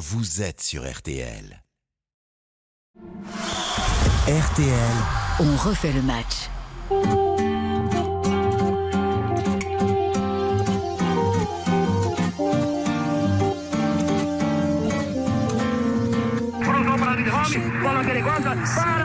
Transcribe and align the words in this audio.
vous 0.00 0.40
êtes 0.40 0.62
sur 0.62 0.90
RTL. 0.90 1.62
RTL, 4.26 4.96
On 5.40 5.56
refait 5.56 5.92
le 5.92 6.00
match. 6.00 6.48
Para 18.74 18.99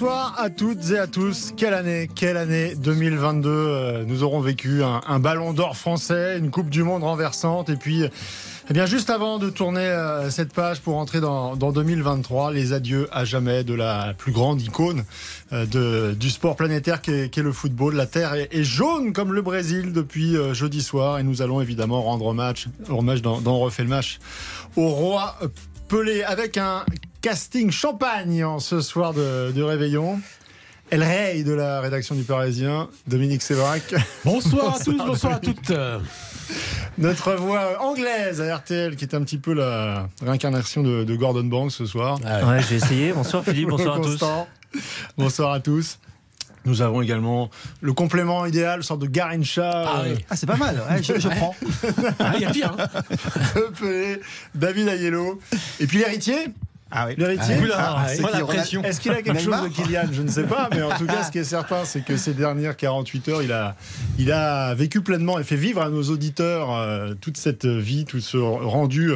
Bonsoir 0.00 0.36
à 0.38 0.48
toutes 0.48 0.92
et 0.92 0.98
à 1.00 1.08
tous. 1.08 1.52
Quelle 1.56 1.74
année, 1.74 2.08
quelle 2.14 2.36
année 2.36 2.76
2022. 2.76 3.48
Euh, 3.50 4.04
Nous 4.06 4.22
aurons 4.22 4.40
vécu 4.40 4.84
un, 4.84 5.18
ballon 5.18 5.52
d'or 5.52 5.76
français, 5.76 6.38
une 6.38 6.52
Coupe 6.52 6.70
du 6.70 6.84
Monde 6.84 7.02
renversante. 7.02 7.68
Et 7.68 7.74
puis, 7.74 8.04
eh 8.04 8.72
bien, 8.72 8.86
juste 8.86 9.10
avant 9.10 9.40
de 9.40 9.50
tourner 9.50 9.80
euh, 9.80 10.30
cette 10.30 10.52
page 10.52 10.82
pour 10.82 10.98
entrer 10.98 11.18
dans, 11.18 11.56
dans 11.56 11.72
2023, 11.72 12.52
les 12.52 12.72
adieux 12.72 13.08
à 13.10 13.24
jamais 13.24 13.64
de 13.64 13.74
la 13.74 14.14
plus 14.16 14.30
grande 14.30 14.62
icône 14.62 15.04
euh, 15.52 16.14
du 16.14 16.30
sport 16.30 16.54
planétaire 16.54 17.02
qu'est 17.02 17.28
qu'est 17.28 17.42
le 17.42 17.50
football. 17.50 17.96
La 17.96 18.06
terre 18.06 18.34
est, 18.34 18.54
est 18.54 18.62
jaune 18.62 19.12
comme 19.12 19.32
le 19.32 19.42
Brésil 19.42 19.92
depuis 19.92 20.36
jeudi 20.52 20.80
soir. 20.80 21.18
Et 21.18 21.24
nous 21.24 21.42
allons 21.42 21.60
évidemment 21.60 22.02
rendre 22.02 22.26
hommage, 22.26 22.68
hommage 22.88 23.20
dans, 23.20 23.40
dans 23.40 23.58
refait 23.58 23.82
le 23.82 23.88
match 23.88 24.20
au 24.76 24.90
roi 24.90 25.34
Pelé 25.88 26.22
avec 26.22 26.58
un 26.58 26.84
casting 27.22 27.70
champagne 27.70 28.44
en 28.44 28.58
ce 28.58 28.80
soir 28.80 29.14
de, 29.14 29.52
de 29.52 29.62
réveillon. 29.62 30.20
El 30.90 31.02
Rey 31.02 31.42
de 31.44 31.52
la 31.52 31.80
rédaction 31.80 32.14
du 32.14 32.22
Parisien, 32.24 32.88
Dominique 33.06 33.42
Sévrac. 33.42 33.94
Bonsoir 34.24 34.76
à 34.76 34.78
tous, 34.84 34.96
bonsoir 34.96 35.34
à 35.34 35.38
toutes. 35.38 35.72
Notre 36.98 37.34
voix 37.34 37.82
anglaise 37.82 38.40
à 38.40 38.56
RTL, 38.56 38.96
qui 38.96 39.04
est 39.04 39.14
un 39.14 39.22
petit 39.22 39.38
peu 39.38 39.52
la 39.52 40.08
réincarnation 40.22 40.82
de, 40.82 41.04
de 41.04 41.16
Gordon 41.16 41.44
Banks 41.44 41.72
ce 41.72 41.86
soir. 41.86 42.18
Ouais, 42.22 42.60
j'ai 42.68 42.76
essayé. 42.76 43.12
Bonsoir 43.12 43.44
Philippe, 43.44 43.68
bonsoir 43.68 43.96
à 43.96 44.00
tous. 44.00 44.18
Bonsoir 45.16 45.52
à 45.52 45.60
tous. 45.60 45.98
Nous 46.68 46.82
avons 46.82 47.00
également 47.00 47.48
le 47.80 47.92
complément 47.94 48.44
idéal, 48.44 48.84
sorte 48.84 49.00
de 49.00 49.06
Garincha. 49.06 49.84
Ah 49.86 50.02
oui. 50.04 50.22
Ah, 50.28 50.36
c'est 50.36 50.46
pas 50.46 50.56
mal, 50.56 50.76
ouais, 50.90 51.02
je, 51.02 51.18
je 51.18 51.28
prends. 51.28 51.56
Ah, 52.20 52.32
Il 52.36 52.42
y 52.42 52.44
a 52.44 52.50
pire. 52.50 52.76
hein. 52.78 52.86
Pelé, 53.80 54.20
David 54.54 54.88
Ayello. 54.88 55.40
Et 55.80 55.86
puis 55.86 55.98
l'héritier 55.98 56.48
Ah 56.90 57.06
oui. 57.06 57.14
L'héritier 57.18 57.56
Ah, 57.74 58.06
Ronald 58.22 58.84
Est-ce 58.84 59.00
qu'il 59.00 59.12
a 59.12 59.22
quelque 59.22 59.40
chose 59.40 59.62
de 59.62 59.68
Kylian 59.68 60.08
Je 60.10 60.22
ne 60.22 60.28
sais 60.28 60.44
pas, 60.44 60.68
mais 60.74 60.82
en 60.82 60.96
tout 60.96 61.06
cas, 61.06 61.22
ce 61.24 61.30
qui 61.30 61.38
est 61.38 61.44
certain, 61.44 61.84
c'est 61.84 62.02
que 62.02 62.16
ces 62.16 62.34
dernières 62.34 62.76
48 62.76 63.28
heures, 63.28 63.42
il 63.42 63.52
a, 63.52 63.76
il 64.18 64.32
a 64.32 64.74
vécu 64.74 65.02
pleinement 65.02 65.38
et 65.38 65.44
fait 65.44 65.56
vivre 65.56 65.82
à 65.82 65.90
nos 65.90 66.02
auditeurs 66.04 66.74
euh, 66.74 67.14
toute 67.20 67.36
cette 67.36 67.66
vie, 67.66 68.04
tout 68.04 68.20
ce 68.20 68.36
rendu 68.38 69.12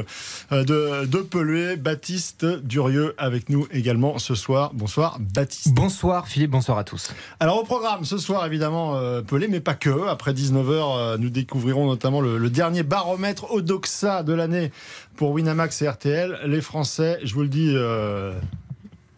euh, 0.53 0.65
de, 0.65 1.07
de 1.07 1.19
Pelé. 1.19 1.77
Baptiste 1.77 2.45
Durieux 2.45 3.15
avec 3.19 3.49
nous 3.49 3.67
également 3.73 4.19
ce 4.19 4.35
soir. 4.35 4.73
Bonsoir, 4.75 5.19
Baptiste. 5.21 5.75
Bonsoir 5.75 6.29
Philippe, 6.29 6.51
bonsoir 6.51 6.79
à 6.79 6.85
tous. 6.85 7.13
Alors 7.41 7.59
au 7.59 7.65
programme 7.65 8.05
ce 8.05 8.19
soir 8.19 8.45
évidemment 8.47 8.97
euh, 8.97 9.23
Pelé 9.23 9.49
mais 9.49 9.61
pas 9.61 9.75
que. 9.75 10.09
Après 10.09 10.33
19h 10.33 10.65
euh, 10.69 11.19
nous 11.19 11.31
découvrirons 11.31 11.87
notamment 11.87 12.21
le, 12.21 12.39
le 12.39 12.51
dernier 12.51 12.83
baromètre 12.83 13.51
Odoxa 13.53 14.23
de 14.23 14.33
l'année 14.33 14.73
pour 15.17 15.33
Winamax 15.33 15.83
et 15.83 15.89
RTL. 15.89 16.41
Les 16.47 16.61
Français, 16.61 17.21
je 17.25 17.35
vous 17.35 17.43
le 17.43 17.49
dis 17.49 17.73
euh, 17.75 18.33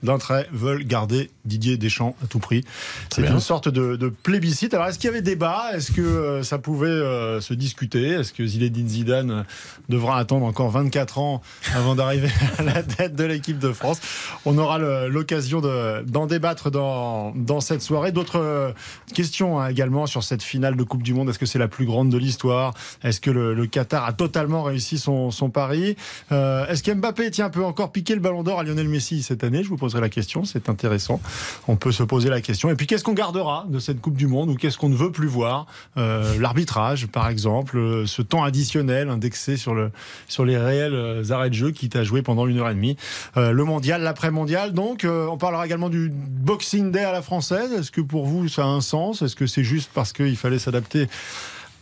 d'un 0.04 0.18
trait, 0.18 0.46
veulent 0.52 0.84
garder 0.84 1.30
Didier 1.44 1.76
Deschamps 1.76 2.14
à 2.22 2.26
tout 2.26 2.38
prix. 2.38 2.64
C'est 3.12 3.26
une 3.26 3.40
sorte 3.40 3.68
de, 3.68 3.96
de 3.96 4.08
plébiscite. 4.08 4.74
Alors 4.74 4.86
est-ce 4.86 4.98
qu'il 4.98 5.08
y 5.08 5.12
avait 5.12 5.22
débat? 5.22 5.70
Est-ce 5.74 5.90
que 5.92 6.00
euh, 6.00 6.42
ça 6.42 6.58
pouvait 6.58 6.86
euh, 6.88 7.40
se 7.40 7.54
discuter? 7.54 8.08
Est-ce 8.10 8.32
que 8.32 8.46
Zinedine 8.46 8.88
Zidane 8.88 9.30
euh, 9.30 9.42
devra 9.88 10.18
attendre 10.18 10.46
encore 10.46 10.70
24 10.70 11.18
ans 11.18 11.42
avant 11.74 11.94
d'arriver 11.94 12.28
à 12.58 12.62
la 12.62 12.82
tête 12.82 13.16
de 13.16 13.24
l'équipe 13.24 13.58
de 13.58 13.72
France? 13.72 14.00
On 14.44 14.56
aura 14.58 14.78
l'occasion 15.08 15.60
de- 15.60 16.02
d'en 16.06 16.26
débattre 16.26 16.70
dans, 16.70 17.32
dans 17.34 17.60
cette 17.60 17.82
soirée. 17.82 18.12
D'autres 18.12 18.74
questions 19.14 19.60
hein, 19.60 19.68
également 19.68 20.06
sur 20.06 20.22
cette 20.22 20.42
finale 20.42 20.76
de 20.76 20.82
Coupe 20.82 21.02
du 21.02 21.14
Monde. 21.14 21.28
Est-ce 21.30 21.38
que 21.38 21.46
c'est 21.46 21.58
la 21.58 21.68
plus 21.68 21.86
grande 21.86 22.10
de 22.10 22.18
l'histoire? 22.18 22.74
Est-ce 23.02 23.20
que 23.20 23.30
le, 23.30 23.54
le 23.54 23.66
Qatar 23.66 24.04
a 24.04 24.12
totalement 24.12 24.62
réussi 24.62 24.98
son, 24.98 25.30
son 25.30 25.50
pari? 25.50 25.96
Euh, 26.32 26.66
Est-ce 26.66 26.82
qu'Mbappé 26.82 27.30
tiens, 27.30 27.50
peut 27.50 27.64
encore 27.64 27.92
piquer 27.92 28.14
le 28.14 28.20
ballon 28.20 28.42
d'or 28.42 28.60
à 28.60 28.64
Lionel 28.64 28.88
Messi 28.88 29.22
cette 29.22 29.44
année? 29.44 29.62
Je 29.62 29.68
vous 29.68 29.76
la 30.00 30.08
question, 30.08 30.44
c'est 30.44 30.68
intéressant. 30.68 31.20
On 31.68 31.76
peut 31.76 31.92
se 31.92 32.02
poser 32.02 32.28
la 32.28 32.40
question. 32.40 32.70
Et 32.70 32.74
puis 32.74 32.86
qu'est-ce 32.86 33.04
qu'on 33.04 33.12
gardera 33.12 33.66
de 33.68 33.78
cette 33.78 34.00
Coupe 34.00 34.16
du 34.16 34.26
Monde 34.26 34.50
ou 34.50 34.54
qu'est-ce 34.54 34.78
qu'on 34.78 34.88
ne 34.88 34.96
veut 34.96 35.12
plus 35.12 35.28
voir? 35.28 35.66
Euh, 35.96 36.38
L'arbitrage, 36.38 37.06
par 37.06 37.28
exemple, 37.28 37.78
euh, 37.78 38.06
ce 38.06 38.22
temps 38.22 38.44
additionnel 38.44 39.08
indexé 39.08 39.56
sur, 39.56 39.74
le, 39.74 39.90
sur 40.28 40.44
les 40.44 40.56
réels 40.56 40.94
euh, 40.94 41.30
arrêts 41.30 41.50
de 41.50 41.54
jeu 41.54 41.70
qui 41.70 41.88
t'a 41.88 42.04
joué 42.04 42.22
pendant 42.22 42.46
une 42.46 42.58
heure 42.58 42.70
et 42.70 42.74
demie. 42.74 42.96
Le 43.36 43.64
mondial, 43.64 44.02
l'après-mondial. 44.02 44.72
Donc, 44.72 45.06
on 45.06 45.36
parlera 45.36 45.66
également 45.66 45.88
du 45.88 46.10
Boxing 46.10 46.90
Day 46.90 47.04
à 47.04 47.12
la 47.12 47.22
française. 47.22 47.72
Est-ce 47.72 47.90
que 47.90 48.00
pour 48.00 48.26
vous, 48.26 48.48
ça 48.48 48.62
a 48.62 48.66
un 48.66 48.80
sens? 48.80 49.22
Est-ce 49.22 49.36
que 49.36 49.46
c'est 49.46 49.64
juste 49.64 49.90
parce 49.94 50.12
qu'il 50.12 50.36
fallait 50.36 50.58
s'adapter 50.58 51.08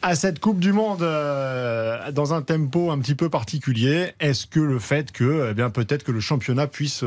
à 0.03 0.15
cette 0.15 0.41
Coupe 0.41 0.59
du 0.59 0.73
Monde 0.73 1.01
dans 1.01 2.35
un 2.35 2.43
tempo 2.43 2.91
un 2.91 2.99
petit 2.99 3.15
peu 3.15 3.29
particulier? 3.29 4.13
Est-ce 4.21 4.47
que 4.47 4.61
le 4.61 4.79
fait 4.79 5.13
que, 5.13 5.49
eh 5.51 5.55
bien, 5.55 5.71
peut-être 5.71 6.05
que 6.05 6.13
le 6.13 6.21
championnat 6.21 6.67
puisse 6.67 7.05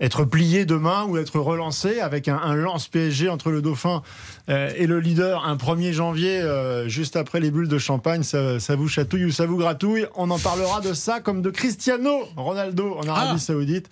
être 0.00 0.24
plié 0.24 0.64
demain 0.64 1.04
ou 1.04 1.16
être 1.16 1.38
relancé 1.40 2.00
avec 2.00 2.28
un, 2.28 2.36
un 2.38 2.54
lance 2.54 2.88
PSG 2.88 3.28
entre 3.28 3.50
le 3.50 3.62
Dauphin 3.62 4.02
euh, 4.48 4.70
et 4.76 4.86
le 4.86 5.00
leader 5.00 5.44
un 5.44 5.56
1er 5.56 5.92
janvier, 5.92 6.40
euh, 6.40 6.88
juste 6.88 7.16
après 7.16 7.40
les 7.40 7.50
bulles 7.50 7.68
de 7.68 7.78
champagne, 7.78 8.22
ça, 8.22 8.60
ça 8.60 8.76
vous 8.76 8.88
chatouille 8.88 9.24
ou 9.26 9.32
ça 9.32 9.46
vous 9.46 9.56
gratouille? 9.56 10.06
On 10.16 10.30
en 10.30 10.38
parlera 10.38 10.80
de 10.80 10.92
ça 10.94 11.20
comme 11.20 11.42
de 11.42 11.50
Cristiano 11.50 12.28
Ronaldo 12.36 12.96
en 12.98 13.08
Arabie 13.08 13.32
Ah. 13.34 13.38
Saoudite. 13.38 13.88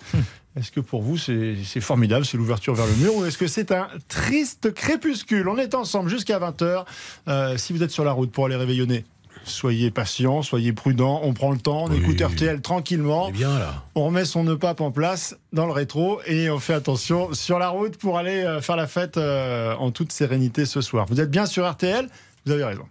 Est-ce 0.59 0.71
que 0.71 0.81
pour 0.81 1.03
vous 1.03 1.19
c'est 1.19 1.55
c'est 1.65 1.83
formidable, 1.83 2.25
c'est 2.25 2.39
l'ouverture 2.39 2.75
vers 2.75 2.87
le 2.87 2.95
mur 2.95 3.15
ou 3.17 3.25
est-ce 3.27 3.37
que 3.37 3.47
c'est 3.47 3.73
un 3.73 3.89
triste 4.09 4.73
crépuscule? 4.73 5.49
On 5.49 5.59
est 5.59 5.75
ensemble 5.75 6.09
jusqu'à 6.09 6.39
20h. 6.39 7.59
si 7.59 7.73
vous 7.75 7.83
êtes 7.83 7.91
sur 7.91 8.05
la 8.05 8.13
route 8.13 8.31
pour 8.33 8.47
aller 8.47 8.57
réveillonner, 8.57 9.05
soyez 9.47 9.91
patient, 9.91 10.43
soyez 10.43 10.73
prudent, 10.73 11.21
on 11.25 11.33
prend 11.33 11.51
le 11.53 11.59
temps, 11.59 11.85
on 11.85 11.91
Oui. 11.91 11.99
écoute 11.99 12.21
RTL 12.21 12.61
tranquillement. 12.61 13.27
On 13.27 13.29
est 13.29 13.33
bien 13.33 13.59
là. 13.59 13.85
On 13.95 14.07
remet 14.07 14.25
son 14.25 14.45
nœud 14.45 14.59
pape 14.59 14.81
en 14.81 14.91
place 14.91 15.37
dans 15.53 15.67
le 15.67 15.73
rétro 15.73 16.21
et 16.27 16.51
on 16.51 16.59
fait 16.59 16.75
attention 16.75 17.33
sur 17.33 17.59
la 17.59 17.69
route 17.69 17.97
pour 17.97 18.19
aller 18.19 18.43
euh, 18.43 18.61
faire 18.61 18.77
la 18.77 18.87
fête 18.87 19.17
euh, 19.17 19.75
en 19.77 19.91
toute 19.91 20.13
sérénité 20.13 20.67
ce 20.67 20.81
soir. 20.81 21.07
Vous 21.09 21.21
êtes 21.21 21.31
bien 21.31 21.47
sur 21.47 21.69
RTL 21.71 22.09
Vous 22.45 22.53
avez 22.53 22.65
raison. 22.65 22.85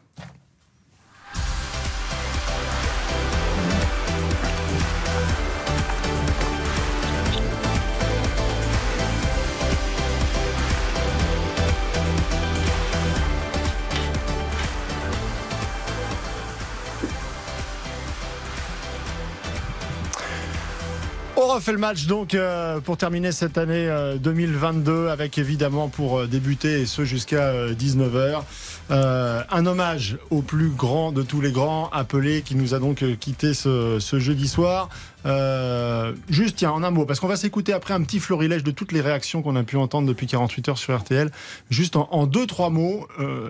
On 21.48 21.54
refait 21.54 21.74
le 21.74 21.78
match 21.78 22.08
donc 22.08 22.34
euh, 22.34 22.80
pour 22.80 22.98
terminer 22.98 23.32
cette 23.32 23.58
année 23.60 23.88
euh, 23.88 24.18
2022 24.18 25.10
avec 25.10 25.38
évidemment 25.38 25.90
pour 25.90 26.18
euh, 26.20 26.28
débuter 26.28 26.82
et 26.82 26.86
ce 26.88 27.06
jusqu'à 27.06 27.68
19h 27.72 28.42
un 28.90 29.66
hommage 29.66 30.18
au 30.32 30.42
plus 30.42 30.70
grand 30.70 31.12
de 31.12 31.22
tous 31.24 31.42
les 31.42 31.52
grands 31.52 31.90
appelé 31.92 32.42
qui 32.42 32.56
nous 32.56 32.74
a 32.74 32.80
donc 32.80 33.04
euh, 33.04 33.16
quitté 33.16 33.54
ce, 33.54 34.00
jeudi 34.18 34.48
soir. 34.48 34.90
Euh, 35.26 36.14
juste 36.30 36.58
tiens 36.58 36.72
en 36.72 36.84
un 36.84 36.92
mot 36.92 37.06
parce 37.06 37.20
qu'on 37.20 37.28
va 37.28 37.38
s'écouter 37.38 37.74
après 37.74 37.94
un 37.94 38.02
petit 38.04 38.20
florilège 38.20 38.64
de 38.64 38.72
toutes 38.72 38.92
les 38.92 39.02
réactions 39.02 39.42
qu'on 39.44 39.56
a 39.56 39.64
pu 39.64 39.78
entendre 39.78 40.08
depuis 40.08 40.28
48 40.28 40.70
heures 40.70 40.78
sur 40.78 40.98
RTL. 40.98 41.30
Juste 41.70 41.96
en, 41.96 42.26
deux 42.28 42.48
trois 42.48 42.70
mots. 42.72 43.08
euh, 43.20 43.50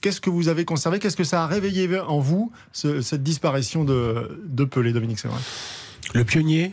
Qu'est-ce 0.00 0.20
que 0.20 0.30
vous 0.30 0.48
avez 0.48 0.64
conservé? 0.64 0.98
Qu'est-ce 1.00 1.16
que 1.16 1.24
ça 1.24 1.42
a 1.44 1.46
réveillé 1.46 1.88
en 2.00 2.18
vous, 2.20 2.52
ce- 2.72 3.00
cette 3.00 3.22
disparition 3.24 3.82
de, 3.84 4.40
de 4.46 4.64
Pelé, 4.64 4.92
Dominique 4.92 5.18
vrai. 5.24 5.40
Le 6.14 6.22
pionnier, 6.22 6.70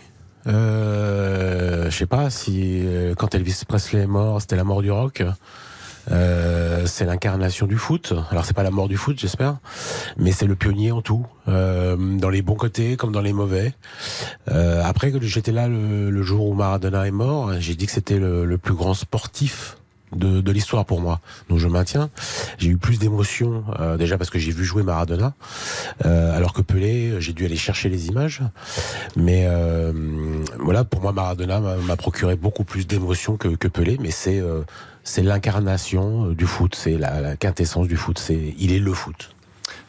euh, 0.47 1.89
je 1.89 1.97
sais 1.97 2.05
pas 2.05 2.29
si 2.29 2.81
euh, 2.83 3.15
quand 3.15 3.35
Elvis 3.35 3.61
Presley 3.67 4.01
est 4.01 4.07
mort, 4.07 4.41
c'était 4.41 4.55
la 4.55 4.63
mort 4.63 4.81
du 4.81 4.91
rock. 4.91 5.23
Euh, 6.11 6.85
c'est 6.85 7.05
l'incarnation 7.05 7.65
du 7.65 7.77
foot. 7.77 8.13
Alors 8.29 8.45
c'est 8.45 8.55
pas 8.55 8.63
la 8.63 8.71
mort 8.71 8.87
du 8.89 8.97
foot, 8.97 9.17
j'espère, 9.17 9.57
mais 10.17 10.31
c'est 10.31 10.47
le 10.47 10.55
pionnier 10.55 10.91
en 10.91 11.01
tout, 11.01 11.25
euh, 11.47 11.95
dans 12.17 12.29
les 12.29 12.41
bons 12.41 12.55
côtés 12.55 12.97
comme 12.97 13.11
dans 13.13 13.21
les 13.21 13.33
mauvais. 13.33 13.73
Euh, 14.51 14.83
après 14.83 15.11
que 15.11 15.21
j'étais 15.21 15.53
là 15.53 15.67
le, 15.67 16.09
le 16.09 16.21
jour 16.23 16.47
où 16.49 16.53
Maradona 16.53 17.07
est 17.07 17.11
mort, 17.11 17.53
j'ai 17.59 17.75
dit 17.75 17.85
que 17.85 17.91
c'était 17.91 18.19
le, 18.19 18.45
le 18.45 18.57
plus 18.57 18.73
grand 18.73 18.93
sportif 18.93 19.77
de, 20.15 20.41
de 20.41 20.51
l'histoire 20.51 20.85
pour 20.85 21.01
moi. 21.01 21.19
Donc 21.49 21.59
je 21.59 21.67
maintiens. 21.67 22.09
J'ai 22.57 22.69
eu 22.69 22.77
plus 22.77 22.99
d'émotions 22.99 23.63
euh, 23.79 23.97
déjà 23.97 24.17
parce 24.17 24.29
que 24.29 24.39
j'ai 24.39 24.51
vu 24.51 24.63
jouer 24.63 24.83
Maradona, 24.83 25.33
euh, 26.05 26.35
alors 26.35 26.53
que 26.53 26.61
Pelé, 26.61 27.19
j'ai 27.19 27.33
dû 27.33 27.45
aller 27.45 27.55
chercher 27.55 27.89
les 27.89 28.07
images. 28.07 28.41
Mais 29.15 29.45
euh, 29.47 29.91
voilà, 30.59 30.83
pour 30.83 31.01
moi 31.01 31.11
Maradona 31.11 31.59
m'a 31.59 31.95
procuré 31.95 32.35
beaucoup 32.35 32.63
plus 32.63 32.87
d'émotions 32.87 33.37
que, 33.37 33.49
que 33.49 33.67
Pelé. 33.67 33.97
Mais 33.99 34.11
c'est 34.11 34.39
euh, 34.39 34.61
c'est 35.03 35.21
l'incarnation 35.21 36.27
euh, 36.27 36.35
du 36.35 36.45
foot, 36.45 36.75
c'est 36.75 36.97
la, 36.97 37.19
la 37.19 37.35
quintessence 37.35 37.87
du 37.87 37.97
foot. 37.97 38.19
C'est, 38.19 38.55
il 38.57 38.71
est 38.71 38.79
le 38.79 38.93
foot. 38.93 39.32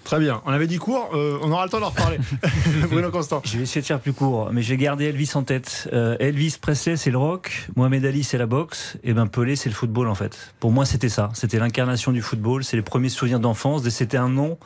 Très 0.04 0.20
bien. 0.20 0.42
On 0.44 0.52
avait 0.52 0.66
dit 0.66 0.76
court, 0.76 1.10
euh, 1.14 1.38
on 1.42 1.50
aura 1.50 1.64
le 1.64 1.70
temps 1.70 1.80
d'en 1.80 1.88
reparler. 1.88 2.18
Bruno 2.90 3.10
Constant. 3.10 3.40
Je 3.44 3.56
vais 3.56 3.62
essayer 3.62 3.80
de 3.80 3.86
faire 3.86 4.00
plus 4.00 4.12
court, 4.12 4.50
mais 4.52 4.60
j'ai 4.62 4.76
gardé 4.76 5.06
Elvis 5.06 5.30
en 5.34 5.42
tête. 5.42 5.88
Euh, 5.94 6.16
Elvis 6.20 6.56
Presley, 6.60 6.96
c'est 6.96 7.10
le 7.10 7.16
rock. 7.18 7.66
Mohamed 7.74 8.04
Ali, 8.04 8.22
c'est 8.22 8.36
la 8.38 8.46
boxe. 8.46 8.98
Et 9.02 9.14
ben 9.14 9.26
Pelé, 9.26 9.56
c'est 9.56 9.70
le 9.70 9.74
football 9.74 10.08
en 10.08 10.14
fait. 10.14 10.52
Pour 10.60 10.72
moi, 10.72 10.84
c'était 10.84 11.08
ça. 11.08 11.30
C'était 11.32 11.58
l'incarnation 11.58 12.12
du 12.12 12.20
football. 12.20 12.64
C'est 12.64 12.76
les 12.76 12.82
premiers 12.82 13.08
souvenirs 13.08 13.40
d'enfance. 13.40 13.86
Et 13.86 13.90
C'était 13.90 14.18
un 14.18 14.28
nom 14.28 14.58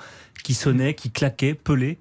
qui 0.43 0.55
sonnait, 0.55 0.95
qui 0.95 1.11
claquait, 1.11 1.55
Pelé. 1.55 1.99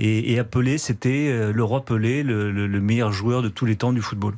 Et, 0.00 0.32
et 0.32 0.38
à 0.38 0.44
Pelé, 0.44 0.76
c'était 0.78 1.28
euh, 1.30 1.52
le 1.52 1.62
roi 1.64 1.84
Pelé, 1.84 2.22
le, 2.24 2.50
le- 2.50 2.66
le 2.66 2.80
meilleur 2.80 3.12
joueur 3.12 3.42
de 3.42 3.48
tous 3.48 3.66
les 3.66 3.76
temps 3.76 3.92
du 3.92 4.00
football. 4.02 4.34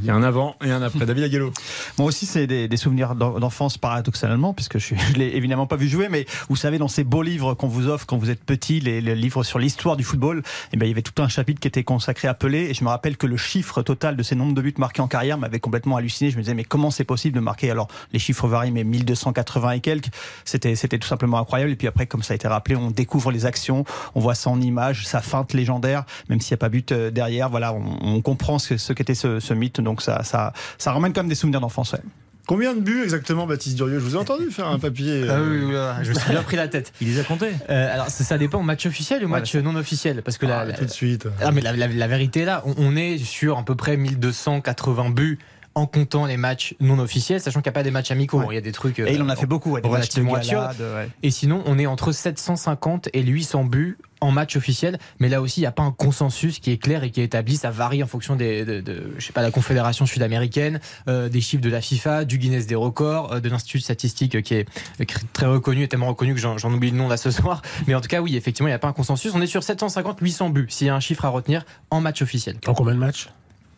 Il 0.00 0.04
y 0.04 0.10
a 0.10 0.14
un 0.14 0.24
avant 0.24 0.56
et 0.64 0.70
un 0.72 0.82
après. 0.82 1.06
David 1.06 1.22
Aguelo. 1.22 1.52
Moi 1.98 2.08
aussi, 2.08 2.26
c'est 2.26 2.48
des, 2.48 2.66
des 2.66 2.76
souvenirs 2.76 3.14
d'en- 3.14 3.38
d'enfance 3.38 3.78
paradoxalement, 3.78 4.52
puisque 4.52 4.78
je, 4.78 4.96
je 4.96 5.12
l'ai 5.14 5.36
évidemment 5.36 5.66
pas 5.66 5.76
vu 5.76 5.88
jouer, 5.88 6.08
mais 6.10 6.26
vous 6.48 6.56
savez, 6.56 6.78
dans 6.78 6.88
ces 6.88 7.04
beaux 7.04 7.22
livres 7.22 7.54
qu'on 7.54 7.68
vous 7.68 7.86
offre 7.86 8.04
quand 8.04 8.16
vous 8.16 8.28
êtes 8.28 8.42
petit, 8.42 8.80
les, 8.80 9.00
les 9.00 9.14
livres 9.14 9.44
sur 9.44 9.60
l'histoire 9.60 9.96
du 9.96 10.02
football, 10.02 10.42
eh 10.72 10.76
ben, 10.76 10.86
il 10.86 10.88
y 10.88 10.92
avait 10.92 11.02
tout 11.02 11.22
un 11.22 11.28
chapitre 11.28 11.60
qui 11.60 11.68
était 11.68 11.84
consacré 11.84 12.26
à 12.26 12.34
Pelé, 12.34 12.58
et 12.70 12.74
je 12.74 12.82
me 12.82 12.88
rappelle 12.88 13.16
que 13.16 13.26
le 13.28 13.36
chiffre 13.36 13.82
total 13.82 14.16
de 14.16 14.22
ces 14.24 14.34
nombres 14.34 14.54
de 14.54 14.62
buts 14.62 14.74
marqués 14.78 15.00
en 15.00 15.06
carrière 15.06 15.38
m'avait 15.38 15.60
complètement 15.60 15.96
halluciné. 15.96 16.30
Je 16.32 16.36
me 16.38 16.42
disais, 16.42 16.54
mais 16.54 16.64
comment 16.64 16.90
c'est 16.90 17.04
possible 17.04 17.36
de 17.36 17.40
marquer? 17.40 17.70
Alors, 17.70 17.86
les 18.12 18.18
chiffres 18.18 18.48
varient, 18.48 18.72
mais 18.72 18.82
1280 18.82 19.70
et 19.70 19.80
quelques, 19.80 20.08
c'était, 20.44 20.74
c'était 20.74 20.98
tout 20.98 21.08
simplement 21.08 21.38
incroyable. 21.38 21.70
Et 21.70 21.76
puis 21.76 21.86
après, 21.86 22.06
comme 22.06 22.24
ça 22.24 22.32
a 22.32 22.36
été 22.36 22.48
rappelé, 22.48 22.74
on 22.74 22.90
découvre 22.90 23.30
les 23.30 23.46
actions, 23.46 23.84
on 24.16 24.20
voit 24.20 24.34
ça 24.34 24.50
en 24.50 24.60
images, 24.60 25.06
sa 25.06 25.20
feinte 25.20 25.52
légendaire, 25.52 26.04
même 26.28 26.40
s'il 26.40 26.52
n'y 26.54 26.58
a 26.58 26.58
pas 26.58 26.68
but 26.68 26.90
euh, 26.90 27.10
derrière, 27.12 27.48
voilà, 27.48 27.72
on, 27.74 27.84
on 28.02 28.20
comprend 28.22 28.58
ce, 28.58 28.76
ce 28.76 28.92
qu'était 28.92 29.14
ce, 29.14 29.38
ce 29.38 29.54
mythe, 29.54 29.67
donc 29.76 30.02
ça, 30.02 30.22
ça, 30.24 30.52
ça 30.78 30.92
ramène 30.92 31.12
quand 31.12 31.20
même 31.20 31.28
des 31.28 31.34
souvenirs 31.34 31.60
d'enfance. 31.60 31.92
ouais. 31.92 32.00
Combien 32.46 32.72
de 32.74 32.80
buts 32.80 33.02
exactement, 33.02 33.46
Baptiste 33.46 33.76
Durieux? 33.76 33.98
Je 33.98 34.04
vous 34.04 34.14
ai 34.14 34.18
entendu 34.18 34.50
faire 34.50 34.68
un 34.68 34.78
papier. 34.78 35.26
Ah 35.28 35.32
euh, 35.32 35.50
oui, 35.50 35.64
oui, 35.66 35.74
oui, 35.74 36.04
je 36.04 36.08
me 36.12 36.14
suis 36.18 36.30
bien 36.30 36.42
pris 36.42 36.56
la 36.56 36.66
tête. 36.66 36.94
Il 37.02 37.08
les 37.08 37.20
a 37.20 37.22
comptés? 37.24 37.50
Euh, 37.68 37.92
alors 37.92 38.08
ça, 38.08 38.24
ça 38.24 38.38
dépend 38.38 38.62
match 38.62 38.86
officiel 38.86 39.22
ou 39.22 39.28
match 39.28 39.54
non 39.56 39.76
officiel 39.76 40.22
parce 40.22 40.38
que 40.38 40.46
ah, 40.46 40.64
la- 40.64 40.72
tout 40.72 40.86
de 40.86 40.90
suite. 40.90 41.28
ah, 41.42 41.50
mais 41.52 41.60
la, 41.60 41.74
la- 41.74 41.88
la 41.88 42.06
vérité 42.08 42.40
est 42.40 42.44
là, 42.46 42.62
on, 42.64 42.74
on 42.78 42.96
est 42.96 43.18
sur 43.18 43.58
à 43.58 43.64
peu 43.66 43.74
près 43.74 43.98
1280 43.98 45.10
buts 45.10 45.38
en 45.78 45.86
comptant 45.86 46.26
les 46.26 46.36
matchs 46.36 46.74
non 46.80 46.98
officiels, 46.98 47.40
sachant 47.40 47.60
qu'il 47.60 47.68
n'y 47.70 47.74
a 47.74 47.80
pas 47.80 47.82
des 47.82 47.90
matchs 47.90 48.10
amicaux. 48.10 48.40
Ouais. 48.40 48.46
Il 48.50 48.54
y 48.54 48.58
a 48.58 48.62
des 48.62 48.72
trucs. 48.72 48.98
Et 48.98 49.14
il 49.14 49.22
en 49.22 49.28
a 49.28 49.32
euh, 49.32 49.36
fait 49.36 49.46
beaucoup, 49.46 49.72
ouais, 49.72 49.80
des 49.80 49.88
matchs 49.88 50.10
de 50.10 50.20
relativement 50.20 50.34
absurdes. 50.34 50.76
galade, 50.78 50.94
ouais. 51.06 51.08
Et 51.22 51.30
sinon, 51.30 51.62
on 51.66 51.78
est 51.78 51.86
entre 51.86 52.12
750 52.12 53.08
et 53.12 53.22
800 53.22 53.64
buts 53.64 53.98
en 54.20 54.32
match 54.32 54.56
officiel. 54.56 54.98
Mais 55.20 55.28
là 55.28 55.40
aussi, 55.40 55.60
il 55.60 55.62
n'y 55.62 55.66
a 55.68 55.72
pas 55.72 55.84
un 55.84 55.92
consensus 55.92 56.58
qui 56.58 56.72
est 56.72 56.78
clair 56.78 57.04
et 57.04 57.10
qui 57.10 57.20
est 57.20 57.24
établi. 57.24 57.56
Ça 57.56 57.70
varie 57.70 58.02
en 58.02 58.06
fonction 58.08 58.34
des, 58.34 58.64
de, 58.64 58.80
de- 58.80 59.12
je 59.16 59.24
sais 59.26 59.32
pas, 59.32 59.42
la 59.42 59.50
Confédération 59.52 60.06
sud-américaine, 60.06 60.80
euh, 61.08 61.28
des 61.28 61.40
chiffres 61.40 61.62
de 61.62 61.70
la 61.70 61.80
FIFA, 61.80 62.24
du 62.24 62.38
Guinness 62.38 62.66
des 62.66 62.74
records, 62.74 63.32
euh, 63.34 63.40
de 63.40 63.48
l'Institut 63.48 63.78
statistique 63.80 64.34
euh, 64.34 64.40
qui 64.40 64.54
est 64.54 64.66
très 65.32 65.46
reconnu 65.46 65.84
et 65.84 65.88
tellement 65.88 66.08
reconnu 66.08 66.34
que 66.34 66.40
j'en 66.40 66.58
j'en 66.58 66.72
oublie 66.72 66.90
le 66.90 66.96
nom 66.96 67.06
là 67.08 67.16
ce 67.16 67.30
soir. 67.38 67.62
Mais 67.86 67.94
en 67.94 68.00
tout 68.00 68.08
cas, 68.08 68.20
oui, 68.20 68.36
effectivement, 68.36 68.66
il 68.66 68.72
n'y 68.72 68.74
a 68.76 68.78
pas 68.80 68.88
un 68.88 68.92
consensus. 68.92 69.32
On 69.34 69.40
est 69.40 69.46
sur 69.46 69.60
750-800 69.62 70.52
buts, 70.52 70.66
s'il 70.68 70.88
y 70.88 70.90
a 70.90 70.94
un 70.96 71.00
chiffre 71.00 71.24
à 71.24 71.28
retenir, 71.28 71.64
en 71.90 72.00
match 72.00 72.20
officiel. 72.22 72.56
En 72.66 72.74
combien 72.74 72.94
de 72.94 72.98
matchs? 72.98 73.28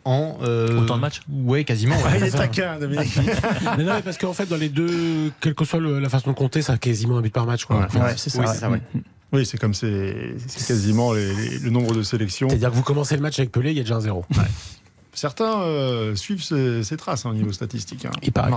En, 0.03 0.37
euh, 0.41 0.79
Autant 0.81 0.95
de 0.95 1.01
matchs 1.01 1.21
Ouais, 1.29 1.63
quasiment. 1.63 1.95
ouais. 1.95 2.01
Ah, 2.07 2.17
il 2.17 2.23
est 2.23 2.31
taquin, 2.31 2.79
Dominique. 2.79 3.15
Mais 3.77 3.83
non, 3.83 3.93
mais 3.95 4.01
parce 4.01 4.17
qu'en 4.17 4.33
fait, 4.33 4.47
dans 4.47 4.57
les 4.57 4.69
deux, 4.69 5.31
quelle 5.39 5.53
que 5.53 5.63
soit 5.63 5.79
le- 5.79 5.99
la 5.99 6.09
façon 6.09 6.31
de 6.31 6.35
compter, 6.35 6.61
ça 6.63 6.73
a 6.73 6.77
quasiment 6.77 7.17
un 7.17 7.21
but 7.21 7.31
par 7.33 7.45
match. 7.45 7.65
Quoi. 7.65 7.77
Ouais. 7.77 7.85
En 7.85 7.89
fait. 7.89 7.99
Ouais, 7.99 8.13
c'est 8.17 8.29
ça. 8.31 8.39
Oui, 8.39 8.45
ouais. 8.47 8.53
c'est 8.53 8.59
ça, 8.59 8.69
ouais. 8.69 8.81
Oui, 9.33 9.45
c'est 9.45 9.57
comme 9.57 9.73
c'est 9.73 10.35
c'est 10.47 10.67
quasiment 10.67 11.13
les- 11.13 11.33
les- 11.33 11.59
le 11.59 11.69
nombre 11.69 11.93
de 11.93 12.01
sélections. 12.03 12.49
C'est-à-dire 12.49 12.69
que 12.71 12.75
vous 12.75 12.81
commencez 12.83 13.15
le 13.15 13.21
match 13.21 13.39
avec 13.39 13.51
Pelé, 13.51 13.71
il 13.71 13.77
y 13.77 13.79
a 13.79 13.83
déjà 13.83 13.95
un 13.95 14.01
zéro. 14.01 14.25
Certains 15.13 15.61
euh, 15.63 16.15
suivent 16.15 16.41
ces, 16.43 16.83
ces 16.83 16.95
traces 16.95 17.25
hein, 17.25 17.31
au 17.31 17.33
niveau 17.33 17.51
statistique. 17.51 18.05
hein. 18.05 18.11
Il 18.23 18.31
paraît. 18.31 18.49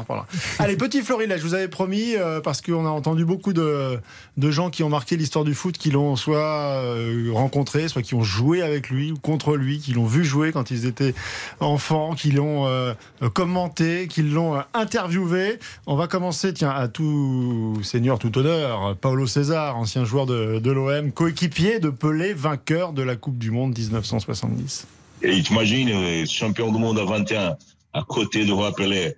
Allez, 0.61 0.77
petit 0.77 1.03
florilège, 1.03 1.41
je 1.41 1.47
vous 1.47 1.55
avais 1.55 1.67
promis, 1.69 2.15
euh, 2.15 2.41
parce 2.41 2.61
qu'on 2.63 2.87
a 2.87 2.91
entendu 2.91 3.25
beaucoup 3.25 3.53
de, 3.53 3.99
de 4.37 4.51
gens 4.51 4.71
qui 4.71 4.83
ont 4.85 4.89
marqué 4.89 5.17
l'histoire 5.17 5.45
du 5.45 5.55
foot, 5.55 5.77
qui 5.77 5.91
l'ont 5.91 6.15
soit 6.17 6.39
euh, 6.39 7.29
rencontré, 7.33 7.89
soit 7.89 8.03
qui 8.03 8.15
ont 8.15 8.23
joué 8.23 8.63
avec 8.63 8.89
lui 8.89 9.11
ou 9.11 9.17
contre 9.17 9.57
lui, 9.57 9.79
qui 9.81 9.93
l'ont 9.95 10.07
vu 10.07 10.25
jouer 10.25 10.53
quand 10.53 10.71
ils 10.71 10.87
étaient 10.87 11.15
enfants, 11.61 12.15
qui 12.15 12.31
l'ont 12.31 12.95
commenté, 13.35 14.07
qui 14.09 14.23
l'ont 14.23 14.63
interviewé. 14.75 15.59
On 15.87 15.97
va 15.97 16.07
commencer, 16.07 16.53
tiens, 16.53 16.71
à 16.71 16.89
tout 16.89 17.79
seigneur, 17.83 18.19
tout 18.19 18.37
honneur, 18.39 18.97
Paolo 18.97 19.27
César, 19.27 19.77
ancien 19.77 20.05
joueur 20.05 20.27
de, 20.27 20.61
de 20.61 20.71
l'OM, 20.71 21.11
coéquipier 21.13 21.81
de 21.81 21.91
Pelé, 21.91 22.33
vainqueur 22.33 22.93
de 22.93 23.03
la 23.03 23.17
Coupe 23.17 23.39
du 23.39 23.51
Monde 23.51 23.77
1970. 23.77 24.87
Et 25.25 25.43
t'imagines, 25.43 25.89
euh, 25.91 26.27
champion 26.27 26.71
du 26.71 26.79
monde 26.79 26.99
à 26.99 27.05
21, 27.05 27.57
à 27.95 28.03
côté 28.03 28.45
de 28.45 28.53
Roi 28.53 28.75
Pelé, 28.75 29.15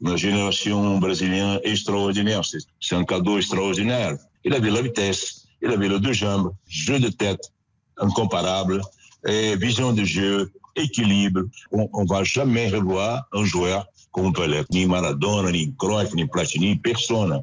une 0.00 0.16
génération 0.16 0.96
brésilienne 0.98 1.60
extraordinaire. 1.64 2.42
C'est- 2.44 2.94
un 2.94 3.04
cadeau 3.04 3.36
extraordinaire. 3.36 4.16
Il 4.42 4.54
avait 4.54 4.70
la 4.70 4.80
vitesse, 4.80 5.44
il 5.62 5.68
avait 5.70 5.90
les 5.90 6.14
jambes, 6.14 6.50
jeu 6.66 6.98
de 6.98 7.08
tête 7.08 7.52
incomparable, 7.98 8.80
et 9.28 9.54
vision 9.56 9.92
de 9.92 10.02
jeu, 10.04 10.50
équilibre. 10.76 11.42
On, 11.72 11.86
on 11.92 12.04
va 12.06 12.24
jamais 12.24 12.68
revoir 12.70 13.24
un 13.32 13.44
joueur 13.44 13.86
comme 14.12 14.32
Pelé, 14.32 14.62
ni 14.72 14.86
Maradona, 14.86 15.52
ni 15.52 15.74
Cruyff, 15.76 16.14
ni 16.14 16.24
Platini, 16.26 16.76
personne. 16.76 17.42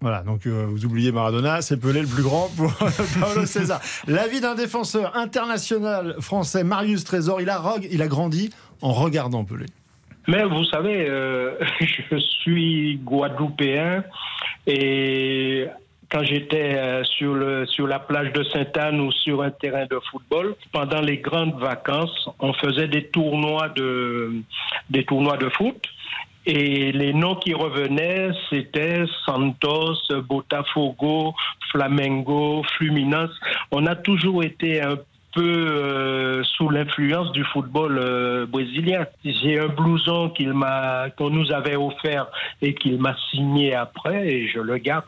Voilà, 0.00 0.20
donc 0.20 0.46
euh, 0.46 0.66
vous 0.68 0.84
oubliez 0.84 1.10
Maradona, 1.10 1.62
c'est 1.62 1.78
Pelé 1.78 2.02
le 2.02 2.06
plus 2.06 2.22
grand 2.22 2.50
pour 2.54 2.72
Paolo 3.20 3.46
César. 3.46 3.80
L'avis 4.06 4.40
d'un 4.40 4.54
défenseur 4.54 5.16
international 5.16 6.16
français, 6.20 6.64
Marius 6.64 7.04
Trésor, 7.04 7.40
il 7.40 7.48
a, 7.48 7.62
il 7.90 8.02
a 8.02 8.06
grandi 8.06 8.50
en 8.82 8.92
regardant 8.92 9.44
Pelé. 9.44 9.66
Mais 10.28 10.44
vous 10.44 10.64
savez, 10.64 11.08
euh, 11.08 11.54
je 11.80 12.18
suis 12.18 13.00
guadeloupéen 13.04 14.04
et 14.66 15.66
quand 16.10 16.24
j'étais 16.24 16.74
euh, 16.76 17.02
sur, 17.04 17.34
sur 17.66 17.86
la 17.86 17.98
plage 17.98 18.32
de 18.32 18.44
Sainte-Anne 18.44 19.00
ou 19.00 19.10
sur 19.10 19.42
un 19.42 19.50
terrain 19.50 19.86
de 19.86 19.98
football, 20.10 20.56
pendant 20.72 21.00
les 21.00 21.18
grandes 21.18 21.58
vacances, 21.58 22.28
on 22.38 22.52
faisait 22.52 22.88
des 22.88 23.06
tournois 23.06 23.70
de, 23.70 24.34
des 24.90 25.04
tournois 25.04 25.38
de 25.38 25.48
foot. 25.48 25.82
Et 26.46 26.92
les 26.92 27.12
noms 27.12 27.34
qui 27.34 27.54
revenaient, 27.54 28.30
c'était 28.50 29.04
Santos, 29.24 29.96
Botafogo, 30.28 31.34
Flamengo, 31.72 32.62
Fluminense. 32.76 33.32
On 33.72 33.84
a 33.86 33.96
toujours 33.96 34.44
été 34.44 34.80
un 34.80 34.96
peu 35.34 35.42
euh, 35.42 36.44
sous 36.44 36.70
l'influence 36.70 37.32
du 37.32 37.44
football 37.44 37.98
euh, 37.98 38.46
brésilien. 38.46 39.06
J'ai 39.24 39.58
un 39.58 39.66
blouson 39.66 40.30
qu'il 40.30 40.52
m'a, 40.52 41.10
qu'on 41.10 41.30
nous 41.30 41.50
avait 41.50 41.76
offert 41.76 42.28
et 42.62 42.74
qu'il 42.74 42.98
m'a 42.98 43.16
signé 43.30 43.74
après 43.74 44.28
et 44.28 44.48
je 44.48 44.60
le 44.60 44.78
garde 44.78 45.04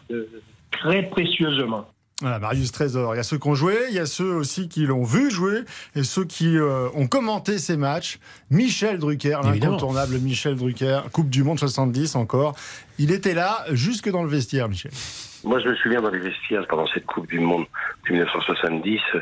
très 0.72 1.04
précieusement. 1.04 1.88
Voilà, 2.20 2.40
Marius 2.40 2.72
Trésor. 2.72 3.14
Il 3.14 3.18
y 3.18 3.20
a 3.20 3.22
ceux 3.22 3.38
qui 3.38 3.46
ont 3.48 3.54
joué, 3.54 3.76
il 3.90 3.94
y 3.94 4.00
a 4.00 4.06
ceux 4.06 4.34
aussi 4.34 4.68
qui 4.68 4.84
l'ont 4.86 5.04
vu 5.04 5.30
jouer 5.30 5.60
et 5.94 6.02
ceux 6.02 6.24
qui 6.24 6.56
euh, 6.58 6.88
ont 6.94 7.06
commenté 7.06 7.58
ces 7.58 7.76
matchs. 7.76 8.18
Michel 8.50 8.98
Drucker, 8.98 9.38
l'incontournable 9.44 10.18
Michel 10.18 10.56
Drucker, 10.56 11.02
Coupe 11.12 11.30
du 11.30 11.44
Monde 11.44 11.60
70 11.60 12.16
encore. 12.16 12.56
Il 12.98 13.12
était 13.12 13.34
là 13.34 13.64
jusque 13.70 14.10
dans 14.10 14.24
le 14.24 14.28
vestiaire, 14.28 14.68
Michel. 14.68 14.90
Moi, 15.44 15.60
je 15.60 15.68
me 15.68 15.76
souviens 15.76 16.00
dans 16.02 16.10
les 16.10 16.18
vestiaires 16.18 16.66
pendant 16.68 16.88
cette 16.88 17.06
Coupe 17.06 17.28
du 17.28 17.38
Monde 17.38 17.66
de 18.08 18.12
1970, 18.14 18.98
euh, 19.14 19.20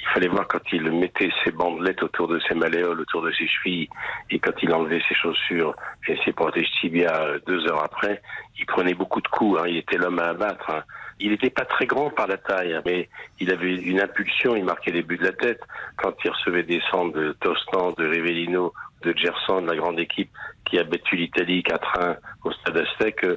il 0.00 0.06
fallait 0.14 0.28
voir 0.28 0.48
quand 0.48 0.60
il 0.72 0.90
mettait 0.90 1.28
ses 1.44 1.50
bandelettes 1.50 2.02
autour 2.02 2.28
de 2.28 2.40
ses 2.48 2.54
malléoles, 2.54 3.00
autour 3.00 3.20
de 3.20 3.30
ses 3.32 3.46
chevilles, 3.46 3.90
et 4.30 4.38
quand 4.38 4.52
il 4.62 4.72
enlevait 4.72 5.02
ses 5.06 5.14
chaussures 5.14 5.74
et 6.08 6.16
ses 6.24 6.32
protèges 6.32 6.68
tibia 6.80 7.14
euh, 7.20 7.38
deux 7.46 7.66
heures 7.66 7.84
après, 7.84 8.22
il 8.58 8.64
prenait 8.64 8.94
beaucoup 8.94 9.20
de 9.20 9.28
coups. 9.28 9.60
hein, 9.60 9.64
il 9.68 9.76
était 9.76 9.98
l'homme 9.98 10.18
à 10.20 10.28
abattre. 10.30 10.70
hein. 10.70 10.82
Il 11.20 11.30
n'était 11.30 11.50
pas 11.50 11.64
très 11.64 11.86
grand 11.86 12.10
par 12.10 12.26
la 12.26 12.36
taille, 12.36 12.78
mais 12.86 13.08
il 13.40 13.50
avait 13.50 13.74
une 13.74 14.00
impulsion, 14.00 14.54
il 14.56 14.64
marquait 14.64 14.92
les 14.92 15.02
buts 15.02 15.18
de 15.18 15.24
la 15.24 15.32
tête. 15.32 15.60
Quand 15.96 16.14
il 16.24 16.30
recevait 16.30 16.62
des 16.62 16.80
centres 16.90 17.18
de 17.18 17.32
Tostan, 17.40 17.92
de 17.92 18.06
Rivellino, 18.06 18.72
de 19.02 19.14
Gerson, 19.16 19.60
la 19.60 19.76
grande 19.76 19.98
équipe 19.98 20.30
qui 20.64 20.78
a 20.78 20.84
battu 20.84 21.16
l'Italie 21.16 21.62
4-1 21.62 22.16
au 22.44 22.52
stade 22.52 22.76
Aztec, 22.76 23.24
euh, 23.24 23.36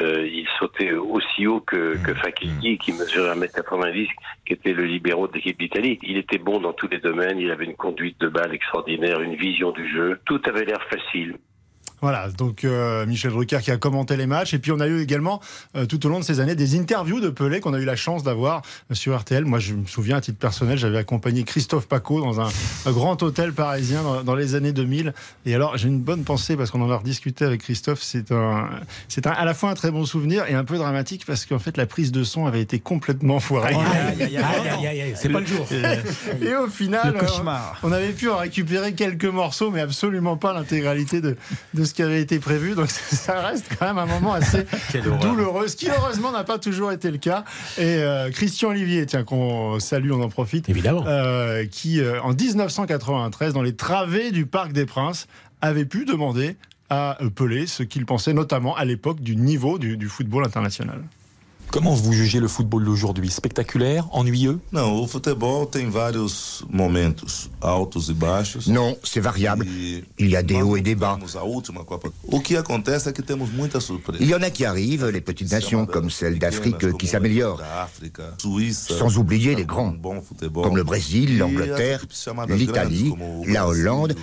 euh, 0.00 0.26
il 0.26 0.46
sautait 0.58 0.92
aussi 0.92 1.46
haut 1.46 1.60
que, 1.60 1.96
que 2.04 2.14
Fakiki, 2.14 2.78
qui 2.78 2.92
mesurait 2.92 3.34
1m90, 3.36 4.08
qui 4.46 4.52
était 4.52 4.72
le 4.72 4.84
libéraux 4.84 5.28
de 5.28 5.34
l'équipe 5.34 5.58
d'Italie. 5.58 5.98
Il 6.02 6.16
était 6.16 6.38
bon 6.38 6.60
dans 6.60 6.72
tous 6.72 6.88
les 6.88 6.98
domaines, 6.98 7.38
il 7.38 7.50
avait 7.50 7.66
une 7.66 7.76
conduite 7.76 8.20
de 8.20 8.28
balle 8.28 8.54
extraordinaire, 8.54 9.20
une 9.20 9.36
vision 9.36 9.70
du 9.70 9.88
jeu. 9.92 10.20
Tout 10.24 10.40
avait 10.46 10.64
l'air 10.64 10.82
facile. 10.90 11.36
Voilà, 12.02 12.28
donc 12.36 12.64
euh, 12.64 13.06
Michel 13.06 13.30
Drucker 13.30 13.60
qui 13.62 13.70
a 13.70 13.76
commenté 13.76 14.16
les 14.16 14.26
matchs. 14.26 14.54
Et 14.54 14.58
puis 14.58 14.72
on 14.72 14.80
a 14.80 14.88
eu 14.88 15.00
également, 15.00 15.40
euh, 15.76 15.86
tout 15.86 16.04
au 16.04 16.08
long 16.08 16.18
de 16.18 16.24
ces 16.24 16.40
années, 16.40 16.56
des 16.56 16.76
interviews 16.76 17.20
de 17.20 17.30
Pelé 17.30 17.60
qu'on 17.60 17.74
a 17.74 17.78
eu 17.78 17.84
la 17.84 17.94
chance 17.94 18.24
d'avoir 18.24 18.62
euh, 18.90 18.94
sur 18.94 19.16
RTL. 19.16 19.44
Moi, 19.44 19.60
je 19.60 19.74
me 19.74 19.86
souviens, 19.86 20.16
à 20.16 20.20
titre 20.20 20.38
personnel, 20.38 20.76
j'avais 20.76 20.98
accompagné 20.98 21.44
Christophe 21.44 21.86
Paco 21.86 22.20
dans 22.20 22.40
un, 22.40 22.48
un 22.86 22.90
grand 22.90 23.22
hôtel 23.22 23.52
parisien 23.52 24.02
dans, 24.02 24.24
dans 24.24 24.34
les 24.34 24.56
années 24.56 24.72
2000. 24.72 25.14
Et 25.46 25.54
alors, 25.54 25.76
j'ai 25.76 25.86
une 25.86 26.00
bonne 26.00 26.24
pensée 26.24 26.56
parce 26.56 26.72
qu'on 26.72 26.82
en 26.82 26.90
a 26.90 26.96
rediscuté 26.96 27.44
avec 27.44 27.62
Christophe. 27.62 28.02
C'est 28.02 28.32
un, 28.32 28.68
c'est 29.06 29.24
à 29.24 29.44
la 29.44 29.54
fois 29.54 29.70
un 29.70 29.74
très 29.74 29.92
bon 29.92 30.04
souvenir 30.04 30.44
et 30.48 30.54
un 30.54 30.64
peu 30.64 30.78
dramatique 30.78 31.24
parce 31.24 31.46
qu'en 31.46 31.60
fait, 31.60 31.76
la 31.76 31.86
prise 31.86 32.10
de 32.10 32.24
son 32.24 32.46
avait 32.46 32.62
été 32.62 32.80
complètement 32.80 33.38
foirée. 33.38 33.76
C'est 35.14 35.28
pas 35.28 35.38
le 35.38 35.46
jour. 35.46 35.68
Et 36.42 36.56
au 36.56 36.66
final, 36.66 37.16
on 37.84 37.92
avait 37.92 38.10
pu 38.12 38.28
en 38.28 38.38
récupérer 38.38 38.92
quelques 38.94 39.24
morceaux, 39.24 39.70
mais 39.70 39.80
absolument 39.80 40.36
pas 40.36 40.52
l'intégralité 40.52 41.20
de, 41.20 41.36
de 41.74 41.91
ce 41.92 41.94
qui 41.94 42.02
avait 42.02 42.22
été 42.22 42.38
prévu. 42.38 42.74
Donc 42.74 42.88
ça 42.90 43.42
reste 43.42 43.66
quand 43.78 43.84
même 43.86 43.98
un 43.98 44.06
moment 44.06 44.32
assez 44.32 44.64
douloureux, 45.20 45.68
ce 45.68 45.76
qui 45.76 45.88
heureusement 45.90 46.32
n'a 46.32 46.42
pas 46.42 46.58
toujours 46.58 46.90
été 46.90 47.10
le 47.10 47.18
cas. 47.18 47.44
Et 47.76 47.98
euh, 47.98 48.30
Christian 48.30 48.70
Olivier, 48.70 49.04
tiens, 49.04 49.24
qu'on 49.24 49.78
salue, 49.78 50.10
on 50.10 50.22
en 50.22 50.30
profite, 50.30 50.70
Évidemment. 50.70 51.04
euh, 51.06 51.66
qui 51.70 52.00
euh, 52.00 52.20
en 52.22 52.32
1993, 52.32 53.52
dans 53.52 53.60
les 53.62 53.76
travées 53.76 54.30
du 54.30 54.46
Parc 54.46 54.72
des 54.72 54.86
Princes, 54.86 55.26
avait 55.60 55.84
pu 55.84 56.06
demander 56.06 56.56
à 56.88 57.18
Pelé 57.34 57.66
ce 57.66 57.82
qu'il 57.82 58.06
pensait 58.06 58.32
notamment 58.32 58.74
à 58.74 58.86
l'époque 58.86 59.20
du 59.20 59.36
niveau 59.36 59.78
du, 59.78 59.98
du 59.98 60.08
football 60.08 60.44
international. 60.44 61.02
Comment 61.72 61.94
vous 61.94 62.12
jugez 62.12 62.38
le 62.38 62.48
football 62.48 62.84
d'aujourd'hui? 62.84 63.30
Spectaculaire? 63.30 64.06
Ennuyeux? 64.12 64.60
Não, 64.72 65.02
o 65.02 65.08
futebol 65.08 65.64
tem 65.64 65.88
vários 65.88 66.62
momentos 66.68 67.48
altos 67.62 68.10
e 68.10 68.12
baixos. 68.12 68.66
Non, 68.66 68.94
c'est 69.02 69.22
variable. 69.22 69.66
E 69.66 70.04
Il 70.18 70.28
y 70.28 70.36
a 70.36 70.42
des 70.42 70.60
hauts 70.60 70.76
et 70.76 70.82
des 70.82 70.94
bas. 70.94 71.14
tivemos 71.14 71.34
a 71.34 71.44
última 71.44 71.82
Copa. 71.82 72.10
O 72.24 72.40
que 72.40 72.58
acontece 72.58 73.08
é 73.08 73.12
que 73.12 73.22
temos 73.22 73.50
muita 73.50 73.80
surpresa. 73.80 74.22
Il 74.22 74.28
y 74.28 74.34
en 74.34 74.42
a 74.42 74.50
qui 74.50 74.66
arrivent, 74.66 75.08
les 75.08 75.22
petites 75.22 75.50
nations 75.50 75.86
comme 75.86 76.10
celle 76.10 76.38
d'Afrique 76.38 76.94
qui 76.98 77.06
s'améliorent. 77.06 77.62
Sans 78.72 79.16
oublier 79.16 79.54
les 79.54 79.64
com 79.64 79.98
grands, 79.98 80.22
comme 80.62 80.76
le 80.76 80.84
Brésil, 80.84 81.36
E 81.36 81.38
l'Angleterre, 81.38 82.04
l'Italie, 82.50 83.14
la 83.46 83.66
Hollande, 83.66 84.14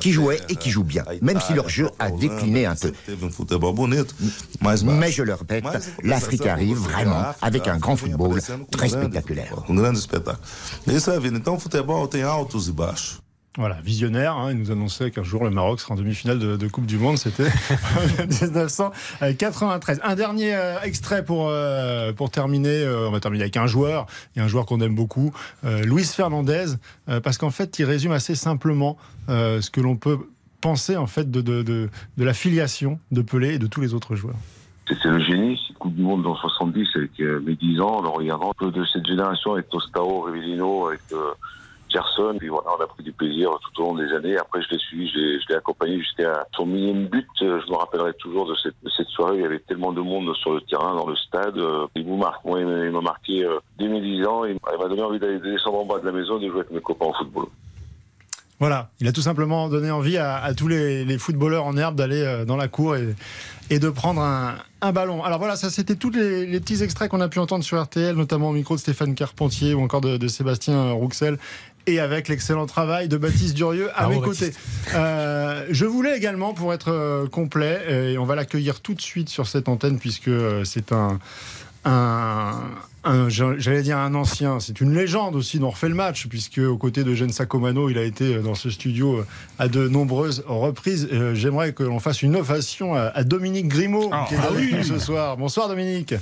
qui 0.00 0.10
jouaient 0.10 0.40
et 0.48 0.56
qui 0.56 0.70
jouent 0.70 0.82
bien, 0.82 1.04
même 1.22 1.38
si 1.40 1.54
leur 1.54 1.68
jeu 1.68 1.88
a 2.00 2.10
décliné 2.10 2.66
un 2.66 2.74
peu. 2.74 2.92
um 4.60 4.98
mais 4.98 5.12
je 5.12 5.22
le 5.22 5.34
répète, 5.34 5.64
l'Afrique 6.02 6.46
arrive 6.46 6.95
vraiment 6.96 7.24
avec 7.42 7.68
a 7.68 7.72
un 7.72 7.78
grand 7.78 7.96
football 7.96 8.40
très 8.70 8.88
spectaculaire. 8.88 9.54
Voilà, 13.58 13.78
visionnaire, 13.82 14.36
hein, 14.36 14.50
il 14.52 14.58
nous 14.58 14.70
annonçait 14.70 15.10
qu'un 15.10 15.22
jour 15.22 15.42
le 15.42 15.48
Maroc 15.48 15.80
sera 15.80 15.94
en 15.94 15.96
demi-finale 15.96 16.38
de, 16.38 16.56
de 16.58 16.68
Coupe 16.68 16.84
du 16.84 16.98
Monde, 16.98 17.16
c'était 17.16 17.46
en 17.96 18.26
1993. 18.26 20.00
Un 20.04 20.14
dernier 20.14 20.54
euh, 20.54 20.78
extrait 20.82 21.24
pour, 21.24 21.48
euh, 21.48 22.12
pour 22.12 22.30
terminer, 22.30 22.82
euh, 22.82 23.08
on 23.08 23.12
va 23.12 23.20
terminer 23.20 23.44
avec 23.44 23.56
un 23.56 23.66
joueur, 23.66 24.06
et 24.36 24.40
un 24.40 24.46
joueur 24.48 24.66
qu'on 24.66 24.82
aime 24.82 24.94
beaucoup, 24.94 25.32
euh, 25.64 25.82
Luis 25.84 26.04
Fernandez, 26.04 26.66
euh, 27.08 27.20
parce 27.20 27.38
qu'en 27.38 27.50
fait 27.50 27.78
il 27.78 27.86
résume 27.86 28.12
assez 28.12 28.34
simplement 28.34 28.98
euh, 29.30 29.62
ce 29.62 29.70
que 29.70 29.80
l'on 29.80 29.96
peut 29.96 30.18
penser 30.60 30.96
en 30.98 31.06
fait 31.06 31.30
de, 31.30 31.40
de, 31.40 31.62
de, 31.62 31.88
de 32.18 32.24
la 32.24 32.34
filiation 32.34 32.98
de 33.10 33.22
Pelé 33.22 33.54
et 33.54 33.58
de 33.58 33.66
tous 33.66 33.80
les 33.80 33.94
autres 33.94 34.16
joueurs. 34.16 34.36
C'était 34.86 35.08
le 35.08 35.24
génie, 35.24 35.58
Du 35.96 36.02
Monde 36.02 36.24
dans 36.24 36.36
70 36.36 36.88
avec 36.94 37.18
mes 37.18 37.54
10 37.54 37.80
ans, 37.80 38.04
en 38.04 38.12
regardant 38.12 38.50
un 38.50 38.54
peu 38.58 38.70
de 38.70 38.84
cette 38.84 39.06
génération 39.06 39.54
avec 39.54 39.70
Tostao, 39.70 40.20
Rivellino, 40.20 40.88
avec 40.88 41.00
euh, 41.12 41.32
Gerson. 41.88 42.36
Puis 42.38 42.48
voilà, 42.48 42.68
on 42.78 42.82
a 42.82 42.86
pris 42.86 43.02
du 43.02 43.12
plaisir 43.12 43.48
tout 43.62 43.82
au 43.82 43.86
long 43.86 43.94
des 43.94 44.12
années. 44.12 44.36
Après, 44.36 44.60
je 44.60 44.68
l'ai 44.72 44.78
suivi, 44.78 45.08
je 45.08 45.48
l'ai, 45.48 45.54
accompagné 45.54 45.98
jusqu'à 45.98 46.46
son 46.54 46.66
millième 46.66 47.06
but. 47.06 47.26
Euh, 47.40 47.62
Je 47.64 47.70
me 47.72 47.76
rappellerai 47.76 48.12
toujours 48.18 48.46
de 48.46 48.54
cette, 48.56 48.74
de 48.82 48.90
cette 48.90 49.08
soirée. 49.08 49.36
Il 49.36 49.42
y 49.42 49.46
avait 49.46 49.60
tellement 49.60 49.92
de 49.92 50.02
monde 50.02 50.34
sur 50.36 50.52
le 50.52 50.60
terrain, 50.60 50.94
dans 50.94 51.08
le 51.08 51.16
stade. 51.16 51.56
Euh, 51.56 51.86
Il 51.94 52.04
vous 52.04 52.18
marque. 52.18 52.44
Moi, 52.44 52.60
il 52.60 52.66
m'a 52.66 53.00
marqué 53.00 53.48
dès 53.78 53.88
mes 53.88 54.02
10 54.02 54.26
ans. 54.26 54.44
Il 54.44 54.58
m'a 54.62 54.88
donné 54.88 55.02
envie 55.02 55.18
d'aller 55.18 55.38
descendre 55.38 55.78
en 55.78 55.86
bas 55.86 55.98
de 55.98 56.04
la 56.04 56.12
maison 56.12 56.38
et 56.38 56.44
de 56.44 56.50
jouer 56.50 56.60
avec 56.60 56.72
mes 56.72 56.82
copains 56.82 57.06
au 57.06 57.14
football. 57.14 57.46
Voilà, 58.58 58.90
il 59.00 59.08
a 59.08 59.12
tout 59.12 59.20
simplement 59.20 59.68
donné 59.68 59.90
envie 59.90 60.16
à, 60.16 60.36
à 60.36 60.54
tous 60.54 60.66
les, 60.68 61.04
les 61.04 61.18
footballeurs 61.18 61.66
en 61.66 61.76
herbe 61.76 61.94
d'aller 61.94 62.22
euh, 62.22 62.44
dans 62.46 62.56
la 62.56 62.68
cour 62.68 62.96
et, 62.96 63.14
et 63.68 63.78
de 63.78 63.90
prendre 63.90 64.22
un, 64.22 64.54
un 64.80 64.92
ballon. 64.92 65.22
Alors 65.22 65.38
voilà, 65.38 65.56
ça 65.56 65.68
c'était 65.68 65.94
tous 65.94 66.10
les, 66.10 66.46
les 66.46 66.60
petits 66.60 66.82
extraits 66.82 67.10
qu'on 67.10 67.20
a 67.20 67.28
pu 67.28 67.38
entendre 67.38 67.64
sur 67.64 67.82
RTL, 67.82 68.16
notamment 68.16 68.48
au 68.48 68.52
micro 68.52 68.74
de 68.74 68.80
Stéphane 68.80 69.14
Carpentier 69.14 69.74
ou 69.74 69.82
encore 69.82 70.00
de, 70.00 70.16
de 70.16 70.28
Sébastien 70.28 70.92
Rouxel. 70.92 71.38
Et 71.88 72.00
avec 72.00 72.26
l'excellent 72.26 72.66
travail 72.66 73.06
de 73.06 73.16
Baptiste 73.16 73.54
Durieux 73.54 73.90
à 73.94 74.06
Bravo, 74.06 74.20
mes 74.20 74.26
côtés. 74.26 74.52
Euh, 74.94 75.64
je 75.70 75.84
voulais 75.84 76.16
également, 76.16 76.52
pour 76.52 76.74
être 76.74 76.90
euh, 76.90 77.28
complet, 77.28 78.12
et 78.12 78.18
on 78.18 78.24
va 78.24 78.34
l'accueillir 78.34 78.80
tout 78.80 78.94
de 78.94 79.00
suite 79.00 79.28
sur 79.28 79.46
cette 79.46 79.68
antenne, 79.68 80.00
puisque 80.00 80.30
c'est 80.64 80.90
un, 80.90 81.20
un, 81.86 82.62
un- 83.04 83.28
j'allais 83.28 83.82
dire 83.82 83.96
un 83.98 84.14
ancien, 84.14 84.58
c'est 84.60 84.80
une 84.80 84.92
légende 84.94 85.36
aussi 85.36 85.58
dont 85.58 85.70
refait 85.70 85.88
le 85.88 85.94
match, 85.94 86.26
puisque 86.26 86.58
aux 86.58 86.76
côtés 86.76 87.04
de 87.04 87.14
Jeanne 87.14 87.30
Sacomano, 87.32 87.88
il 87.88 87.98
a 87.98 88.02
été 88.02 88.38
dans 88.42 88.54
ce 88.54 88.68
studio 88.70 89.22
à 89.58 89.68
de 89.68 89.88
nombreuses 89.88 90.42
reprises. 90.46 91.08
Euh, 91.12 91.34
J'aimerais 91.34 91.72
que 91.72 91.82
l'on 91.84 92.00
fasse 92.00 92.22
une 92.22 92.36
ovation 92.36 92.94
à, 92.94 93.22
Dominique 93.24 93.68
Grimaud, 93.68 94.10
qui 94.28 94.34
est 94.34 94.38
avec 94.38 94.72
nous 94.72 94.82
ce 94.82 94.98
soir. 94.98 95.36
Bonsoir 95.36 95.68
Dominique. 95.68 96.14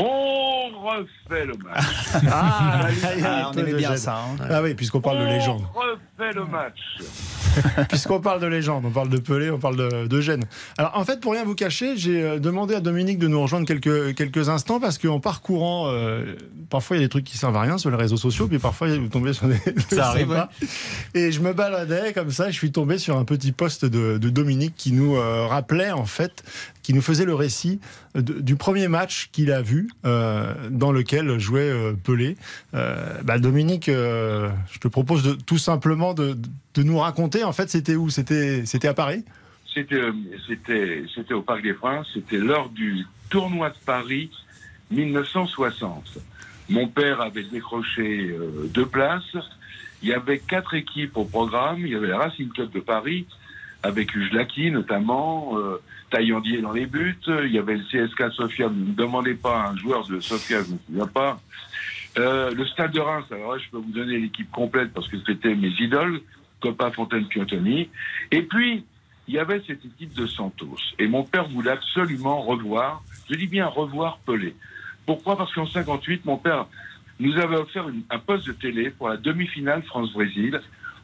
On 0.00 0.70
refait 0.88 1.44
le 1.46 1.54
match. 1.54 1.84
Ah, 2.30 2.88
Ah, 3.24 3.50
on 3.54 3.58
aimait 3.58 3.74
bien 3.74 3.96
ça. 3.96 4.16
hein. 4.24 4.36
Ah 4.50 4.62
oui, 4.62 4.74
puisqu'on 4.74 5.00
parle 5.00 5.18
de 5.20 5.24
légende. 5.26 5.62
On 5.74 5.78
refait 5.80 6.32
le 6.34 6.44
match. 6.46 6.78
Puisqu'on 7.88 8.20
parle 8.20 8.40
de 8.40 8.46
légende, 8.46 8.84
on 8.86 8.90
parle 8.90 9.08
de 9.08 9.18
Pelé, 9.18 9.50
on 9.50 9.58
parle 9.58 9.74
de, 9.74 10.06
de 10.06 10.20
Gênes. 10.20 10.44
Alors 10.78 10.92
en 10.96 11.04
fait, 11.04 11.18
pour 11.20 11.32
rien 11.32 11.42
vous 11.44 11.56
cacher, 11.56 11.96
j'ai 11.96 12.22
euh, 12.22 12.38
demandé 12.38 12.76
à 12.76 12.80
Dominique 12.80 13.18
de 13.18 13.26
nous 13.26 13.42
rejoindre 13.42 13.66
quelques, 13.66 14.14
quelques 14.14 14.48
instants 14.48 14.78
parce 14.78 14.98
qu'en 14.98 15.18
parcourant, 15.18 15.88
euh, 15.88 16.36
parfois 16.70 16.96
il 16.96 17.00
y 17.00 17.02
a 17.02 17.06
des 17.06 17.10
trucs 17.10 17.24
qui 17.24 17.36
servent 17.36 17.56
à 17.56 17.62
rien 17.62 17.76
sur 17.76 17.90
les 17.90 17.96
réseaux 17.96 18.16
sociaux, 18.16 18.46
puis 18.46 18.60
parfois 18.60 18.96
vous 18.96 19.08
tombez 19.08 19.32
sur 19.32 19.48
des. 19.48 19.56
Ça 19.90 20.10
arrive, 20.10 20.28
sympas. 20.28 20.48
Et 21.14 21.32
je 21.32 21.40
me 21.40 21.52
baladais 21.52 22.12
comme 22.12 22.30
ça, 22.30 22.50
je 22.52 22.56
suis 22.56 22.70
tombé 22.70 22.98
sur 22.98 23.16
un 23.18 23.24
petit 23.24 23.50
post 23.50 23.84
de, 23.84 24.16
de 24.18 24.30
Dominique 24.30 24.74
qui 24.76 24.92
nous 24.92 25.16
euh, 25.16 25.46
rappelait 25.48 25.90
en 25.90 26.04
fait, 26.04 26.44
qui 26.90 26.96
nous 26.96 27.02
faisait 27.02 27.24
le 27.24 27.36
récit 27.36 27.78
du 28.16 28.56
premier 28.56 28.88
match 28.88 29.28
qu'il 29.30 29.52
a 29.52 29.62
vu 29.62 29.88
euh, 30.04 30.52
dans 30.70 30.90
lequel 30.90 31.38
jouait 31.38 31.70
euh, 31.70 31.92
Pelé. 31.92 32.36
Euh, 32.74 33.16
bah, 33.22 33.38
Dominique, 33.38 33.86
je 33.86 34.78
te 34.80 34.88
propose 34.88 35.22
de, 35.22 35.34
tout 35.34 35.56
simplement 35.56 36.14
de, 36.14 36.36
nous 36.78 36.98
raconter 36.98 37.44
en 37.44 37.52
fait 37.52 37.70
c'était 37.70 37.94
où? 37.94 38.10
C'était 38.10 38.88
à 38.88 38.94
Paris? 38.94 39.24
C'était, 39.72 40.02
au 41.32 41.42
Parc 41.42 41.62
des 41.62 41.74
Princes. 41.74 42.08
C'était 42.12 42.38
lors 42.38 42.68
du 42.70 43.06
tournoi 43.28 43.70
de 43.70 43.78
Paris 43.86 44.32
1960. 44.90 46.18
Mon 46.70 46.88
père 46.88 47.20
avait 47.20 47.44
décroché 47.44 48.34
deux 48.74 48.86
places. 48.86 49.36
Il 50.02 50.08
y 50.08 50.12
avait 50.12 50.40
quatre 50.40 50.74
équipes 50.74 51.16
au 51.16 51.24
programme. 51.24 51.86
Il 51.86 51.92
y 51.92 51.94
avait 51.94 52.08
la 52.08 52.18
Racing 52.18 52.48
Club 52.48 52.72
de 52.72 52.80
Paris, 52.80 53.26
avec 53.84 54.12
Ujlaki 54.12 54.72
notamment, 54.72 55.56
Taillandier 56.10 56.60
dans 56.60 56.72
les 56.72 56.86
buts. 56.86 57.18
Il 57.26 57.52
y 57.52 57.58
avait 57.58 57.76
le 57.76 57.84
CSK 57.84 58.32
Sofia. 58.32 58.68
Ne 58.68 58.74
me 58.74 58.92
demandez 58.92 59.34
pas 59.34 59.68
un 59.68 59.76
joueur 59.76 60.06
de 60.06 60.20
Sofia, 60.20 60.62
je 60.62 60.68
ne 60.68 60.72
me 60.74 60.78
souviens 60.86 61.06
pas. 61.06 61.40
Euh, 62.18 62.50
le 62.50 62.66
Stade 62.66 62.92
de 62.92 63.00
Reims, 63.00 63.26
alors 63.30 63.54
là, 63.54 63.62
je 63.64 63.70
peux 63.70 63.78
vous 63.78 63.92
donner 63.92 64.18
l'équipe 64.18 64.50
complète 64.50 64.92
parce 64.92 65.06
que 65.08 65.16
c'était 65.24 65.54
mes 65.54 65.70
idoles, 65.78 66.20
Copa 66.60 66.90
Fontaine 66.90 67.26
Piantoni. 67.26 67.88
Et 68.32 68.42
puis, 68.42 68.84
il 69.28 69.34
y 69.34 69.38
avait 69.38 69.62
cette 69.66 69.84
équipe 69.84 70.12
de 70.14 70.26
Santos. 70.26 70.76
Et 70.98 71.06
mon 71.06 71.22
père 71.22 71.48
voulait 71.48 71.70
absolument 71.70 72.42
revoir, 72.42 73.02
je 73.30 73.36
dis 73.36 73.46
bien 73.46 73.66
revoir 73.66 74.18
Pelé. 74.26 74.56
Pourquoi? 75.06 75.36
Parce 75.36 75.54
qu'en 75.54 75.66
58, 75.66 76.24
mon 76.24 76.36
père 76.36 76.66
nous 77.20 77.36
avait 77.38 77.56
offert 77.56 77.86
un 78.10 78.18
poste 78.18 78.46
de 78.46 78.52
télé 78.52 78.90
pour 78.90 79.08
la 79.08 79.16
demi-finale 79.16 79.82
France-Brésil. 79.84 80.60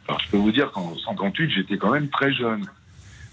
Alors, 0.09 0.21
je 0.21 0.31
peux 0.31 0.39
vous 0.39 0.51
dire 0.51 0.73
qu'en 0.73 0.97
58, 0.97 1.51
j'étais 1.51 1.79
quand 1.79 1.91
même 1.91 2.09
très 2.09 2.33
jeune. 2.33 2.67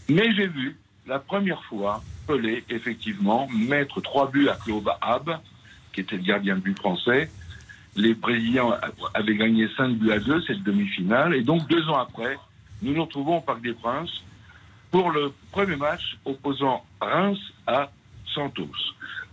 Mais 0.09 0.33
j'ai 0.35 0.47
vu, 0.47 0.77
la 1.07 1.19
première 1.19 1.63
fois, 1.65 2.01
Pelé, 2.27 2.63
effectivement, 2.69 3.47
mettre 3.49 4.01
trois 4.01 4.29
buts 4.29 4.47
à 4.47 4.55
Claude 4.55 4.87
Hab, 5.01 5.39
qui 5.91 6.01
était 6.01 6.15
le 6.15 6.23
gardien 6.23 6.55
de 6.55 6.61
but 6.61 6.77
français. 6.77 7.29
Les 7.95 8.13
Brésiliens 8.13 8.79
avaient 9.13 9.35
gagné 9.35 9.67
5 9.77 9.95
buts 9.97 10.11
à 10.11 10.19
2, 10.19 10.41
cette 10.43 10.63
demi-finale. 10.63 11.35
Et 11.35 11.41
donc, 11.41 11.67
deux 11.67 11.87
ans 11.89 11.99
après, 11.99 12.37
nous 12.81 12.93
nous 12.93 13.03
retrouvons 13.03 13.37
au 13.37 13.41
Parc 13.41 13.61
des 13.61 13.73
Princes 13.73 14.23
pour 14.91 15.11
le 15.11 15.33
premier 15.51 15.75
match 15.75 16.17
opposant 16.25 16.85
Reims 17.01 17.39
à 17.67 17.91
Santos. 18.33 18.69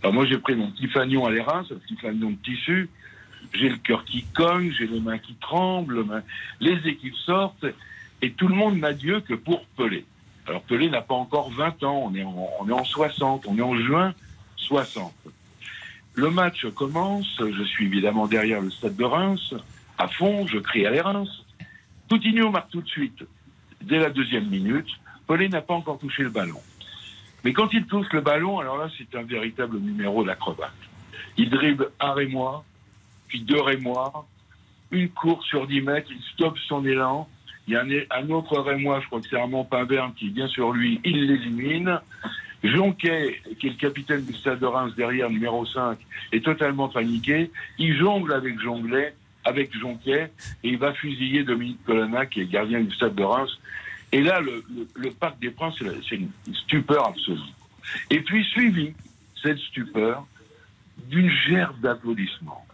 Alors 0.03 0.13
moi, 0.13 0.25
j'ai 0.25 0.37
pris 0.37 0.55
mon 0.55 0.69
petit 0.71 0.89
à 0.97 1.05
les 1.05 1.41
Reims, 1.41 1.67
un 1.71 1.75
petit 1.75 1.95
de 1.95 2.35
tissu. 2.43 2.89
J'ai 3.53 3.69
le 3.69 3.77
cœur 3.77 4.05
qui 4.05 4.23
cogne, 4.33 4.71
j'ai 4.77 4.87
les 4.87 4.99
mains 4.99 5.17
qui 5.17 5.33
tremblent, 5.35 6.05
les 6.59 6.77
équipes 6.87 7.15
sortent, 7.25 7.65
et 8.21 8.31
tout 8.31 8.47
le 8.47 8.55
monde 8.55 8.77
n'a 8.77 8.93
Dieu 8.93 9.21
que 9.21 9.33
pour 9.33 9.65
Pelé. 9.77 10.05
Alors 10.47 10.61
Pelé 10.63 10.89
n'a 10.89 11.01
pas 11.01 11.15
encore 11.15 11.51
20 11.51 11.83
ans, 11.83 12.03
on 12.05 12.15
est, 12.15 12.23
en, 12.23 12.49
on 12.59 12.67
est 12.67 12.73
en 12.73 12.83
60, 12.83 13.45
on 13.47 13.57
est 13.57 13.61
en 13.61 13.75
juin 13.75 14.13
60. 14.57 15.13
Le 16.15 16.29
match 16.29 16.65
commence, 16.75 17.27
je 17.39 17.63
suis 17.63 17.85
évidemment 17.85 18.27
derrière 18.27 18.61
le 18.61 18.69
stade 18.69 18.95
de 18.95 19.03
Reims, 19.03 19.53
à 19.97 20.07
fond, 20.07 20.47
je 20.47 20.57
crie 20.57 20.85
à 20.85 20.91
les 20.91 21.01
Reims. 21.01 21.29
Coutinho 22.09 22.49
marque 22.49 22.71
tout 22.71 22.81
de 22.81 22.87
suite, 22.87 23.23
dès 23.81 23.99
la 23.99 24.09
deuxième 24.09 24.49
minute. 24.49 24.89
Pelé 25.27 25.47
n'a 25.47 25.61
pas 25.61 25.73
encore 25.73 25.99
touché 25.99 26.23
le 26.23 26.29
ballon. 26.29 26.59
Mais 27.43 27.53
quand 27.53 27.71
il 27.73 27.85
touche 27.85 28.11
le 28.11 28.21
ballon, 28.21 28.59
alors 28.59 28.77
là, 28.77 28.89
c'est 28.97 29.17
un 29.17 29.23
véritable 29.23 29.79
numéro 29.79 30.23
d'acrobate. 30.23 30.71
Il 31.37 31.49
dribble 31.49 31.91
un 31.99 32.13
Rémois, 32.13 32.63
puis 33.27 33.41
deux 33.41 33.61
Rémois, 33.61 34.27
une 34.91 35.09
course 35.09 35.45
sur 35.47 35.65
10 35.67 35.81
mètres, 35.81 36.09
il 36.11 36.21
stoppe 36.33 36.57
son 36.67 36.85
élan. 36.85 37.27
Il 37.71 37.75
y 37.75 37.77
a 37.77 38.17
un, 38.17 38.29
autre 38.31 38.59
Rémois, 38.59 38.99
je 38.99 39.05
crois 39.05 39.21
que 39.21 39.27
c'est 39.29 39.37
Armand 39.37 39.63
Pimbert, 39.63 40.11
qui 40.17 40.27
vient 40.27 40.49
sur 40.49 40.73
lui, 40.73 40.99
il 41.05 41.25
l'élimine. 41.25 42.01
Jonquet, 42.65 43.39
qui 43.59 43.67
est 43.67 43.69
le 43.69 43.75
capitaine 43.77 44.25
du 44.25 44.33
stade 44.33 44.59
de 44.59 44.65
Reims 44.65 44.91
derrière, 44.97 45.29
numéro 45.29 45.65
5, 45.65 45.97
est 46.33 46.43
totalement 46.43 46.89
paniqué. 46.89 47.49
Il 47.77 47.97
jongle 47.97 48.33
avec 48.33 48.59
Jonglet, 48.59 49.15
avec 49.45 49.73
Jonquet, 49.79 50.33
et 50.65 50.67
il 50.67 50.77
va 50.79 50.91
fusiller 50.91 51.45
Dominique 51.45 51.79
Colonna, 51.85 52.25
qui 52.25 52.41
est 52.41 52.45
gardien 52.45 52.81
du 52.81 52.93
stade 52.93 53.15
de 53.15 53.23
Reims. 53.23 53.57
Et 54.11 54.21
là, 54.21 54.41
le, 54.41 54.65
le- 54.95 55.11
Parc 55.11 55.39
des 55.39 55.51
Princes, 55.51 55.81
c'est 56.09 56.15
une 56.17 56.29
stupeur 56.53 57.07
absolue. 57.07 57.39
Et 58.09 58.19
puis 58.19 58.43
suivi, 58.43 58.91
cette 59.41 59.59
stupeur, 59.59 60.25
d'une 61.07 61.29
gerbe 61.29 61.79
d'applaudissements. 61.79 62.65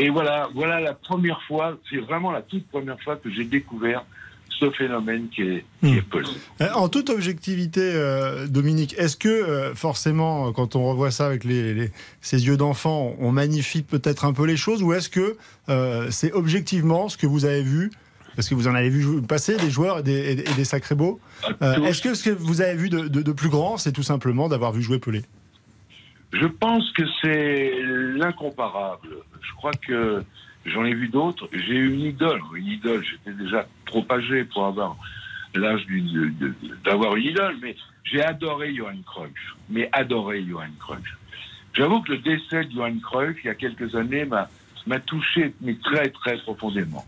Et 0.00 0.10
voilà, 0.10 0.48
voilà 0.54 0.80
la 0.80 0.94
première 0.94 1.42
fois, 1.48 1.76
c'est 1.90 1.98
vraiment 1.98 2.30
la 2.30 2.42
toute 2.42 2.66
première 2.68 3.00
fois 3.02 3.16
que 3.16 3.30
j'ai 3.30 3.44
découvert 3.44 4.04
ce 4.48 4.70
phénomène 4.70 5.28
qui 5.28 5.42
est, 5.42 5.64
qui 5.80 5.94
est 5.98 6.02
Pelé. 6.02 6.28
Euh, 6.60 6.68
En 6.74 6.88
toute 6.88 7.10
objectivité, 7.10 7.80
euh, 7.94 8.46
Dominique, 8.48 8.94
est-ce 8.98 9.16
que 9.16 9.28
euh, 9.28 9.74
forcément, 9.74 10.52
quand 10.52 10.74
on 10.76 10.84
revoit 10.88 11.10
ça 11.10 11.26
avec 11.26 11.44
les, 11.44 11.90
yeux 12.32 12.56
d'enfant, 12.56 13.14
on 13.20 13.30
magnifie 13.32 13.82
peut-être 13.82 14.24
un 14.24 14.32
peu 14.32 14.46
les 14.46 14.56
choses 14.56 14.82
ou 14.82 14.92
est-ce 14.92 15.08
que 15.10 15.36
euh, 15.68 16.08
c'est 16.10 16.32
objectivement 16.32 17.08
ce 17.08 17.16
que 17.16 17.26
vous 17.26 17.44
avez 17.44 17.62
vu 17.62 17.90
parce 18.36 18.48
que 18.48 18.54
vous 18.54 18.68
en 18.68 18.74
avez 18.76 18.88
vu 18.88 19.20
passer 19.22 19.56
des 19.56 19.68
joueurs 19.68 19.98
et 19.98 20.02
des, 20.04 20.44
et 20.60 20.64
sacrés 20.64 20.94
beaux. 20.94 21.18
Est-ce 21.60 22.00
que 22.00 22.14
ce 22.14 22.22
que 22.22 22.30
vous 22.30 22.60
avez 22.60 22.76
vu 22.76 22.88
de, 22.88 23.08
de- 23.08 23.22
de 23.22 23.32
plus 23.32 23.48
grand, 23.48 23.78
c'est 23.78 23.90
tout 23.90 24.04
simplement 24.04 24.48
d'avoir 24.48 24.70
vu 24.70 24.80
jouer 24.80 25.00
Pelé? 25.00 25.22
Je 26.32 26.46
pense 26.46 26.90
que 26.92 27.02
c'est 27.22 27.72
l'incomparable. 27.82 29.08
Je 29.40 29.52
crois 29.54 29.72
que 29.72 30.22
j'en 30.66 30.84
ai 30.84 30.94
vu 30.94 31.08
d'autres. 31.08 31.48
J'ai 31.52 31.74
eu 31.74 31.92
une 31.94 32.00
idole. 32.00 32.40
Une 32.54 32.66
idole, 32.66 33.04
j'étais 33.04 33.32
déjà 33.32 33.66
trop 33.86 34.04
âgé 34.10 34.44
pour 34.44 34.66
avoir 34.66 34.96
l'âge 35.54 35.86
d'avoir 36.84 37.16
une 37.16 37.24
idole, 37.24 37.56
mais 37.62 37.74
j'ai 38.04 38.22
adoré 38.22 38.74
Johan 38.74 39.00
Cruyff. 39.06 39.56
Mais 39.70 39.88
adoré 39.92 40.44
Johan 40.44 40.68
Cruyff. 40.78 41.16
J'avoue 41.72 42.02
que 42.02 42.12
le 42.12 42.18
décès 42.18 42.64
de 42.64 42.72
Johan 42.72 42.98
Cruyff, 43.02 43.38
il 43.44 43.46
y 43.46 43.50
a 43.50 43.54
quelques 43.54 43.94
années, 43.94 44.24
m'a 44.24 45.00
touché 45.00 45.54
mais 45.60 45.76
très 45.82 46.10
très 46.10 46.36
profondément. 46.38 47.04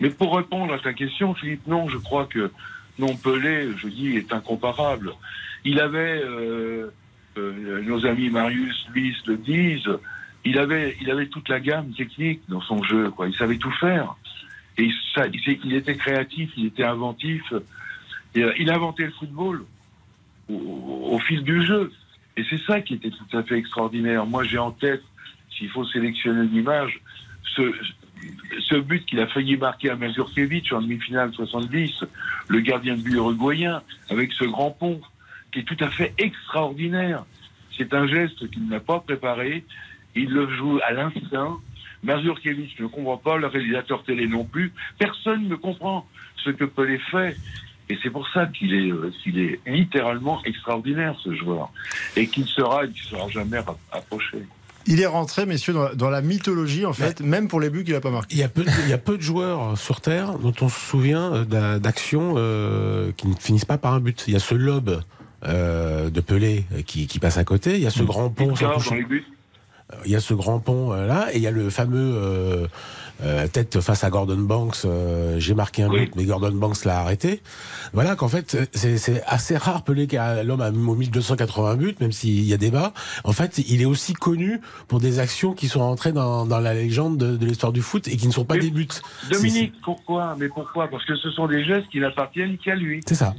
Mais 0.00 0.10
pour 0.10 0.36
répondre 0.36 0.72
à 0.72 0.78
ta 0.78 0.92
question, 0.92 1.34
Philippe, 1.34 1.66
non, 1.66 1.88
je 1.88 1.98
crois 1.98 2.26
que 2.26 2.50
non 2.98 3.16
Pelé, 3.16 3.68
je 3.76 3.88
dis, 3.88 4.16
est 4.16 4.32
incomparable. 4.32 5.12
Il 5.64 5.80
avait 5.80 6.22
euh, 6.24 6.92
euh, 7.38 7.82
nos 7.82 8.06
amis 8.06 8.30
Marius, 8.30 8.86
Luis 8.92 9.16
le 9.26 9.36
disent, 9.36 9.88
il 10.44 10.58
avait, 10.58 11.26
toute 11.30 11.48
la 11.48 11.60
gamme 11.60 11.92
technique 11.92 12.40
dans 12.48 12.60
son 12.60 12.82
jeu, 12.82 13.10
quoi. 13.10 13.28
Il 13.28 13.34
savait 13.34 13.58
tout 13.58 13.70
faire. 13.72 14.16
Et 14.78 14.88
il, 15.64 15.74
était 15.74 15.96
créatif, 15.96 16.50
il 16.56 16.66
était 16.66 16.84
inventif. 16.84 17.42
Euh, 17.52 18.52
il 18.58 18.70
a 18.70 18.74
inventé 18.74 19.04
le 19.04 19.12
football 19.12 19.64
au, 20.48 21.18
fil 21.20 21.42
du 21.42 21.64
jeu. 21.64 21.92
Et 22.36 22.44
c'est 22.48 22.60
ça 22.60 22.80
qui 22.80 22.94
était 22.94 23.10
tout 23.10 23.36
à 23.36 23.42
fait 23.42 23.58
extraordinaire. 23.58 24.26
Moi, 24.26 24.44
j'ai 24.44 24.58
en 24.58 24.72
tête, 24.72 25.02
s'il 25.50 25.68
faut 25.68 25.84
sélectionner 25.84 26.44
une 26.44 26.56
image, 26.56 27.00
ce, 27.54 27.72
ce 28.60 28.76
but 28.76 29.04
qu'il 29.04 29.20
a 29.20 29.26
failli 29.26 29.56
marquer 29.56 29.90
à 29.90 29.96
Mazurkiewicz 29.96 30.72
en 30.72 30.80
demi-finale 30.80 31.32
70, 31.32 32.04
le 32.48 32.60
gardien 32.60 32.96
de 32.96 33.02
but 33.02 33.14
uruguayen, 33.14 33.82
avec 34.10 34.32
ce 34.32 34.44
grand 34.44 34.70
pont, 34.70 35.00
qui 35.52 35.60
est 35.60 35.64
tout 35.64 35.76
à 35.84 35.90
fait 35.90 36.14
extraordinaire. 36.18 37.24
C'est 37.76 37.92
un 37.94 38.06
geste 38.06 38.50
qu'il 38.50 38.68
n'a 38.68 38.80
pas 38.80 39.00
préparé. 39.00 39.64
Il 40.14 40.30
le 40.30 40.48
joue 40.56 40.78
à 40.86 40.92
l'instinct. 40.92 41.58
Mazurkiewicz 42.02 42.78
ne 42.80 42.86
comprend 42.86 43.16
pas, 43.16 43.36
le 43.36 43.46
réalisateur 43.46 44.02
télé 44.04 44.26
non 44.26 44.44
plus. 44.44 44.72
Personne 44.98 45.48
ne 45.48 45.54
comprend 45.54 46.06
ce 46.44 46.50
que 46.50 46.64
Pelé 46.64 46.98
fait. 47.10 47.36
Et 47.88 47.98
c'est 48.02 48.10
pour 48.10 48.28
ça 48.30 48.46
qu'il 48.46 48.72
est, 48.74 48.90
euh, 48.90 49.12
qu'il 49.22 49.38
est 49.38 49.60
littéralement 49.66 50.42
extraordinaire, 50.44 51.14
ce 51.22 51.34
joueur. 51.34 51.70
Et 52.16 52.26
qu'il 52.26 52.46
sera, 52.46 52.84
il 52.84 52.90
ne 52.90 52.96
sera 52.96 53.28
jamais 53.28 53.58
approché. 53.92 54.38
Il 54.86 55.00
est 55.00 55.06
rentré, 55.06 55.46
messieurs, 55.46 55.74
dans, 55.74 55.94
dans 55.94 56.10
la 56.10 56.22
mythologie, 56.22 56.86
en 56.86 56.92
fait, 56.92 57.20
même 57.20 57.46
pour 57.48 57.60
les 57.60 57.70
buts 57.70 57.84
qu'il 57.84 57.92
n'a 57.94 58.00
pas 58.00 58.10
marqués. 58.10 58.34
Il 58.34 58.40
y, 58.40 58.42
a 58.42 58.48
peu, 58.48 58.64
il 58.84 58.88
y 58.88 58.92
a 58.92 58.98
peu 58.98 59.16
de 59.16 59.22
joueurs 59.22 59.78
sur 59.78 60.00
Terre 60.00 60.38
dont 60.38 60.54
on 60.60 60.68
se 60.68 60.80
souvient 60.80 61.32
euh, 61.34 61.44
d'a- 61.44 61.78
d'actions 61.78 62.34
euh, 62.36 63.12
qui 63.16 63.28
ne 63.28 63.34
finissent 63.34 63.64
pas 63.64 63.78
par 63.78 63.94
un 63.94 64.00
but. 64.00 64.24
Il 64.26 64.32
y 64.32 64.36
a 64.36 64.40
ce 64.40 64.54
lobe 64.54 65.02
euh, 65.44 66.10
de 66.10 66.20
Pelé 66.20 66.64
euh, 66.72 66.82
qui, 66.82 67.06
qui 67.06 67.18
passe 67.18 67.38
à 67.38 67.44
côté, 67.44 67.74
il 67.74 67.82
y 67.82 67.86
a 67.86 67.90
ce 67.90 68.02
grand 68.02 68.30
pont 68.30 68.54
sans 68.56 68.72
toucher- 68.74 69.02
buts. 69.04 69.24
il 70.06 70.10
y 70.12 70.16
a 70.16 70.20
ce 70.20 70.34
grand 70.34 70.58
pont 70.60 70.92
euh, 70.92 71.06
là, 71.06 71.28
et 71.32 71.36
il 71.36 71.42
y 71.42 71.46
a 71.46 71.50
le 71.50 71.68
fameux 71.70 72.14
euh, 72.16 72.66
euh, 73.24 73.46
tête 73.46 73.80
face 73.80 74.02
à 74.04 74.10
Gordon 74.10 74.38
Banks. 74.38 74.78
euh, 74.84 75.38
J'ai 75.38 75.54
marqué 75.54 75.82
un 75.82 75.88
but, 75.90 76.16
mais 76.16 76.24
Gordon 76.24 76.52
Banks 76.52 76.84
l'a 76.84 76.98
arrêté. 77.00 77.40
Voilà 77.92 78.16
qu'en 78.16 78.26
fait, 78.28 78.54
euh, 78.54 78.64
c'est 78.72 79.22
assez 79.26 79.56
rare 79.56 79.84
Pelé 79.84 80.06
qu'à 80.06 80.42
l'homme 80.42 80.60
a 80.62 80.70
au 80.70 80.94
1280 80.94 81.76
buts, 81.76 81.94
même 82.00 82.10
s'il 82.10 82.42
y 82.44 82.54
a 82.54 82.56
débat. 82.56 82.92
En 83.24 83.32
fait, 83.32 83.58
il 83.68 83.82
est 83.82 83.84
aussi 83.84 84.12
connu 84.14 84.60
pour 84.88 84.98
des 84.98 85.18
actions 85.18 85.52
qui 85.52 85.68
sont 85.68 85.80
rentrées 85.80 86.12
dans, 86.12 86.46
dans 86.46 86.58
la 86.60 86.72
légende 86.74 87.18
de, 87.18 87.36
de 87.36 87.46
l'histoire 87.46 87.72
du 87.72 87.82
foot 87.82 88.08
et 88.08 88.16
qui 88.16 88.26
ne 88.26 88.32
sont 88.32 88.44
pas 88.46 88.56
des 88.56 88.70
buts. 88.70 88.88
Dominique, 89.30 89.74
pourquoi? 89.84 90.34
Mais 90.38 90.48
pourquoi? 90.48 90.88
Parce 90.88 91.04
que 91.04 91.14
ce 91.16 91.30
sont 91.30 91.46
des 91.46 91.64
gestes 91.64 91.88
qui 91.90 92.00
n'appartiennent 92.00 92.56
qu'à 92.58 92.74
lui. 92.74 93.02
C'est 93.06 93.14
ça. 93.14 93.34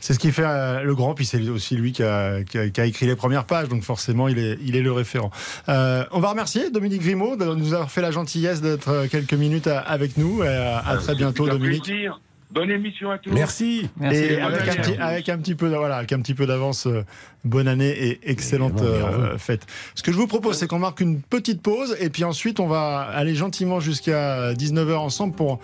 C'est 0.00 0.14
ce 0.14 0.18
qui 0.20 0.30
fait 0.30 0.44
euh, 0.46 0.82
le 0.82 0.94
grand, 0.94 1.14
puis 1.14 1.26
c'est 1.26 1.40
aussi 1.48 1.74
lui 1.76 1.92
qui 1.92 2.02
a, 2.04 2.44
qui 2.44 2.56
a- 2.58 2.68
qui 2.70 2.80
a 2.80 2.84
écrit 2.84 3.06
les 3.06 3.16
premières 3.16 3.44
pages, 3.44 3.68
donc 3.68 3.82
forcément 3.82 4.28
il 4.28 4.38
est, 4.38 4.56
il 4.64 4.76
est 4.76 4.82
le 4.82 4.92
référent. 4.92 5.30
Euh, 5.68 6.04
on 6.12 6.20
va 6.20 6.30
remercier 6.30 6.70
Dominique 6.70 7.02
Grimaud 7.02 7.36
de 7.36 7.44
nous 7.54 7.74
avoir 7.74 7.90
fait 7.90 8.00
la 8.02 8.10
gentillesse 8.12 8.60
d'être 8.60 8.88
euh, 8.88 9.06
quelques 9.10 9.34
minutes 9.34 9.66
à- 9.66 9.80
avec 9.80 10.16
nous. 10.16 10.42
Et 10.44 10.48
à, 10.48 10.78
à 10.86 10.96
très 10.98 11.14
bientôt, 11.16 11.48
Dominique. 11.48 11.82
plaisir. 11.84 12.20
Bonne 12.50 12.70
émission 12.70 13.10
à 13.10 13.18
tous. 13.18 13.30
Merci. 13.30 13.90
Et 14.00 14.40
avec 14.40 14.68
un, 14.68 14.74
petit, 14.76 14.92
vous. 14.92 15.02
avec 15.02 15.28
un 15.28 15.36
petit 15.36 15.54
peu, 15.54 15.68
de- 15.68 15.74
voilà, 15.76 15.96
avec 15.96 16.12
un 16.12 16.20
petit 16.20 16.32
peu 16.32 16.46
d'avance, 16.46 16.86
euh, 16.86 17.04
bonne 17.44 17.68
année 17.68 17.90
et 17.90 18.20
excellente 18.30 18.80
euh, 18.80 19.36
fête. 19.36 19.66
Ce 19.94 20.02
que 20.02 20.12
je 20.12 20.16
vous 20.16 20.26
propose, 20.28 20.56
c'est 20.56 20.66
qu'on 20.66 20.78
marque 20.78 21.00
une 21.00 21.20
petite 21.20 21.60
pause 21.60 21.94
et 22.00 22.08
puis 22.08 22.24
ensuite 22.24 22.58
on 22.60 22.66
va 22.66 23.00
aller 23.00 23.34
gentiment 23.34 23.80
jusqu'à 23.80 24.54
19h 24.54 24.94
ensemble 24.96 25.34
pour 25.34 25.58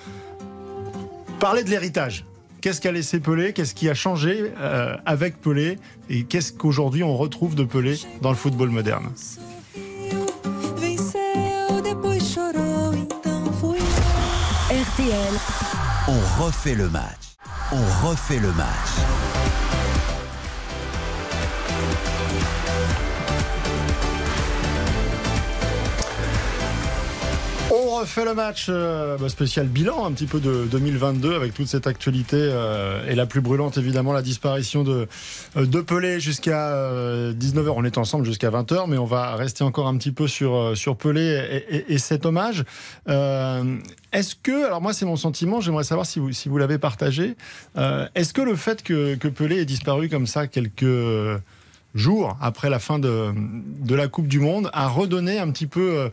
parler 1.40 1.64
de 1.64 1.70
l'héritage. 1.70 2.24
Qu'est-ce 2.64 2.80
qu'a 2.80 2.92
laissé 2.92 3.20
Pelé? 3.20 3.52
Qu'est-ce 3.52 3.74
qui 3.74 3.90
a 3.90 3.94
changé 3.94 4.50
euh, 4.58 4.96
avec 5.04 5.38
Pelé? 5.38 5.78
Et 6.08 6.24
qu'est-ce 6.24 6.50
qu'aujourd'hui 6.50 7.02
on 7.02 7.14
retrouve 7.14 7.54
de 7.54 7.62
Pelé 7.62 8.00
dans 8.22 8.30
le 8.30 8.36
football 8.36 8.70
moderne? 8.70 9.12
RTL, 14.70 15.34
On 16.08 16.42
refait 16.42 16.74
le 16.74 16.88
match. 16.88 17.36
On 17.70 18.08
refait 18.08 18.38
le 18.38 18.50
match. 18.52 19.23
On 27.86 27.96
refait 28.00 28.24
le 28.24 28.34
match 28.34 28.66
euh, 28.70 29.18
bah, 29.18 29.28
spécial 29.28 29.66
bilan 29.66 30.06
un 30.06 30.12
petit 30.12 30.26
peu 30.26 30.40
de 30.40 30.64
2022 30.70 31.34
avec 31.34 31.52
toute 31.54 31.66
cette 31.66 31.86
actualité 31.86 32.36
euh, 32.38 33.06
et 33.08 33.14
la 33.14 33.26
plus 33.26 33.40
brûlante 33.42 33.76
évidemment 33.78 34.12
la 34.12 34.22
disparition 34.22 34.84
de, 34.84 35.06
euh, 35.56 35.66
de 35.66 35.80
Pelé 35.80 36.18
jusqu'à 36.18 36.70
19h. 37.32 37.72
On 37.76 37.84
est 37.84 37.98
ensemble 37.98 38.24
jusqu'à 38.24 38.50
20h 38.50 38.86
mais 38.88 38.96
on 38.96 39.04
va 39.04 39.36
rester 39.36 39.64
encore 39.64 39.86
un 39.86 39.96
petit 39.98 40.12
peu 40.12 40.26
sur, 40.28 40.72
sur 40.76 40.96
Pelé 40.96 41.22
et, 41.70 41.76
et- 41.76 41.92
et 41.94 41.98
cet 41.98 42.24
hommage. 42.26 42.64
Est-ce 43.06 44.34
que, 44.42 44.64
alors 44.66 44.80
moi 44.80 44.92
c'est 44.92 45.04
mon 45.06 45.16
sentiment, 45.16 45.60
j'aimerais 45.60 45.84
savoir 45.84 46.06
si 46.06 46.18
vous, 46.20 46.32
si 46.32 46.48
vous 46.48 46.56
l'avez 46.58 46.78
partagé, 46.78 47.36
est-ce 48.14 48.32
que 48.32 48.42
le 48.42 48.56
fait 48.56 48.82
que, 48.82 49.14
Pelé 49.28 49.60
ait 49.60 49.64
disparu 49.66 50.08
comme 50.08 50.26
ça 50.26 50.46
quelques 50.46 51.40
jours 51.94 52.36
après 52.40 52.70
la 52.70 52.78
fin 52.78 52.98
de, 52.98 53.32
de 53.36 53.94
la 53.94 54.08
Coupe 54.08 54.26
du 54.28 54.40
Monde 54.40 54.70
a 54.72 54.88
redonné 54.88 55.38
un 55.38 55.50
petit 55.50 55.66
peu 55.66 56.10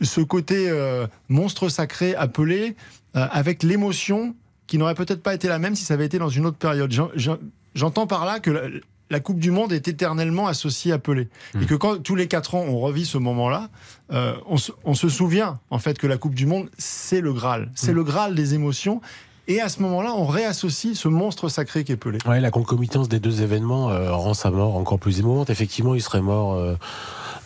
ce 0.00 0.20
côté 0.20 0.66
euh, 0.68 1.06
monstre 1.28 1.68
sacré 1.68 2.14
appelé 2.14 2.76
euh, 3.16 3.26
avec 3.30 3.62
l'émotion 3.62 4.34
qui 4.66 4.78
n'aurait 4.78 4.94
peut-être 4.94 5.22
pas 5.22 5.34
été 5.34 5.48
la 5.48 5.58
même 5.58 5.74
si 5.74 5.84
ça 5.84 5.94
avait 5.94 6.06
été 6.06 6.18
dans 6.18 6.28
une 6.28 6.46
autre 6.46 6.56
période. 6.58 6.90
J'en- 6.92 7.10
j'en- 7.14 7.38
J'entends 7.74 8.06
par 8.06 8.24
là 8.24 8.38
que 8.38 8.50
la, 8.52 8.62
la 9.10 9.18
Coupe 9.18 9.40
du 9.40 9.50
Monde 9.50 9.72
est 9.72 9.88
éternellement 9.88 10.46
associée 10.46 10.92
à 10.92 10.98
Pelé. 10.98 11.28
Et 11.60 11.66
que 11.66 11.74
quand 11.74 12.00
tous 12.00 12.14
les 12.14 12.28
quatre 12.28 12.54
ans 12.54 12.64
on 12.68 12.78
revit 12.78 13.04
ce 13.04 13.18
moment-là, 13.18 13.68
euh, 14.12 14.34
on, 14.46 14.56
se, 14.56 14.70
on 14.84 14.94
se 14.94 15.08
souvient 15.08 15.58
en 15.70 15.80
fait 15.80 15.98
que 15.98 16.06
la 16.06 16.16
Coupe 16.16 16.34
du 16.36 16.46
Monde, 16.46 16.68
c'est 16.78 17.20
le 17.20 17.32
Graal. 17.32 17.70
C'est 17.74 17.92
le 17.92 18.04
Graal 18.04 18.36
des 18.36 18.54
émotions. 18.54 19.00
Et 19.48 19.60
à 19.60 19.68
ce 19.68 19.82
moment-là, 19.82 20.14
on 20.16 20.24
réassocie 20.24 20.94
ce 20.96 21.08
monstre 21.08 21.48
sacré 21.48 21.82
qu'est 21.84 21.96
Pelé. 21.96 22.18
Ouais, 22.26 22.40
la 22.40 22.50
concomitance 22.52 23.08
des 23.08 23.18
deux 23.18 23.42
événements 23.42 23.90
euh, 23.90 24.12
rend 24.14 24.34
sa 24.34 24.50
mort 24.52 24.76
encore 24.76 24.98
plus 25.00 25.18
émouvante. 25.18 25.50
Effectivement, 25.50 25.94
il 25.96 26.00
serait 26.00 26.22
mort 26.22 26.54
euh, 26.54 26.76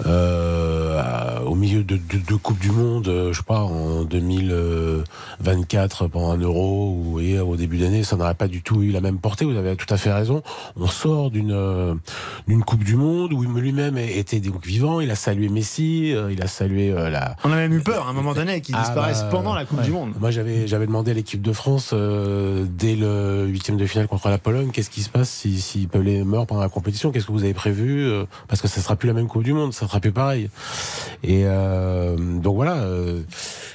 euh, 0.07 1.41
au 1.41 1.55
milieu 1.55 1.83
de 1.83 1.97
deux 1.97 2.37
Coupes 2.37 2.59
du 2.59 2.71
Monde, 2.71 3.09
euh, 3.09 3.33
je 3.33 3.39
sais 3.39 3.45
pas, 3.45 3.61
en 3.61 4.05
2024 4.05 6.09
pendant 6.09 6.33
un 6.33 6.39
euro, 6.39 6.91
ou, 6.91 7.03
vous 7.03 7.11
voyez, 7.13 7.41
au 7.41 7.57
début 7.57 7.79
d'année, 7.79 8.03
ça 8.03 8.17
n'aurait 8.17 8.35
pas 8.35 8.49
du 8.49 8.63
tout 8.63 8.83
eu 8.83 8.91
la 8.91 9.01
même 9.01 9.19
portée. 9.19 9.45
Vous 9.45 9.57
avez 9.57 9.75
tout 9.77 9.93
à 9.93 9.97
fait 9.97 10.13
raison. 10.13 10.43
On 10.77 10.87
sort 10.87 11.31
d'une 11.31 11.53
euh, 11.53 11.95
d'une 12.47 12.63
Coupe 12.63 12.85
du 12.85 12.97
Monde 12.97 13.33
où 13.33 13.43
lui-même 13.43 13.99
était 13.99 14.41
donc 14.41 14.67
vivant. 14.67 15.01
Il 15.01 15.11
a 15.11 15.15
salué 15.15 15.49
Messi, 15.49 16.13
euh, 16.15 16.33
il 16.33 16.43
a 16.43 16.47
salué 16.47 16.93
la. 16.93 17.37
On 17.45 17.53
a 17.53 17.57
même 17.57 17.73
eu 17.73 17.81
peur 17.81 18.07
à 18.07 18.11
un 18.11 18.13
moment 18.13 18.35
donné 18.35 18.61
qu'il 18.61 18.75
Ah, 18.77 18.83
disparaisse 18.83 19.23
bah, 19.23 19.29
pendant 19.31 19.55
la 19.55 19.65
Coupe 19.65 19.79
ouais. 19.79 19.85
du 19.85 19.91
Monde. 19.91 20.13
Moi, 20.21 20.31
j'avais 20.31 20.67
j'avais 20.67 20.87
demandé 20.87 21.13
à 21.13 21.15
l'équipe 21.15 21.43
de 21.43 21.53
France 21.53 21.91
euh, 21.93 22.67
dès 22.69 22.95
le 22.95 23.47
huitième 23.47 23.77
de 23.77 23.87
finale 23.87 24.09
contre 24.09 24.29
la 24.29 24.39
Pologne, 24.39 24.71
qu'est-ce 24.73 24.91
qui 24.91 25.03
se 25.03 25.09
passe 25.09 25.31
si, 25.31 25.61
si 25.61 25.87
Pelé 25.87 26.25
meurt 26.25 26.49
pendant 26.49 26.61
la 26.61 26.69
compétition? 26.69 27.11
Qu'est-ce 27.11 27.27
que 27.27 27.33
vous 27.33 27.45
avez 27.45 27.55
prévu 27.55 28.11
Parce 28.49 28.61
que 28.61 28.69
ça 28.69 28.81
sera 28.81 28.97
plus 28.97 29.09
la 29.09 29.15
même 29.15 29.29
Coupe 29.29 29.43
du 29.43 29.53
Monde. 29.53 29.73
Ça, 29.73 29.87
attrapé 29.88 30.11
pareil. 30.11 30.51
Et 31.24 31.42
euh, 31.44 32.16
donc 32.16 32.57
voilà, 32.57 32.77
euh, 32.77 33.22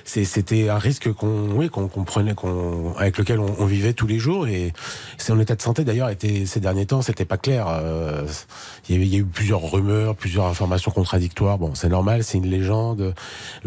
c'était 0.06 0.70
un 0.70 0.78
risque 0.78 1.12
qu'on 1.12 1.50
oui, 1.56 1.70
qu'on 1.70 1.88
qu'on 1.88 2.04
prenait, 2.04 2.36
qu'on 2.36 2.94
avec 2.98 3.18
lequel 3.18 3.40
on, 3.40 3.66
vivait 3.66 3.94
tous 3.94 4.08
les 4.08 4.20
jours. 4.20 4.48
Et 4.48 4.74
son 5.18 5.40
état 5.40 5.56
de 5.56 5.62
santé 5.62 5.84
d'ailleurs 5.84 6.10
était 6.10 6.46
ces 6.46 6.60
derniers 6.60 6.86
temps, 6.86 7.02
c'était 7.02 7.26
pas 7.26 7.38
clair. 7.38 7.66
Euh, 7.68 8.26
il 8.90 9.06
y, 9.06 9.16
a 9.16 9.20
eu 9.20 9.26
plusieurs 9.26 9.62
rumeurs, 9.62 10.16
plusieurs 10.16 10.46
informations 10.46 10.92
contradictoires. 10.92 11.58
Bon, 11.58 11.74
c'est 11.74 11.90
normal, 11.90 12.24
c'est 12.24 12.38
une 12.38 12.48
légende. 12.48 13.14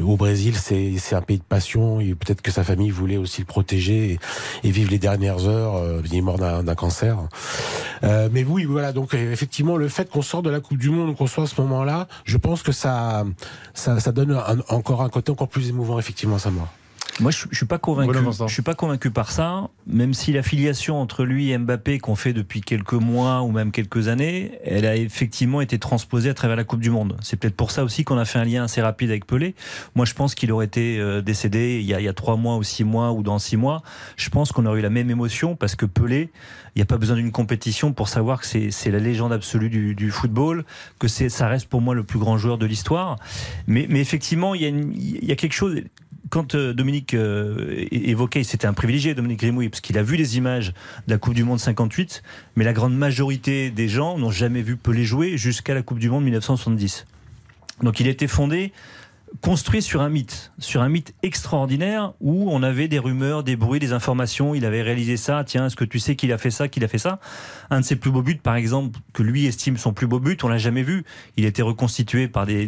Au 0.01 0.17
Brésil, 0.17 0.55
c'est 0.57 1.15
un 1.15 1.23
pays 1.23 1.39
de 1.39 1.43
passion. 1.43 1.99
Peut-être 1.99 2.43
que 2.43 2.51
sa 2.51 2.65
famille 2.65 2.91
voulait 2.91 3.17
aussi 3.17 3.41
le 3.41 3.47
protéger 3.47 4.19
et, 4.63 4.71
vivre 4.71 4.91
les 4.91 4.99
dernières 4.99 5.47
heures. 5.47 5.77
Euh, 5.77 6.03
Il 6.05 6.15
est 6.15 6.21
mort 6.21 6.39
d'un 6.39 6.75
cancer. 6.75 7.19
Euh, 8.05 8.29
mais 8.31 8.45
oui, 8.45 8.65
voilà. 8.65 8.93
Donc 8.93 9.15
effectivement, 9.15 9.77
le 9.77 9.89
fait 9.89 10.09
qu'on 10.11 10.23
sorte 10.23 10.45
de 10.45 10.51
la 10.51 10.61
Coupe 10.61 10.79
du 10.79 10.91
Monde, 10.91 11.17
qu'on 11.17 11.27
soit 11.27 11.45
à 11.45 11.47
ce 11.47 11.61
moment-là, 11.63 12.09
je 12.25 12.36
pense 12.37 12.63
que 12.63 12.73
ça, 12.73 13.25
ça, 13.75 14.01
ça 14.01 14.13
donne 14.13 14.41
encore 14.69 15.03
un 15.03 15.09
côté 15.09 15.31
encore 15.33 15.49
plus 15.49 15.69
émouvant 15.69 15.99
effectivement 15.99 16.39
sa 16.39 16.51
mort. 16.51 16.69
Moi, 17.19 17.31
je, 17.31 17.47
je 17.51 17.57
suis 17.57 17.65
pas 17.67 17.79
convaincu. 17.79 18.13
Voilà. 18.13 18.21
Je 18.47 18.53
suis 18.53 18.63
pas 18.63 18.75
convaincu 18.75 19.11
par 19.11 19.31
ça, 19.31 19.69
même 19.87 20.13
si 20.13 20.33
la 20.33 20.43
filiation 20.43 21.01
entre 21.01 21.25
lui 21.25 21.51
et 21.51 21.57
Mbappé 21.57 21.99
qu'on 21.99 22.15
fait 22.15 22.35
depuis 22.35 22.61
quelques 22.61 22.93
mois 22.93 23.41
ou 23.43 23.53
même 23.53 23.73
quelques 23.73 24.09
années, 24.09 24.53
elle 24.65 24.85
a 24.85 24.97
effectivement 24.97 25.63
été 25.63 25.79
transposée 25.79 26.29
à 26.29 26.35
travers 26.35 26.57
la 26.57 26.65
Coupe 26.65 26.81
du 26.81 26.91
Monde. 26.91 27.17
C'est 27.23 27.37
peut-être 27.37 27.57
pour 27.57 27.71
ça 27.71 27.85
aussi 27.85 28.05
qu'on 28.05 28.19
a 28.19 28.27
fait 28.27 28.39
un 28.39 28.45
lien 28.45 28.65
assez 28.65 28.83
rapide 28.83 29.09
avec 29.11 29.27
Pelé. 29.27 29.55
Moi, 29.95 30.05
je 30.05 30.13
pense 30.13 30.35
qu'il 30.35 30.53
aurait 30.53 30.67
été 30.67 30.99
euh, 30.99 31.23
décédé 31.23 31.79
il 31.81 31.87
y, 31.87 31.95
a, 31.95 32.01
il 32.01 32.05
y 32.05 32.09
a 32.09 32.13
trois 32.13 32.37
mois 32.37 32.57
ou 32.59 32.63
six 32.63 32.85
mois 32.85 33.13
ou 33.13 33.23
dans 33.23 33.39
six 33.39 33.57
mois. 33.57 33.83
Je 34.17 34.29
pense 34.29 34.53
qu'on 34.53 34.67
aurait 34.67 34.81
eu 34.81 34.83
la 34.83 34.91
même 34.91 35.09
émotion 35.11 35.57
parce 35.57 35.75
que 35.75 35.87
Pelé, 35.87 36.29
il 36.75 36.79
n'y 36.81 36.83
a 36.83 36.87
pas 36.87 36.99
besoin 36.99 37.17
d'une 37.17 37.33
compétition 37.33 37.95
pour 37.95 38.09
savoir 38.09 38.43
que 38.43 38.47
c'est 38.47 38.91
la 38.91 38.99
légende 38.99 39.33
absolue 39.33 39.71
du, 39.71 39.95
du 39.95 40.11
football, 40.11 40.67
que 40.99 41.09
ça 41.09 41.49
reste 41.49 41.67
pour 41.69 41.81
moi 41.81 41.95
le 41.95 42.03
plus 42.03 42.19
grand 42.19 42.37
joueur 42.37 42.59
de 42.59 42.67
l'histoire. 42.67 43.17
Mais, 43.67 43.87
mais 43.89 44.01
effectivement, 44.01 44.55
il 44.55 44.61
y, 44.61 44.67
a 44.67 44.69
une- 44.69 44.93
il 44.95 45.25
y 45.25 45.33
a 45.33 45.37
quelque 45.37 45.55
chose 45.55 45.81
quand 46.31 46.55
euh, 46.55 46.73
Dominique 46.73 47.15
euh, 47.15 47.87
évoquait, 47.91 48.45
c'était 48.45 48.67
un 48.67 48.73
privilégié, 48.73 49.15
Dominique 49.15 49.41
Grimouille, 49.41 49.69
parce 49.69 49.81
qu'il 49.81 49.99
a 49.99 50.03
vu 50.03 50.17
les 50.17 50.37
images 50.37 50.73
de 51.07 51.13
la 51.13 51.19
Coupe 51.19 51.35
du 51.35 51.45
Monde 51.45 51.61
58, 51.61 52.23
mais 52.57 52.65
la 52.65 52.73
grande 52.73 52.97
majorité 52.97 53.71
des 53.71 53.89
gens 53.89 54.19
n'ont 54.19 54.31
jamais 54.31 54.63
vu 54.63 54.77
Pelé 54.77 55.05
jouer 55.05 55.37
jusqu'à 55.37 55.75
la 55.75 55.83
Coupe 55.83 55.99
du 55.99 56.11
Monde 56.11 56.25
1970. 56.25 57.07
Donc 57.83 58.01
il 58.01 58.07
été 58.07 58.27
fondé, 58.27 58.73
construit 59.41 59.83
sur 59.83 60.03
un 60.03 60.09
mythe, 60.09 60.53
sur 60.59 60.83
un 60.83 60.89
mythe 60.89 61.15
extraordinaire 61.23 62.13
où 62.21 62.51
on 62.51 62.63
avait 62.63 62.89
des 62.89 62.99
rumeurs, 62.99 63.43
des 63.43 63.57
bruits, 63.57 63.81
des 63.81 63.93
informations. 63.93 64.55
Il 64.55 64.65
avait 64.65 64.83
réalisé 64.83 65.17
ça. 65.17 65.43
Tiens, 65.45 65.67
est-ce 65.67 65.77
que 65.77 65.85
tu 65.85 65.99
sais 65.99 66.17
qu'il 66.17 66.33
a 66.33 66.39
fait 66.39 66.51
ça, 66.51 66.69
qu'il 66.69 66.85
a 66.85 66.89
fait 66.89 66.99
ça? 66.99 67.19
Un 67.71 67.81
de 67.81 67.85
ses 67.85 67.97
plus 67.97 68.11
beaux 68.11 68.23
buts, 68.23 68.41
par 68.43 68.57
exemple, 68.57 68.99
que 69.13 69.23
lui 69.23 69.47
estime 69.47 69.77
son 69.77 69.93
plus 69.93 70.07
beau 70.07 70.21
but, 70.21 70.45
on 70.45 70.49
l'a 70.49 70.59
jamais 70.59 70.83
vu. 70.83 71.05
Il 71.37 71.45
a 71.45 71.49
été 71.49 71.63
reconstitué 71.63 72.29
par 72.29 72.47
des, 72.47 72.65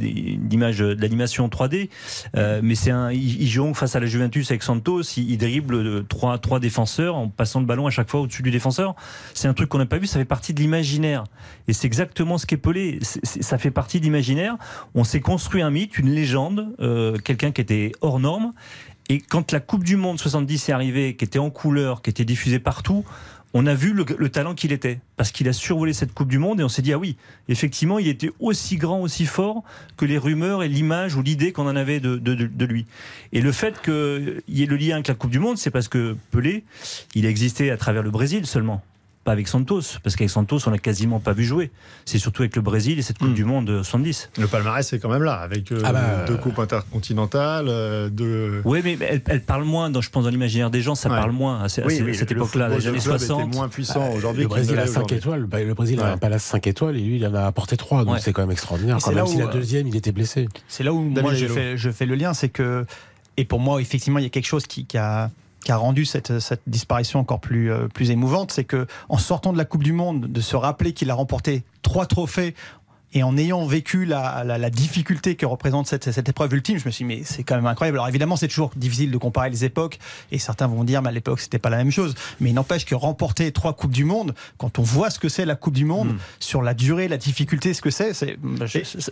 images 0.50 0.78
de 0.78 0.96
l'animation 1.00 1.48
3D, 1.48 1.88
Euh, 2.36 2.60
mais 2.62 2.74
c'est 2.74 2.90
un. 2.90 3.10
Il, 3.12 3.42
il 3.42 3.48
joue 3.48 3.72
face 3.74 3.96
à 3.96 4.00
la 4.00 4.06
Juventus 4.06 4.50
avec 4.50 4.62
Santos. 4.62 5.02
Il, 5.16 5.30
il 5.30 5.62
euh, 5.72 6.02
trois 6.08 6.38
trois 6.38 6.60
défenseurs 6.60 7.16
en 7.16 7.28
passant 7.28 7.60
le 7.60 7.66
ballon 7.66 7.86
à 7.86 7.90
chaque 7.90 8.10
fois 8.10 8.20
au-dessus 8.20 8.42
du 8.42 8.50
défenseur. 8.50 8.94
C'est 9.34 9.48
un 9.48 9.54
truc 9.54 9.68
qu'on 9.68 9.78
n'a 9.78 9.86
pas 9.86 9.98
vu. 9.98 10.06
Ça 10.06 10.18
fait 10.18 10.24
partie 10.24 10.54
de 10.54 10.60
l'imaginaire. 10.60 11.24
Et 11.66 11.72
c'est 11.72 11.86
exactement 11.86 12.38
ce 12.38 12.46
qu'est 12.46 12.56
Pelé. 12.56 12.98
Ça 13.02 13.58
fait 13.58 13.70
partie 13.70 13.98
de 13.98 14.04
l'imaginaire. 14.04 14.56
On 14.94 15.04
s'est 15.04 15.20
construit 15.20 15.62
un 15.62 15.70
mythe, 15.70 15.98
une 15.98 16.10
légende, 16.10 16.57
euh, 16.80 17.16
quelqu'un 17.18 17.50
qui 17.52 17.60
était 17.60 17.92
hors 18.00 18.20
norme. 18.20 18.52
Et 19.08 19.20
quand 19.20 19.52
la 19.52 19.60
Coupe 19.60 19.84
du 19.84 19.96
Monde 19.96 20.18
70 20.18 20.68
est 20.68 20.72
arrivée, 20.72 21.16
qui 21.16 21.24
était 21.24 21.38
en 21.38 21.50
couleur, 21.50 22.02
qui 22.02 22.10
était 22.10 22.24
diffusée 22.26 22.58
partout, 22.58 23.04
on 23.54 23.64
a 23.66 23.72
vu 23.74 23.94
le, 23.94 24.04
le 24.18 24.28
talent 24.28 24.54
qu'il 24.54 24.72
était. 24.72 25.00
Parce 25.16 25.32
qu'il 25.32 25.48
a 25.48 25.54
survolé 25.54 25.94
cette 25.94 26.12
Coupe 26.12 26.28
du 26.28 26.38
Monde 26.38 26.60
et 26.60 26.62
on 26.64 26.68
s'est 26.68 26.82
dit, 26.82 26.92
ah 26.92 26.98
oui, 26.98 27.16
effectivement, 27.48 27.98
il 27.98 28.06
était 28.08 28.30
aussi 28.38 28.76
grand, 28.76 29.00
aussi 29.00 29.24
fort 29.24 29.64
que 29.96 30.04
les 30.04 30.18
rumeurs 30.18 30.62
et 30.62 30.68
l'image 30.68 31.14
ou 31.16 31.22
l'idée 31.22 31.52
qu'on 31.52 31.66
en 31.66 31.74
avait 31.74 32.00
de, 32.00 32.16
de- 32.18 32.64
lui. 32.66 32.84
Et 33.32 33.40
le 33.40 33.50
fait 33.50 33.80
qu'il 33.80 34.42
y 34.48 34.62
ait 34.62 34.66
le 34.66 34.76
lien 34.76 34.96
avec 34.96 35.08
la 35.08 35.14
Coupe 35.14 35.30
du 35.30 35.38
Monde, 35.38 35.56
c'est 35.56 35.70
parce 35.70 35.88
que 35.88 36.14
Pelé, 36.30 36.64
il 37.14 37.24
a 37.24 37.30
existé 37.30 37.70
à 37.70 37.78
travers 37.78 38.02
le 38.02 38.10
Brésil 38.10 38.44
seulement. 38.46 38.82
Pas 39.28 39.32
avec 39.32 39.46
Santos, 39.46 39.82
parce 40.02 40.16
qu'avec 40.16 40.30
Santos, 40.30 40.60
on 40.66 40.70
l'a 40.70 40.78
quasiment 40.78 41.20
pas 41.20 41.34
vu 41.34 41.44
jouer. 41.44 41.70
C'est 42.06 42.16
surtout 42.18 42.40
avec 42.40 42.56
le 42.56 42.62
Brésil 42.62 42.98
et 42.98 43.02
cette 43.02 43.18
Coupe 43.18 43.34
du 43.34 43.44
Monde 43.44 43.68
euh, 43.68 43.82
70. 43.82 44.30
Le 44.38 44.46
palmarès, 44.46 44.88
c'est 44.88 44.98
quand 44.98 45.10
même 45.10 45.22
là, 45.22 45.34
avec 45.34 45.70
euh, 45.70 45.82
Ah 45.84 45.92
bah, 45.92 46.24
deux 46.26 46.38
coupes 46.38 46.58
intercontinentales, 46.58 47.66
euh, 47.68 48.08
deux. 48.08 48.62
Oui, 48.64 48.80
mais 48.82 48.96
elle, 49.02 49.20
elle 49.26 49.42
parle 49.42 49.64
moins, 49.64 49.90
dans, 49.90 50.00
je 50.00 50.08
pense, 50.08 50.24
dans 50.24 50.30
l'imaginaire 50.30 50.70
des 50.70 50.80
gens, 50.80 50.94
ça 50.94 51.10
Ouais. 51.10 51.16
parle 51.16 51.32
moins 51.32 51.60
à, 51.62 51.68
ce- 51.68 51.82
à 51.82 51.86
Oui, 51.86 51.98
ce- 51.98 52.02
oui, 52.04 52.14
cette 52.14 52.32
époque-là, 52.32 52.68
les 52.70 52.86
années 52.86 53.00
club 53.00 53.16
était 53.16 53.26
60. 53.26 53.54
moins 53.54 53.68
puissant 53.68 54.10
aujourd'hui 54.14 54.44
Le 54.44 54.48
qu'il 54.48 54.56
Brésil 54.56 54.78
a 54.78 54.84
l'est 54.84 54.86
5 54.86 54.96
aujourd'hui. 55.00 55.16
étoiles. 55.18 55.44
Bah, 55.44 55.62
Le 55.62 55.74
Brésil 55.74 56.00
a 56.00 56.04
Ouais. 56.04 56.08
un 56.12 56.16
palace 56.16 56.44
5 56.44 56.66
étoiles 56.66 56.96
et 56.96 57.00
lui, 57.02 57.16
il 57.16 57.26
en 57.26 57.34
a 57.34 57.42
apporté 57.42 57.76
3. 57.76 58.06
Donc 58.06 58.14
Ouais. 58.14 58.20
c'est 58.22 58.32
quand 58.32 58.40
même 58.40 58.50
extraordinaire. 58.50 58.94
Quand 58.96 59.10
c'est 59.10 59.14
même 59.14 59.24
là 59.24 59.30
si 59.30 59.36
où, 59.36 59.40
la 59.40 59.44
euh, 59.48 59.52
deuxième, 59.52 59.86
il 59.88 59.96
était 59.96 60.12
blessé. 60.12 60.48
C'est 60.68 60.84
là 60.84 60.94
où 60.94 61.00
moi 61.02 61.34
je 61.34 61.46
fais, 61.46 61.76
je 61.76 61.90
fais 61.90 62.06
le 62.06 62.14
lien, 62.14 62.32
c'est 62.32 62.48
que, 62.48 62.86
et 63.36 63.44
pour 63.44 63.60
moi 63.60 63.78
effectivement 63.82 64.18
il 64.20 64.22
y 64.22 64.26
a 64.26 64.30
quelque 64.30 64.46
chose 64.46 64.66
qui, 64.66 64.86
qui 64.86 64.96
a, 64.96 65.30
qui 65.64 65.72
a 65.72 65.76
rendu 65.76 66.04
cette, 66.04 66.32
disparition 66.66 67.20
encore 67.20 67.40
plus, 67.40 67.70
euh, 67.70 67.88
plus 67.88 68.10
émouvante, 68.10 68.52
c'est 68.52 68.64
que 68.64 68.86
en 69.08 69.18
sortant 69.18 69.52
de 69.52 69.58
la 69.58 69.64
Coupe 69.64 69.82
du 69.82 69.92
Monde, 69.92 70.26
de 70.26 70.40
se 70.40 70.56
rappeler 70.56 70.92
qu'il 70.92 71.10
a 71.10 71.14
remporté 71.14 71.64
trois 71.82 72.06
trophées 72.06 72.54
et 73.14 73.22
en 73.22 73.36
ayant 73.36 73.64
vécu 73.66 74.04
la, 74.04 74.44
la, 74.44 74.58
la 74.58 74.70
difficulté 74.70 75.34
que 75.34 75.46
représente 75.46 75.86
cette, 75.86 76.10
cette 76.12 76.28
épreuve 76.28 76.52
ultime, 76.54 76.78
je 76.78 76.84
me 76.84 76.90
suis 76.90 77.04
dit, 77.04 77.08
mais 77.16 77.22
c'est 77.24 77.42
quand 77.42 77.56
même 77.56 77.66
incroyable. 77.66 77.98
Alors 77.98 78.08
évidemment, 78.08 78.36
c'est 78.36 78.48
toujours 78.48 78.70
difficile 78.76 79.10
de 79.10 79.16
comparer 79.16 79.48
les 79.50 79.64
époques, 79.64 79.98
et 80.30 80.38
certains 80.38 80.66
vont 80.66 80.84
dire, 80.84 81.00
mais 81.02 81.08
à 81.08 81.12
l'époque, 81.12 81.40
c'était 81.40 81.58
pas 81.58 81.70
la 81.70 81.78
même 81.78 81.90
chose. 81.90 82.14
Mais 82.40 82.50
il 82.50 82.54
n'empêche 82.54 82.84
que 82.84 82.94
remporter 82.94 83.50
trois 83.52 83.72
Coupes 83.72 83.92
du 83.92 84.04
Monde, 84.04 84.34
quand 84.58 84.78
on 84.78 84.82
voit 84.82 85.10
ce 85.10 85.18
que 85.18 85.28
c'est 85.28 85.44
la 85.44 85.54
Coupe 85.54 85.74
du 85.74 85.84
Monde, 85.84 86.14
sur 86.38 86.62
la 86.62 86.74
durée, 86.74 87.08
la 87.08 87.16
difficulté, 87.16 87.74
ce 87.74 87.80
que 87.82 87.90
c'est, 87.90 88.12
c'est, 88.12 88.36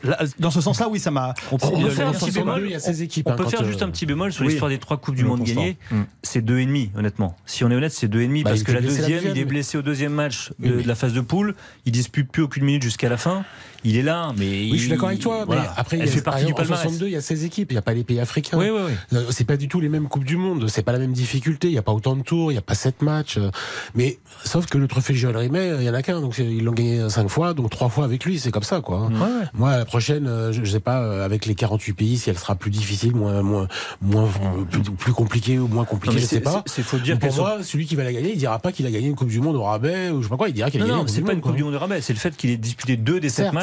là, 0.02 0.18
dans 0.38 0.50
ce 0.50 0.60
sens-là, 0.60 0.88
oui, 0.88 0.98
ça 1.00 1.10
m'a. 1.10 1.34
On 1.52 1.58
peut, 1.58 1.68
on 1.72 1.88
faire 1.90 2.08
un 2.08 2.12
petit 2.12 2.30
bémol. 2.30 2.70
ces 2.78 3.02
équipes, 3.02 3.26
On 3.28 3.32
hein, 3.32 3.36
peut 3.36 3.46
faire 3.48 3.62
euh, 3.62 3.66
juste 3.66 3.82
un 3.82 3.90
petit 3.90 4.06
bémol 4.06 4.32
sur 4.32 4.42
oui. 4.44 4.48
l'histoire 4.50 4.70
des 4.70 4.78
trois 4.78 4.96
coupes 4.98 5.14
du 5.14 5.22
Le 5.22 5.28
monde 5.28 5.40
constant. 5.40 5.54
gagnées. 5.60 5.76
Mm. 5.90 6.02
C'est 6.22 6.42
deux 6.42 6.58
et 6.58 6.66
demi, 6.66 6.90
honnêtement. 6.96 7.36
Si 7.46 7.64
on 7.64 7.70
est 7.70 7.74
honnête, 7.74 7.92
c'est 7.92 8.08
deux 8.08 8.20
et 8.20 8.26
demi 8.26 8.42
Bah, 8.42 8.50
parce 8.50 8.62
que 8.62 8.72
la 8.72 8.80
deuxième, 8.80 9.22
il 9.24 9.38
est 9.38 9.44
blessé 9.44 9.78
au 9.78 9.82
deuxième 9.82 10.12
match 10.12 10.50
de, 10.58 10.74
Oui, 10.76 10.82
de 10.82 10.88
la 10.88 10.94
phase 10.94 11.12
de 11.12 11.20
poule. 11.20 11.54
Il 11.86 11.92
dispute 11.92 12.30
plus 12.30 12.42
aucune 12.42 12.64
minute 12.64 12.82
jusqu'à 12.82 13.08
la 13.08 13.16
fin. 13.16 13.44
Il 13.84 13.96
est 13.96 14.02
là, 14.02 14.32
mais 14.36 14.44
Oui, 14.44 14.72
je 14.74 14.76
suis 14.82 14.88
d'accord 14.90 15.08
avec 15.08 15.20
toi. 15.20 15.44
voilà. 15.46 15.62
Mais 15.62 15.68
après, 15.76 15.96
elle 15.96 16.02
il 16.04 16.06
y 16.06 16.10
a, 16.10 16.12
fait 16.12 16.20
partie 16.22 16.40
par 16.42 16.46
du 16.46 16.52
en 16.52 16.56
palmarès. 16.56 16.82
62, 16.82 17.06
il 17.06 17.12
y 17.12 17.16
a 17.16 17.20
16 17.20 17.44
équipes. 17.44 17.70
Il 17.70 17.74
n'y 17.74 17.78
a 17.78 17.82
pas 17.82 17.94
les 17.94 18.04
pays 18.04 18.20
africains. 18.20 18.58
Oui, 18.58 18.66
oui, 18.70 18.80
oui. 18.86 18.92
Euh, 19.18 19.24
C'est 19.30 19.44
pas 19.44 19.56
du 19.56 19.68
tout 19.68 19.80
les 19.80 19.88
mêmes 19.88 20.08
coupes 20.08 20.24
du 20.24 20.36
monde. 20.36 20.68
C'est 20.68 20.82
pas 20.82 20.92
la 20.92 20.98
même 20.98 21.12
difficulté. 21.12 21.68
Il 21.68 21.72
n'y 21.72 21.78
a 21.78 21.82
pas 21.82 21.92
autant 21.92 22.16
de 22.16 22.22
tours. 22.22 22.50
Il 22.50 22.54
n'y 22.54 22.58
a 22.58 22.62
pas 22.62 22.74
sept 22.74 23.02
matchs. 23.02 23.38
euh, 23.38 23.50
Mais 23.94 24.18
sauf 24.44 24.66
que 24.66 24.78
le 24.78 24.88
trophée 24.88 25.14
Joël 25.14 25.36
Rimet, 25.36 25.72
il 25.78 25.84
y 25.84 25.90
en 25.90 25.94
a 25.94 26.02
qu'un. 26.02 26.20
Donc 26.20 26.38
ils 26.38 26.62
l'ont 26.64 26.72
gagné 26.72 27.08
cinq 27.10 27.28
fois. 27.28 27.54
Donc 27.54 27.70
trois 27.70 27.88
fois 27.88 28.04
avec 28.04 28.24
lui. 28.24 28.38
C'est 28.38 28.50
comme 28.50 28.62
ça, 28.62 28.80
quoi. 28.80 28.98
hein. 28.98 29.12
Ouais, 29.14 29.20
ouais. 29.20 29.46
Moi, 29.54 29.76
la 29.78 29.84
prochaine, 29.84 30.26
euh, 30.26 30.52
je, 30.52 30.64
je 30.64 30.70
sais 30.72 30.80
pas, 30.80 31.00
euh, 31.02 31.24
avec 31.24 31.46
les 31.46 31.54
48 31.54 31.92
pays, 31.94 32.18
si 32.18 32.30
elle 32.30 32.38
sera 32.38 32.54
plus 32.56 32.70
difficile, 32.70 33.14
moins, 33.14 33.42
moins, 33.42 33.68
moins, 34.02 34.24
euh, 34.24 34.64
plus, 34.64 34.82
plus 34.82 35.12
compliquée 35.12 35.58
ou 35.58 35.68
moins 35.68 35.84
compliquée, 35.84 36.18
je 36.18 36.24
sais 36.26 36.40
pas. 36.40 36.62
c'est- 36.66 36.82
faut 36.82 36.98
dire 36.98 37.18
Pour 37.18 37.34
moi, 37.34 37.58
celui 37.62 37.86
qui 37.86 37.96
va 37.96 38.04
la 38.04 38.12
gagner, 38.12 38.32
il 38.32 38.38
dira 38.38 38.58
pas 38.58 38.72
qu'il 38.72 38.86
a 38.86 38.90
gagné 38.90 39.08
une 39.08 39.14
Coupe 39.16 39.28
du 39.28 39.40
Monde 39.40 39.56
au 39.56 39.62
rabais 39.62 40.10
ou 40.10 40.18
je 40.20 40.24
sais 40.26 40.30
pas 40.30 40.36
quoi. 40.36 40.48
Il 40.48 40.54
dira 40.54 40.70
qu'il 40.70 40.80
a 40.80 40.84
Non, 40.84 40.90
gagné 40.90 41.02
non, 41.02 41.08
c'est 41.08 41.22
pas 41.22 41.32
une 41.32 41.40
Coupe 41.40 41.56
du 41.56 41.64
Monde 41.64 41.72
de 41.72 41.78
rabais, 41.78 42.00
c'est 42.00 42.12
le 42.12 42.18
fait 42.18 42.36
qu'il 42.36 42.50
ait 42.50 42.56
disputé 42.56 42.96
deux 42.96 43.20
des 43.20 43.28
sept 43.28 43.46
Certes. 43.46 43.54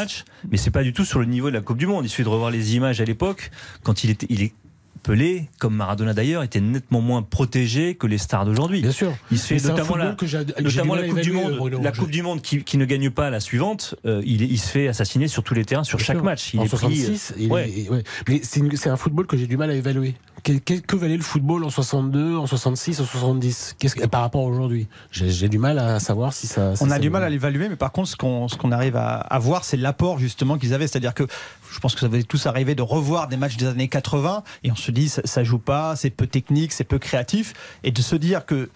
Mais 0.49 0.57
c'est 0.57 0.71
pas 0.71 0.83
du 0.83 0.93
tout 0.93 1.05
sur 1.05 1.19
le 1.19 1.25
niveau 1.25 1.49
de 1.49 1.55
la 1.55 1.61
Coupe 1.61 1.77
du 1.77 1.87
Monde. 1.87 2.05
Il 2.05 2.09
suffit 2.09 2.23
de 2.23 2.29
revoir 2.29 2.51
les 2.51 2.75
images 2.75 3.01
à 3.01 3.05
l'époque, 3.05 3.51
quand 3.83 4.03
il 4.03 4.09
était, 4.09 4.27
il 4.29 4.41
est 4.41 4.53
Pelé, 5.01 5.49
comme 5.59 5.75
Maradona 5.75 6.13
d'ailleurs, 6.13 6.43
était 6.43 6.61
nettement 6.61 7.01
moins 7.01 7.23
protégé 7.23 7.95
que 7.95 8.07
les 8.07 8.17
stars 8.17 8.45
d'aujourd'hui. 8.45 8.81
Bien 8.81 8.91
sûr. 8.93 9.13
Il 9.31 9.37
se 9.37 9.47
fait 9.53 9.67
notamment 9.67 9.97
la, 9.97 10.13
que 10.15 10.25
notamment 10.61 10.95
Coupe 10.95 11.19
du 11.19 11.33
Monde, 11.33 11.57
Bruno. 11.57 11.81
la 11.81 11.91
Je- 11.91 11.99
Coupe 11.99 12.09
du 12.09 12.21
Monde 12.21 12.41
qui, 12.41 12.63
qui 12.63 12.77
ne 12.77 12.85
gagne 12.85 13.09
pas 13.09 13.29
la 13.29 13.41
suivante, 13.41 13.95
euh, 14.05 14.21
il, 14.25 14.57
se 14.57 14.69
fait 14.69 14.87
assassiner 14.87 15.27
sur 15.27 15.43
tous 15.43 15.55
les 15.55 15.65
terrains, 15.65 15.83
sur 15.83 15.97
Bien 15.97 16.05
chaque 16.05 16.15
sûr. 16.17 16.23
match. 16.23 16.53
Il 16.53 16.61
en 16.61 16.63
est 16.63 16.67
pris, 16.67 16.77
66, 16.77 17.33
il 17.37 17.45
est- 17.47 17.89
ouais. 17.89 18.03
Mais 18.29 18.39
c'est 18.43 18.89
un 18.89 18.95
football 18.95 19.27
que 19.27 19.35
j'ai 19.35 19.45
du 19.45 19.57
mal 19.57 19.69
à 19.71 19.75
évaluer. 19.75 20.15
Que, 20.43 20.51
que- 20.58 20.95
valait 20.97 21.15
le 21.15 21.23
football 21.23 21.63
en 21.63 21.69
62, 21.69 22.36
en 22.38 22.45
66, 22.47 22.99
en 22.99 23.06
70 23.06 23.75
Qu'est-ce 23.79 23.95
que, 23.95 24.06
Par 24.06 24.21
rapport 24.21 24.41
à 24.41 24.49
aujourd'hui? 24.49 24.88
J'ai 25.12 25.47
du 25.47 25.58
mal 25.58 25.79
à 25.79 25.99
savoir 26.01 26.34
si 26.34 26.47
ça. 26.47 26.75
si 26.75 26.84
On 26.84 26.91
a 26.91 26.99
du 26.99 27.10
mal 27.10 27.23
à 27.23 27.29
l'évaluer, 27.29 27.69
mais 27.69 27.75
par 27.77 27.91
contre, 27.93 28.10
ce 28.10 28.15
qu'on 28.17 28.47
ce 28.49 28.58
qu'on 28.58 28.71
arrive 28.73 28.97
à, 28.97 29.15
à 29.15 29.39
voir, 29.39 29.63
c'est 29.63 29.77
l'apport 29.77 30.19
justement 30.19 30.58
qu'ils 30.58 30.73
avaient. 30.73 30.88
C'est-à-dire 30.88 31.13
que 31.13 31.25
je 31.71 31.79
pense 31.79 31.93
que 31.95 32.01
ça 32.01 32.08
vous 32.10 32.15
est 32.17 32.23
tous 32.27 32.45
arrivé 32.45 32.75
de 32.75 32.82
revoir 32.82 33.29
des 33.29 33.38
matchs 33.38 33.56
des 33.58 33.67
années 33.67 33.88
80 33.88 34.43
et 34.65 34.71
on 34.71 34.75
se 34.75 34.91
dit 34.91 35.08
ça, 35.10 35.21
ça 35.23 35.43
joue 35.45 35.60
pas, 35.60 35.95
c'est 35.95 36.10
peu 36.10 36.27
technique, 36.27 36.73
c'est 36.73 36.84
peu 36.84 36.99
créatif, 36.99 37.53
et 37.86 37.91
de 37.91 38.01
se 38.01 38.15
dire 38.17 38.45
que 38.45 38.69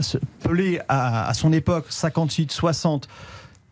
ce 0.00 0.18
Pelé 0.42 0.80
à, 0.88 1.28
à 1.28 1.34
son 1.34 1.52
époque, 1.52 1.86
58, 1.88 2.50
60 2.52 3.08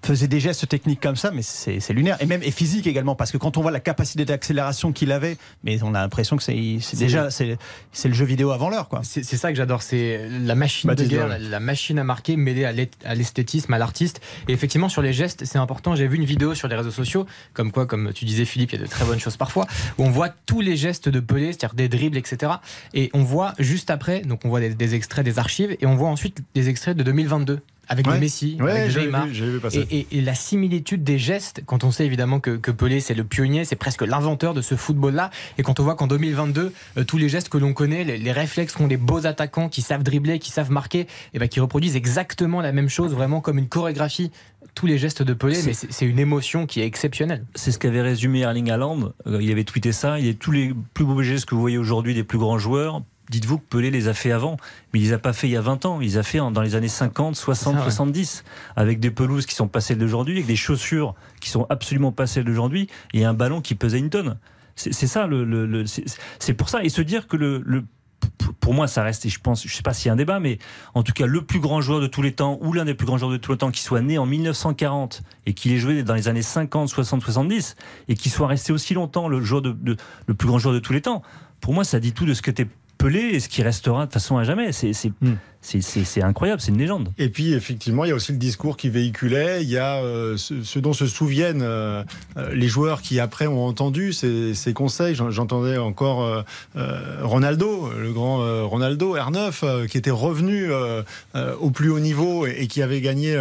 faisait 0.02 0.28
des 0.28 0.40
gestes 0.40 0.68
techniques 0.68 1.00
comme 1.00 1.16
ça, 1.16 1.30
mais 1.30 1.42
c'est 1.42 1.92
lunaire. 1.92 2.16
Et 2.20 2.26
même 2.26 2.42
et 2.42 2.50
physique 2.50 2.86
également, 2.86 3.14
parce 3.14 3.30
que 3.30 3.36
quand 3.36 3.56
on 3.56 3.62
voit 3.62 3.70
la 3.70 3.80
capacité 3.80 4.24
d'accélération 4.24 4.92
qu'il 4.92 5.12
avait, 5.12 5.36
mais 5.64 5.82
on 5.82 5.94
a 5.94 6.00
l'impression 6.00 6.36
que 6.36 6.42
c'est 6.42 6.54
déjà 6.96 7.30
c'est 7.30 8.08
le 8.08 8.14
jeu 8.14 8.24
vidéo 8.24 8.50
avant 8.50 8.70
l'heure, 8.70 8.88
quoi. 8.88 9.00
C'est 9.02 9.22
ça 9.24 9.50
que 9.50 9.56
j'adore, 9.56 9.82
c'est 9.82 10.28
la 10.28 10.54
machine 10.54 10.88
Baptiste 10.88 11.10
de 11.10 11.16
guerre, 11.16 11.28
la, 11.28 11.38
la 11.38 11.60
machine 11.60 11.98
à 11.98 12.04
marquer 12.04 12.36
mêlée 12.36 12.64
à 12.64 13.14
l'esthétisme, 13.14 13.72
à 13.72 13.78
l'artiste. 13.78 14.20
Et 14.46 14.52
effectivement, 14.52 14.88
sur 14.88 15.02
les 15.02 15.12
gestes, 15.12 15.44
c'est 15.44 15.58
important. 15.58 15.94
J'ai 15.94 16.06
vu 16.06 16.16
une 16.16 16.24
vidéo 16.24 16.54
sur 16.54 16.68
les 16.68 16.76
réseaux 16.76 16.90
sociaux, 16.90 17.26
comme 17.52 17.72
quoi, 17.72 17.86
comme 17.86 18.12
tu 18.12 18.24
disais 18.24 18.44
Philippe, 18.44 18.72
il 18.72 18.78
y 18.78 18.82
a 18.82 18.84
de 18.84 18.90
très 18.90 19.04
bonnes 19.04 19.20
choses 19.20 19.36
parfois, 19.36 19.66
où 19.98 20.04
on 20.04 20.10
voit 20.10 20.28
tous 20.28 20.60
les 20.60 20.76
gestes 20.76 21.08
de 21.08 21.20
Pelé, 21.20 21.52
c'est-à-dire 21.52 21.74
des 21.74 21.88
dribbles, 21.88 22.16
etc. 22.16 22.52
Et 22.94 23.10
on 23.14 23.22
voit 23.22 23.54
juste 23.58 23.90
après, 23.90 24.20
donc 24.20 24.44
on 24.44 24.48
voit 24.48 24.60
des, 24.60 24.74
des 24.74 24.94
extraits 24.94 25.24
des 25.24 25.38
archives, 25.38 25.76
et 25.80 25.86
on 25.86 25.96
voit 25.96 26.08
ensuite 26.08 26.40
des 26.54 26.68
extraits 26.68 26.96
de 26.96 27.02
2022. 27.02 27.60
Avec 27.88 28.06
Ouais. 28.06 28.18
Messi, 28.18 28.56
Ouais, 28.60 28.82
avec 28.82 28.96
Neymar. 28.96 29.26
vu, 29.26 29.58
vu. 29.58 29.60
Et, 29.72 29.98
et- 30.00 30.06
et 30.18 30.20
la 30.20 30.34
similitude 30.34 31.02
des 31.04 31.18
gestes, 31.18 31.62
quand 31.66 31.84
on 31.84 31.90
sait 31.90 32.06
évidemment 32.06 32.40
que, 32.40 32.56
que 32.56 32.70
Pelé 32.70 33.00
c'est 33.00 33.14
le 33.14 33.24
pionnier, 33.24 33.64
c'est 33.64 33.76
presque 33.76 34.02
l'inventeur 34.02 34.54
de 34.54 34.62
ce 34.62 34.74
football-là, 34.76 35.30
et 35.58 35.62
quand 35.62 35.80
on 35.80 35.84
voit 35.84 35.94
qu'en 35.94 36.06
2022, 36.06 36.72
euh, 36.96 37.04
tous 37.04 37.16
les 37.18 37.28
gestes 37.28 37.48
que 37.48 37.58
l'on 37.58 37.72
connaît, 37.72 38.04
les, 38.04 38.18
les 38.18 38.32
réflexes 38.32 38.74
qu'ont 38.74 38.86
les 38.86 38.96
beaux 38.96 39.26
attaquants 39.26 39.68
qui 39.68 39.82
savent 39.82 40.02
dribbler, 40.02 40.38
qui 40.38 40.50
savent 40.50 40.70
marquer, 40.70 41.06
et 41.34 41.38
ben 41.38 41.48
qui 41.48 41.60
reproduisent 41.60 41.96
exactement 41.96 42.60
la 42.60 42.72
même 42.72 42.88
chose, 42.88 43.12
vraiment 43.12 43.40
comme 43.40 43.58
une 43.58 43.68
chorégraphie, 43.68 44.30
tous 44.74 44.86
les 44.86 44.98
gestes 44.98 45.22
de 45.22 45.32
Pelé, 45.34 45.58
mais 45.64 45.72
c'est 45.72 45.90
c'est 45.90 46.06
une 46.06 46.18
émotion 46.18 46.66
qui 46.66 46.80
est 46.80 46.86
exceptionnelle. 46.86 47.44
C'est 47.54 47.72
ce 47.72 47.78
qu'avait 47.78 48.02
résumé 48.02 48.40
Erling 48.40 48.70
Haaland. 48.70 49.12
Euh, 49.26 49.42
il 49.42 49.50
avait 49.50 49.64
tweeté 49.64 49.92
ça. 49.92 50.18
Il 50.20 50.26
est 50.26 50.38
tous 50.38 50.50
les 50.52 50.72
plus 50.94 51.04
beaux 51.04 51.22
gestes 51.22 51.46
que 51.46 51.54
vous 51.54 51.60
voyez 51.60 51.78
aujourd'hui 51.78 52.14
des 52.14 52.22
plus 52.24 52.38
grands 52.38 52.58
joueurs. 52.58 53.02
Dites-vous 53.30 53.58
que 53.58 53.64
Pelé 53.68 53.90
les 53.90 54.08
a 54.08 54.14
fait 54.14 54.32
avant, 54.32 54.56
mais 54.92 55.00
il 55.00 55.02
les 55.02 55.12
a 55.12 55.18
pas 55.18 55.32
fait 55.32 55.48
il 55.48 55.50
y 55.52 55.56
a 55.56 55.60
20 55.60 55.84
ans. 55.86 56.00
Il 56.00 56.04
les 56.06 56.16
a 56.18 56.22
fait 56.22 56.38
dans 56.38 56.62
les 56.62 56.74
années 56.74 56.88
50, 56.88 57.36
60, 57.36 57.74
Ça, 57.74 57.78
ouais. 57.80 57.84
70, 57.84 58.44
avec 58.76 59.00
des 59.00 59.10
pelouses 59.10 59.44
qui 59.46 59.54
sont 59.54 59.68
pas 59.68 59.80
celles 59.80 59.98
d'aujourd'hui, 59.98 60.34
avec 60.34 60.46
des 60.46 60.56
chaussures 60.56 61.14
qui 61.40 61.50
sont 61.50 61.66
absolument 61.70 62.12
pas 62.12 62.26
celles 62.26 62.44
d'aujourd'hui, 62.44 62.88
et 63.12 63.24
un 63.24 63.34
ballon 63.34 63.60
qui 63.60 63.74
pesait 63.74 63.98
une 63.98 64.10
tonne. 64.10 64.38
C'est 64.76 64.92
ça, 65.08 65.26
le, 65.26 65.44
le- 65.44 65.66
le- 65.66 65.84
c'est 66.38 66.54
pour 66.54 66.68
ça. 66.68 66.84
Et 66.84 66.88
se 66.88 67.02
dire 67.02 67.26
que 67.26 67.36
le, 67.36 67.60
le- 67.66 67.84
pour 68.60 68.74
moi, 68.74 68.86
ça 68.86 69.02
reste, 69.02 69.26
et 69.26 69.28
je 69.28 69.40
pense, 69.40 69.66
je 69.66 69.74
sais 69.74 69.82
pas 69.82 69.92
s'il 69.92 70.06
y 70.06 70.10
a 70.10 70.12
un 70.12 70.16
débat, 70.16 70.38
mais 70.40 70.58
en 70.94 71.02
tout 71.02 71.12
cas, 71.12 71.26
le 71.26 71.42
plus 71.42 71.58
grand 71.60 71.80
joueur 71.80 72.00
de 72.00 72.06
tous 72.06 72.22
les 72.22 72.32
temps, 72.32 72.58
ou 72.62 72.72
l'un 72.72 72.84
des 72.84 72.94
plus 72.94 73.06
grands 73.06 73.18
joueurs 73.18 73.30
de 73.32 73.36
tous 73.36 73.52
les 73.52 73.58
temps, 73.58 73.70
qui 73.72 73.82
soit 73.82 74.00
né 74.00 74.18
en 74.18 74.26
1940 74.26 75.22
et 75.46 75.52
qui 75.54 75.74
ait 75.74 75.78
joué 75.78 76.02
dans 76.02 76.14
les 76.14 76.28
années 76.28 76.42
50, 76.42 76.88
60, 76.88 77.22
70, 77.22 77.74
et 78.08 78.14
qui 78.14 78.30
soit 78.30 78.46
resté 78.46 78.72
aussi 78.72 78.94
longtemps 78.94 79.28
le, 79.28 79.40
joueur 79.42 79.62
de, 79.62 79.72
de- 79.72 79.96
le 80.26 80.34
plus 80.34 80.48
grand 80.48 80.58
joueur 80.58 80.74
de 80.74 80.78
tous 80.80 80.92
les 80.92 81.00
temps, 81.02 81.22
pour 81.60 81.74
moi, 81.74 81.84
ça 81.84 81.98
dit 82.00 82.12
tout 82.12 82.24
de 82.24 82.34
ce 82.34 82.42
que 82.42 82.50
t'es 82.52 82.68
Pelé 82.98 83.20
et 83.20 83.40
ce 83.40 83.48
qui 83.48 83.62
restera 83.62 84.06
de 84.06 84.12
façon 84.12 84.36
à 84.38 84.44
jamais. 84.44 84.72
C'est 84.72 84.92
c'est- 84.92 85.12
c'est- 85.57 85.57
c'est- 85.60 86.22
incroyable, 86.22 86.60
c'est 86.60 86.70
une 86.70 86.78
légende. 86.78 87.10
Et 87.18 87.28
puis, 87.28 87.52
effectivement, 87.52 88.04
il 88.04 88.08
y 88.08 88.12
a 88.12 88.14
aussi 88.14 88.32
le 88.32 88.38
discours 88.38 88.76
qui 88.76 88.88
véhiculait. 88.88 89.62
Il 89.62 89.68
y 89.68 89.76
a 89.78 89.96
euh, 90.02 90.36
ce, 90.36 90.62
ce 90.62 90.78
dont 90.78 90.92
se 90.92 91.06
souviennent 91.06 91.62
euh, 91.62 92.02
euh, 92.36 92.54
les 92.54 92.68
joueurs 92.68 93.02
qui, 93.02 93.20
après, 93.20 93.46
ont 93.46 93.64
entendu 93.66 94.12
ces, 94.12 94.54
ces 94.54 94.72
conseils. 94.72 95.14
J'en- 95.14 95.30
J'entendais 95.30 95.76
encore 95.78 96.22
euh, 96.24 96.42
Ronaldo, 97.22 97.90
le 97.98 98.12
grand 98.12 98.38
Ronaldo, 98.68 99.16
R9, 99.16 99.60
euh, 99.62 99.86
qui 99.86 99.98
était 99.98 100.10
revenu 100.10 100.68
au 101.60 101.70
plus 101.70 101.90
haut 101.90 102.00
niveau 102.00 102.46
et, 102.46 102.56
et 102.60 102.66
qui 102.66 102.82
avait 102.82 103.00
gagné 103.00 103.36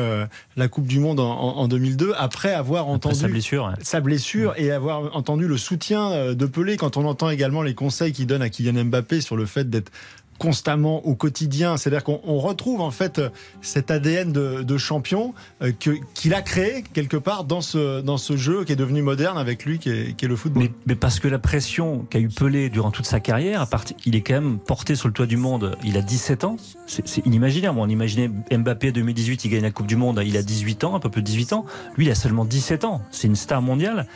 la 0.56 0.68
Coupe 0.68 0.88
du 0.88 1.00
Monde 1.00 1.20
en, 1.20 1.30
en- 1.32 1.58
en 1.58 1.68
2002, 1.68 2.14
après 2.18 2.54
avoir 2.54 2.88
entendu 2.88 3.16
sa 3.16 3.28
blessure, 3.28 3.66
ouais. 3.66 3.84
sa 3.84 4.02
blessure 4.02 4.54
et 4.58 4.72
avoir 4.72 5.16
entendu 5.16 5.48
le 5.48 5.58
soutien 5.58 6.34
de 6.34 6.46
Pelé. 6.46 6.78
Quand 6.78 6.98
on 6.98 7.06
entend 7.06 7.30
également 7.30 7.62
les 7.62 7.74
conseils 7.74 8.12
qu'il 8.12 8.28
donne 8.28 8.42
à 8.42 8.50
Kylian 8.50 8.86
Mbappé 8.86 9.22
sur 9.22 9.36
le 9.38 9.46
fait 9.46 9.70
d'être 9.70 9.92
constamment 10.38 11.06
au 11.06 11.16
quotidien. 11.16 11.78
C'est-à-dire 11.78 12.04
qu'on 12.04 12.22
on 12.24 12.40
retrouve 12.40 12.82
en 12.82 12.92
fait 12.92 13.22
cet 13.62 13.92
ADN 13.92 14.32
de, 14.32 14.78
champion 14.78 15.34
euh, 15.64 15.72
qu'il 15.72 16.34
a 16.34 16.42
créé 16.42 16.84
quelque 16.94 17.18
part 17.18 17.44
dans 17.44 17.62
ce, 17.62 18.02
dans 18.02 18.18
ce 18.18 18.38
jeu 18.38 18.64
qui 18.64 18.74
est 18.74 18.78
devenu 18.78 19.02
moderne 19.02 19.38
avec 19.38 19.66
lui, 19.66 19.80
qui 19.80 19.90
est, 19.90 20.24
le 20.24 20.36
football. 20.36 20.70
Mais, 20.86 20.96
parce 20.96 21.20
que 21.20 21.28
la 21.28 21.40
pression 21.40 22.06
qu'a 22.10 22.20
eu 22.20 22.30
Pelé 22.30 22.70
durant 22.70 22.92
toute 22.92 23.06
sa 23.06 23.20
carrière, 23.20 23.62
à 23.62 23.66
part, 23.66 23.86
il 24.06 24.16
est 24.16 24.22
quand 24.22 24.36
même 24.36 24.60
porté 24.60 24.96
sur 24.96 25.08
le 25.08 25.14
toit 25.14 25.26
du 25.26 25.38
monde, 25.38 25.76
il 25.84 25.98
a 25.98 26.02
17 26.02 26.44
ans, 26.44 26.58
c'est. 26.86 27.04
Moi, 27.28 27.86
on 27.86 27.90
imaginait 27.90 28.30
Mbappé 28.52 28.92
2018, 28.92 29.46
il 29.46 29.50
gagne 29.50 29.62
la 29.62 29.72
Coupe 29.72 29.88
du 29.88 29.96
Monde, 29.96 30.22
il 30.26 30.38
a 30.38 30.44
18 30.44 30.84
ans, 30.84 30.96
un 30.96 31.00
peu 31.00 31.10
plus 31.10 31.22
de 31.22 31.28
18 31.28 31.54
ans. 31.54 31.66
Lui, 31.98 32.06
il 32.06 32.12
a 32.12 32.16
seulement 32.16 32.46
17 32.46 32.86
ans. 32.86 33.02
C'est 33.12 33.28
une 33.28 33.36
star 33.36 33.62
mondiale. 33.62 34.08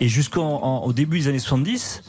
Et 0.00 0.08
jusqu'au 0.08 0.92
début 0.94 1.20
des 1.20 1.28
années 1.28 1.38
70, 1.38 2.02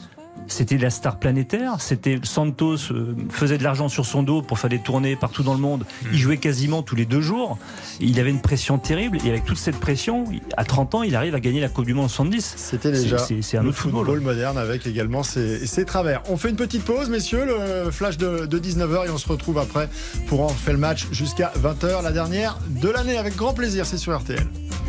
c'était 0.52 0.78
la 0.78 0.90
star 0.90 1.18
planétaire. 1.18 1.76
C'était 1.80 2.18
Santos 2.22 2.76
euh, 2.92 3.14
faisait 3.30 3.58
de 3.58 3.62
l'argent 3.64 3.88
sur 3.88 4.06
son 4.06 4.22
dos 4.22 4.42
pour 4.42 4.58
faire 4.58 4.70
des 4.70 4.78
tournées 4.78 5.16
partout 5.16 5.42
dans 5.42 5.54
le 5.54 5.60
monde. 5.60 5.84
Il 6.12 6.18
jouait 6.18 6.36
quasiment 6.36 6.82
tous 6.82 6.94
les 6.96 7.06
deux 7.06 7.20
jours. 7.20 7.58
Il 8.00 8.18
avait 8.20 8.30
une 8.30 8.40
pression 8.40 8.78
terrible. 8.78 9.18
Et 9.24 9.30
avec 9.30 9.44
toute 9.44 9.58
cette 9.58 9.78
pression, 9.80 10.24
à 10.56 10.64
30 10.64 10.94
ans, 10.94 11.02
il 11.02 11.16
arrive 11.16 11.34
à 11.34 11.40
gagner 11.40 11.60
la 11.60 11.68
Coupe 11.68 11.86
du 11.86 11.94
Monde 11.94 12.04
en 12.06 12.08
70. 12.08 12.54
C'était 12.56 12.92
déjà 12.92 13.18
C'est 13.18 13.42
c'est 13.42 13.56
un 13.58 13.62
le 13.62 13.70
autre 13.70 13.78
football. 13.78 14.06
football 14.06 14.20
moderne 14.20 14.58
avec 14.58 14.86
également 14.86 15.22
ses, 15.22 15.66
ses 15.66 15.84
travers. 15.84 16.22
On 16.28 16.36
fait 16.36 16.50
une 16.50 16.56
petite 16.56 16.84
pause, 16.84 17.08
messieurs, 17.08 17.44
le 17.46 17.90
flash 17.90 18.16
de, 18.18 18.46
de 18.46 18.58
19h 18.58 19.06
et 19.06 19.10
on 19.10 19.18
se 19.18 19.28
retrouve 19.28 19.58
après 19.58 19.88
pour 20.28 20.42
en 20.42 20.48
faire 20.48 20.74
le 20.74 20.80
match 20.80 21.06
jusqu'à 21.12 21.52
20h, 21.62 22.02
la 22.02 22.12
dernière 22.12 22.58
de 22.68 22.88
l'année 22.88 23.16
avec 23.16 23.36
grand 23.36 23.54
plaisir, 23.54 23.86
c'est 23.86 23.98
sur 23.98 24.16
RTL. 24.18 24.46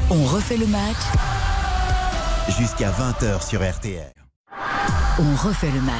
On 0.09 0.23
refait 0.25 0.57
le 0.57 0.67
match. 0.67 0.97
Jusqu'à 2.59 2.91
20h 2.91 3.47
sur 3.47 3.61
RTL. 3.61 4.11
On 5.19 5.47
refait 5.47 5.71
le 5.71 5.81
match. 5.81 5.93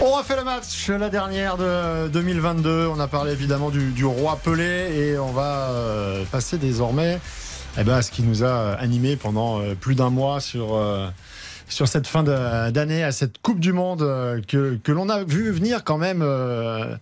On 0.00 0.10
refait 0.12 0.36
le 0.36 0.44
match, 0.44 0.88
la 0.88 1.08
dernière 1.08 1.56
de 1.56 2.08
2022. 2.08 2.86
On 2.86 3.00
a 3.00 3.08
parlé 3.08 3.32
évidemment 3.32 3.70
du, 3.70 4.04
roi 4.04 4.38
Pelé 4.42 4.64
et 4.64 5.18
on 5.18 5.32
va 5.32 5.70
euh, 5.70 6.24
passer 6.30 6.58
désormais 6.58 7.20
eh 7.78 7.84
ben, 7.84 7.94
à 7.94 8.02
ce 8.02 8.10
qui 8.10 8.22
nous 8.22 8.44
a 8.44 8.72
animé 8.74 9.16
pendant 9.16 9.60
euh, 9.60 9.74
plus 9.74 9.94
d'un 9.94 10.10
mois 10.10 10.40
sur, 10.40 10.74
euh, 10.74 11.08
sur 11.68 11.88
cette 11.88 12.06
fin 12.06 12.22
d'année, 12.22 13.02
à 13.02 13.12
cette 13.12 13.38
Coupe 13.42 13.58
du 13.60 13.72
Monde 13.72 14.02
euh, 14.02 14.40
que, 14.46 14.78
que 14.82 14.92
l'on 14.92 15.08
a 15.08 15.24
vu 15.24 15.50
venir 15.50 15.82
quand 15.84 15.98
même 15.98 16.20
euh, 16.22 16.96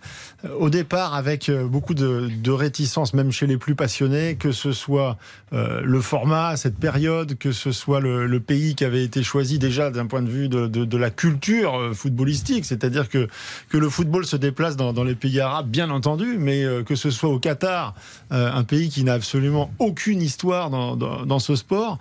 au 0.58 0.70
départ 0.70 1.14
avec 1.14 1.48
euh, 1.48 1.66
beaucoup 1.66 1.94
de, 1.94 2.28
de 2.42 2.50
réticence, 2.50 3.12
même 3.14 3.30
chez 3.30 3.46
les 3.46 3.58
plus 3.58 3.74
passionnés, 3.74 4.36
que 4.36 4.52
ce 4.52 4.72
soit 4.72 5.16
le 5.52 6.00
format, 6.00 6.56
cette 6.56 6.76
période, 6.76 7.38
que 7.38 7.52
ce 7.52 7.70
soit 7.70 8.00
le, 8.00 8.40
pays 8.40 8.74
qui 8.74 8.84
avait 8.84 9.04
été 9.04 9.22
choisi 9.22 9.60
déjà 9.60 9.92
d'un 9.92 10.06
point 10.06 10.20
de 10.20 10.28
vue 10.28 10.48
de, 10.48 10.96
la 10.96 11.10
culture 11.10 11.92
footballistique, 11.94 12.64
c'est-à-dire 12.64 13.08
que, 13.08 13.28
que 13.68 13.78
le 13.78 13.88
football 13.88 14.26
se 14.26 14.34
déplace 14.34 14.76
dans, 14.76 15.04
les 15.04 15.14
pays 15.14 15.38
arabes, 15.38 15.68
bien 15.68 15.90
entendu, 15.90 16.38
mais 16.40 16.64
que 16.84 16.96
ce 16.96 17.10
soit 17.12 17.28
au 17.30 17.38
Qatar, 17.38 17.94
un 18.30 18.64
pays 18.64 18.88
qui 18.88 19.04
n'a 19.04 19.12
absolument 19.12 19.70
aucune 19.78 20.20
histoire 20.22 20.70
dans, 20.70 20.96
dans- 20.96 21.24
dans 21.24 21.38
ce 21.38 21.54
sport. 21.54 21.98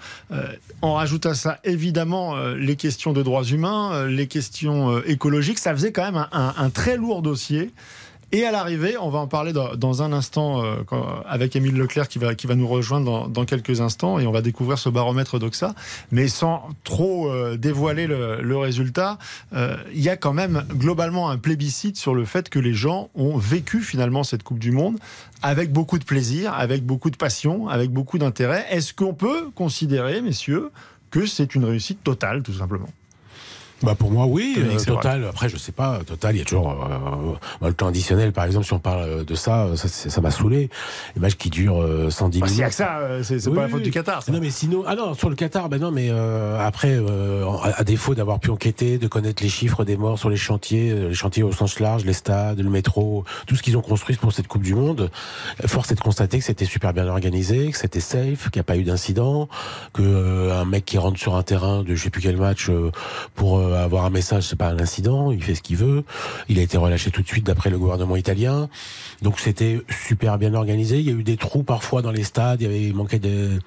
On 0.82 0.96
rajoute 0.96 1.28
à 1.28 1.36
ça 1.36 1.60
évidemment 1.64 2.36
euh, 2.54 2.58
les 2.58 2.76
questions 2.76 3.14
de 3.14 3.22
droits 3.22 3.44
humains, 3.44 3.94
euh, 3.94 4.08
les 4.08 4.28
questions 4.28 4.92
euh, 4.92 5.04
écologiques. 5.10 5.60
Ça 5.60 5.74
faisait 5.74 5.92
quand 5.92 6.04
même 6.04 6.28
un, 6.32 6.54
un- 6.58 6.70
très 6.70 6.98
lourd 6.98 7.22
dossier. 7.22 7.72
Et 8.32 8.46
à 8.46 8.52
l'arrivée, 8.52 8.98
on 9.00 9.10
va 9.10 9.20
en 9.20 9.28
parler 9.28 9.54
dans, 9.54 10.02
un 10.02 10.12
instant 10.12 10.64
avec 11.28 11.56
Émile 11.56 11.78
Leclerc 11.78 12.08
qui 12.08 12.18
va, 12.18 12.34
qui 12.34 12.48
va 12.48 12.56
nous 12.56 12.68
rejoindre 12.68 13.28
dans, 13.28 13.46
quelques 13.46 13.80
instants 13.80 14.18
et 14.18 14.26
on 14.26 14.32
va 14.32 14.42
découvrir 14.42 14.80
ce 14.80 14.90
baromètre 14.90 15.38
d'Oxa. 15.38 15.76
Mais 16.10 16.28
sans 16.28 16.68
trop 16.84 17.32
dévoiler 17.58 18.08
le, 18.08 18.58
résultat, 18.58 19.20
il 19.54 20.02
y 20.02 20.10
a 20.10 20.18
quand 20.18 20.34
même 20.34 20.66
globalement 20.72 21.30
un 21.30 21.38
plébiscite 21.38 21.96
sur 21.96 22.16
le 22.16 22.26
fait 22.26 22.50
que 22.50 22.58
les 22.58 22.74
gens 22.74 23.12
ont 23.14 23.38
vécu 23.38 23.82
finalement 23.82 24.24
cette 24.24 24.42
Coupe 24.42 24.58
du 24.58 24.72
Monde 24.72 24.98
avec 25.44 25.72
beaucoup 25.72 26.00
de 26.00 26.04
plaisir, 26.04 26.56
avec 26.56 26.84
beaucoup 26.84 27.12
de 27.12 27.18
passion, 27.18 27.68
avec 27.68 27.92
beaucoup 27.92 28.18
d'intérêt. 28.18 28.66
Est-ce 28.72 28.96
qu'on 28.96 29.14
peut 29.14 29.52
considérer, 29.54 30.22
messieurs, 30.22 30.72
que 31.14 31.28
c'est 31.28 31.54
une 31.54 31.64
réussite 31.64 32.04
totale, 32.04 32.42
tout 32.42 32.54
simplement 32.54 32.90
Bah 33.84 33.96
pour 33.96 34.12
moi 34.12 34.26
oui, 34.26 34.56
euh, 34.58 34.64
vrai. 34.76 34.84
total. 34.86 35.26
Après 35.30 35.50
je 35.50 35.58
sais 35.58 35.72
pas, 35.72 36.00
total. 36.06 36.36
Il 36.36 36.40
y 36.40 36.42
a 36.42 36.46
toujours 36.46 36.72
euh, 36.72 37.34
dans 37.62 37.68
le 37.68 37.74
temps 37.74 37.88
additionnel 37.88 38.32
par 38.32 38.46
exemple 38.46 38.66
si 38.66 38.74
on 38.74 38.80
parle 38.80 39.02
euh, 39.02 39.24
de 39.24 39.36
ça, 39.36 39.66
euh, 39.66 39.76
ça 39.76 40.22
m'a 40.22 40.32
saoulé. 40.32 40.70
Les 41.16 41.22
matchs 41.22 41.36
qui 41.36 41.50
durent 41.50 41.82
euh, 41.82 42.10
110 42.10 42.40
Bah, 42.40 42.46
minutes. 42.48 42.62
a 42.64 42.70
que 42.70 42.76
ça, 42.76 42.98
euh, 43.00 43.24
c'est 43.24 43.46
Oui, 43.48 43.56
pas 43.56 43.62
la 43.64 43.68
faute 43.68 43.78
oui. 43.80 43.84
du 43.84 43.92
Qatar. 43.92 44.24
ça. 44.24 44.32
Non 44.32 44.40
mais 44.40 44.50
sinon, 44.52 44.84
ah 44.88 44.96
non 44.96 45.14
sur 45.14 45.30
le 45.30 45.36
Qatar, 45.36 45.68
ben 45.70 45.80
non 45.82 45.92
mais 45.92 46.08
euh, 46.10 46.58
après 46.66 46.92
euh, 46.96 47.46
à, 47.64 47.80
à 47.80 47.84
défaut 47.84 48.16
d'avoir 48.16 48.40
pu 48.40 48.50
enquêter, 48.50 48.98
de 48.98 49.08
connaître 49.08 49.44
les 49.44 49.50
chiffres 49.50 49.84
des 49.84 49.98
morts 49.98 50.18
sur 50.18 50.30
les 50.30 50.38
chantiers, 50.38 50.92
euh, 50.92 51.10
les 51.10 51.14
chantiers 51.16 51.44
au 51.44 51.52
sens 51.52 51.80
large, 51.80 52.06
les 52.06 52.14
stades, 52.14 52.60
le 52.60 52.70
métro, 52.70 53.26
tout 53.48 53.56
ce 53.56 53.64
qu'ils 53.64 53.76
ont 53.78 53.82
construit 53.82 54.16
pour 54.16 54.32
cette 54.32 54.48
Coupe 54.48 54.64
du 54.64 54.76
Monde, 54.76 55.10
euh, 55.64 55.68
force 55.68 55.92
est 55.92 55.96
de 55.96 56.00
constater 56.02 56.40
que 56.40 56.46
c'était 56.46 56.66
super 56.66 56.94
bien 56.94 57.08
organisé, 57.08 57.70
que 57.72 57.78
c'était 57.78 58.00
safe, 58.00 58.50
qu'il 58.50 58.60
n'y 58.60 58.62
a 58.62 58.64
pas 58.64 58.78
eu 58.78 58.84
d'incident, 58.84 59.50
que 59.94 60.02
euh, 60.02 60.62
un 60.62 60.66
mec 60.66 60.86
qui 60.86 60.98
rentre 60.98 61.20
sur 61.20 61.36
un 61.36 61.44
terrain 61.44 61.84
de 61.84 61.96
je 61.96 62.04
sais 62.04 62.10
plus 62.10 62.22
quel 62.22 62.38
match 62.38 62.70
euh, 62.70 62.92
pour 63.36 63.58
avoir 63.82 64.06
un 64.06 64.10
message, 64.10 64.44
c'est 64.44 64.56
pas 64.56 64.70
un 64.70 64.80
incident, 64.80 65.32
il 65.32 65.44
fait 65.44 65.56
ce 65.56 65.62
qu'il 65.62 65.78
veut. 65.78 66.04
Il 66.50 66.60
a 66.60 66.62
été 66.62 66.78
relâché 66.78 67.12
tout 67.12 67.22
de 67.22 67.28
suite 67.28 67.46
d'après 67.46 67.70
le 67.70 67.78
gouvernement 67.78 68.16
italien. 68.16 68.70
Donc 69.22 69.40
c'était 69.40 69.82
super 69.90 70.38
bien 70.38 70.54
organisé. 70.54 71.00
Il 71.00 71.06
y 71.06 71.10
a 71.10 71.14
eu 71.14 71.24
des 71.24 71.38
trous 71.38 71.64
parfois 71.64 72.02
dans 72.02 72.12
les 72.12 72.24
stades. 72.24 72.62
Il 72.62 72.66
y 72.66 72.68
avait 72.68 72.82
il 72.82 72.94
manquait 72.94 73.20
de 73.20 73.60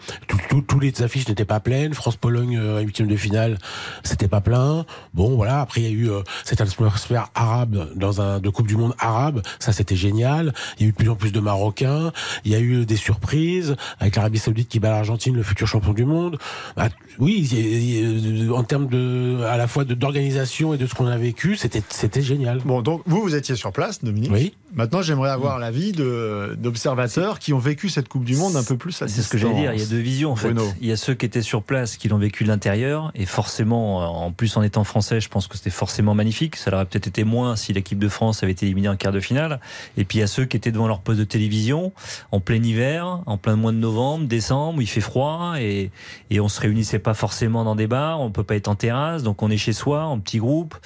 tous 0.66 0.80
les 0.80 1.02
affiches 1.02 1.28
n'étaient 1.28 1.44
pas 1.44 1.60
pleines. 1.60 1.94
France 1.94 2.16
Pologne 2.16 2.58
euh, 2.58 2.80
huitième 2.80 3.08
de 3.08 3.16
finale, 3.16 3.58
c'était 4.02 4.28
pas 4.28 4.40
plein. 4.40 4.84
Bon 5.14 5.36
voilà. 5.36 5.60
Après 5.60 5.80
il 5.80 5.84
y 5.84 5.88
a 5.88 5.90
eu 5.90 6.10
euh, 6.10 6.22
cette 6.44 6.60
atmosphère 6.60 7.30
arabe 7.34 7.88
dans 7.96 8.20
un 8.20 8.40
de 8.40 8.48
Coupe 8.50 8.66
du 8.66 8.76
Monde 8.76 8.94
arabe. 8.98 9.42
Ça 9.58 9.72
c'était 9.72 9.96
génial. 9.96 10.52
Il 10.78 10.82
y 10.82 10.86
a 10.86 10.88
eu 10.88 10.92
de 10.92 10.96
plus 10.96 11.08
en 11.08 11.16
plus 11.16 11.32
de 11.32 11.40
Marocains. 11.40 12.12
Il 12.44 12.52
y 12.52 12.54
a 12.54 12.60
eu 12.60 12.84
des 12.84 12.96
surprises 12.96 13.76
avec 13.98 14.16
l'Arabie 14.16 14.38
Saoudite 14.38 14.68
qui 14.68 14.80
bat 14.80 14.90
l'Argentine, 14.90 15.34
le 15.34 15.42
futur 15.42 15.66
champion 15.66 15.92
du 15.92 16.04
monde. 16.04 16.38
Bah, 16.76 16.88
oui, 17.18 17.48
en 18.54 18.62
termes 18.62 18.88
de 18.88 19.42
à 19.44 19.56
la 19.56 19.66
fois 19.66 19.84
d'organisation 19.94 20.75
et 20.75 20.79
de 20.79 20.87
ce 20.87 20.94
qu'on 20.94 21.07
a 21.07 21.16
vécu, 21.16 21.57
c'était 21.57 21.83
c'était 21.88 22.22
génial. 22.22 22.61
Bon, 22.64 22.83
donc 22.83 23.03
vous, 23.07 23.20
vous 23.22 23.35
étiez 23.35 23.55
sur 23.57 23.72
place, 23.72 24.03
Dominique. 24.03 24.33
Oui. 24.33 24.55
Maintenant, 24.76 25.00
j'aimerais 25.00 25.30
avoir 25.30 25.58
l'avis 25.58 25.92
d'observateurs 25.92 27.38
qui 27.38 27.54
ont 27.54 27.58
vécu 27.58 27.88
cette 27.88 28.10
Coupe 28.10 28.24
du 28.24 28.36
Monde 28.36 28.56
un 28.56 28.62
peu 28.62 28.76
plus 28.76 29.00
à 29.00 29.08
C'est 29.08 29.22
ce 29.22 29.30
que 29.30 29.38
j'allais 29.38 29.54
dire. 29.54 29.72
Il 29.72 29.80
y 29.80 29.82
a 29.82 29.86
deux 29.86 29.96
visions 29.96 30.32
en 30.32 30.36
fait. 30.36 30.52
Bruno. 30.52 30.70
Il 30.82 30.86
y 30.86 30.92
a 30.92 30.98
ceux 30.98 31.14
qui 31.14 31.24
étaient 31.24 31.40
sur 31.40 31.62
place, 31.62 31.96
qui 31.96 32.10
l'ont 32.10 32.18
vécu 32.18 32.44
de 32.44 32.48
l'intérieur, 32.48 33.10
et 33.14 33.24
forcément, 33.24 34.26
en 34.26 34.32
plus 34.32 34.54
en 34.58 34.62
étant 34.62 34.84
français, 34.84 35.18
je 35.18 35.30
pense 35.30 35.48
que 35.48 35.56
c'était 35.56 35.70
forcément 35.70 36.14
magnifique. 36.14 36.56
Ça 36.56 36.70
l'aurait 36.70 36.84
peut-être 36.84 37.06
été 37.06 37.24
moins 37.24 37.56
si 37.56 37.72
l'équipe 37.72 37.98
de 37.98 38.08
France 38.08 38.42
avait 38.42 38.52
été 38.52 38.66
éliminée 38.66 38.90
en 38.90 38.96
quart 38.96 39.12
de 39.12 39.20
finale. 39.20 39.60
Et 39.96 40.04
puis 40.04 40.18
il 40.18 40.20
y 40.20 40.24
a 40.24 40.26
ceux 40.26 40.44
qui 40.44 40.58
étaient 40.58 40.72
devant 40.72 40.88
leur 40.88 41.00
poste 41.00 41.20
de 41.20 41.24
télévision, 41.24 41.94
en 42.30 42.40
plein 42.40 42.62
hiver, 42.62 43.22
en 43.24 43.38
plein 43.38 43.56
mois 43.56 43.72
de 43.72 43.78
novembre, 43.78 44.26
décembre, 44.26 44.78
où 44.78 44.82
il 44.82 44.88
fait 44.88 45.00
froid, 45.00 45.54
et, 45.58 45.90
et 46.28 46.38
on 46.38 46.48
se 46.48 46.60
réunissait 46.60 46.98
pas 46.98 47.14
forcément 47.14 47.64
dans 47.64 47.76
des 47.76 47.86
bars, 47.86 48.20
on 48.20 48.30
peut 48.30 48.44
pas 48.44 48.56
être 48.56 48.68
en 48.68 48.74
terrasse, 48.74 49.22
donc 49.22 49.42
on 49.42 49.50
est 49.50 49.56
chez 49.56 49.72
soi, 49.72 50.04
en 50.04 50.18
petits 50.18 50.38
groupes, 50.38 50.76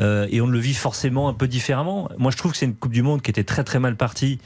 euh, 0.00 0.26
et 0.30 0.42
on 0.42 0.46
le 0.46 0.58
vit 0.58 0.74
forcément 0.74 1.30
un 1.30 1.34
peu 1.34 1.48
différemment. 1.48 2.10
Moi, 2.18 2.30
je 2.30 2.36
trouve 2.36 2.52
que 2.52 2.58
c'est 2.58 2.66
une 2.66 2.74
Coupe 2.74 2.92
du 2.92 3.00
Monde 3.00 3.22
qui 3.22 3.30
était 3.30 3.37
très 3.44 3.64
très 3.64 3.78
mal 3.78 3.96
partie. 3.96 4.38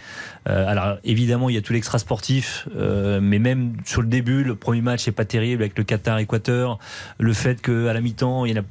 Euh, 0.48 0.66
alors 0.66 0.98
évidemment, 1.04 1.48
il 1.48 1.54
y 1.54 1.58
a 1.58 1.62
tout 1.62 1.72
l'extra 1.72 1.98
sportif, 1.98 2.68
euh, 2.76 3.20
mais 3.22 3.38
même 3.38 3.74
sur 3.84 4.02
le 4.02 4.08
début, 4.08 4.42
le 4.42 4.56
premier 4.56 4.80
match 4.80 5.06
est 5.06 5.12
pas 5.12 5.24
terrible 5.24 5.62
avec 5.62 5.78
le 5.78 5.84
Qatar-Équateur. 5.84 6.78
Le 7.18 7.32
fait 7.32 7.60
qu'à 7.62 7.92
la 7.92 8.00
mi-temps, 8.00 8.44
il 8.44 8.54
y 8.54 8.58
en 8.58 8.62
a 8.62 8.64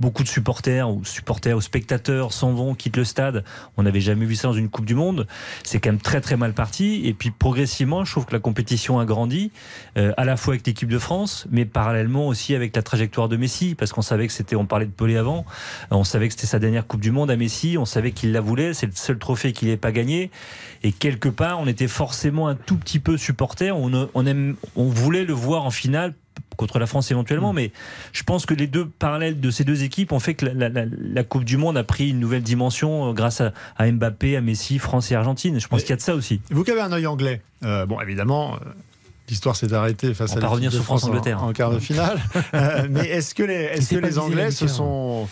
beaucoup 0.00 0.22
de 0.22 0.28
supporters 0.28 0.90
ou 0.90 1.04
supporters 1.04 1.56
ou 1.56 1.60
spectateurs 1.60 2.32
s'en 2.32 2.52
vont, 2.52 2.74
quittent 2.74 2.96
le 2.96 3.04
stade. 3.04 3.44
On 3.76 3.82
n'avait 3.82 4.00
jamais 4.00 4.24
vu 4.24 4.36
ça 4.36 4.48
dans 4.48 4.54
une 4.54 4.68
Coupe 4.68 4.86
du 4.86 4.94
Monde. 4.94 5.26
C'est 5.64 5.80
quand 5.80 5.90
même 5.90 6.00
très 6.00 6.20
très 6.20 6.36
mal 6.36 6.52
parti. 6.52 7.02
Et 7.04 7.12
puis 7.12 7.30
progressivement, 7.30 8.04
je 8.04 8.12
trouve 8.12 8.26
que 8.26 8.32
la 8.32 8.40
compétition 8.40 8.98
a 8.98 9.04
grandi, 9.04 9.50
euh, 9.96 10.12
à 10.16 10.24
la 10.24 10.36
fois 10.36 10.54
avec 10.54 10.66
l'équipe 10.66 10.88
de 10.88 10.98
France, 10.98 11.46
mais 11.50 11.64
parallèlement 11.64 12.26
aussi 12.26 12.54
avec 12.54 12.74
la 12.74 12.82
trajectoire 12.82 13.28
de 13.28 13.36
Messi, 13.36 13.74
parce 13.74 13.92
qu'on 13.92 14.02
savait 14.02 14.26
que 14.26 14.32
c'était, 14.32 14.56
on 14.56 14.66
parlait 14.66 14.86
de 14.86 14.90
Pelé 14.90 15.16
avant, 15.16 15.44
on 15.90 16.04
savait 16.04 16.28
que 16.28 16.34
c'était 16.34 16.46
sa 16.46 16.58
dernière 16.58 16.86
Coupe 16.86 17.00
du 17.00 17.10
Monde 17.10 17.30
à 17.30 17.36
Messi, 17.36 17.76
on 17.78 17.84
savait 17.84 18.12
qu'il 18.12 18.32
la 18.32 18.40
voulait, 18.40 18.74
c'est 18.74 18.86
le 18.86 18.92
seul 18.94 19.18
trophée 19.18 19.52
qu'il 19.52 19.67
n'ait 19.70 19.76
pas 19.76 19.92
gagné. 19.92 20.30
Et 20.82 20.92
quelque 20.92 21.28
part, 21.28 21.60
on 21.60 21.66
était 21.66 21.88
forcément 21.88 22.48
un 22.48 22.54
tout 22.54 22.76
petit 22.76 22.98
peu 22.98 23.16
supporter. 23.16 23.70
On, 23.72 24.08
on, 24.14 24.26
aime, 24.26 24.56
on 24.76 24.84
voulait 24.88 25.24
le 25.24 25.32
voir 25.32 25.64
en 25.64 25.70
finale 25.70 26.14
contre 26.56 26.78
la 26.78 26.86
France 26.86 27.10
éventuellement, 27.10 27.52
mais 27.52 27.72
je 28.12 28.22
pense 28.22 28.46
que 28.46 28.54
les 28.54 28.66
deux 28.68 28.86
parallèles 28.86 29.40
de 29.40 29.50
ces 29.50 29.64
deux 29.64 29.82
équipes 29.84 30.12
ont 30.12 30.20
fait 30.20 30.34
que 30.34 30.46
la, 30.46 30.68
la- 30.68 30.84
la 30.86 31.24
Coupe 31.24 31.44
du 31.44 31.56
Monde 31.56 31.76
a 31.76 31.82
pris 31.84 32.10
une 32.10 32.20
nouvelle 32.20 32.42
dimension 32.42 33.10
euh, 33.10 33.12
grâce 33.12 33.40
à, 33.40 33.52
à 33.76 33.90
Mbappé, 33.90 34.36
à 34.36 34.40
Messi, 34.40 34.78
France 34.78 35.10
et 35.10 35.14
Argentine. 35.16 35.58
Je 35.60 35.66
pense 35.68 35.80
qu'il 35.82 35.90
y 35.90 35.92
a 35.92 35.96
de 35.96 36.00
ça 36.02 36.14
aussi. 36.14 36.40
Vous 36.50 36.62
qui 36.64 36.70
avez 36.70 36.80
un 36.80 36.92
œil 36.92 37.06
anglais, 37.06 37.42
euh, 37.64 37.86
bon, 37.86 38.00
évidemment. 38.00 38.54
euh, 38.54 38.58
L'histoire 39.28 39.56
s'est 39.56 39.72
arrêtée 39.74 40.14
face 40.14 40.32
On 40.36 40.40
à 40.40 40.46
revenir 40.46 40.70
de 40.70 40.76
sur 40.76 40.84
France 40.84 41.04
en- 41.04 41.52
quart 41.52 41.70
de 41.70 41.78
finale. 41.78 42.18
Euh, 42.54 42.86
mais 42.88 43.06
est-ce 43.08 43.34
que 43.34 43.42
les, 43.42 43.54
est-ce 43.54 43.88
s'est 43.88 43.96
que 43.96 44.00
les 44.00 44.18
Anglais 44.18 44.44
la 44.44 44.50
se 44.50 44.66
sont, 44.68 45.28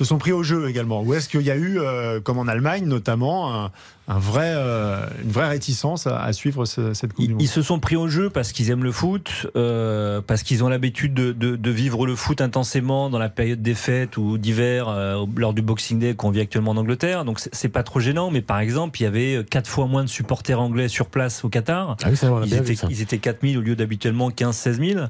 se 0.00 0.06
sont 0.06 0.16
pris 0.16 0.32
au 0.32 0.42
jeu 0.42 0.66
également. 0.66 1.02
Ou 1.02 1.12
est-ce 1.12 1.28
qu'il 1.28 1.42
y 1.42 1.50
a 1.50 1.56
eu, 1.56 1.78
euh, 1.78 2.20
comme 2.22 2.38
en 2.38 2.48
Allemagne 2.48 2.86
notamment, 2.86 3.70
un 4.08 4.18
vrai, 4.18 4.52
euh, 4.56 5.06
une 5.22 5.30
vraie 5.30 5.48
réticence 5.48 6.06
à, 6.08 6.20
à 6.20 6.32
suivre 6.32 6.64
ce- 6.64 6.94
cette 6.94 7.12
Coupe 7.12 7.26
du 7.26 7.32
Monde 7.32 7.42
Ils 7.42 7.46
se 7.48 7.62
sont 7.62 7.78
pris 7.78 7.94
au 7.94 8.08
jeu 8.08 8.28
parce 8.28 8.50
qu'ils 8.50 8.70
aiment 8.70 8.82
le 8.82 8.90
foot, 8.90 9.46
euh, 9.54 10.20
parce 10.20 10.42
qu'ils 10.42 10.64
ont 10.64 10.68
l'habitude 10.68 11.14
de, 11.14 11.30
de- 11.32 11.54
de 11.54 11.70
vivre 11.70 12.06
le 12.06 12.16
foot 12.16 12.40
intensément 12.40 13.08
dans 13.08 13.18
la 13.20 13.28
période 13.28 13.62
des 13.62 13.74
fêtes 13.74 14.16
ou 14.16 14.36
d'hiver 14.36 14.88
euh, 14.88 15.24
lors 15.36 15.52
du 15.52 15.62
Boxing 15.62 16.00
Day 16.00 16.14
qu'on 16.14 16.30
vit 16.30 16.40
actuellement 16.40 16.72
en 16.72 16.76
Angleterre. 16.76 17.24
Donc 17.24 17.38
c'est- 17.40 17.68
pas 17.68 17.84
trop 17.84 18.00
gênant, 18.00 18.30
mais 18.32 18.40
par 18.42 18.58
exemple, 18.58 19.00
il 19.00 19.04
y 19.04 19.06
avait 19.06 19.44
quatre 19.48 19.68
fois 19.68 19.86
moins 19.86 20.02
de 20.02 20.08
supporters 20.08 20.60
anglais 20.60 20.88
sur 20.88 21.06
place 21.06 21.44
au 21.44 21.48
Qatar. 21.48 21.96
Ah 22.02 22.08
oui, 22.10 22.16
ça, 22.16 22.32
ils, 22.44 22.54
étaient, 22.54 22.74
ça. 22.74 22.88
ils 22.90 23.02
étaient 23.02 23.18
4000 23.18 23.58
au 23.58 23.60
lieu 23.60 23.76
d'habituellement 23.76 24.30
15-16 24.30 24.92
000. 24.94 25.00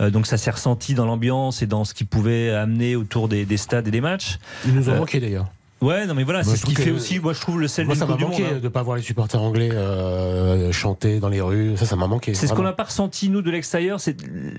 Euh, 0.00 0.10
donc 0.10 0.26
ça 0.26 0.36
s'est 0.36 0.50
ressenti 0.50 0.94
dans 0.94 1.06
l'ambiance 1.06 1.62
et 1.62 1.66
dans 1.66 1.84
ce 1.84 1.94
qu'ils 1.94 2.08
pouvaient 2.08 2.50
amener 2.50 2.96
autour 2.96 3.28
des, 3.28 3.44
des 3.44 3.56
stades 3.56 3.86
et 3.86 3.92
des 3.92 4.00
matchs. 4.00 4.38
Ils 4.66 4.74
nous 4.74 4.88
ont 4.88 4.94
Euh, 4.94 4.98
manqué 4.98 5.20
d'ailleurs. 5.20 5.46
Ouais, 5.80 6.06
non 6.06 6.14
mais 6.14 6.24
voilà, 6.24 6.42
c'est 6.42 6.56
ce 6.56 6.66
qui 6.66 6.74
fait 6.74 6.90
aussi, 6.90 7.20
moi 7.20 7.32
je 7.32 7.40
trouve 7.40 7.60
le 7.60 7.68
sel 7.68 7.86
Moi, 7.86 7.94
ça 7.94 8.04
m'a 8.06 8.16
manqué 8.16 8.42
Monde, 8.42 8.52
hein. 8.52 8.58
de 8.58 8.64
ne 8.64 8.68
pas 8.68 8.82
voir 8.82 8.96
les 8.96 9.02
supporters 9.02 9.40
anglais 9.40 9.70
euh, 9.72 10.72
chanter 10.72 11.20
dans 11.20 11.28
les 11.28 11.40
rues. 11.40 11.76
Ça, 11.76 11.86
ça 11.86 11.94
m'a 11.94 12.08
manqué. 12.08 12.34
C'est 12.34 12.48
ce 12.48 12.52
qu'on 12.54 12.62
n'a 12.64 12.72
pas 12.72 12.82
ressenti, 12.84 13.28
nous, 13.28 13.42
de 13.42 13.50
l'extérieur, 13.52 14.00
c'est 14.00 14.16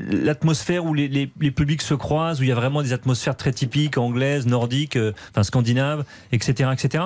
l'atmosphère 0.09 0.85
où 0.85 0.93
les, 0.93 1.07
les- 1.07 1.29
les 1.39 1.51
publics 1.51 1.81
se 1.81 1.93
croisent, 1.93 2.39
où 2.39 2.43
il 2.43 2.49
y 2.49 2.51
a 2.51 2.55
vraiment 2.55 2.81
des 2.81 2.93
atmosphères 2.93 3.35
très 3.35 3.51
typiques, 3.51 3.97
anglaises, 3.97 4.47
nordiques, 4.47 4.95
euh, 4.95 5.11
enfin 5.31 5.43
scandinaves, 5.43 6.05
etc., 6.31 6.69
etc. 6.71 7.03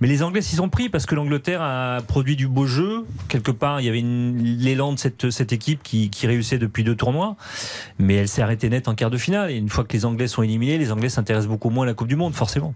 Mais 0.00 0.08
les 0.08 0.22
Anglais 0.22 0.42
s'y 0.42 0.56
sont 0.56 0.68
pris 0.68 0.88
parce 0.88 1.06
que 1.06 1.14
l'Angleterre 1.14 1.62
a 1.62 2.00
produit 2.06 2.36
du 2.36 2.48
beau 2.48 2.66
jeu. 2.66 3.04
Quelque 3.28 3.50
part, 3.50 3.80
il 3.80 3.86
y 3.86 3.88
avait 3.88 4.02
l'élan 4.04 4.92
de 4.92 4.98
cette, 4.98 5.30
cette 5.30 5.52
équipe 5.52 5.82
qui, 5.82 6.10
qui 6.10 6.26
réussissait 6.26 6.58
depuis 6.58 6.84
deux 6.84 6.96
tournois, 6.96 7.36
mais 7.98 8.14
elle 8.16 8.28
s'est 8.28 8.42
arrêtée 8.42 8.68
net 8.68 8.88
en 8.88 8.94
quart 8.94 9.10
de 9.10 9.16
finale. 9.16 9.50
Et 9.50 9.56
une 9.56 9.68
fois 9.70 9.84
que 9.84 9.92
les 9.94 10.04
Anglais 10.04 10.28
sont 10.28 10.42
éliminés, 10.42 10.76
les 10.78 10.92
Anglais 10.92 11.08
s'intéressent 11.08 11.48
beaucoup 11.48 11.70
moins 11.70 11.84
à 11.84 11.86
la 11.86 11.94
Coupe 11.94 12.08
du 12.08 12.16
Monde, 12.16 12.34
forcément. 12.34 12.74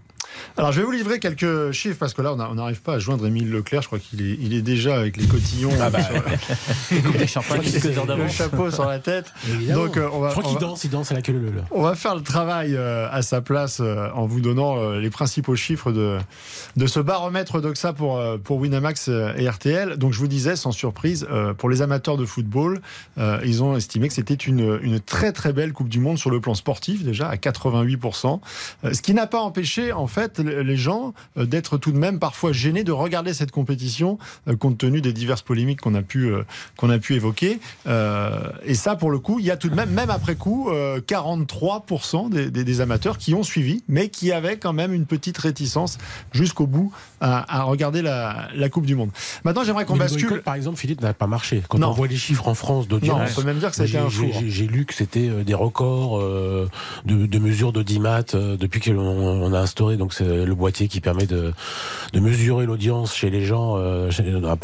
Alors, 0.57 0.71
je 0.71 0.79
vais 0.79 0.85
vous 0.85 0.91
livrer 0.91 1.19
quelques 1.19 1.71
chiffres 1.71 1.97
parce 1.99 2.13
que 2.13 2.21
là, 2.21 2.33
on 2.33 2.55
n'arrive 2.55 2.81
pas 2.81 2.95
à 2.95 2.99
joindre 2.99 3.25
Émile 3.25 3.49
Leclerc. 3.51 3.81
Je 3.81 3.87
crois 3.87 3.99
qu'il 3.99 4.21
est, 4.21 4.37
il 4.41 4.53
est 4.53 4.61
déjà 4.61 4.97
avec 4.97 5.17
les 5.17 5.25
cotillons 5.25 5.71
Ah 5.79 5.89
bah, 5.89 5.99
sur 6.03 7.11
Des 7.17 7.27
champagnes. 7.27 7.61
Quelques 7.61 7.97
heures 7.97 8.17
le 8.17 8.27
chapeau 8.27 8.71
sur 8.71 8.85
la 8.85 8.99
tête. 8.99 9.31
Évidemment. 9.47 9.85
Donc, 9.85 9.97
euh, 9.97 10.09
on 10.11 10.19
va, 10.19 10.29
Je 10.29 10.33
crois 10.35 10.43
on 10.45 10.47
qu'il 10.49 10.55
va- 10.59 10.67
danse, 10.67 10.83
il 10.83 10.89
danse 10.89 11.11
à 11.11 11.15
la 11.15 11.21
queue 11.21 11.33
leu. 11.33 11.51
On 11.71 11.81
va 11.81 11.95
faire 11.95 12.15
le 12.15 12.21
travail 12.21 12.75
euh, 12.75 13.07
à 13.11 13.21
sa 13.21 13.41
place 13.41 13.79
euh, 13.81 14.09
en 14.13 14.25
vous 14.25 14.41
donnant 14.41 14.77
euh, 14.77 14.99
les 14.99 15.09
principaux 15.09 15.55
chiffres 15.55 15.91
de, 15.91 16.17
de 16.75 16.87
ce 16.87 16.99
baromètre 16.99 17.61
d'Oxa 17.61 17.93
pour, 17.93 18.17
euh, 18.17 18.37
pour 18.37 18.57
Winamax 18.57 19.07
et 19.37 19.47
RTL. 19.49 19.97
Donc 19.97 20.13
je 20.13 20.19
vous 20.19 20.27
disais, 20.27 20.55
sans 20.55 20.71
surprise, 20.71 21.27
euh, 21.31 21.53
pour 21.53 21.69
les 21.69 21.81
amateurs 21.81 22.17
de 22.17 22.25
football, 22.25 22.81
euh, 23.17 23.39
ils 23.45 23.63
ont 23.63 23.75
estimé 23.77 24.07
que 24.07 24.13
c'était 24.13 24.33
une, 24.33 24.79
une 24.81 24.99
très 24.99 25.31
très 25.31 25.53
belle 25.53 25.73
Coupe 25.73 25.89
du 25.89 25.99
Monde 25.99 26.17
sur 26.17 26.29
le 26.29 26.39
plan 26.41 26.53
sportif 26.55 27.03
déjà, 27.03 27.29
à 27.29 27.35
88%. 27.35 28.39
Euh, 28.85 28.93
ce 28.93 29.01
qui 29.01 29.13
n'a 29.13 29.27
pas 29.27 29.39
empêché 29.39 29.91
en 29.93 30.07
fait 30.07 30.18
le- 30.39 30.61
les 30.61 30.77
gens 30.77 31.13
euh, 31.37 31.45
d'être 31.45 31.77
tout 31.77 31.91
de 31.91 31.97
même 31.97 32.19
parfois 32.19 32.51
gênés 32.51 32.83
de 32.83 32.91
regarder 32.91 33.33
cette 33.33 33.51
compétition 33.51 34.17
euh, 34.47 34.55
compte 34.55 34.77
tenu 34.77 35.01
des 35.01 35.13
diverses 35.13 35.41
polémiques 35.41 35.81
qu'on 35.81 35.95
a 35.95 36.01
pu, 36.01 36.25
euh, 36.31 36.43
qu'on 36.77 36.89
a 36.89 36.97
pu 36.99 37.15
évoquer. 37.15 37.59
Et 38.65 38.73
ça, 38.75 38.95
pour 38.95 39.11
le 39.11 39.19
coup, 39.19 39.39
il 39.39 39.45
y 39.45 39.51
a 39.51 39.57
tout 39.57 39.69
de 39.69 39.75
même, 39.75 39.89
même 39.91 40.09
après 40.09 40.35
coup, 40.35 40.69
euh, 40.69 40.99
43% 41.01 42.29
des, 42.29 42.51
des- 42.51 42.63
des 42.63 42.81
amateurs 42.81 43.17
qui 43.17 43.33
ont 43.33 43.43
suivi, 43.43 43.83
mais 43.87 44.09
qui 44.09 44.31
avaient 44.31 44.57
quand 44.57 44.73
même 44.73 44.93
une 44.93 45.05
petite 45.05 45.37
réticence 45.37 45.97
jusqu'au 46.31 46.67
bout 46.67 46.91
à, 47.21 47.59
à 47.59 47.63
regarder 47.63 48.01
la, 48.01 48.47
la 48.55 48.69
Coupe 48.69 48.85
du 48.85 48.95
Monde. 48.95 49.09
Maintenant, 49.43 49.63
j'aimerais 49.63 49.85
qu'on 49.85 49.97
bascule. 49.97 50.27
boycott, 50.27 50.43
par 50.43 50.55
exemple, 50.55 50.77
Philippe, 50.77 51.01
n'a 51.01 51.13
pas 51.13 51.27
marché. 51.27 51.63
Quand 51.69 51.77
Non. 51.79 51.89
on 51.89 51.93
voit 51.93 52.07
les 52.07 52.15
chiffres 52.17 52.47
en 52.47 52.53
France 52.53 52.87
d'audience. 52.87 53.31
on 53.37 53.41
peut 53.41 53.45
même 53.47 53.59
dire 53.59 53.71
que 53.71 53.85
j'ai- 53.85 53.97
un 53.97 54.09
j'ai- 54.09 54.31
four. 54.31 54.41
J'ai 54.47 54.67
lu 54.67 54.85
que 54.85 54.93
c'était 54.93 55.27
des 55.43 55.53
records 55.53 56.19
de, 57.05 57.25
de 57.25 57.39
mesures 57.39 57.71
d'audimat 57.73 58.23
depuis 58.33 58.79
qu'on 58.79 58.97
on 58.97 59.53
a 59.53 59.59
instauré 59.59 59.97
donc 59.97 60.08
c'est 60.13 60.45
le 60.45 60.55
boîtier 60.55 60.87
qui 60.87 61.01
permet 61.01 61.25
de, 61.25 61.53
de 62.13 62.19
mesurer 62.19 62.65
l'audience 62.65 63.13
chez 63.15 63.29
les 63.29 63.43
gens 63.45 63.75
euh, 63.77 64.09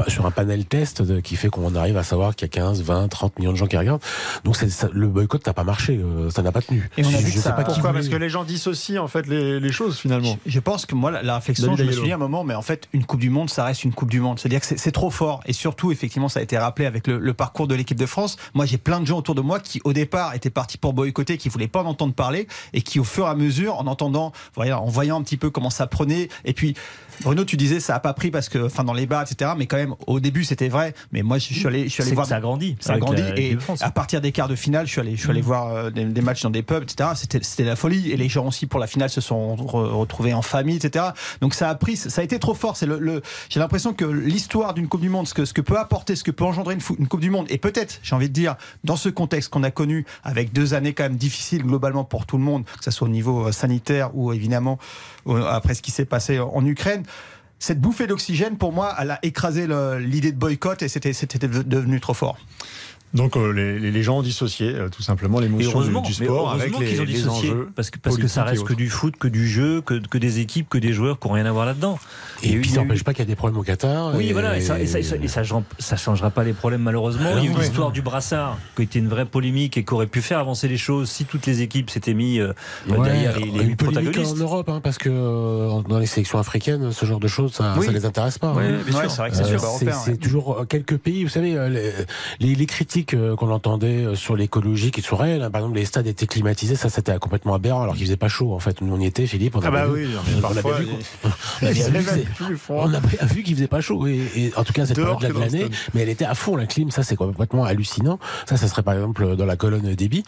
sur 0.07 0.25
un 0.25 0.31
panel 0.31 0.65
test 0.65 1.01
de- 1.01 1.19
qui 1.19 1.35
fait 1.35 1.49
qu'on 1.49 1.75
arrive 1.75 1.97
à 1.97 2.03
savoir 2.03 2.35
qu'il 2.35 2.45
y 2.47 2.49
a 2.49 2.53
15, 2.53 2.81
20, 2.83 3.07
30 3.07 3.39
millions 3.39 3.51
de 3.51 3.57
gens 3.57 3.67
qui 3.67 3.77
regardent. 3.77 4.01
Donc 4.43 4.55
ça- 4.55 4.89
le 4.91 5.07
boycott 5.07 5.45
n'a 5.45 5.53
pas 5.53 5.63
marché, 5.63 5.97
euh, 6.03 6.29
ça 6.29 6.41
n'a 6.41 6.51
pas 6.51 6.61
tenu. 6.61 6.89
Et 6.97 7.03
on 7.03 7.07
a 7.07 7.11
Je- 7.11 7.17
vu 7.17 7.23
je 7.23 7.27
que 7.27 7.31
sais 7.33 7.39
ça- 7.41 7.51
pas 7.51 7.63
Pourquoi 7.63 7.93
Parce 7.93 8.09
que 8.09 8.15
les 8.15 8.29
gens 8.29 8.43
dissocient 8.43 9.03
en 9.03 9.07
fait 9.07 9.27
les, 9.27 9.59
les 9.59 9.71
choses 9.71 9.97
finalement. 9.97 10.37
Je 10.45 10.59
pense 10.59 10.85
que 10.85 10.95
moi, 10.95 11.11
la, 11.11 11.23
la 11.23 11.35
réflexion, 11.35 11.67
David 11.71 11.79
je 11.79 11.87
me 11.87 11.91
suis 11.93 12.03
dit 12.03 12.11
à 12.11 12.15
un 12.15 12.19
moment, 12.19 12.43
mais 12.43 12.53
en 12.55 12.61
fait, 12.61 12.87
une 12.93 13.05
Coupe 13.05 13.19
du 13.19 13.29
Monde, 13.29 13.49
ça 13.49 13.63
reste 13.65 13.83
une 13.83 13.93
Coupe 13.93 14.09
du 14.09 14.19
Monde. 14.19 14.39
C'est-à-dire 14.39 14.59
que 14.59 14.65
c'est- 14.65 14.77
c'est 14.77 14.91
trop 14.91 15.09
fort. 15.09 15.41
Et 15.45 15.53
surtout, 15.53 15.91
effectivement, 15.91 16.29
ça 16.29 16.39
a 16.39 16.43
été 16.43 16.57
rappelé 16.57 16.85
avec 16.85 17.07
le, 17.07 17.17
le 17.19 17.33
parcours 17.33 17.67
de 17.67 17.75
l'équipe 17.75 17.97
de 17.99 18.05
France. 18.05 18.37
Moi, 18.53 18.65
j'ai 18.65 18.77
plein 18.77 18.99
de 18.99 19.05
gens 19.05 19.17
autour 19.17 19.35
de 19.35 19.41
moi 19.41 19.59
qui, 19.59 19.81
au 19.83 19.93
départ, 19.93 20.33
étaient 20.35 20.49
partis 20.49 20.77
pour 20.77 20.93
boycotter, 20.93 21.37
qui 21.37 21.49
voulaient 21.49 21.67
pas 21.67 21.81
en 21.83 21.85
entendre 21.87 22.13
parler, 22.13 22.47
et 22.73 22.81
qui, 22.81 22.99
au 22.99 23.03
fur 23.03 23.25
et 23.25 23.29
à 23.29 23.35
mesure, 23.35 23.77
en 23.79 23.87
entendant, 23.87 24.31
voilà, 24.55 24.79
en 24.81 24.85
voyant 24.87 25.19
un 25.19 25.23
petit 25.23 25.34
peu 25.37 25.49
comment 25.49 25.69
ça 25.69 25.87
prenait, 25.87 26.29
et 26.45 26.53
puis. 26.53 26.75
Bruno, 27.21 27.45
tu 27.45 27.55
disais 27.55 27.79
ça 27.79 27.95
a 27.95 28.01
pas 28.01 28.13
pris 28.13 28.29
parce 28.29 28.49
que, 28.49 28.65
enfin, 28.65 28.83
dans 28.83 28.91
les 28.93 29.05
bars, 29.05 29.21
etc. 29.21 29.51
Mais 29.57 29.67
quand 29.67 29.77
même, 29.77 29.95
au 30.05 30.19
début, 30.19 30.43
c'était 30.43 30.67
vrai. 30.67 30.93
Mais 31.13 31.21
moi, 31.23 31.37
je 31.37 31.45
suis 31.53 31.65
allé, 31.65 31.85
je 31.85 31.87
suis 31.87 32.03
allé 32.03 32.11
voir. 32.13 32.25
ça 32.27 32.35
a 32.35 32.39
grandi 32.41 32.75
Ça 32.81 32.91
a 32.91 32.99
grandi. 32.99 33.21
la- 33.21 33.39
Et 33.39 33.57
à 33.79 33.89
partir 33.91 34.19
des 34.19 34.33
quarts 34.33 34.49
de 34.49 34.55
finale, 34.57 34.85
je 34.85 34.91
suis 34.91 34.99
allé, 34.99 35.15
je 35.15 35.21
suis 35.21 35.29
allé 35.29 35.39
voir 35.39 35.69
euh, 35.73 35.89
des, 35.91 36.03
des 36.03 36.19
matchs 36.19 36.41
dans 36.43 36.49
des 36.49 36.61
pubs, 36.61 36.83
etc. 36.83 37.11
C'était, 37.15 37.39
c'était 37.41 37.63
la 37.63 37.77
folie. 37.77 38.11
Et 38.11 38.17
les 38.17 38.27
gens 38.27 38.45
aussi 38.47 38.65
pour 38.67 38.81
la 38.81 38.87
finale 38.87 39.09
se 39.09 39.21
sont 39.21 39.55
re- 39.55 39.87
retrouvés 39.93 40.33
en 40.33 40.41
famille, 40.41 40.75
etc. 40.75 41.05
Donc 41.39 41.53
ça 41.53 41.69
a 41.69 41.75
pris, 41.75 41.95
ça 41.95 42.19
a 42.19 42.23
été 42.25 42.37
trop 42.37 42.53
fort. 42.53 42.75
C'est 42.75 42.85
le, 42.85 42.99
le- 42.99 43.21
j'ai 43.47 43.61
l'impression 43.61 43.93
que 43.93 44.03
l'histoire 44.03 44.73
d'une 44.73 44.89
Coupe 44.89 44.99
du 44.99 45.07
Monde, 45.09 45.25
ce 45.25 45.33
que, 45.33 45.45
ce 45.45 45.53
que 45.53 45.61
peut 45.61 45.79
apporter, 45.79 46.17
ce 46.17 46.23
que 46.25 46.31
peut 46.31 46.43
engendrer 46.43 46.73
une, 46.73 46.81
fou- 46.81 46.97
une 46.99 47.07
Coupe 47.07 47.21
du 47.21 47.29
Monde, 47.29 47.45
et 47.49 47.57
peut-être, 47.57 48.01
j'ai 48.03 48.13
envie 48.13 48.27
de 48.27 48.33
dire, 48.33 48.57
dans 48.83 48.97
ce 48.97 49.07
contexte 49.07 49.47
qu'on 49.51 49.63
a 49.63 49.71
connu, 49.71 50.05
avec 50.25 50.51
deux 50.51 50.73
années 50.73 50.91
quand 50.91 51.03
même 51.03 51.15
difficiles 51.15 51.63
globalement 51.63 52.03
pour 52.03 52.25
tout 52.25 52.35
le 52.37 52.43
monde, 52.43 52.65
que 52.65 52.83
ce 52.83 52.91
soit 52.91 53.07
au 53.07 53.11
niveau 53.11 53.47
euh, 53.47 53.53
sanitaire 53.53 54.09
ou 54.17 54.33
évidemment 54.33 54.79
euh, 55.24 55.24
après 55.27 55.73
ce 55.73 55.81
qui 55.81 55.91
s'est 55.91 56.05
passé 56.05 56.39
en 56.39 56.65
Ukraine. 56.65 57.03
Cette 57.57 57.79
bouffée 57.79 58.05
d'oxygène, 58.05 58.57
pour 58.57 58.73
moi, 58.73 58.95
elle 58.99 59.11
a 59.11 59.19
écrasé 59.23 59.67
l'idée 59.99 60.31
de 60.31 60.37
boycott 60.37 60.81
et 60.81 60.87
c'était 60.87 61.47
devenu 61.47 61.99
trop 61.99 62.13
fort. 62.13 62.37
Donc 63.13 63.37
euh, 63.37 63.51
les, 63.51 64.03
gens 64.03 64.17
ont 64.17 64.21
dissocié 64.21 64.73
euh, 64.75 64.89
tout 64.89 65.01
simplement 65.01 65.39
Et 65.39 65.43
l'émotion 65.43 65.79
du, 65.81 66.01
du 66.01 66.13
sport 66.13 66.51
avec 66.51 66.63
heureusement 66.73 66.79
les, 66.79 66.85
qu'ils 66.87 66.99
ont 67.01 67.05
les 67.05 67.13
dissocié, 67.13 67.49
enjeux 67.49 67.69
parce 67.73 67.89
que, 67.89 67.97
parce 67.97 68.17
que 68.17 68.27
ça 68.27 68.41
et 68.41 68.49
reste 68.49 68.63
que 68.65 68.73
du 68.73 68.89
foot, 68.89 69.15
que 69.17 69.29
du 69.29 69.47
jeu, 69.47 69.79
que, 69.79 70.05
que 70.05 70.17
des 70.17 70.39
équipes, 70.39 70.67
que 70.67 70.77
des 70.77 70.91
joueurs 70.91 71.17
qui 71.17 71.27
n'ont 71.29 71.33
rien 71.35 71.45
à 71.45 71.51
voir 71.53 71.65
là-dedans. 71.65 71.97
Et 72.43 72.51
eu- 72.51 72.59
puis 72.59 72.69
ça 72.71 72.81
eu- 72.81 72.83
n'empêche 72.83 73.05
pas 73.05 73.13
qu'il 73.13 73.19
y 73.23 73.27
a 73.27 73.31
des 73.31 73.37
problèmes 73.37 73.57
au 73.57 73.63
Qatar. 73.63 74.13
Oui, 74.15 74.33
voilà, 74.33 74.57
et 74.57 74.61
ça, 74.61 74.79
et 74.81 74.85
ça, 74.85 74.99
et 74.99 75.03
ça- 75.03 75.15
et 75.15 75.27
ça, 75.29 75.43
ça 75.79 75.95
changera 75.95 76.29
pas 76.29 76.43
les 76.43 76.51
problèmes 76.51 76.81
malheureusement. 76.81 77.29
Il 77.37 77.43
y 77.45 77.47
a 77.47 77.51
eu 77.51 77.53
ouais. 77.55 77.61
l'histoire 77.61 77.91
du 77.93 78.01
brassard, 78.01 78.57
qui 78.75 78.81
était 78.81 78.99
une 78.99 79.07
vraie 79.07 79.25
polémique 79.25 79.77
et 79.77 79.85
qui 79.85 79.93
aurait 79.93 80.07
pu 80.07 80.21
faire 80.21 80.39
avancer 80.39 80.67
les 80.67 80.75
choses 80.77 81.09
si 81.09 81.23
toutes 81.23 81.45
les 81.45 81.61
équipes 81.61 81.89
s'étaient 81.91 82.13
mis 82.13 82.39
euh, 82.39 82.51
Ouais, 82.89 82.99
derrière 83.01 83.39
les, 83.39 83.45
les 83.49 83.75
protagonistes. 83.77 84.33
en 84.33 84.35
Europe, 84.35 84.67
hein, 84.67 84.81
parce 84.83 84.97
que 84.97 85.09
euh, 85.09 85.81
dans 85.87 85.99
les 85.99 86.05
sélections 86.05 86.37
africaines, 86.39 86.91
ce 86.91 87.05
genre 87.05 87.21
de 87.21 87.27
choses, 87.29 87.53
ça, 87.53 87.75
Oui. 87.77 87.85
ça 87.85 87.93
les 87.93 88.05
intéresse 88.05 88.39
pas. 88.39 88.49
Hein. 88.49 88.79
bien 88.85 88.91
sûr. 88.91 88.95
Ouais, 89.03 89.09
c'est 89.09 89.17
vrai 89.17 89.29
que 89.29 89.37
c'est 89.37 90.11
Euh, 90.11 90.15
toujours 90.17 90.59
euh, 90.59 90.65
quelques 90.65 90.97
pays, 90.97 91.23
vous 91.23 91.29
savez, 91.29 91.55
euh, 91.55 91.91
les 92.41 92.65
critiques 92.65 92.94
euh, 93.13 93.35
qu'on 93.35 93.49
entendait 93.51 94.05
euh, 94.05 94.15
sur 94.15 94.35
l'écologie 94.35 94.91
qui 94.91 95.01
sont 95.01 95.15
réelles. 95.17 95.41
hein. 95.43 95.51
Par 95.51 95.61
exemple, 95.61 95.77
les 95.77 95.85
stades 95.85 96.07
étaient 96.07 96.27
climatisés, 96.27 96.75
ça 96.75 96.89
c'était 96.89 97.17
complètement 97.19 97.53
aberrant, 97.55 97.81
alors 97.83 97.95
qu'il 97.95 98.05
faisait 98.05 98.17
pas 98.17 98.27
chaud. 98.29 98.53
En 98.53 98.59
fait, 98.59 98.81
nous 98.81 98.93
on 98.95 98.99
y 98.99 99.05
était, 99.05 99.25
Philippe. 99.27 99.55
On 99.55 99.59
Ah 99.63 99.67
a 99.67 99.71
bah 99.71 99.85
oui, 99.89 100.07
on 100.15 100.57
a 100.57 100.61
bien 100.61 100.71
vu. 100.77 100.87
on 102.69 102.93
a 102.93 102.99
bien 102.99 103.25
vu 103.33 103.43
qu'il 103.43 103.55
faisait 103.55 103.67
pas 103.67 103.81
chaud. 103.81 104.07
Et, 104.07 104.21
et 104.35 104.53
en 104.55 104.63
tout 104.63 104.73
cas, 104.73 104.85
cette 104.85 104.97
que 104.97 105.01
de 105.27 105.39
l'année, 105.39 105.65
mais 105.93 106.01
elle 106.01 106.09
était 106.09 106.25
à 106.25 106.35
fond 106.35 106.55
la 106.55 106.65
clim. 106.65 106.91
Ça, 106.91 107.03
c'est 107.03 107.15
complètement 107.15 107.63
hallucinant. 107.65 108.19
Ça, 108.47 108.57
ça 108.57 108.67
serait 108.67 108.83
par 108.83 108.93
exemple 108.93 109.35
dans 109.35 109.45
la 109.45 109.55
colonne 109.55 109.93
débit. 109.95 110.23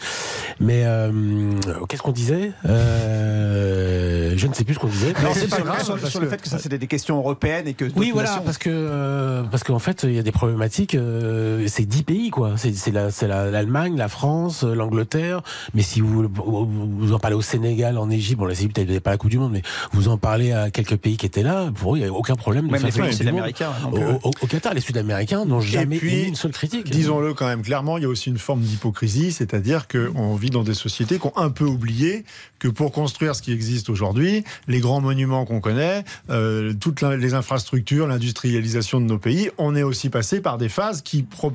Mais 0.60 0.84
euh, 0.86 1.52
qu'est-ce 1.88 2.02
qu'on 2.02 2.12
disait 2.12 2.52
Euh, 2.66 4.34
Je 4.36 4.48
ne 4.48 4.54
sais 4.54 4.64
plus 4.64 4.76
ce 4.76 4.80
qu'on 4.80 4.88
disait. 4.88 5.14
Non, 5.14 5.30
Mais 5.34 5.34
c'est 5.34 5.48
pas 5.48 5.58
pas 5.58 5.64
grave, 5.64 6.10
sur, 6.10 6.20
le 6.22 6.28
fait 6.28 6.42
que 6.42 6.48
ça 6.50 6.60
c'était 6.60 6.78
des 6.78 6.88
questions 6.88 7.18
européennes 7.18 7.68
et 7.68 7.74
que 7.74 7.86
oui, 7.96 8.12
voilà, 8.12 8.30
nations- 8.30 8.44
parce 8.44 8.58
que 8.58 8.70
euh, 8.72 9.44
parce 9.44 9.64
qu'en 9.64 9.80
fait, 9.80 10.04
il 10.04 10.14
y 10.14 10.20
a 10.20 10.24
des 10.24 10.32
problématiques. 10.32 10.96
euh, 10.96 11.66
c'est 11.68 11.86
dix 11.86 12.04
pays, 12.04 12.30
quoi. 12.30 12.57
C'est 12.58 12.76
c'est 12.76 12.92
la- 12.92 13.10
la- 13.28 13.52
l'Allemagne, 13.52 13.96
la, 13.98 14.08
France, 14.08 14.64
euh, 14.64 14.74
l'Angleterre. 14.74 15.42
Mais 15.74 15.82
si 15.82 16.02
vous, 16.02 16.28
vous 16.34 17.14
en 17.14 17.20
parlez 17.20 17.36
au 17.36 17.42
Sénégal, 17.42 17.98
en 17.98 18.10
Égypte, 18.10 18.40
bon, 18.40 18.46
l'Égypte 18.46 18.78
n'avait 18.78 19.00
pas 19.00 19.12
la 19.12 19.18
Coupe 19.18 19.30
du 19.30 19.38
Monde, 19.40 19.52
mais 19.54 19.62
vous 19.92 20.08
en 20.08 20.18
parlez 20.18 20.52
à 20.52 20.70
quelques 20.72 20.98
pays 20.98 21.18
qui 21.18 21.26
étaient 21.26 21.44
là, 21.44 21.72
pour 21.74 21.96
eux, 21.96 21.98
il 22.00 22.04
n'y 22.04 22.08
a 22.10 22.14
aucun 22.14 22.36
problème 22.36 22.68
de 22.68 22.72
Même 22.72 22.82
faire 22.92 23.06
les 23.06 23.12
sud-américains, 23.12 23.72
donc, 23.92 24.24
Au, 24.24 24.28
au- 24.30 24.32
au 24.42 24.48
Qatar, 24.48 24.74
les 24.74 24.82
Sud-Américains 24.82 25.46
n'ont 25.46 25.62
jamais 25.62 25.98
puis, 25.98 26.14
émis 26.14 26.28
une 26.30 26.36
seule 26.36 26.52
critique. 26.52 26.90
Disons-le 26.90 27.34
quand 27.34 27.48
même 27.48 27.62
clairement, 27.62 27.98
il 27.98 28.04
y 28.04 28.06
a 28.06 28.10
aussi 28.10 28.30
une 28.30 28.38
forme 28.38 28.62
d'hypocrisie, 28.62 29.32
c'est-à-dire 29.32 29.88
qu'on 29.88 30.36
vit 30.36 30.50
dans 30.50 30.64
des 30.64 30.74
sociétés 30.74 31.20
qui 31.20 31.28
ont 31.28 31.38
un 31.38 31.50
peu 31.50 31.66
oublié 31.66 32.24
que 32.60 32.68
pour 32.68 32.92
construire 32.92 33.36
ce 33.36 33.42
qui 33.42 33.52
existe 33.52 33.90
aujourd'hui, 33.90 34.44
les 34.68 34.80
grands 34.80 35.02
monuments 35.02 35.46
qu'on 35.46 35.60
connaît, 35.60 36.04
euh, 36.30 36.74
toutes 36.80 37.02
la- 37.02 37.16
les 37.18 37.34
infrastructures, 37.34 38.08
l'industrialisation 38.08 39.00
de 39.00 39.06
nos 39.06 39.18
pays, 39.20 39.50
on 39.58 39.76
est 39.76 39.84
aussi 39.84 40.10
passé 40.10 40.42
par 40.42 40.58
des 40.58 40.70
phases 40.70 41.02
qui, 41.02 41.24
pro- 41.24 41.52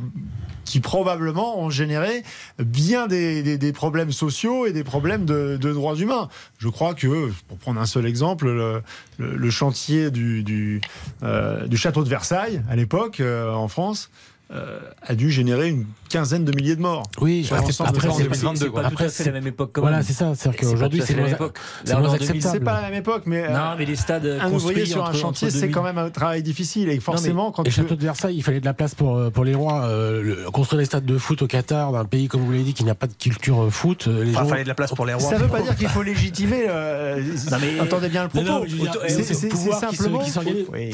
qui 0.65 0.81
probablement 0.93 1.59
ont 1.59 1.71
généré 1.71 2.23
bien 2.59 3.07
des, 3.07 3.73
problèmes 3.73 4.13
sociaux 4.13 4.67
et 4.67 4.75
des 4.75 4.85
problèmes 4.85 5.25
de, 5.25 5.57
droits 5.57 5.95
humains. 5.97 6.29
Je 6.59 6.69
crois 6.69 6.93
que, 6.93 7.31
pour 7.49 7.57
prendre 7.57 7.81
un 7.81 7.87
seul 7.87 8.05
exemple, 8.05 8.83
le, 9.17 9.51
chantier 9.51 10.11
euh, 11.23 11.67
du 11.67 11.77
château 11.79 12.05
de 12.05 12.11
Versailles, 12.11 12.61
à 12.69 12.77
l'époque, 12.77 13.21
euh, 13.21 13.55
en 13.55 13.69
France, 13.69 14.11
euh, 14.51 14.81
a 15.07 15.15
dû 15.15 15.31
générer 15.31 15.69
une 15.71 15.87
quinzaine 16.11 16.45
de 16.45 16.55
milliers 16.55 16.77
de 16.77 16.83
morts. 16.83 17.05
Oui, 17.23 17.47
après, 17.51 17.63
l'ensemble 17.63 17.89
après, 17.89 18.09
c'est 18.11 18.29
pas- 18.29 18.35
C'est 18.55 18.71
pas 18.71 19.09
fait 19.09 19.25
la 19.25 19.33
même 19.33 19.47
époque 19.47 19.71
quand 19.73 19.81
Voilà, 19.81 20.03
c'est 20.03 20.13
ça. 20.13 20.35
C'est-à-dire 20.35 20.61
C'est 20.61 20.67
qu'aujourd'hui, 20.67 21.03
c'est 21.07 21.15
la 21.15 21.23
même 21.23 21.33
époque. 21.33 21.59
c'est. 21.85 22.41
C'est 22.43 22.61
pas 22.61 22.83
la 22.83 22.91
même 22.91 22.99
époque, 22.99 23.23
mais 23.25 23.49
Non, 23.49 23.55
euh, 23.55 23.75
mais 23.79 23.87
les 23.87 23.97
stades 23.97 24.27
un 24.27 24.51
construits 24.51 24.73
ouvrier 24.73 24.85
sur 24.87 25.05
un 25.07 25.13
chantier, 25.15 25.49
c'est 25.49 25.61
2000. 25.61 25.75
quand 25.75 25.83
même 25.83 25.97
un 25.97 26.11
travail 26.11 26.43
difficile. 26.43 26.91
Et 26.91 27.01
forcément, 27.01 27.51
quand 27.51 27.63
et 27.63 27.71
tu- 27.71 27.77
château 27.77 27.95
de 27.95 28.03
Versailles, 28.03 28.37
il 28.37 28.43
fallait 28.43 28.61
de 28.61 28.67
la 28.67 28.75
place 28.75 28.95
pour, 28.95 29.17
euh, 29.17 29.31
pour 29.31 29.45
les 29.45 29.55
rois. 29.55 29.85
Euh, 29.87 30.23
le- 30.23 30.51
construire 30.51 30.81
des 30.81 30.85
stades 30.87 31.07
de 31.07 31.17
foot 31.17 31.41
au 31.41 31.47
Qatar, 31.47 31.93
d'un 31.93 32.05
pays, 32.05 32.29
comme 32.29 32.43
vous 32.43 32.51
l'avez 32.53 32.65
dit, 32.65 32.75
qui 32.75 32.85
n'a 32.85 32.95
pas 32.95 33.07
de 33.07 33.15
culture 33.15 33.63
euh, 33.63 33.71
foot. 33.71 34.07
euh, 34.07 34.23
Les 34.25 34.33
Enfin, 34.33 34.43
gens... 34.43 34.49
fallait 34.51 34.65
de 34.65 34.69
la 34.69 34.75
place 34.75 34.93
pour 34.93 35.07
les 35.07 35.15
rois. 35.15 35.31
ça 35.31 35.39
veut 35.39 35.49
pas 35.49 35.63
dire 35.63 35.77
qu'il 35.77 35.89
faut 35.89 36.03
légitimer. 36.03 36.67
euh, 36.69 37.23
Non, 37.51 37.57
mais- 37.61 37.81
Entendez 37.81 38.09
bien 38.11 38.25
le 38.25 38.29
propos. 38.29 38.67
je 38.67 38.77
C'est- 38.77 39.09
c'est- 39.09 39.23
c'est 39.23 39.35
c'est 39.35 39.57
c'est 39.57 39.73
simplement. 39.73 40.21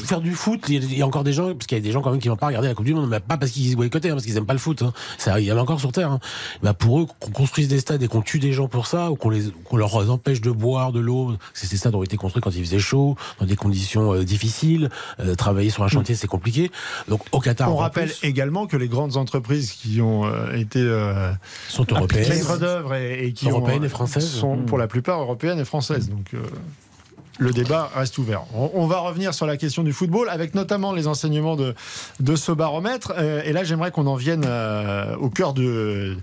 Faire 0.04 0.20
du 0.20 0.34
foot, 0.34 0.60
il 0.68 0.74
y, 0.74 0.76
a, 0.78 0.80
il 0.80 0.98
y 0.98 1.02
a 1.02 1.06
encore 1.06 1.24
des 1.24 1.32
gens, 1.32 1.52
parce 1.54 1.66
qu'il 1.66 1.76
y 1.76 1.80
a 1.80 1.84
des 1.84 1.90
gens 1.92 2.02
quand 2.02 2.10
même 2.12 2.20
qui 2.20 2.28
vont 2.28 2.36
pas 2.36 2.46
regarder 2.46 2.68
la 2.68 2.74
Coupe 2.74 2.84
du 2.86 2.94
Monde, 2.94 3.08
mais 3.10 3.18
pas 3.20 3.36
parce 3.38 3.52
qu'ils 3.52 3.76
boycottaient, 3.76 4.10
hein, 4.10 4.14
parce 4.14 4.24
qu'ils 4.24 4.36
aiment 4.36 4.46
pas 4.46 4.52
le 4.52 4.58
foot. 4.58 4.82
hein. 4.82 4.92
Ça, 5.18 5.38
il 5.40 5.46
y 5.46 5.52
en 5.52 5.56
a 5.58 5.60
encore 5.60 5.80
sur 5.80 5.92
Terre. 5.92 6.10
hein. 6.12 6.20
Bah, 6.62 6.74
pour 6.74 7.00
eux, 7.00 7.06
qu'on 7.20 7.30
construise 7.30 7.68
des 7.68 7.80
stades 7.80 8.02
et 8.02 8.08
qu'on 8.08 8.22
tue 8.22 8.38
des 8.38 8.52
gens 8.52 8.68
pour 8.68 8.86
ça, 8.86 9.10
ou 9.10 9.16
qu'on 9.16 9.30
les, 9.30 9.44
qu'on 9.64 9.76
leur 9.76 9.94
empêche 10.10 10.40
de 10.40 10.50
boire 10.50 10.92
de 10.92 11.00
l'eau, 11.00 11.36
parce 11.38 11.60
que 11.62 11.66
ces 11.66 11.76
stades 11.76 11.94
ont 11.94 12.02
été 12.02 12.16
construits 12.16 12.42
quand 12.42 12.54
il 12.54 12.64
faisait 12.64 12.78
chaud, 12.78 13.16
dans 13.40 13.46
des 13.46 13.56
conditions 13.56 14.12
euh, 14.14 14.24
difficiles, 14.24 14.90
euh, 15.20 15.34
travailler 15.34 15.70
sur 15.70 15.82
un 15.84 15.88
chantier, 15.88 16.14
c'est 16.14 16.26
compliqué. 16.26 16.70
Donc, 17.08 17.20
au 17.32 17.40
Qatar, 17.40 17.72
On 17.72 17.76
rappelle 17.76 18.08
plus, 18.10 18.26
également 18.28 18.66
que 18.66 18.76
les 18.76 18.88
grandes 18.88 19.16
entreprises 19.16 19.72
qui 19.72 20.00
ont 20.00 20.26
euh, 20.26 20.52
été 20.54 20.80
sont 21.68 21.86
européennes. 21.90 22.42
d'œuvre 22.58 22.94
et, 22.94 23.26
et 23.26 23.32
qui 23.32 23.48
Européennes 23.48 23.82
ont, 23.82 23.84
et 23.84 23.88
françaises. 23.88 24.28
sont 24.30 24.56
Mm. 24.56 24.66
pour 24.66 24.78
la 24.78 24.86
plupart 24.88 25.20
européennes 25.20 25.58
et 25.60 25.64
françaises. 25.64 26.08
Donc 26.08 26.32
le 27.38 27.50
débat 27.52 27.90
reste 27.94 28.18
ouvert. 28.18 28.42
On, 28.54 28.70
on 28.74 28.86
va 28.86 28.98
revenir 28.98 29.32
sur 29.32 29.46
la 29.46 29.56
question 29.56 29.82
du 29.82 29.92
football 29.92 30.28
avec 30.28 30.54
notamment 30.54 30.92
les 30.92 31.06
enseignements 31.06 31.56
de, 31.56 31.74
de 32.20 32.36
ce 32.36 32.52
baromètre. 32.52 33.12
Euh, 33.16 33.42
et 33.44 33.52
là, 33.52 33.64
j'aimerais 33.64 33.90
qu'on 33.90 34.06
en 34.06 34.16
vienne 34.16 34.44
euh, 34.46 35.16
au 35.16 35.30
cœur 35.30 35.54
de, 35.54 36.16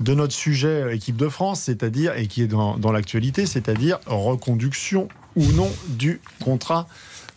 de 0.00 0.14
notre 0.14 0.34
sujet 0.34 0.68
euh, 0.82 0.94
équipe 0.94 1.16
de 1.16 1.28
France, 1.28 1.62
c'est-à-dire 1.62 2.16
et 2.16 2.26
qui 2.26 2.42
est 2.42 2.46
dans, 2.48 2.76
dans 2.76 2.92
l'actualité, 2.92 3.46
c'est-à-dire 3.46 3.98
reconduction 4.06 5.08
ou 5.36 5.44
non 5.52 5.70
du 5.88 6.20
contrat 6.44 6.86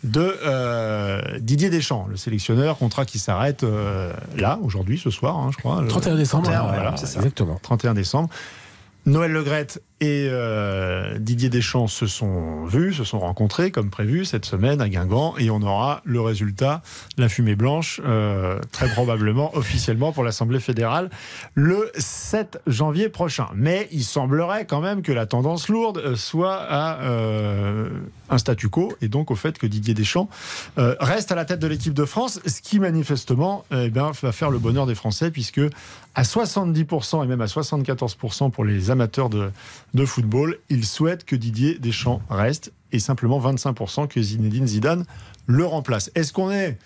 de 0.03 0.35
euh, 0.43 1.21
Didier 1.39 1.69
Deschamps, 1.69 2.07
le 2.09 2.17
sélectionneur, 2.17 2.77
contrat 2.77 3.05
qui 3.05 3.19
s'arrête 3.19 3.63
euh, 3.63 4.11
là, 4.35 4.59
aujourd'hui, 4.63 4.97
ce 4.97 5.09
soir, 5.11 5.37
hein, 5.37 5.49
je 5.51 5.57
crois. 5.57 5.81
le 5.81 5.87
31 5.87 6.15
décembre, 6.15 6.43
31, 6.45 6.61
voilà, 6.63 6.77
voilà, 6.91 6.95
exactement. 6.95 7.59
31 7.61 7.93
décembre. 7.93 8.29
Noël 9.05 9.31
Legrette 9.31 9.81
et 10.01 10.27
euh, 10.31 11.19
Didier 11.19 11.49
Deschamps 11.49 11.85
se 11.85 12.07
sont 12.07 12.65
vus, 12.65 12.93
se 12.95 13.03
sont 13.03 13.19
rencontrés 13.19 13.69
comme 13.69 13.91
prévu 13.91 14.25
cette 14.25 14.45
semaine 14.45 14.81
à 14.81 14.89
Guingamp 14.89 15.35
et 15.37 15.51
on 15.51 15.61
aura 15.61 16.01
le 16.05 16.19
résultat, 16.19 16.81
la 17.19 17.29
fumée 17.29 17.55
blanche, 17.55 18.01
euh, 18.03 18.59
très 18.71 18.89
probablement 18.93 19.55
officiellement 19.55 20.11
pour 20.11 20.23
l'Assemblée 20.23 20.59
fédérale 20.59 21.11
le 21.53 21.91
7 21.95 22.61
janvier 22.65 23.09
prochain. 23.09 23.45
Mais 23.53 23.87
il 23.91 24.03
semblerait 24.03 24.65
quand 24.65 24.81
même 24.81 25.03
que 25.03 25.11
la 25.11 25.27
tendance 25.27 25.69
lourde 25.69 26.15
soit 26.15 26.57
à 26.57 27.01
euh, 27.01 27.87
un 28.31 28.39
statu 28.39 28.69
quo 28.69 28.93
et 29.03 29.07
donc 29.07 29.29
au 29.29 29.35
fait 29.35 29.59
que 29.59 29.67
Didier 29.67 29.93
Deschamps 29.93 30.29
reste 30.77 31.31
à 31.31 31.35
la 31.35 31.45
tête 31.45 31.59
de 31.59 31.67
l'équipe 31.67 31.93
de 31.93 32.05
France, 32.05 32.39
ce 32.45 32.61
qui 32.61 32.79
manifestement 32.79 33.65
eh 33.71 33.89
bien, 33.89 34.11
va 34.19 34.31
faire 34.31 34.49
le 34.49 34.57
bonheur 34.57 34.87
des 34.87 34.95
Français 34.95 35.29
puisque 35.29 35.61
à 36.15 36.23
70% 36.23 37.23
et 37.23 37.27
même 37.27 37.41
à 37.41 37.45
74% 37.45 38.51
pour 38.51 38.65
les 38.65 38.89
amateurs 38.89 39.29
de, 39.29 39.51
de 39.93 40.05
football, 40.05 40.57
ils 40.69 40.85
souhaitent 40.85 41.25
que 41.25 41.35
Didier 41.35 41.77
Deschamps 41.77 42.21
reste 42.29 42.71
et 42.91 42.99
simplement 42.99 43.39
25% 43.39 44.07
que 44.07 44.21
Zinedine 44.21 44.67
Zidane 44.67 45.05
le 45.47 45.65
remplace. 45.65 46.11
Est-ce 46.15 46.33
qu'on 46.33 46.51
est 46.51 46.77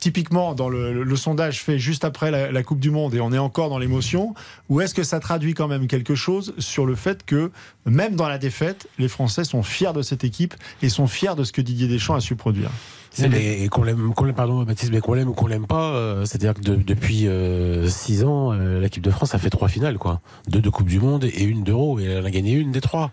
typiquement 0.00 0.54
dans 0.54 0.70
le 0.70 1.16
sondage 1.16 1.62
fait 1.62 1.78
juste 1.78 2.04
après 2.04 2.30
la, 2.30 2.50
la 2.50 2.62
Coupe 2.62 2.80
du 2.80 2.90
Monde 2.90 3.14
et 3.14 3.20
on 3.20 3.32
est 3.32 3.38
encore 3.38 3.68
dans 3.68 3.78
l'émotion 3.78 4.34
ou 4.70 4.80
est-ce 4.80 4.94
que 4.94 5.02
ça 5.02 5.20
traduit 5.20 5.52
quand 5.52 5.68
même 5.68 5.86
quelque 5.88 6.14
chose 6.14 6.54
sur 6.58 6.86
le 6.86 6.94
fait 6.94 7.24
que 7.24 7.52
même 7.84 8.16
dans 8.16 8.28
la 8.28 8.38
défaite, 8.38 8.88
les 8.98 9.08
Français 9.08 9.44
sont 9.44 9.62
fiers 9.62 9.92
de 9.92 10.00
cette 10.00 10.24
équipe 10.24 10.54
et 10.80 10.88
sont 10.88 11.06
fiers 11.06 11.34
de 11.36 11.44
ce 11.44 11.52
que 11.52 11.60
Didier 11.60 11.86
Deschamps 11.86 12.14
a 12.14 12.20
su 12.20 12.34
produire? 12.34 12.70
Mais 13.18 13.68
qu'on 13.68 13.82
l'aime, 13.82 14.14
qu'on 14.14 14.24
l'aime, 14.24 14.34
pardon, 14.36 14.62
Baptiste, 14.62 14.92
mais 14.92 15.00
qu'on 15.00 15.14
l'aime 15.14 15.28
ou 15.28 15.32
qu'on 15.34 15.46
l'aime 15.48 15.66
pas, 15.66 15.90
euh, 15.94 16.24
c'est-à-dire 16.24 16.54
que 16.54 16.60
de- 16.60 16.76
depuis 16.76 17.26
6 17.88 18.24
ans, 18.24 18.52
euh, 18.52 18.80
l'équipe 18.80 19.02
de 19.02 19.10
France 19.10 19.34
a 19.34 19.38
fait 19.38 19.50
trois 19.50 19.68
finales, 19.68 19.98
quoi. 19.98 20.20
Deux 20.48 20.60
de 20.60 20.70
Coupe 20.70 20.86
du 20.88 21.00
Monde 21.00 21.24
et 21.24 21.42
une 21.42 21.64
d'Euro, 21.64 21.98
et 21.98 22.04
elle 22.04 22.22
en 22.22 22.26
a 22.26 22.30
gagné 22.30 22.52
une 22.52 22.70
des 22.72 22.80
trois. 22.80 23.10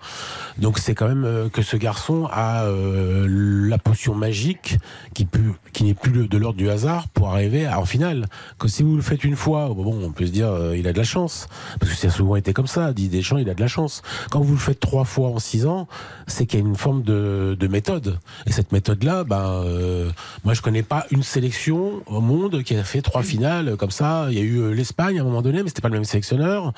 Donc 0.59 0.77
c'est 0.79 0.93
quand 0.95 1.07
même 1.07 1.23
euh, 1.25 1.49
que 1.49 1.61
ce 1.61 1.77
garçon 1.77 2.27
a 2.31 2.63
euh, 2.65 3.25
la 3.27 3.77
potion 3.77 4.13
magique 4.15 4.77
qui, 5.13 5.25
peut, 5.25 5.39
qui 5.73 5.83
n'est 5.83 5.93
plus 5.93 6.27
de 6.27 6.37
l'ordre 6.37 6.57
du 6.57 6.69
hasard 6.69 7.07
pour 7.09 7.29
arriver 7.29 7.65
à, 7.65 7.79
en 7.79 7.85
finale. 7.85 8.25
Que 8.59 8.67
si 8.67 8.83
vous 8.83 8.95
le 8.95 9.01
faites 9.01 9.23
une 9.23 9.35
fois, 9.35 9.69
bon, 9.69 9.99
on 10.03 10.11
peut 10.11 10.25
se 10.27 10.31
dire 10.31 10.47
euh, 10.49 10.77
il 10.77 10.87
a 10.87 10.93
de 10.93 10.97
la 10.97 11.03
chance, 11.03 11.47
parce 11.79 11.91
que 11.91 11.97
ça 11.97 12.07
a 12.07 12.11
souvent 12.11 12.35
été 12.35 12.53
comme 12.53 12.67
ça. 12.67 12.93
Dit 12.93 13.09
Deschamps, 13.09 13.37
il 13.37 13.49
a 13.49 13.53
de 13.55 13.61
la 13.61 13.67
chance. 13.67 14.01
Quand 14.31 14.41
vous 14.41 14.53
le 14.53 14.59
faites 14.59 14.79
trois 14.79 15.05
fois 15.05 15.29
en 15.29 15.39
six 15.39 15.65
ans, 15.65 15.87
c'est 16.27 16.45
qu'il 16.45 16.59
y 16.59 16.63
a 16.63 16.65
une 16.65 16.75
forme 16.75 17.01
de, 17.03 17.57
de 17.59 17.67
méthode. 17.67 18.19
Et 18.45 18.51
cette 18.51 18.71
méthode-là, 18.71 19.23
ben, 19.23 19.63
euh, 19.87 20.09
moi 20.43 20.53
je 20.53 20.61
connais 20.61 20.83
pas 20.83 21.05
une 21.11 21.23
sélection 21.23 22.01
au 22.05 22.21
monde 22.21 22.63
qui 22.63 22.75
a 22.75 22.83
fait 22.83 23.01
trois 23.01 23.23
finales 23.23 23.75
comme 23.77 23.91
ça. 23.91 24.27
Il 24.29 24.37
y 24.37 24.41
a 24.41 24.43
eu 24.43 24.57
euh, 24.57 24.71
l'Espagne 24.71 25.17
à 25.17 25.21
un 25.21 25.25
moment 25.25 25.41
donné, 25.41 25.63
mais 25.63 25.69
c'était 25.69 25.81
pas 25.81 25.89
le 25.89 25.95
même 25.95 26.05
sélectionneur, 26.05 26.73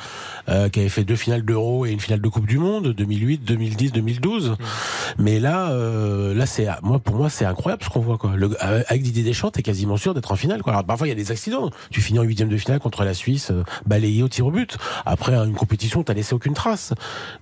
euh, 0.47 0.69
qui 0.69 0.79
avait 0.79 0.89
fait 0.89 1.03
deux 1.03 1.15
finales 1.15 1.43
d'Euro 1.43 1.85
et 1.85 1.91
une 1.91 1.99
finale 1.99 2.21
de 2.21 2.29
Coupe 2.29 2.47
du 2.47 2.57
Monde, 2.57 2.93
2008, 2.93 3.43
2010, 3.43 3.91
2012. 3.91 4.55
Mais 5.17 5.39
là, 5.39 5.71
euh, 5.71 6.33
là 6.33 6.45
c'est 6.45 6.67
moi 6.81 6.99
pour 6.99 7.15
moi 7.15 7.29
c'est 7.29 7.45
incroyable 7.45 7.83
ce 7.83 7.89
qu'on 7.89 7.99
voit 7.99 8.17
quoi. 8.17 8.33
Le, 8.35 8.55
avec 8.61 9.01
Didier 9.01 9.23
Deschamps, 9.23 9.51
t'es 9.51 9.63
quasiment 9.63 9.97
sûr 9.97 10.13
d'être 10.13 10.31
en 10.31 10.35
finale 10.35 10.61
quoi. 10.61 10.73
Alors 10.73 10.85
parfois 10.85 11.07
il 11.07 11.09
y 11.09 11.13
a 11.13 11.15
des 11.15 11.31
accidents. 11.31 11.69
Tu 11.91 12.01
finis 12.01 12.19
en 12.19 12.23
huitième 12.23 12.49
de 12.49 12.57
finale 12.57 12.79
contre 12.79 13.03
la 13.03 13.13
Suisse, 13.13 13.51
euh, 13.51 13.63
balayé 13.85 14.23
au 14.23 14.29
tir 14.29 14.45
au 14.45 14.51
but. 14.51 14.77
Après 15.05 15.33
une 15.33 15.53
compétition, 15.53 16.03
t'as 16.03 16.13
laissé 16.13 16.33
aucune 16.33 16.53
trace. 16.53 16.93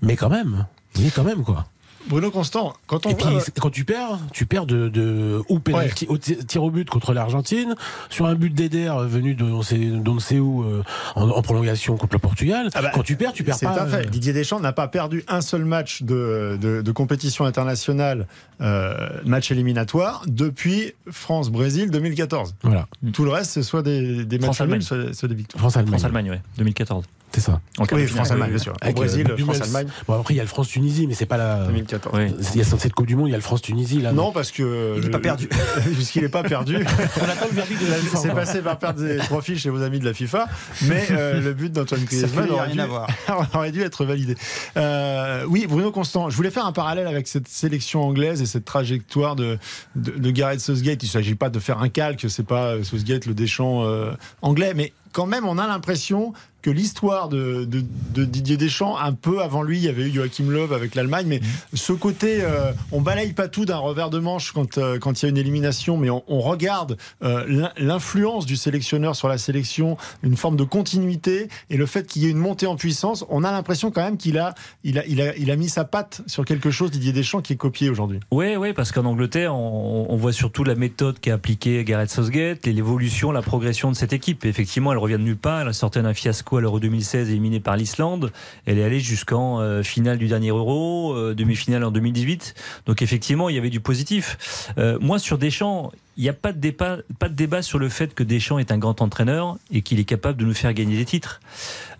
Mais 0.01 0.15
quand 0.15 0.30
même, 0.30 0.65
mais 0.99 1.09
quand 1.09 1.24
même 1.24 1.43
quoi. 1.43 1.65
Bruno 2.09 2.31
Constant, 2.31 2.73
quand 2.87 3.05
on 3.05 3.09
Et 3.09 3.13
voit- 3.15 3.41
quand 3.59 3.69
tu 3.69 3.83
perds, 3.85 4.19
tu 4.31 4.45
perds 4.45 4.65
de, 4.65 4.87
de 4.89 5.41
penalty, 5.63 6.05
au 6.09 6.17
ti- 6.17 6.37
tir 6.37 6.63
au 6.63 6.71
but 6.71 6.89
contre 6.89 7.13
l'Argentine, 7.13 7.75
sur 8.09 8.25
un 8.25 8.35
but 8.35 8.53
d'Eder 8.53 8.91
venu 9.07 9.35
de 9.35 9.43
on 9.43 9.61
sait, 9.61 9.77
d'on 9.77 10.15
ne 10.15 10.19
sait 10.19 10.39
où 10.39 10.63
euh, 10.63 10.83
en, 11.15 11.29
en 11.29 11.41
prolongation 11.41 11.97
contre 11.97 12.13
le 12.15 12.19
Portugal. 12.19 12.69
Ah 12.73 12.81
bah, 12.81 12.91
quand 12.93 13.03
tu 13.03 13.15
perds, 13.15 13.33
tu 13.33 13.43
perds 13.43 13.55
C'est 13.55 13.65
pas. 13.65 13.81
un 13.81 13.87
fait. 13.87 14.05
euh, 14.07 14.09
Didier 14.09 14.33
Deschamps 14.33 14.59
n'a 14.59 14.73
pas 14.73 14.87
perdu 14.87 15.23
un 15.27 15.41
seul 15.41 15.65
match 15.65 16.03
de, 16.03 16.57
de- 16.61 16.81
de 16.81 16.91
compétition 16.91 17.45
internationale, 17.45 18.27
euh, 18.61 19.09
match 19.25 19.51
éliminatoire, 19.51 20.23
depuis 20.27 20.93
France-Brésil 21.09 21.91
2014. 21.91 22.55
Voilà. 22.63 22.87
Tout 23.13 23.25
le 23.25 23.31
reste, 23.31 23.51
c'est 23.51 23.63
soit 23.63 23.81
des, 23.83 24.25
des 24.25 24.39
matchs 24.39 24.61
nuls, 24.61 24.81
soit, 24.81 25.13
soit 25.13 25.27
des 25.27 25.35
victoires. 25.35 25.59
France-Allemagne. 25.59 25.91
France-Allemagne, 25.99 26.29
ouais, 26.31 26.41
2014. 26.57 27.03
C'est 27.38 27.51
ça. 27.51 27.61
En 27.77 27.85
Oui. 27.91 28.07
France-Allemagne, 28.07 28.49
bien 28.49 28.57
sûr. 28.57 28.73
Au 28.73 28.77
Avec, 28.81 28.97
euh, 28.97 28.99
Brésil. 28.99 29.27
France-Allemagne. 29.38 29.88
Bon, 30.07 30.19
après, 30.19 30.33
il 30.33 30.38
y 30.38 30.39
a 30.39 30.43
le 30.43 30.49
France-Tunisie, 30.49 31.05
mais 31.05 31.13
c'est 31.13 31.27
pas 31.27 31.38
la. 31.38 31.65
2014. 31.67 32.15
Oui. 32.17 32.33
Il 32.55 32.57
y 32.57 32.61
a 32.61 32.63
cette 32.63 32.93
Coupe 32.93 33.05
du 33.05 33.15
Monde, 33.15 33.27
il 33.27 33.31
y 33.31 33.35
a 33.35 33.38
le 33.38 33.43
France-Tunisie 33.43 34.01
là. 34.01 34.11
Non, 34.11 34.31
parce 34.31 34.49
que. 34.49 34.95
Il 34.97 35.03
n'est 35.03 35.09
pas 35.11 35.19
perdu. 35.19 35.47
Puisqu'il 35.93 36.23
n'est 36.23 36.29
pas 36.29 36.41
perdu. 36.41 36.77
On 37.21 37.23
attend 37.29 37.45
le 37.47 37.55
verdict 37.55 37.79
de 37.79 37.91
la 37.91 37.97
FIFA. 37.97 38.17
C'est 38.17 38.33
passé 38.33 38.61
par 38.63 38.79
perdre 38.79 39.03
des 39.03 39.17
profils 39.17 39.59
chez 39.59 39.69
vos 39.69 39.83
amis 39.83 39.99
de 39.99 40.05
la 40.05 40.15
FIFA, 40.15 40.47
mais 40.88 41.05
euh, 41.11 41.39
le 41.43 41.53
but 41.53 41.71
d'Antoine 41.71 42.05
Griezmann 42.05 42.49
aurait 42.49 42.65
rien 42.65 42.73
dû, 42.73 42.81
à 42.81 42.88
voir. 42.88 43.07
aurait 43.53 43.71
dû 43.71 43.83
être 43.83 44.03
validé. 44.03 44.35
Euh, 44.75 45.43
oui, 45.47 45.67
Bruno 45.69 45.91
Constant, 45.91 46.31
je 46.31 46.35
voulais 46.35 46.49
faire 46.49 46.65
un 46.65 46.71
parallèle 46.71 47.05
avec 47.05 47.27
cette 47.27 47.47
sélection 47.47 48.01
anglaise 48.01 48.41
et 48.41 48.47
cette 48.47 48.65
trajectoire 48.65 49.35
de, 49.35 49.59
de, 49.95 50.09
de 50.09 50.31
Gareth 50.31 50.59
Southgate. 50.59 51.03
Il 51.03 51.05
ne 51.05 51.11
s'agit 51.11 51.35
pas 51.35 51.49
de 51.49 51.59
faire 51.59 51.83
un 51.83 51.89
calque, 51.89 52.25
c'est 52.29 52.47
pas 52.47 52.69
euh, 52.69 52.83
Southgate 52.83 53.27
le 53.27 53.35
Deschamps 53.35 53.83
euh, 53.85 54.13
anglais, 54.41 54.73
mais 54.75 54.91
quand 55.11 55.25
même, 55.25 55.47
on 55.47 55.57
a 55.57 55.67
l'impression 55.67 56.33
que 56.68 56.72
l'histoire 56.74 57.30
de, 57.30 57.63
Didier 57.63 58.57
Deschamps, 58.57 58.97
un 58.97 59.13
peu 59.13 59.41
avant 59.41 59.63
lui, 59.63 59.78
il 59.78 59.86
y 59.86 59.88
avait 59.88 60.03
eu 60.03 60.11
Joachim 60.13 60.49
Löw 60.49 60.74
avec 60.74 60.95
l'Allemagne, 60.95 61.26
mais 61.26 61.39
ce 61.74 61.93
côté, 61.93 62.39
euh, 62.41 62.74
on 62.91 62.99
balaye 62.99 63.32
pas 63.32 63.47
tout 63.47 63.63
d'un 63.63 63.78
revers 63.78 64.09
de 64.09 64.20
manche 64.20 64.51
quand 64.51 64.78
euh, 64.78 64.99
il 65.01 65.24
y 65.24 65.26
a 65.26 65.30
une 65.30 65.38
élimination, 65.38 65.95
mais 65.95 66.09
on, 66.09 66.41
regarde 66.41 66.97
euh, 67.24 67.45
l'in- 67.47 67.72
l'influence 67.78 68.45
du 68.45 68.57
sélectionneur 68.57 69.15
sur 69.15 69.30
la 69.30 69.38
sélection, 69.38 69.95
une 70.24 70.36
forme 70.36 70.57
de 70.57 70.65
continuité 70.65 71.47
et 71.70 71.78
le 71.78 71.86
fait 71.86 72.05
qu'il 72.05 72.24
y 72.24 72.26
ait 72.26 72.32
une 72.32 72.38
montée 72.38 72.68
en 72.68 72.76
puissance. 72.76 73.24
On 73.30 73.45
a 73.45 73.51
l'impression 73.53 73.89
quand 73.89 74.03
même 74.03 74.18
qu'il 74.18 74.38
a, 74.38 74.53
il 74.84 74.99
a, 74.99 75.05
il 75.05 75.22
a, 75.22 75.38
il 75.38 75.49
a 75.49 75.55
mis 75.55 75.70
sa 75.70 75.86
patte 75.86 76.22
sur 76.28 76.43
quelque 76.43 76.70
chose, 76.70 76.91
Didier 76.91 77.13
Deschamps, 77.13 77.41
qui 77.41 77.53
est 77.53 77.57
copié 77.57 77.89
aujourd'hui. 77.89 78.20
Oui, 78.30 78.57
oui, 78.57 78.74
parce 78.74 78.91
qu'en 78.91 79.05
Angleterre, 79.05 79.55
on, 79.55 80.18
voit 80.18 80.34
surtout 80.34 80.65
la 80.65 80.76
méthode 80.76 81.22
qu'a 81.22 81.36
appliquée 81.36 81.86
Gareth 81.86 82.09
Southgate, 82.09 82.65
l'évolution, 82.65 83.32
la 83.32 83.41
progression 83.41 83.89
de 83.89 83.95
cette 83.95 84.11
équipe. 84.11 84.43
Et 84.43 84.49
effectivement, 84.49 84.91
elle 84.91 84.97
revient 84.97 85.13
de 85.13 85.24
nulle 85.24 85.38
part. 85.38 85.61
Elle 85.61 85.70
a 85.70 85.74
sorti 85.74 86.01
d'un 86.01 86.13
fiasco 86.13 86.56
à 86.57 86.61
l'Euro 86.61 86.79
2016, 86.79 87.29
éliminée 87.29 87.59
par 87.59 87.77
l'Islande. 87.77 88.31
Elle 88.65 88.79
est 88.79 88.83
allée 88.83 88.99
jusqu'en 88.99 89.59
euh, 89.59 89.83
finale 89.83 90.17
du 90.17 90.27
dernier 90.27 90.49
Euro, 90.49 91.13
euh, 91.13 91.33
demi-finale 91.33 91.83
en 91.83 91.91
2018. 91.91 92.55
Donc 92.85 93.01
effectivement, 93.01 93.49
il 93.49 93.55
y 93.55 93.57
avait 93.57 93.69
du 93.69 93.79
positif. 93.79 94.71
Euh, 94.77 94.97
moi, 95.01 95.19
sur 95.19 95.37
Deschamps, 95.37 95.91
il 96.17 96.23
n'y 96.23 96.29
a 96.29 96.33
pas 96.33 96.51
de, 96.51 96.59
débat, 96.59 97.61
sur 97.61 97.79
le 97.79 97.89
fait 97.89 98.13
que 98.13 98.23
Deschamps 98.23 98.59
est 98.59 98.71
un 98.71 98.77
grand 98.77 99.01
entraîneur 99.01 99.57
et 99.71 99.81
qu'il 99.81 99.99
est 99.99 100.05
capable 100.05 100.39
de 100.39 100.45
nous 100.45 100.53
faire 100.53 100.73
gagner 100.73 100.97
des 100.97 101.05
titres. 101.05 101.39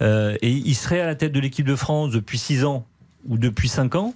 Et 0.02 0.50
il 0.50 0.76
serait 0.76 1.02
à 1.02 1.06
la 1.06 1.16
tête 1.16 1.32
de 1.32 1.40
l'équipe 1.40 1.66
de 1.66 1.76
France 1.76 2.12
depuis 2.12 2.40
6 2.40 2.66
ans 2.66 2.86
ou 3.28 3.38
depuis 3.38 3.70
5 3.70 3.94
ans. 3.94 4.16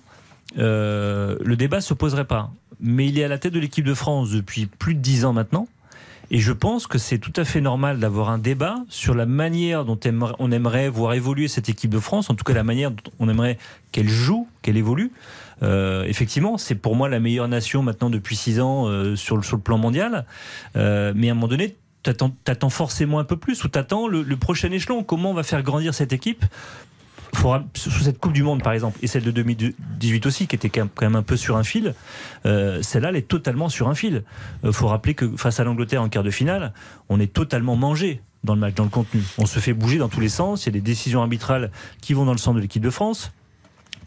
Le 0.55 1.53
débat 1.53 1.81
se 1.81 1.93
poserait 1.93 2.25
pas. 2.25 2.51
Mais 2.79 3.07
il 3.07 3.19
est 3.19 3.23
à 3.23 3.27
la 3.27 3.37
tête 3.37 3.53
de 3.53 3.59
l'équipe 3.59 3.85
de 3.85 3.93
France 3.93 4.31
depuis 4.31 4.65
plus 4.65 4.95
de 4.95 4.99
10 4.99 5.25
ans 5.25 5.33
maintenant. 5.33 5.67
Et 6.33 6.39
je 6.39 6.53
pense 6.53 6.87
que 6.87 6.97
c'est 6.97 7.17
tout 7.17 7.33
à 7.35 7.43
fait 7.43 7.59
normal 7.59 7.99
d'avoir 7.99 8.29
un 8.29 8.37
débat 8.37 8.77
sur 8.87 9.13
la 9.13 9.25
manière 9.25 9.83
dont 9.83 9.99
on 10.39 10.51
aimerait 10.51 10.87
voir 10.87 11.13
évoluer 11.13 11.49
cette 11.49 11.67
équipe 11.67 11.91
de 11.91 11.99
France, 11.99 12.29
en 12.29 12.35
tout 12.35 12.45
cas 12.45 12.53
la 12.53 12.63
manière 12.63 12.91
dont 12.91 13.11
on 13.19 13.27
aimerait 13.27 13.57
qu'elle 13.91 14.07
joue, 14.07 14.47
qu'elle 14.61 14.77
évolue. 14.77 15.11
Euh, 15.61 16.05
effectivement, 16.05 16.57
c'est 16.57 16.75
pour 16.75 16.95
moi 16.95 17.09
la 17.09 17.19
meilleure 17.19 17.49
nation 17.49 17.83
maintenant 17.83 18.09
depuis 18.09 18.37
6 18.37 18.61
ans 18.61 18.87
euh, 18.87 19.17
sur, 19.17 19.35
le, 19.35 19.43
plan 19.59 19.77
mondial. 19.77 20.25
Euh, 20.77 21.11
mais 21.13 21.27
à 21.27 21.33
un 21.33 21.35
moment 21.35 21.49
donné, 21.49 21.75
t'attends 22.01 22.33
attends 22.47 22.69
forcément 22.69 23.19
un 23.19 23.25
peu 23.25 23.35
plus, 23.35 23.65
ou 23.65 23.67
t'attends 23.67 24.07
le, 24.07 24.23
le 24.23 24.37
prochain 24.37 24.71
échelon. 24.71 25.03
Comment 25.03 25.31
on 25.31 25.33
va 25.35 25.43
faire 25.43 25.61
grandir 25.63 25.93
cette 25.93 26.13
équipe? 26.13 26.45
Faudra, 27.33 27.63
sur 27.75 27.91
cette 27.93 28.19
Coupe 28.19 28.33
du 28.33 28.43
Monde 28.43 28.61
par 28.63 28.73
exemple, 28.73 28.99
et 29.01 29.07
celle 29.07 29.23
de 29.23 29.31
2018 29.31 30.25
aussi, 30.25 30.47
qui 30.47 30.55
était 30.55 30.69
quand 30.69 30.87
même- 31.01 31.15
un 31.15 31.23
peu 31.23 31.37
sur 31.37 31.57
un 31.57 31.63
fil, 31.63 31.93
euh, 32.45 32.81
celle-là, 32.81 33.09
elle 33.09 33.15
est 33.15 33.27
totalement 33.27 33.69
sur 33.69 33.89
un 33.89 33.95
fil. 33.95 34.23
Il 34.63 34.73
faut 34.73 34.87
rappeler 34.87 35.13
que 35.13 35.35
face 35.37 35.59
à 35.59 35.63
l'Angleterre 35.63 36.01
en 36.01 36.09
quart 36.09 36.23
de 36.23 36.31
finale, 36.31 36.73
on 37.09 37.19
est 37.19 37.31
totalement 37.31 37.75
mangé 37.75 38.21
dans 38.43 38.55
le 38.55 38.59
match, 38.59 38.73
dans 38.75 38.83
le 38.83 38.89
contenu. 38.89 39.21
On 39.37 39.45
se 39.45 39.59
fait 39.59 39.73
bouger 39.73 39.97
dans 39.97 40.09
tous 40.09 40.19
les 40.19 40.29
sens, 40.29 40.65
il 40.65 40.67
y 40.67 40.69
a 40.69 40.73
des 40.73 40.81
décisions 40.81 41.21
arbitrales 41.21 41.71
qui 42.01 42.13
vont 42.13 42.25
dans 42.25 42.31
le 42.31 42.37
sens 42.37 42.55
de 42.55 42.59
l'équipe 42.59 42.81
de 42.83 42.89
France. 42.89 43.31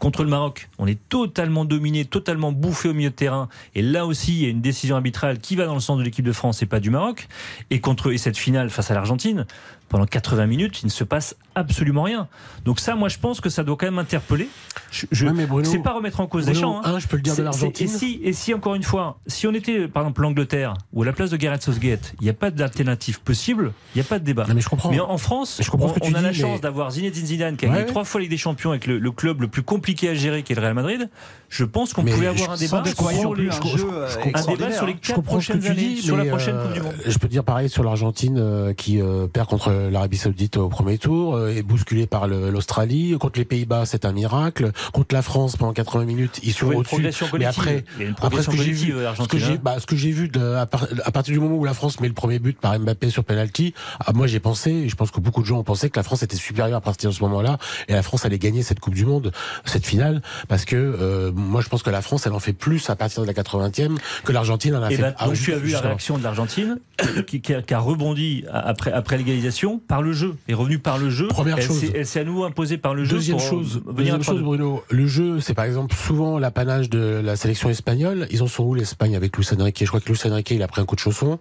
Contre 0.05 0.23
le 0.23 0.29
Maroc, 0.29 0.69
on 0.77 0.85
est 0.85 0.99
totalement 1.09 1.65
dominé, 1.65 2.05
totalement 2.05 2.51
bouffé 2.51 2.89
au 2.89 2.93
milieu 2.93 3.09
de 3.09 3.15
terrain. 3.15 3.49
Et 3.73 3.81
là 3.81 4.05
aussi, 4.05 4.33
il 4.33 4.43
y 4.43 4.45
a 4.45 4.49
une 4.49 4.61
décision 4.61 4.95
arbitrale 4.97 5.39
qui 5.39 5.55
va 5.55 5.65
dans 5.65 5.73
le 5.73 5.79
sens 5.79 5.97
de 5.97 6.03
l'équipe 6.03 6.23
de 6.23 6.31
France 6.31 6.61
et 6.61 6.67
pas 6.67 6.79
du 6.79 6.91
Maroc. 6.91 7.27
Et 7.71 7.79
contre 7.79 8.11
et 8.13 8.19
cette 8.19 8.37
finale 8.37 8.69
face 8.69 8.91
à 8.91 8.93
l'Argentine, 8.93 9.47
pendant 9.89 10.05
80 10.05 10.45
minutes, 10.45 10.81
il 10.83 10.85
ne 10.87 10.91
se 10.91 11.03
passe 11.03 11.35
absolument 11.55 12.03
rien. 12.03 12.27
Donc 12.65 12.79
ça, 12.79 12.95
moi, 12.95 13.07
je 13.09 13.17
pense 13.17 13.41
que 13.41 13.49
ça 13.49 13.63
doit 13.63 13.77
quand 13.77 13.85
même 13.87 13.97
interpeller. 13.99 14.47
Je, 14.91 15.07
je- 15.11 15.25
Ouais, 15.25 15.63
c'est 15.63 15.79
pas 15.79 15.93
remettre 15.93 16.19
en 16.19 16.27
cause 16.27 16.43
Bruno, 16.45 16.55
des 16.55 16.61
champs. 16.61 16.81
un, 16.85 16.99
je 16.99 17.07
peux 17.07 17.15
le 17.17 17.21
dire 17.23 17.35
de 17.35 17.41
l'Argentine. 17.41 17.87
Et 17.87 17.89
si, 17.89 18.19
et 18.23 18.33
si 18.33 18.53
encore 18.53 18.75
une 18.75 18.83
fois, 18.83 19.17
si 19.25 19.47
on 19.47 19.53
était 19.53 19.87
par 19.87 20.03
exemple 20.03 20.21
l'Angleterre 20.21 20.75
ou 20.93 21.01
à 21.01 21.05
la 21.05 21.13
place 21.13 21.31
de 21.31 21.37
Gareth 21.37 21.63
Southgate, 21.63 22.13
il 22.19 22.25
n'y 22.25 22.29
a 22.29 22.33
pas 22.33 22.51
d'alternative 22.51 23.21
possible, 23.21 23.73
il 23.95 23.99
n'y 23.99 24.01
a 24.01 24.07
pas 24.07 24.19
de 24.19 24.23
débat. 24.25 24.45
Non, 24.47 24.53
mais 24.53 24.61
je 24.61 24.69
comprends. 24.69 24.91
Mais 24.91 24.99
en 24.99 25.09
en 25.09 25.17
France, 25.17 25.59
Je 25.63 25.69
comprends 25.71 25.93
on, 26.01 26.13
a 26.13 26.21
la 26.21 26.29
mais- 26.29 26.33
chance 26.33 26.61
d'avoir 26.61 26.91
Zinedine 26.91 27.25
Zidane 27.25 27.57
qui 27.57 27.65
a 27.65 27.69
gagné 27.69 27.85
trois 27.85 28.03
fois 28.03 28.21
Ligue 28.21 28.29
des 28.29 28.37
Champions 28.37 28.69
avec 28.71 28.85
le, 28.85 28.99
le 28.99 29.11
club 29.11 29.41
le 29.41 29.47
plus 29.47 29.63
compliqué 29.63 29.94
à 30.03 30.13
gérer 30.13 30.43
qui 30.43 30.53
est 30.53 30.55
le 30.55 30.61
Real 30.61 30.73
Madrid. 30.73 31.09
Je 31.49 31.63
pense 31.63 31.93
qu'on 31.93 32.03
pouvait 32.03 32.27
avoir 32.27 32.51
un 32.51 32.57
débat 32.57 32.83
sur 32.83 33.33
les, 33.35 33.47
un 33.49 33.53
euh, 33.53 34.45
débat 34.47 34.71
sur 34.71 34.85
les 34.85 34.95
quatre 34.95 35.21
prochaines 35.21 35.65
années, 35.67 35.95
sur 35.95 36.17
la 36.17 36.25
prochaine 36.25 36.55
euh, 36.55 36.63
Coupe 36.65 36.73
du 36.73 36.81
Monde. 36.81 36.93
Je 37.05 37.17
peux 37.17 37.27
dire 37.27 37.43
pareil 37.43 37.69
sur 37.69 37.83
l'Argentine 37.83 38.37
euh, 38.39 38.73
qui 38.73 39.01
euh, 39.01 39.27
perd 39.27 39.47
contre 39.47 39.71
l'Arabie 39.71 40.17
Saoudite 40.17 40.57
au 40.57 40.69
premier 40.69 40.97
tour, 40.97 41.35
euh, 41.35 41.55
est 41.55 41.61
bousculé 41.61 42.07
par 42.07 42.27
l'Australie. 42.27 43.15
Contre 43.19 43.39
les 43.39 43.45
Pays-Bas, 43.45 43.85
c'est 43.85 44.05
un 44.05 44.11
miracle. 44.11 44.71
Contre 44.91 45.15
la 45.15 45.21
France, 45.21 45.55
pendant 45.55 45.71
80 45.71 46.05
minutes, 46.05 46.39
ils 46.43 46.51
sont 46.51 46.67
au-dessus. 46.67 47.07
Mais 47.37 47.45
après, 47.45 47.85
après 48.21 48.41
ce 48.41 48.49
que 48.49 48.57
j'ai 48.57 48.71
vu, 48.71 48.93
euh, 48.93 48.97
ce 48.97 49.01
que 49.01 49.05
Argentine, 49.07 49.39
j'ai 49.39 49.53
hein. 49.53 49.59
bah, 49.61 49.79
ce 49.79 49.85
que 49.85 49.95
j'ai 49.95 50.11
vu 50.11 50.31
à, 50.57 50.65
par- 50.65 50.87
à 51.05 51.11
partir 51.11 51.33
du 51.33 51.39
moment 51.39 51.55
où 51.55 51.63
la 51.63 51.73
France 51.73 51.99
met 51.99 52.07
le 52.07 52.13
premier 52.13 52.39
but 52.39 52.59
par 52.59 52.77
Mbappé 52.77 53.09
sur 53.09 53.23
penalty, 53.23 53.73
ah, 54.05 54.11
moi 54.13 54.27
j'ai 54.27 54.39
pensé, 54.39 54.89
je 54.89 54.95
pense 54.95 55.11
que 55.11 55.19
beaucoup 55.19 55.41
de 55.41 55.47
gens 55.47 55.59
ont 55.59 55.63
pensé 55.63 55.89
que 55.89 55.97
la 55.97 56.03
France 56.03 56.23
était 56.23 56.35
supérieure 56.35 56.77
à 56.77 56.81
partir 56.81 57.11
de 57.11 57.15
ce 57.15 57.21
moment-là, 57.23 57.57
et 57.87 57.93
la 57.93 58.03
France 58.03 58.25
allait 58.25 58.39
gagner 58.39 58.63
cette 58.63 58.79
Coupe 58.79 58.95
du 58.95 59.05
Monde, 59.05 59.31
cette 59.75 59.85
finale, 59.85 60.21
parce 60.47 60.63
que 60.63 60.75
euh, 60.77 61.31
moi 61.33 61.59
je 61.59 61.67
pense 61.67 61.83
que 61.83 61.89
la 61.89 62.01
France 62.01 62.25
elle 62.25 62.31
en 62.31 62.39
fait 62.39 62.53
plus 62.53 62.89
à 62.89 62.95
partir 62.95 63.21
de 63.21 63.27
la 63.27 63.33
80e 63.33 63.97
que 64.23 64.31
l'Argentine 64.31 64.73
en 64.75 64.83
a 64.83 64.89
Et 64.89 64.95
fait. 64.95 65.01
ben, 65.01 65.15
ah, 65.17 65.25
donc 65.25 65.35
tu 65.35 65.53
as 65.53 65.57
vu 65.57 65.71
la 65.71 65.81
réaction 65.81 66.17
de 66.17 66.23
l'Argentine 66.23 66.79
qui, 67.27 67.41
qui 67.41 67.53
a, 67.53 67.79
rebondi 67.79 68.45
après, 68.53 68.93
après 68.93 69.17
l'égalisation 69.17 69.81
par 69.85 70.01
le 70.01 70.13
jeu, 70.13 70.35
est 70.47 70.53
revenue 70.53 70.79
par 70.79 70.97
le 70.97 71.09
jeu. 71.09 71.27
Première 71.27 71.57
elle 71.57 71.63
chose. 71.63 71.83
Elle 71.93 72.05
s'est 72.05 72.21
à 72.21 72.23
nouveau 72.23 72.45
imposée 72.45 72.77
par 72.77 72.93
le 72.93 73.03
jeu. 73.03 73.17
Deuxième 73.17 73.37
pour, 73.37 73.45
chose, 73.45 73.81
euh, 73.85 73.91
venir 73.91 74.17
deuxième 74.17 74.23
chose, 74.23 74.41
3-2. 74.41 74.43
Bruno. 74.43 74.83
Le 74.89 75.07
jeu, 75.07 75.41
c'est 75.41 75.53
par 75.53 75.65
exemple 75.65 75.93
souvent 75.93 76.39
l'apanage 76.39 76.89
de 76.89 77.21
la 77.23 77.35
sélection 77.35 77.69
espagnole. 77.69 78.27
Ils 78.31 78.41
en 78.43 78.47
sont 78.47 78.63
où 78.63 78.75
l'Espagne 78.75 79.15
avec 79.17 79.35
Luis 79.35 79.47
Enrique? 79.59 79.79
Je 79.81 79.87
crois 79.87 79.99
que 79.99 80.07
Luis 80.07 80.19
Enrique, 80.25 80.51
il 80.51 80.63
a 80.63 80.67
pris 80.69 80.81
un 80.81 80.85
coup 80.85 80.95
de 80.95 81.01
chausson. 81.01 81.37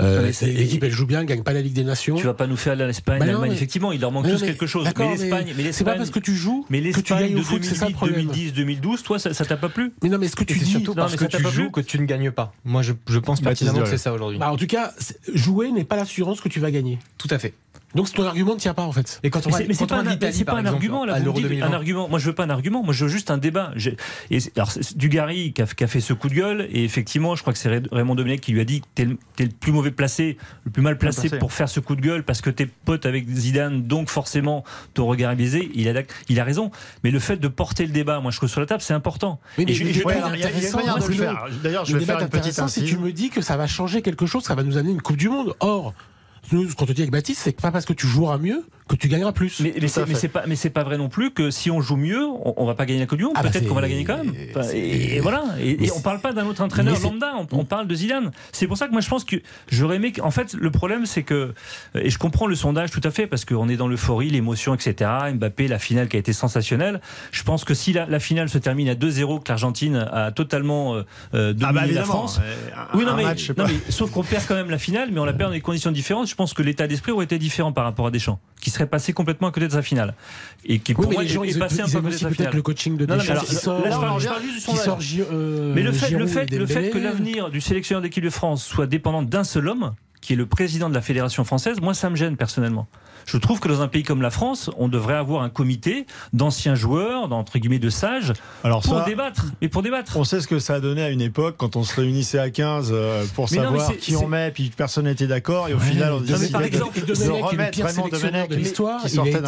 Euh, 0.00 0.30
L'équipe, 0.42 0.84
elle 0.84 0.90
joue 0.90 1.06
bien, 1.06 1.20
elle 1.20 1.26
gagne 1.26 1.42
pas 1.42 1.54
la 1.54 1.62
Ligue 1.62 1.72
des 1.72 1.84
Nations. 1.84 2.16
Tu 2.16 2.26
vas 2.26 2.34
pas 2.34 2.46
nous 2.46 2.56
faire 2.56 2.76
l'Espagne, 2.76 3.20
Bah 3.20 3.26
l'Allemagne. 3.26 3.52
Effectivement, 3.52 3.92
il 3.92 4.02
leur 4.02 4.12
manque 4.12 4.28
tous 4.28 4.42
quelque 4.42 4.66
chose. 4.66 4.86
Mais 4.98 5.16
l'Espagne, 5.16 5.54
mais 5.56 5.72
c'est 5.72 5.84
pas 5.84 5.94
parce 5.94 6.10
que 6.10 6.18
tu 6.18 6.34
joues 6.36 6.66
mais 6.68 6.80
que 6.80 6.82
tu 6.82 7.12
l'Espagne 7.12 7.20
gagnes 7.20 7.34
de 7.34 7.40
au 7.40 7.42
foot, 7.42 7.62
c'est 7.74 7.80
ça 7.80 7.86
le 7.86 7.92
2008, 7.92 7.96
problème. 7.96 8.26
2010, 8.26 8.52
2012, 8.52 9.02
toi, 9.02 9.18
ça, 9.18 9.34
ça 9.34 9.44
t'a 9.44 9.56
pas 9.56 9.68
plu? 9.68 9.92
Mais 10.02 10.08
non, 10.08 10.18
mais 10.18 10.28
ce 10.28 10.36
que 10.36 10.44
tu 10.44 10.58
c'est 10.58 10.64
dis, 10.64 10.70
surtout 10.70 10.90
non, 10.90 11.02
parce 11.02 11.16
que 11.16 11.24
tu 11.24 11.42
joues 11.50 11.70
que 11.70 11.80
tu 11.80 11.98
ne 11.98 12.04
gagnes 12.06 12.30
pas. 12.30 12.52
Moi, 12.64 12.82
je, 12.82 12.92
je 13.08 13.18
pense 13.18 13.40
pertinemment 13.40 13.80
que 13.80 13.88
c'est 13.88 13.98
ça 13.98 14.12
aujourd'hui. 14.12 14.38
bah, 14.38 14.52
en 14.52 14.56
tout 14.56 14.66
cas, 14.66 14.92
jouer 15.34 15.72
n'est 15.72 15.84
pas 15.84 15.96
l'assurance 15.96 16.40
que 16.40 16.48
tu 16.48 16.60
vas 16.60 16.70
gagner. 16.70 16.98
Tout 17.18 17.28
à 17.30 17.38
fait. 17.38 17.54
Donc 17.94 18.12
ton 18.12 18.24
argument 18.24 18.54
ne 18.54 18.58
tient 18.60 18.74
pas 18.74 18.82
en 18.84 18.92
fait. 18.92 19.18
Et 19.24 19.30
quand 19.30 19.40
on 19.46 19.48
Mais 19.48 19.52
va 19.52 19.58
c'est- 19.58 19.68
mais 19.80 19.86
pas, 19.86 19.96
un, 19.96 20.02
mais 20.04 20.14
Italie, 20.14 20.44
pas 20.44 20.52
un 20.52 20.58
exemple, 20.58 20.74
argument 20.76 21.04
là. 21.04 21.14
à 21.14 21.16
vous 21.16 21.20
me 21.20 21.24
l'Euro 21.24 21.38
dites 21.40 21.48
2020. 21.48 21.66
un 21.66 21.72
argument. 21.72 22.08
Moi, 22.08 22.18
je 22.20 22.26
veux 22.26 22.34
pas 22.34 22.44
un 22.44 22.50
argument. 22.50 22.82
Moi, 22.84 22.94
je 22.94 23.04
veux 23.04 23.10
juste 23.10 23.30
un 23.30 23.38
débat. 23.38 23.72
Et 24.30 24.38
c'est- 24.40 24.56
alors, 24.56 24.70
c'est 24.70 24.96
Dugarry 24.96 25.52
qui 25.52 25.62
a, 25.62 25.66
qui 25.66 25.82
a 25.82 25.86
fait 25.88 26.00
ce 26.00 26.12
coup 26.12 26.28
de 26.28 26.34
gueule. 26.34 26.68
Et 26.70 26.84
effectivement, 26.84 27.34
je 27.34 27.40
crois 27.42 27.52
que 27.52 27.58
c'est 27.58 27.68
Ray- 27.68 27.82
Raymond 27.90 28.14
Domenech 28.14 28.40
qui 28.40 28.52
lui 28.52 28.60
a 28.60 28.64
dit 28.64 28.82
t'es 28.94 29.04
le, 29.06 29.18
le 29.38 29.48
plus 29.48 29.72
mauvais 29.72 29.90
placé, 29.90 30.38
le 30.64 30.70
plus 30.70 30.82
mal 30.82 30.98
placé 30.98 31.22
placé. 31.22 31.38
pour 31.38 31.52
faire 31.52 31.68
ce 31.68 31.80
coup 31.80 31.96
de 31.96 32.00
gueule 32.00 32.22
parce 32.22 32.40
que 32.40 32.50
t'es 32.50 32.66
pote 32.66 33.06
avec 33.06 33.28
Zidane, 33.28 33.82
donc 33.82 34.08
forcément 34.08 34.62
ton 34.94 35.06
regard 35.06 35.32
est 35.32 35.36
biaisé. 35.36 35.70
Il 35.74 35.88
a, 35.88 36.02
il 36.28 36.38
a 36.40 36.44
raison. 36.44 36.70
Mais 37.02 37.10
le 37.10 37.18
fait 37.18 37.38
de 37.38 37.48
porter 37.48 37.86
le 37.86 37.92
débat, 37.92 38.20
moi, 38.20 38.30
je 38.30 38.36
trouve 38.36 38.48
sur 38.48 38.60
la 38.60 38.66
table, 38.66 38.82
c'est 38.82 38.94
important. 38.94 39.40
Mais 39.58 39.64
je- 39.72 39.82
de 39.84 39.88
le 39.88 41.00
Bruno. 41.00 41.22
faire. 41.22 41.46
D'ailleurs, 41.62 41.84
je 41.84 41.94
vais 41.94 42.00
débat 42.00 42.14
faire 42.14 42.22
une 42.22 42.28
petite 42.28 42.68
si 42.68 42.84
tu 42.84 42.96
me 42.98 43.10
dis 43.12 43.30
que 43.30 43.40
ça 43.40 43.56
va 43.56 43.66
changer 43.66 44.00
quelque 44.02 44.26
chose, 44.26 44.44
ça 44.44 44.54
va 44.54 44.62
nous 44.62 44.76
amener 44.76 44.92
une 44.92 45.02
Coupe 45.02 45.16
du 45.16 45.28
Monde. 45.28 45.54
Or, 45.60 45.92
nous, 46.52 46.68
ce 46.68 46.74
qu'on 46.74 46.86
te 46.86 46.92
dit 46.92 47.02
avec 47.02 47.12
Baptiste, 47.12 47.40
c'est 47.42 47.52
que 47.52 47.60
pas 47.60 47.70
parce 47.70 47.84
que 47.84 47.92
tu 47.92 48.06
joueras 48.06 48.38
mieux 48.38 48.64
que 48.96 48.96
tu 48.96 49.08
gagneras 49.08 49.32
plus. 49.32 49.60
Mais, 49.60 49.74
mais 49.80 49.88
c'est 49.88 50.06
mais 50.06 50.14
c'est 50.14 50.28
pas, 50.28 50.44
mais 50.46 50.56
c'est 50.56 50.70
pas 50.70 50.82
vrai 50.84 50.98
non 50.98 51.08
plus 51.08 51.30
que 51.30 51.50
si 51.50 51.70
on 51.70 51.80
joue 51.80 51.96
mieux, 51.96 52.24
on, 52.26 52.54
on 52.56 52.66
va 52.66 52.74
pas 52.74 52.86
gagner 52.86 53.00
la 53.00 53.06
Coupe 53.06 53.18
du 53.18 53.24
Monde. 53.24 53.34
Ah 53.36 53.42
bah 53.42 53.50
Peut-être 53.50 53.66
qu'on 53.68 53.74
va 53.74 53.80
la 53.80 53.88
gagner 53.88 54.04
quand 54.04 54.16
même. 54.18 54.32
Enfin, 54.54 54.68
et, 54.74 55.16
et 55.16 55.20
voilà. 55.20 55.44
Et, 55.60 55.90
on 55.96 56.00
parle 56.00 56.20
pas 56.20 56.32
d'un 56.32 56.46
autre 56.46 56.62
entraîneur 56.62 56.98
lambda. 57.00 57.32
On, 57.38 57.46
on 57.58 57.64
parle 57.64 57.86
de 57.86 57.94
Zidane. 57.94 58.30
C'est 58.52 58.66
pour 58.66 58.76
ça 58.76 58.86
que 58.86 58.92
moi 58.92 59.00
je 59.00 59.08
pense 59.08 59.24
que 59.24 59.36
j'aurais 59.70 59.96
aimé. 59.96 60.12
que- 60.12 60.20
En 60.22 60.30
fait, 60.30 60.54
le 60.54 60.70
problème 60.70 61.06
c'est 61.06 61.22
que 61.22 61.54
et 61.94 62.10
je 62.10 62.18
comprends 62.18 62.46
le 62.46 62.54
sondage 62.54 62.90
tout 62.90 63.00
à 63.04 63.10
fait 63.10 63.26
parce 63.26 63.44
qu'on 63.44 63.68
est 63.68 63.76
dans 63.76 63.88
l'euphorie, 63.88 64.30
l'émotion, 64.30 64.74
etc. 64.74 65.10
Mbappé, 65.34 65.68
la 65.68 65.78
finale 65.78 66.08
qui 66.08 66.16
a 66.16 66.20
été 66.20 66.32
sensationnelle. 66.32 67.00
Je 67.32 67.42
pense 67.42 67.64
que 67.64 67.74
si 67.74 67.92
la, 67.92 68.06
la 68.06 68.20
finale 68.20 68.48
se 68.48 68.58
termine 68.58 68.88
à 68.88 68.94
2-0, 68.94 69.42
que 69.42 69.48
l'Argentine 69.48 70.08
a 70.12 70.32
totalement 70.32 70.94
euh, 70.94 71.02
euh, 71.34 71.52
dominé 71.52 71.68
Ah 71.80 71.86
bah 71.86 71.92
la 71.92 72.04
France. 72.04 72.40
euh, 72.42 72.54
un- 72.76 72.96
oui, 72.98 73.04
non 73.04 73.14
match, 73.16 73.50
mais 73.56 73.64
sauf 73.90 74.10
qu'on 74.10 74.22
perd 74.24 74.44
quand 74.46 74.54
même 74.54 74.70
la 74.70 74.78
finale, 74.78 75.10
mais 75.12 75.20
on 75.20 75.24
la 75.24 75.32
perd 75.32 75.50
dans 75.50 75.54
des 75.54 75.60
conditions 75.60 75.90
différentes. 75.90 76.28
Je 76.28 76.34
pense 76.34 76.54
que 76.54 76.62
l'état 76.62 76.86
d'esprit 76.86 77.12
aurait 77.12 77.24
été 77.24 77.38
différent 77.38 77.72
par 77.72 77.84
rapport 77.84 78.06
à 78.06 78.10
Deschamps, 78.10 78.40
qui 78.60 78.70
serait 78.70 78.79
passé 78.86 79.12
complètement 79.12 79.48
à 79.48 79.52
côté 79.52 79.66
de 79.68 79.72
sa 79.72 79.82
finale 79.82 80.14
et 80.64 80.78
qui 80.78 80.92
Oui, 80.92 80.96
pour 80.96 81.08
mais 81.08 81.14
moi 81.14 81.22
les 81.22 81.28
gens, 81.28 81.42
est 81.44 81.58
passé 81.58 81.80
un 81.80 81.88
peu 81.88 81.98
à 81.98 82.00
côté 82.00 82.14
de 82.14 82.18
sa 82.20 82.30
finale. 82.30 82.54
le 82.54 82.62
coaching 82.62 82.96
de 82.96 83.04
Deschamps 83.06 83.40
qui 83.40 83.54
sort, 83.54 83.82
euh, 85.32 85.72
Mais 85.74 85.82
le 85.82 85.92
fait, 85.92 86.10
le 86.10 86.26
Giroud 86.26 86.28
fait, 86.28 86.52
et 86.52 86.58
le 86.58 86.66
fait 86.66 86.74
Dembélé. 86.74 86.90
que 86.90 86.98
l'avenir 86.98 87.50
du 87.50 87.60
sélectionneur 87.60 88.02
d'équipe 88.02 88.24
de 88.24 88.30
France 88.30 88.64
soit 88.64 88.86
dépendant 88.86 89.22
d'un 89.22 89.44
seul 89.44 89.68
homme, 89.68 89.94
qui 90.20 90.34
est 90.34 90.36
le 90.36 90.46
président 90.46 90.88
de 90.88 90.94
la 90.94 91.00
fédération 91.00 91.44
française, 91.44 91.80
moi 91.80 91.94
ça 91.94 92.10
me 92.10 92.16
gêne 92.16 92.36
personnellement. 92.36 92.86
Je 93.32 93.36
trouve 93.38 93.60
que 93.60 93.68
dans 93.68 93.80
un 93.80 93.88
pays 93.88 94.02
comme 94.02 94.22
la 94.22 94.30
France, 94.30 94.70
on 94.76 94.88
devrait 94.88 95.14
avoir 95.14 95.42
un 95.42 95.50
comité 95.50 96.06
d'anciens 96.32 96.74
joueurs, 96.74 97.28
d'entre 97.28 97.58
guillemets 97.58 97.78
de 97.78 97.90
sages, 97.90 98.32
Alors 98.64 98.82
pour 98.82 98.98
ça, 98.98 99.04
débattre. 99.04 99.46
Mais 99.62 99.68
pour 99.68 99.82
débattre. 99.82 100.16
On 100.16 100.24
sait 100.24 100.40
ce 100.40 100.48
que 100.48 100.58
ça 100.58 100.74
a 100.74 100.80
donné 100.80 101.02
à 101.02 101.10
une 101.10 101.20
époque 101.20 101.54
quand 101.58 101.76
on 101.76 101.82
se 101.84 101.94
réunissait 101.94 102.38
à 102.38 102.50
15 102.50 102.90
euh, 102.92 103.24
pour 103.34 103.46
Mais 103.50 103.58
non, 103.58 103.64
savoir 103.64 103.86
c'est- 103.90 103.96
qui 103.96 104.16
on 104.16 104.26
met, 104.26 104.50
puis 104.50 104.70
personne 104.76 105.04
n'était 105.04 105.26
d'accord, 105.26 105.68
et 105.68 105.74
au 105.74 105.78
final 105.78 106.12
on 106.12 106.16
Non, 106.16 106.20
mais 106.22 106.26
décidait 106.32 106.50
par 106.50 106.60
de, 106.62 106.66
exemple, 106.66 107.00
de 107.04 107.12
remettre 107.42 107.78
vraiment 107.80 108.46
de 108.48 108.54
l'histoire. 108.56 109.00
Il 109.12 109.20
a 109.20 109.26
été. 109.26 109.38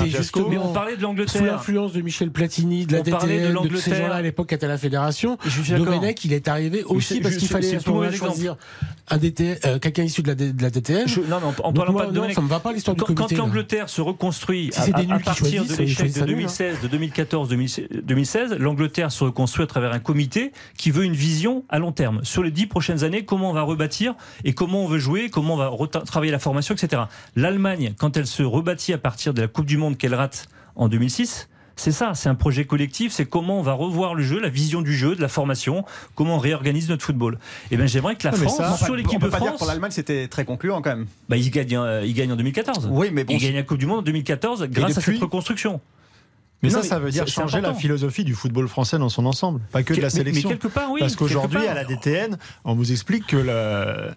Mais 0.48 0.58
on 0.58 0.72
parlait 0.72 0.92
de 0.96 1.00
sous 1.00 1.02
l'Angleterre. 1.02 1.44
l'influence 1.44 1.92
de 1.92 2.00
Michel 2.02 2.30
Platini, 2.30 2.86
de 2.86 2.92
la 2.92 3.00
On 3.00 3.02
de 3.02 3.10
DTN, 3.10 3.52
de, 3.62 3.68
tous 3.68 3.76
ces 3.78 3.94
gens-là 3.94 4.14
à 4.16 4.22
l'époque 4.22 4.52
à 4.52 4.66
la 4.66 4.78
fédération. 4.78 5.38
Domenech, 5.76 6.24
il 6.24 6.32
est 6.32 6.48
arrivé 6.48 6.84
aussi 6.84 7.20
parce 7.20 7.36
qu'il 7.36 7.48
fallait 7.48 7.78
choisir 7.80 8.56
un 9.08 9.16
DTN, 9.18 9.56
euh, 9.66 9.78
quelqu'un 9.78 10.04
issu 10.04 10.22
de 10.22 10.28
la, 10.28 10.34
de 10.34 10.62
la 10.62 10.70
DTN. 10.70 11.06
Je- 11.08 11.20
non, 11.20 11.38
mais 11.40 11.46
en, 11.46 11.48
en 11.68 11.72
Donc 11.72 11.76
parlant 11.76 11.92
moi, 11.92 12.02
pas 12.02 12.08
de 12.08 12.12
non, 12.12 12.20
Domenech. 12.20 12.34
ça 12.36 12.40
me 12.42 12.48
va 12.48 12.60
pas 12.60 12.72
l'histoire 12.72 12.94
du 12.96 13.00
Quand, 13.02 13.06
quand 13.14 13.14
comité. 13.14 13.36
l'Angleterre 13.72 13.88
se 13.88 14.00
reconstruit 14.02 14.70
Si 14.72 14.92
à, 14.92 15.14
à- 15.14 15.18
partir 15.18 15.64
de 15.64 15.74
l'échec 15.74 16.08
de 16.08 16.12
ça 16.12 16.20
nul, 16.26 16.30
hein. 16.34 16.36
2016, 16.36 16.80
de 16.82 16.88
2014, 16.88 17.48
2016, 17.48 18.56
l'Angleterre 18.58 19.10
se 19.10 19.24
reconstruit 19.24 19.64
à 19.64 19.66
travers 19.66 19.92
un 19.92 19.98
comité 19.98 20.52
qui 20.76 20.90
veut 20.90 21.04
une 21.04 21.14
vision 21.14 21.64
à 21.70 21.78
long 21.78 21.92
terme. 21.92 22.20
Sur 22.22 22.42
les 22.42 22.50
dix 22.50 22.66
prochaines 22.66 23.02
années, 23.04 23.24
comment 23.24 23.50
on 23.50 23.54
va 23.54 23.62
rebâtir 23.62 24.14
et 24.44 24.52
comment 24.52 24.84
on 24.84 24.88
veut 24.88 24.98
jouer, 24.98 25.30
comment 25.30 25.54
on 25.54 25.56
va 25.56 26.00
travailler 26.04 26.32
la 26.32 26.38
formation, 26.38 26.74
etc. 26.74 27.02
L'Allemagne, 27.34 27.94
quand 27.98 28.16
elle 28.16 28.26
se 28.26 28.42
rebâtit 28.42 28.92
à 28.92 28.98
partir 28.98 29.32
de 29.32 29.40
la 29.40 29.48
Coupe 29.48 29.66
du 29.66 29.78
Monde 29.78 29.96
qu'elle 29.96 30.14
rate 30.14 30.48
en 30.76 30.88
2006, 30.88 31.48
c'est 31.82 31.92
ça, 31.92 32.12
c'est 32.14 32.28
un 32.28 32.34
projet 32.34 32.64
collectif, 32.64 33.12
c'est 33.12 33.26
comment 33.26 33.58
on 33.58 33.62
va 33.62 33.72
revoir 33.72 34.14
le 34.14 34.22
jeu, 34.22 34.38
la 34.40 34.48
vision 34.48 34.82
du 34.82 34.94
jeu, 34.94 35.16
de 35.16 35.20
la 35.20 35.28
formation, 35.28 35.84
comment 36.14 36.36
on 36.36 36.38
réorganise 36.38 36.88
notre 36.88 37.04
football. 37.04 37.38
Et 37.70 37.76
bien 37.76 37.86
j'aimerais 37.86 38.16
que 38.16 38.24
la 38.26 38.30
Non, 38.30 38.36
France, 38.38 38.56
ça, 38.56 38.76
sur 38.76 38.92
on 38.92 38.96
l'équipe 38.96 39.18
peut 39.20 39.26
de 39.26 39.30
pas 39.32 39.38
dire 39.40 39.48
France, 39.48 39.58
pour 39.58 39.66
l'Allemagne 39.66 39.90
c'était 39.90 40.28
très 40.28 40.44
concluant 40.44 40.80
quand 40.80 40.90
même. 40.96 41.06
bah, 41.28 41.36
il, 41.36 41.50
gagne, 41.50 41.76
euh, 41.76 42.04
il 42.06 42.14
gagne 42.14 42.32
en 42.32 42.36
2014. 42.36 42.88
Oui, 42.90 43.08
mais 43.12 43.24
bon, 43.24 43.32
il 43.34 43.38
gagne 43.40 43.54
la 43.56 43.62
Coupe 43.64 43.78
du 43.78 43.86
Monde 43.86 43.98
en 43.98 44.02
2014 44.02 44.64
grâce 44.70 44.96
à 44.98 45.00
cette 45.00 45.18
reconstruction. 45.20 45.80
Mais 46.62 46.68
Non, 46.68 46.80
ça, 46.82 46.88
ça 46.90 46.98
veut 47.00 47.10
dire 47.10 47.26
changer 47.26 47.60
la 47.60 47.74
philosophie 47.74 48.22
du 48.22 48.34
football 48.34 48.68
français 48.68 48.96
dans 48.98 49.08
son 49.08 49.26
ensemble, 49.26 49.60
pas 49.72 49.82
que 49.82 49.94
de 49.94 50.00
la 50.00 50.06
Mais- 50.06 50.12
mais 50.12 50.18
sélection. 50.18 50.48
quelque 50.48 50.68
part, 50.68 50.92
oui, 50.92 51.00
Parce 51.00 51.16
qu'aujourd'hui, 51.16 51.66
à 51.66 51.74
la 51.74 51.84
DTN, 51.84 52.38
on 52.64 52.74
vous 52.76 52.92
explique 52.92 53.26
que 53.26 53.36
le- 53.36 54.14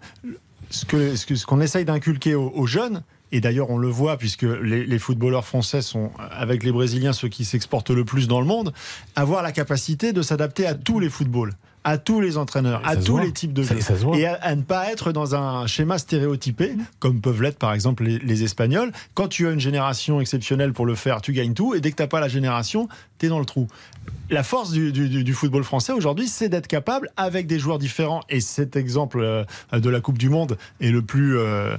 ce 0.70 0.84
que 0.84 1.16
ce 1.16 1.26
que- 1.26 1.34
ce 1.34 1.44
qu'on 1.44 1.60
essaye 1.60 1.84
d'inculquer 1.84 2.36
aux, 2.36 2.52
aux 2.54 2.66
jeunes. 2.66 3.02
Et 3.32 3.40
d'ailleurs, 3.40 3.70
on 3.70 3.78
le 3.78 3.88
voit 3.88 4.16
puisque 4.18 4.42
les, 4.42 4.86
les 4.86 4.98
footballeurs 4.98 5.44
français 5.44 5.82
sont, 5.82 6.10
avec 6.30 6.62
les 6.62 6.70
Brésiliens, 6.72 7.12
ceux 7.12 7.28
qui 7.28 7.44
s'exportent 7.44 7.90
le 7.90 8.04
plus 8.04 8.28
dans 8.28 8.40
le 8.40 8.46
monde, 8.46 8.72
avoir 9.16 9.42
la 9.42 9.52
capacité 9.52 10.12
de 10.12 10.22
s'adapter 10.22 10.64
à 10.66 10.74
tous 10.74 11.00
les 11.00 11.10
footballs, 11.10 11.52
à 11.82 11.98
tous 11.98 12.20
les 12.20 12.36
entraîneurs, 12.36 12.82
à 12.84 12.96
tous 12.96 13.12
voit. 13.12 13.24
les 13.24 13.32
types 13.32 13.52
de 13.52 13.62
voit. 13.62 14.16
et 14.16 14.26
à, 14.26 14.34
à 14.34 14.54
ne 14.54 14.62
pas 14.62 14.90
être 14.92 15.10
dans 15.12 15.34
un 15.34 15.66
schéma 15.66 15.98
stéréotypé, 15.98 16.74
comme 17.00 17.20
peuvent 17.20 17.42
l'être 17.42 17.58
par 17.58 17.72
exemple 17.74 18.04
les, 18.04 18.18
les 18.20 18.42
Espagnols. 18.44 18.92
Quand 19.14 19.26
tu 19.28 19.46
as 19.48 19.50
une 19.50 19.60
génération 19.60 20.20
exceptionnelle 20.20 20.72
pour 20.72 20.86
le 20.86 20.94
faire, 20.94 21.20
tu 21.20 21.32
gagnes 21.32 21.54
tout, 21.54 21.74
et 21.74 21.80
dès 21.80 21.90
que 21.90 21.96
t'as 21.96 22.06
pas 22.08 22.20
la 22.20 22.28
génération, 22.28 22.88
t'es 23.18 23.28
dans 23.28 23.38
le 23.40 23.44
trou. 23.44 23.66
La 24.30 24.42
force 24.44 24.70
du, 24.70 24.92
du- 24.92 25.08
du- 25.08 25.24
du 25.24 25.32
football 25.32 25.64
français 25.64 25.92
aujourd'hui, 25.92 26.28
c'est 26.28 26.48
d'être 26.48 26.66
capable, 26.68 27.10
avec 27.16 27.46
des 27.48 27.58
joueurs 27.58 27.78
différents, 27.78 28.22
et 28.28 28.40
cet 28.40 28.76
exemple 28.76 29.20
euh, 29.20 29.44
de 29.72 29.90
la 29.90 30.00
Coupe 30.00 30.18
du 30.18 30.28
Monde 30.28 30.56
est 30.80 30.90
le 30.90 31.02
plus... 31.02 31.36
euh, 31.38 31.76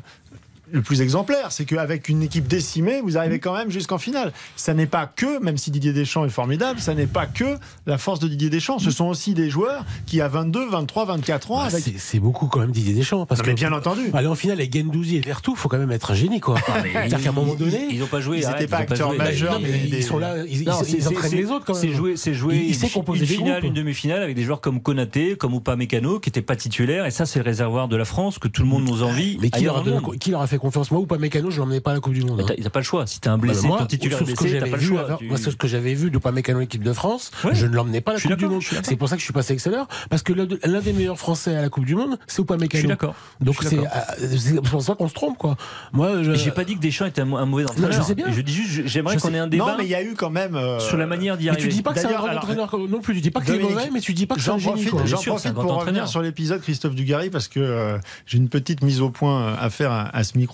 le 0.72 0.82
plus 0.82 1.01
exemplaire, 1.01 1.51
c'est 1.51 1.65
qu'avec 1.65 2.09
une 2.09 2.22
équipe 2.24 2.47
décimée, 2.47 2.99
vous 3.01 3.18
arrivez 3.18 3.39
quand 3.39 3.55
même 3.55 3.72
jusqu'en 3.72 3.97
finale. 3.97 4.34
Ça 4.55 4.74
n'est 4.74 4.86
pas 4.86 5.05
que, 5.05 5.41
même 5.41 5.57
si 5.57 5.72
Didier 5.72 5.93
Deschamps 5.93 6.26
est 6.26 6.30
formidable, 6.30 6.80
ça 6.80 6.93
n'est 6.93 7.07
pas 7.07 7.26
que 7.26 7.57
la 7.86 7.97
force 7.97 8.20
de 8.20 8.28
Didier 8.28 8.49
Deschamps. 8.49 8.80
Ce 8.80 8.91
sont 8.91 9.05
aussi 9.05 9.34
des 9.34 9.49
joueurs 9.49 9.86
qui, 10.05 10.20
à 10.22 10.28
22, 10.28 10.70
23, 10.70 11.05
24 11.05 11.51
ans, 11.51 11.57
Bah, 11.57 11.63
avec 11.65 11.84
c'est- 11.97 12.20
beaucoup 12.20 12.47
quand 12.47 12.59
même 12.59 12.72
Didier 12.72 12.93
Deschamps. 12.93 13.26
Parce 13.26 13.39
Non, 13.39 13.45
que 13.45 13.49
mais 13.51 13.55
bien 13.55 13.72
entendu. 13.72 14.01
Aller 14.13 14.28
en 14.28 14.36
finale 14.36 14.59
avec 14.59 14.76
Gendouzi 14.76 15.18
et 15.18 15.22
Vertou, 15.22 15.55
faut 15.55 15.70
quand 15.70 15.78
même 15.78 15.91
être 15.91 16.11
un 16.11 16.15
génie, 16.15 16.39
quoi. 16.39 16.55
C'est-à-dire 16.84 17.22
qu'à 17.22 17.30
un 17.30 17.34
moment 17.34 17.55
donné. 17.55 17.88
Ils 17.91 17.99
n'ont 17.99 18.07
pas 18.07 18.20
joué. 18.20 18.39
Ils 18.39 18.45
arrête, 18.45 18.61
étaient 18.63 18.70
pas 18.70 18.80
ils 18.80 18.91
acteurs 18.91 19.09
joué. 19.09 19.18
majeurs, 19.18 19.59
mais 19.61 19.70
ils 19.88 20.03
sont 20.03 20.18
là, 20.18 20.36
ils, 20.45 20.63
ils- 20.63 20.70
ils 20.97 21.07
entraînent 21.07 21.32
les 21.32 21.45
autres 21.51 21.65
quand 21.65 21.74
même. 21.74 21.82
C'est 21.82 21.93
jouer, 21.93 22.18
c'est 22.18 22.34
jouer 22.34 22.55
Il- 22.55 22.61
il 22.63 22.68
une, 22.70 22.74
sait 22.74 22.89
composer 22.89 23.22
une 23.22 23.28
finale, 23.28 23.63
une 23.65 23.74
demi-finale 23.74 24.22
avec 24.22 24.36
des 24.36 24.43
joueurs 24.43 24.59
comme 24.61 24.82
Konaté, 24.82 25.38
comme 25.38 25.53
Upamecano, 25.53 26.20
qui 26.20 26.30
n'étaient 26.30 26.41
pas 26.41 26.55
titulaires. 26.55 27.05
Et 27.05 27.11
ça, 27.11 27.26
c'est 27.26 27.39
le 27.39 27.45
réservoir 27.45 27.88
de 27.88 27.95
la 27.95 28.05
France 28.05 28.38
que 28.39 28.47
tout 28.47 28.61
le 28.63 28.68
monde 28.68 28.84
nous 28.86 29.03
envie. 29.03 29.38
Mais 29.41 29.49
qui 29.49 29.63
leur, 29.63 29.78
a 29.78 29.84
dans 29.84 30.47
fait 30.58 30.62
confiance 30.62 30.91
Moi 30.91 30.99
ou 31.01 31.05
pas 31.05 31.18
Mécano, 31.18 31.49
je 31.51 31.60
l'emmenais 31.60 31.80
pas 31.82 31.91
à 31.91 31.93
la 31.95 31.99
Coupe 31.99 32.14
du 32.14 32.24
Monde. 32.24 32.41
Hein. 32.41 32.53
Ils 32.58 32.64
n'ont 32.64 32.70
pas 32.70 32.80
le 32.80 32.86
choix. 32.86 33.08
Si 33.08 33.20
t'as 33.20 33.32
un 33.32 33.38
blessé, 33.38 33.62
Bah, 33.64 33.68
moi, 33.70 33.78
ton 33.80 33.86
titulaire 33.86 34.20
que 34.20 34.26
t'as 34.26 34.60
pas 34.62 34.66
le 34.68 34.78
vu, 34.78 34.88
choix. 34.88 35.01
avant- 35.01 35.18
Tu- 35.18 35.28
moi, 35.28 35.38
sur 35.38 35.51
ce 35.51 35.58
que 35.58 35.68
j'avais 35.68 35.93
vu 35.93 36.12
de 36.12 36.18
pas 36.18 36.32
Mécano 36.32 36.60
équipe 36.62 36.84
de 36.84 36.93
France, 36.93 37.32
Ouais. 37.43 37.51
je 37.53 37.66
ne 37.66 37.74
l'emmenais 37.76 38.01
pas 38.01 38.12
à 38.12 38.14
la 38.16 38.20
Je 38.20 38.28
Coupe 38.28 38.38
du 38.38 38.45
Monde. 38.47 38.62
je. 38.62 38.76
C'est 38.84 38.95
pour 38.95 39.10
ça 39.10 39.16
que 39.16 39.20
je 39.22 39.26
suis 39.26 39.34
passé 39.34 39.53
excellent, 39.53 39.88
parce 40.10 40.24
que 40.24 40.34
l'un 40.34 40.45
de- 40.45 40.60
l'un 40.64 40.82
des 40.82 40.93
meilleurs 40.93 41.18
Français 41.18 41.55
à 41.55 41.62
la 41.62 41.70
Coupe 41.70 41.86
du 41.86 41.95
Monde, 41.95 42.18
c'est 42.28 42.45
pas 42.45 42.55
Je 42.55 42.60
Mécano. 42.62 42.80
suis 42.82 42.88
d'accord. 42.88 43.16
Donc 43.41 43.55
Je 43.62 43.68
suis 43.68 43.76
c'est 43.78 43.82
d'accord. 43.84 44.01
euh, 44.22 44.28
c'est 44.38 44.62
pour 44.62 44.82
ça 44.82 44.95
qu'on 44.95 45.08
se 45.08 45.14
trompe, 45.14 45.38
quoi. 45.38 45.55
Moi, 45.93 46.24
je. 46.24 46.34
J'ai 46.34 46.51
pas 46.51 46.64
dit 46.64 46.76
que 46.76 46.80
Deschamps 46.82 47.05
était 47.05 47.22
un, 47.22 47.34
un 47.34 47.45
mauvais 47.45 47.64
entraîneur. 47.66 47.91
je 47.91 48.01
sais 48.01 48.16
bien. 48.16 48.32
Je 48.32 48.41
dis 48.41 48.53
juste, 48.53 48.70
je- 48.72 48.82
j'aimerais 48.88 49.16
Je 49.18 49.22
qu'on 49.22 49.34
ait 49.34 49.39
un 49.39 49.47
débat 49.47 49.66
Non, 49.66 49.76
mais 49.78 49.86
il 49.86 49.89
y 49.89 49.95
a 49.95 50.03
eu 50.03 50.14
quand 50.16 50.30
même. 50.30 50.55
euh, 50.55 50.80
sur 50.80 50.97
la 50.97 51.05
manière 51.08 51.38
d'y 51.38 51.45
Mais 51.45 51.51
arriver. 51.51 51.70
tu 51.70 51.74
dis 51.76 51.82
pas 51.82 51.93
que 51.93 51.99
c'est 51.99 52.08
un 52.08 52.12
grand 52.14 52.28
alors, 52.28 52.43
entraîneur 52.43 52.76
non 52.89 52.99
plus. 53.01 53.16
Tu 53.16 53.22
dis 53.22 53.32
pas 53.32 53.41
qu'il 53.41 53.49
est 53.55 53.58
Dominique, 53.58 53.76
mauvais, 53.78 53.89
mais 53.93 53.99
tu 54.01 54.14
dis 54.14 54.26
pas 54.26 54.36
que 54.36 54.41
c'est 54.41 54.49
un 54.51 54.58
J'en 54.58 54.76
génie, 54.76 54.89
j'en 55.05 55.18
c'est 55.18 55.30
profite 55.30 55.53
pour 55.53 55.64
entraîneur. 55.64 55.80
revenir 55.82 56.08
sur 56.08 56.22
l'épisode 56.22 56.62
Christophe 56.62 56.95
Dugarry 56.95 57.30
parce 57.30 57.47
que 57.47 57.60
euh, 57.60 57.97
j'ai 58.26 58.38
une 58.38 58.49
petite 58.49 58.84
mise 58.84 59.01
au 59.01 59.10
point 59.10 59.53
à 59.55 59.70
faire 59.70 59.91
à, 59.91 60.16
à 60.16 60.24
ce 60.24 60.38
micro, 60.38 60.46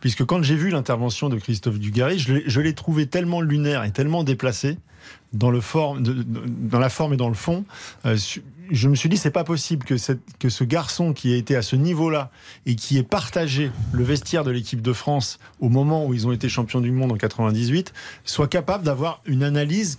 puisque 0.00 0.24
quand 0.24 0.42
j'ai 0.42 0.56
vu 0.56 0.70
l'intervention 0.70 1.28
de 1.28 1.36
Christophe 1.38 1.78
Dugarry, 1.78 2.18
je 2.18 2.60
l'ai- 2.60 2.74
trouvé 2.74 3.06
tellement 3.06 3.40
lunaire 3.40 3.84
et 3.84 3.92
tellement 3.92 4.24
déplacé 4.24 4.78
dans, 5.32 5.50
le 5.50 5.60
dans 6.48 6.78
la 6.78 6.88
forme 6.88 7.12
et 7.14 7.16
dans 7.16 7.28
le 7.28 7.34
fond. 7.34 7.64
euh, 8.06 8.16
je 8.70 8.88
me 8.88 8.94
suis 8.94 9.10
dit, 9.10 9.18
c'est 9.18 9.30
pas 9.30 9.44
possible 9.44 9.84
que, 9.84 9.94
que 10.38 10.48
ce 10.48 10.64
garçon 10.64 11.12
qui 11.12 11.32
a 11.34 11.36
été 11.36 11.54
à 11.54 11.60
ce 11.60 11.76
niveau-là 11.76 12.30
et 12.64 12.76
qui 12.76 12.96
ait 12.96 13.02
partagé 13.02 13.70
le 13.92 14.02
vestiaire 14.02 14.42
de 14.42 14.50
l'équipe 14.50 14.80
de 14.80 14.92
France 14.94 15.38
au 15.60 15.68
moment 15.68 16.06
où 16.06 16.14
ils 16.14 16.26
ont 16.26 16.32
été 16.32 16.48
champions 16.48 16.80
du 16.80 16.90
monde 16.90 17.12
en 17.12 17.16
98 17.16 17.92
soit 18.24 18.48
capable 18.48 18.82
d'avoir 18.84 19.20
une 19.26 19.42
analyse 19.42 19.98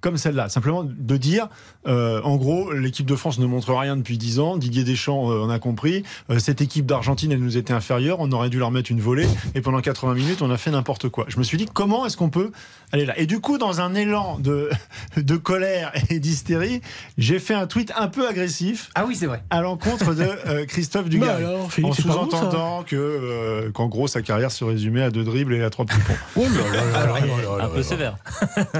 comme 0.00 0.16
celle-là. 0.16 0.48
Simplement 0.48 0.84
de 0.84 1.16
dire, 1.16 1.48
euh, 1.86 2.20
en 2.22 2.36
gros, 2.36 2.72
l'équipe 2.72 3.06
de 3.06 3.16
France 3.16 3.38
ne 3.38 3.46
montre 3.46 3.74
rien 3.74 3.96
depuis 3.96 4.18
10 4.18 4.38
ans. 4.40 4.56
Didier 4.56 4.84
Deschamps 4.84 5.30
euh, 5.30 5.42
en 5.42 5.50
a 5.50 5.58
compris. 5.58 6.02
Euh, 6.30 6.38
cette 6.38 6.60
équipe 6.60 6.86
d'Argentine, 6.86 7.32
elle 7.32 7.40
nous 7.40 7.56
était 7.56 7.72
inférieure. 7.72 8.16
On 8.20 8.30
aurait 8.32 8.50
dû 8.50 8.58
leur 8.58 8.70
mettre 8.70 8.90
une 8.90 9.00
volée. 9.00 9.26
Et 9.54 9.60
pendant 9.60 9.80
80 9.80 10.14
minutes, 10.14 10.42
on 10.42 10.50
a 10.50 10.56
fait 10.56 10.70
n'importe 10.70 11.08
quoi. 11.08 11.24
Je 11.28 11.38
me 11.38 11.42
suis 11.42 11.58
dit, 11.58 11.66
comment 11.72 12.06
est-ce 12.06 12.16
qu'on 12.16 12.30
peut 12.30 12.52
aller 12.92 13.04
là? 13.06 13.18
Et 13.18 13.26
du 13.26 13.40
coup, 13.40 13.58
dans 13.58 13.80
un 13.80 13.94
élan 13.94 14.38
de, 14.38 14.70
de 15.16 15.36
colère 15.36 15.92
et 16.10 16.18
d'hystérie, 16.20 16.80
j'ai 17.16 17.38
fait 17.38 17.54
un 17.54 17.66
tweet 17.66 17.92
un 17.96 18.08
peu 18.08 18.28
agressif 18.28 18.90
Ah 18.94 19.04
oui, 19.06 19.16
c'est 19.16 19.26
vrai. 19.26 19.42
à 19.50 19.60
l'encontre 19.60 20.14
de 20.14 20.22
euh, 20.46 20.64
Christophe 20.66 21.08
Bah 21.08 21.38
Philippe, 21.70 21.90
en 21.90 21.92
sous-entendant 21.92 22.82
que, 22.84 22.96
euh, 22.96 23.70
qu'en 23.72 23.86
gros, 23.88 24.06
sa 24.06 24.22
carrière 24.22 24.50
se 24.52 24.64
résumait 24.64 25.02
à 25.02 25.10
deux 25.10 25.24
dribbles 25.24 25.54
et 25.54 25.62
à 25.62 25.70
trois 25.70 25.84
petits 25.84 26.00
ponts. 26.00 26.14
Oh 26.36 26.44
là 26.44 26.72
là 26.72 26.84
là 26.92 27.06
là 27.06 27.26
là 27.26 27.58
là 27.58 27.64
Un 27.64 27.68
peu 27.68 27.78
là. 27.78 27.82
sévère. 27.82 28.16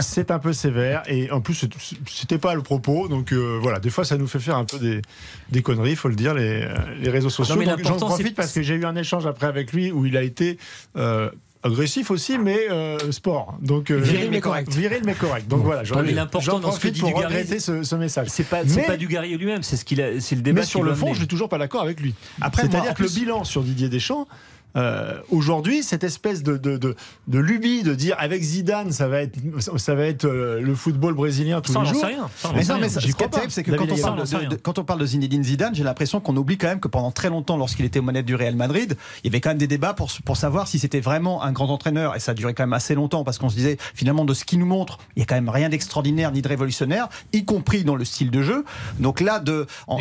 c'est 0.00 0.30
un 0.30 0.38
peu 0.38 0.52
sévère 0.52 1.02
et 1.08 1.30
en 1.30 1.40
plus 1.40 1.66
c'était 2.06 2.38
pas 2.38 2.54
le 2.54 2.62
propos 2.62 3.08
donc 3.08 3.32
euh, 3.32 3.58
voilà. 3.60 3.80
Des 3.80 3.90
fois 3.90 4.04
ça 4.04 4.16
nous 4.16 4.26
fait 4.26 4.38
faire 4.38 4.56
un 4.56 4.64
peu 4.64 4.78
des, 4.78 5.02
des 5.50 5.62
conneries 5.62 5.96
faut 5.96 6.08
le 6.08 6.14
dire 6.14 6.34
les, 6.34 6.62
euh, 6.62 6.74
les 7.00 7.10
réseaux 7.10 7.30
sociaux 7.30 7.54
Non, 7.54 7.60
mais 7.60 7.66
Donc, 7.66 7.82
j'en 7.84 7.96
profite 7.96 8.34
parce 8.34 8.52
que 8.52 8.62
j'ai 8.62 8.74
eu 8.74 8.84
un 8.84 8.96
échange 8.96 9.26
après 9.26 9.46
avec 9.46 9.72
lui 9.72 9.90
où 9.90 10.06
il 10.06 10.16
a 10.16 10.22
été 10.22 10.58
euh, 10.96 11.30
agressif 11.64 12.10
aussi 12.12 12.38
mais 12.38 12.70
euh, 12.70 12.98
sport. 13.10 13.58
Donc 13.60 13.90
euh, 13.90 13.96
Viril, 13.96 14.28
mais 14.30 14.40
correct. 14.40 14.72
viril 14.72 15.00
mais 15.04 15.14
correct. 15.14 15.48
Donc 15.48 15.62
voilà 15.64 15.82
j'en, 15.84 16.00
l'important 16.02 16.60
dans 16.60 16.70
ce 16.70 16.76
que 16.76 16.88
profite 16.88 16.94
dit 16.94 17.00
pour 17.00 17.08
Dugarry, 17.10 17.34
regretter 17.34 17.58
ce, 17.58 17.82
ce 17.82 17.94
message. 17.96 18.28
C'est 18.30 18.44
pas, 18.48 18.62
Mais- 18.64 18.82
pas 18.86 18.96
Dugarry 18.96 19.36
lui-même, 19.36 19.62
c'est 19.62 19.76
ce 19.76 19.84
qu'il 19.84 20.00
a, 20.00 20.20
c'est 20.20 20.36
le 20.36 20.42
débat. 20.42 20.60
mais 20.60 20.66
sur 20.66 20.82
le 20.82 20.94
fond 20.94 21.12
je 21.14 21.18
suis 21.20 21.26
toujours 21.28 21.48
pas 21.48 21.58
d'accord 21.58 21.82
avec 21.82 22.00
lui. 22.00 22.14
Après, 22.40 22.62
c'est-à-dire 22.62 22.94
que 22.94 23.02
le 23.02 23.08
bilan 23.08 23.44
sur 23.44 23.62
Didier 23.62 23.88
Deschamps 23.88 24.28
euh, 24.76 25.18
aujourd'hui, 25.30 25.82
cette 25.82 26.04
espèce 26.04 26.42
de, 26.42 26.56
de, 26.56 26.76
de, 26.76 26.94
de 27.26 27.38
lubie 27.38 27.82
de 27.82 27.94
dire 27.94 28.14
avec 28.18 28.42
Zidane, 28.42 28.92
ça 28.92 29.08
va 29.08 29.22
être, 29.22 29.38
ça 29.78 29.94
va 29.94 30.04
être 30.04 30.24
euh, 30.26 30.60
le 30.60 30.74
football 30.74 31.14
brésilien 31.14 31.60
tous 31.60 31.72
Ça, 31.72 31.80
les 31.80 31.86
n'en 31.86 31.92
jours. 31.92 32.00
sait 32.00 32.06
rien. 32.08 32.28
Ça, 32.36 32.50
Mais 32.54 32.62
non, 32.64 32.74
mais 32.74 32.80
rien. 32.82 32.88
ça- 32.88 33.00
J'y 33.00 33.10
ce 33.12 33.16
qui 33.16 33.24
est 33.24 33.28
terrible, 33.28 33.50
c'est 33.52 33.62
que 33.62 33.72
quand 33.72 33.90
on, 33.90 33.96
parle 33.98 34.48
de, 34.48 34.56
quand 34.56 34.78
on 34.78 34.84
parle 34.84 35.00
de 35.00 35.06
Zinedine 35.06 35.42
Zidane, 35.42 35.74
j'ai 35.74 35.84
l'impression 35.84 36.20
qu'on 36.20 36.36
oublie 36.36 36.58
quand 36.58 36.68
même 36.68 36.80
que 36.80 36.88
pendant 36.88 37.10
très 37.10 37.28
longtemps, 37.30 37.56
lorsqu'il 37.56 37.84
était 37.86 37.98
aux 37.98 38.02
manettes 38.02 38.26
du 38.26 38.34
Real 38.34 38.54
Madrid, 38.56 38.96
il 39.24 39.26
y 39.26 39.30
avait 39.30 39.40
quand 39.40 39.50
même 39.50 39.58
des 39.58 39.66
débats 39.66 39.94
pour, 39.94 40.10
pour 40.24 40.36
savoir 40.36 40.68
si 40.68 40.78
c'était 40.78 41.00
vraiment 41.00 41.42
un 41.42 41.52
grand 41.52 41.68
entraîneur. 41.70 42.14
Et 42.16 42.20
ça 42.20 42.32
a 42.32 42.34
duré 42.34 42.54
quand 42.54 42.62
même 42.64 42.72
assez 42.72 42.94
longtemps 42.94 43.24
parce 43.24 43.38
qu'on 43.38 43.48
se 43.48 43.56
disait, 43.56 43.78
finalement, 43.94 44.24
de 44.24 44.34
ce 44.34 44.44
qu'il 44.44 44.58
nous 44.58 44.66
montre, 44.66 44.98
il 45.16 45.20
y 45.20 45.22
a 45.22 45.26
quand 45.26 45.34
même 45.34 45.48
rien 45.48 45.68
d'extraordinaire 45.70 46.30
ni 46.30 46.42
de 46.42 46.48
révolutionnaire, 46.48 47.08
y 47.32 47.44
compris 47.44 47.84
dans 47.84 47.96
le 47.96 48.04
style 48.04 48.30
de 48.30 48.42
jeu. 48.42 48.64
Donc 49.00 49.20
là, 49.20 49.42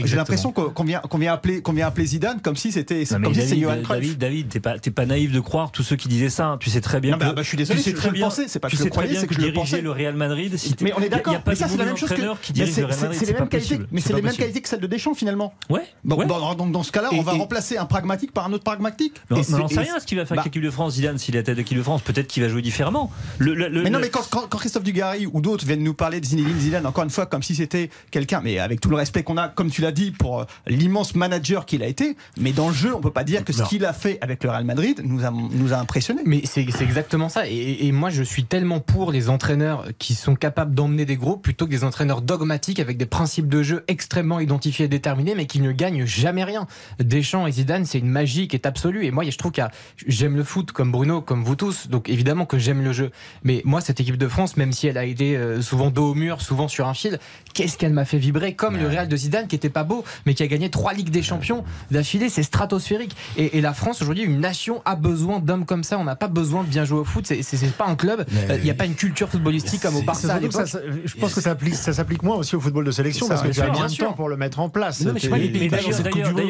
j'ai 0.05 0.15
l'impression 0.15 0.51
qu'on 0.51 0.83
vient, 0.83 0.99
qu'on 0.99 1.17
vient 1.17 1.33
appeler, 1.33 1.61
qu'on 1.61 1.73
vient 1.73 1.87
appeler 1.87 2.05
Zidane 2.05 2.41
comme 2.41 2.55
si 2.55 2.71
c'était, 2.71 3.03
mais 3.11 3.23
comme 3.25 3.33
si 3.33 3.41
c'était 3.41 3.49
David, 3.55 3.63
Johan 3.63 3.81
Cruyff. 3.83 4.01
David, 4.01 4.17
David, 4.19 4.47
t'es 4.57 4.61
pas, 4.61 4.79
t'es 4.79 4.91
pas 4.91 5.05
naïf 5.05 5.31
de 5.31 5.39
croire 5.39 5.71
tous 5.71 5.83
ceux 5.83 5.95
qui 5.95 6.07
disaient 6.07 6.29
ça. 6.29 6.57
Tu 6.59 6.69
sais 6.69 6.81
très 6.81 6.99
bien. 6.99 7.11
Non, 7.11 7.17
bah, 7.17 7.29
que- 7.29 7.35
bah, 7.35 7.41
je 7.43 7.47
suis 7.47 7.57
désolé, 7.57 7.77
tu 7.79 7.83
sais 7.85 7.91
je- 7.91 7.95
très 7.95 8.07
le 8.07 8.13
bien. 8.13 8.25
pensais, 8.25 8.45
c'est 8.47 8.59
pas 8.59 8.67
que 8.67 8.71
tu 8.71 8.77
je 8.77 8.83
sais 8.83 8.89
très 8.89 8.91
croyais, 8.91 9.11
bien 9.11 9.19
c'est 9.21 9.27
que 9.27 9.35
que 9.35 9.41
je 9.41 9.45
le 9.45 9.51
diriger 9.51 9.71
pensais. 9.71 9.81
le 9.81 9.91
Real 9.91 10.15
Madrid. 10.15 10.57
Si 10.57 10.75
Mais 10.81 10.93
on 10.97 11.01
est 11.01 11.09
d'accord. 11.09 11.33
Il 11.33 11.35
n'y 11.35 11.37
a 11.37 11.39
pas 11.41 11.51
mais 11.51 11.55
ça, 11.55 11.67
c'est 11.67 11.77
la 11.77 11.85
même 11.85 11.97
chose 11.97 12.09
que. 12.09 12.35
qui 12.41 12.53
dirige 12.53 12.71
c'est- 12.73 12.81
le 12.81 12.87
Real 12.87 12.99
Madrid. 12.99 13.19
C'est 13.19 13.25
les 13.25 13.33
mêmes 13.33 13.49
qualités. 13.49 13.79
Mais 13.91 14.01
c'est 14.01 14.13
les 14.13 14.21
mêmes 14.21 14.35
qualités 14.35 14.61
que 14.61 14.69
celles 14.69 14.79
de 14.79 14.87
Deschamps 14.87 15.13
finalement. 15.13 15.53
Ouais. 15.69 15.83
Donc 16.03 16.25
dans 16.27 16.83
ce 16.83 16.91
cas-là, 16.91 17.09
on 17.13 17.21
va 17.21 17.33
remplacer 17.33 17.77
un 17.77 17.85
pragmatique 17.85 18.31
par 18.31 18.45
un 18.47 18.53
autre 18.53 18.63
pragmatique. 18.63 19.13
Non, 19.29 19.41
on 19.53 19.57
n'en 19.57 19.67
sait 19.67 19.79
rien 19.81 19.99
ce 19.99 20.05
qu'il 20.05 20.17
va 20.17 20.25
faire 20.25 20.35
bah, 20.35 20.41
avec 20.41 20.53
l'équipe 20.53 20.63
de 20.65 20.71
France, 20.71 20.93
Zidane, 20.95 21.17
s'il 21.17 21.35
est 21.35 21.39
à 21.39 21.43
tête 21.43 21.55
de 21.55 21.61
l'équipe 21.61 21.77
de 21.77 21.83
France. 21.83 22.01
Peut-être 22.01 22.27
qu'il 22.27 22.43
va 22.43 22.49
jouer 22.49 22.61
différemment. 22.61 23.11
Mais 23.39 23.89
non, 23.89 23.99
mais 23.99 24.09
quand, 24.09 24.47
Christophe 24.57 24.83
Dugarry 24.83 25.27
ou 25.31 25.41
d'autres 25.41 25.65
viennent 25.65 25.83
nous 25.83 25.93
parler 25.93 26.19
de 26.19 26.25
Zinedine 26.25 26.59
Zidane, 26.59 26.85
encore 26.85 27.03
une 27.03 27.09
fois, 27.09 27.25
comme 27.25 27.43
si 27.43 27.55
c'était 27.55 27.89
quelqu'un, 28.11 28.41
mais 28.43 28.59
avec 28.59 28.81
tout 28.81 28.89
le 28.89 28.95
respect 28.95 29.23
qu'on 29.23 29.37
a, 29.37 29.47
comme 29.49 29.69
tu 29.69 29.81
l'as 29.81 29.91
dit, 29.91 30.11
pour 30.11 30.41
euh, 30.41 30.45
l'immense 30.67 31.15
manager 31.15 31.65
qu'il 31.65 31.83
a 31.83 31.87
été, 31.87 32.15
mais 32.39 32.51
dans 32.51 32.69
le 32.69 32.73
jeu, 32.73 32.93
on 32.95 33.01
peut 33.01 33.11
pas 33.11 33.23
dire 33.23 33.43
que 33.43 33.53
ce 33.53 33.63
qu'il 33.63 33.85
a 33.85 33.93
fait 33.93 34.17
avec 34.21 34.43
le 34.43 34.46
Real 34.49 34.65
Madrid 34.65 35.01
nous 35.03 35.25
a, 35.25 35.31
nous 35.31 35.73
a 35.73 35.77
impressionnés. 35.77 36.21
Mais 36.25 36.41
c'est 36.45 36.65
exactement 36.81 37.29
ça. 37.29 37.47
Et, 37.47 37.87
et 37.87 37.91
moi, 37.91 38.09
je 38.09 38.23
suis 38.23 38.45
tellement 38.45 38.79
pour 38.79 39.11
les 39.11 39.29
entraîneurs 39.29 39.85
qui 39.99 40.15
sont 40.15 40.35
capables 40.35 40.73
d'emmener 40.73 41.05
des 41.05 41.17
groupes 41.17 41.43
plutôt 41.43 41.65
que 41.65 41.71
des 41.71 41.83
entraîneurs 41.83 42.21
dogmatiques 42.21 42.79
avec 42.79 42.97
des 42.97 43.05
principes 43.05 43.47
de 43.47 43.63
jeu 43.63 43.83
extrêmement 43.87 44.39
identifiés 44.39 44.85
et 44.85 44.87
déterminés, 44.89 45.35
mais 45.35 45.45
qui 45.45 45.59
ne 45.59 45.71
gagnent 45.71 46.05
jamais 46.05 46.43
rien. 46.43 46.67
Deschamps 46.99 47.47
et 47.47 47.51
Zidane, 47.51 47.85
c'est 47.85 47.99
une 47.99 48.09
magie 48.09 48.47
qui 48.47 48.55
est 48.55 48.65
absolue. 48.65 49.05
Et 49.05 49.11
moi, 49.11 49.23
je 49.23 49.37
trouve 49.37 49.51
que 49.51 49.61
j'aime 50.05 50.35
le 50.35 50.43
foot 50.43 50.71
comme 50.71 50.91
Bruno, 50.91 51.21
comme 51.21 51.43
vous 51.43 51.55
tous. 51.55 51.87
Donc 51.87 52.09
évidemment 52.09 52.45
que 52.45 52.57
j'aime 52.57 52.83
le 52.83 52.93
jeu. 52.93 53.11
Mais 53.43 53.61
moi, 53.65 53.81
cette 53.81 53.99
équipe 53.99 54.17
de 54.17 54.27
France, 54.27 54.57
même 54.57 54.71
si 54.71 54.87
elle 54.87 54.97
a 54.97 55.05
été 55.05 55.35
euh, 55.35 55.61
souvent 55.61 55.89
dos 55.89 56.11
au 56.11 56.15
mur, 56.15 56.41
souvent 56.41 56.67
sur 56.67 56.87
un 56.87 56.93
fil, 56.93 57.19
qu'est-ce 57.53 57.77
qu'elle 57.77 57.93
m'a 57.93 58.05
fait 58.05 58.17
vibrer 58.17 58.55
Comme 58.55 58.77
le 58.77 58.87
Real 58.87 59.07
de 59.07 59.17
Zidane, 59.17 59.47
qui 59.47 59.55
était 59.55 59.69
pas 59.69 59.83
beau, 59.83 60.03
mais 60.25 60.33
qui 60.33 60.43
a 60.43 60.47
gagné 60.47 60.69
trois 60.69 60.93
Ligues 60.93 61.09
des 61.09 61.23
Champions 61.23 61.63
d'affilée, 61.91 62.29
c'est 62.29 62.43
stratosphérique. 62.43 63.15
Et, 63.37 63.57
et 63.57 63.61
la 63.61 63.73
France, 63.73 64.01
aujourd'hui, 64.01 64.23
une 64.23 64.36
nation 64.37 64.81
a 64.85 64.95
besoin 64.95 65.39
d'hommes 65.39 65.65
comme 65.65 65.83
ça. 65.83 65.97
On 65.99 66.03
n'a 66.03 66.15
pas 66.15 66.27
besoin 66.27 66.63
de 66.63 66.67
bien 66.69 66.85
jouer 66.85 66.99
au 66.99 67.03
foot. 67.03 67.25
C'est- 67.27 67.67
pas 67.77 67.87
un 67.87 67.95
club. 67.95 68.25
Euh, 68.49 68.55
Il 68.57 68.63
n'y 68.63 68.69
a 68.69 68.73
pas 68.73 68.85
une 68.85 68.95
culture 68.95 69.29
footballistique 69.29 69.81
comme 69.81 69.95
au 69.95 70.01
Barça 70.01 70.39
je 70.41 71.15
pense 71.19 71.33
que 71.33 71.41
ça 71.41 71.51
applique- 71.51 71.75
ça 71.75 71.93
s'applique 71.93 72.23
moins 72.23 72.35
aussi 72.37 72.55
au 72.55 72.59
football 72.59 72.85
de 72.85 72.91
sélection 72.91 73.27
parce 73.27 73.41
que 73.41 73.47
bien 73.49 73.53
tu 73.53 73.61
as 73.61 73.65
sûr, 73.65 73.73
bien 73.73 73.87
de 73.87 73.95
temps 74.11 74.13
pour 74.13 74.29
le 74.29 74.37
mettre 74.37 74.59
en 74.59 74.69
place. 74.69 75.01
Non, 75.01 75.13
mais 75.13 75.19
je 75.19 75.25
sais 75.25 75.29
pas, 75.29 75.37
les 75.37 75.49
Pays-Bas, 75.49 75.77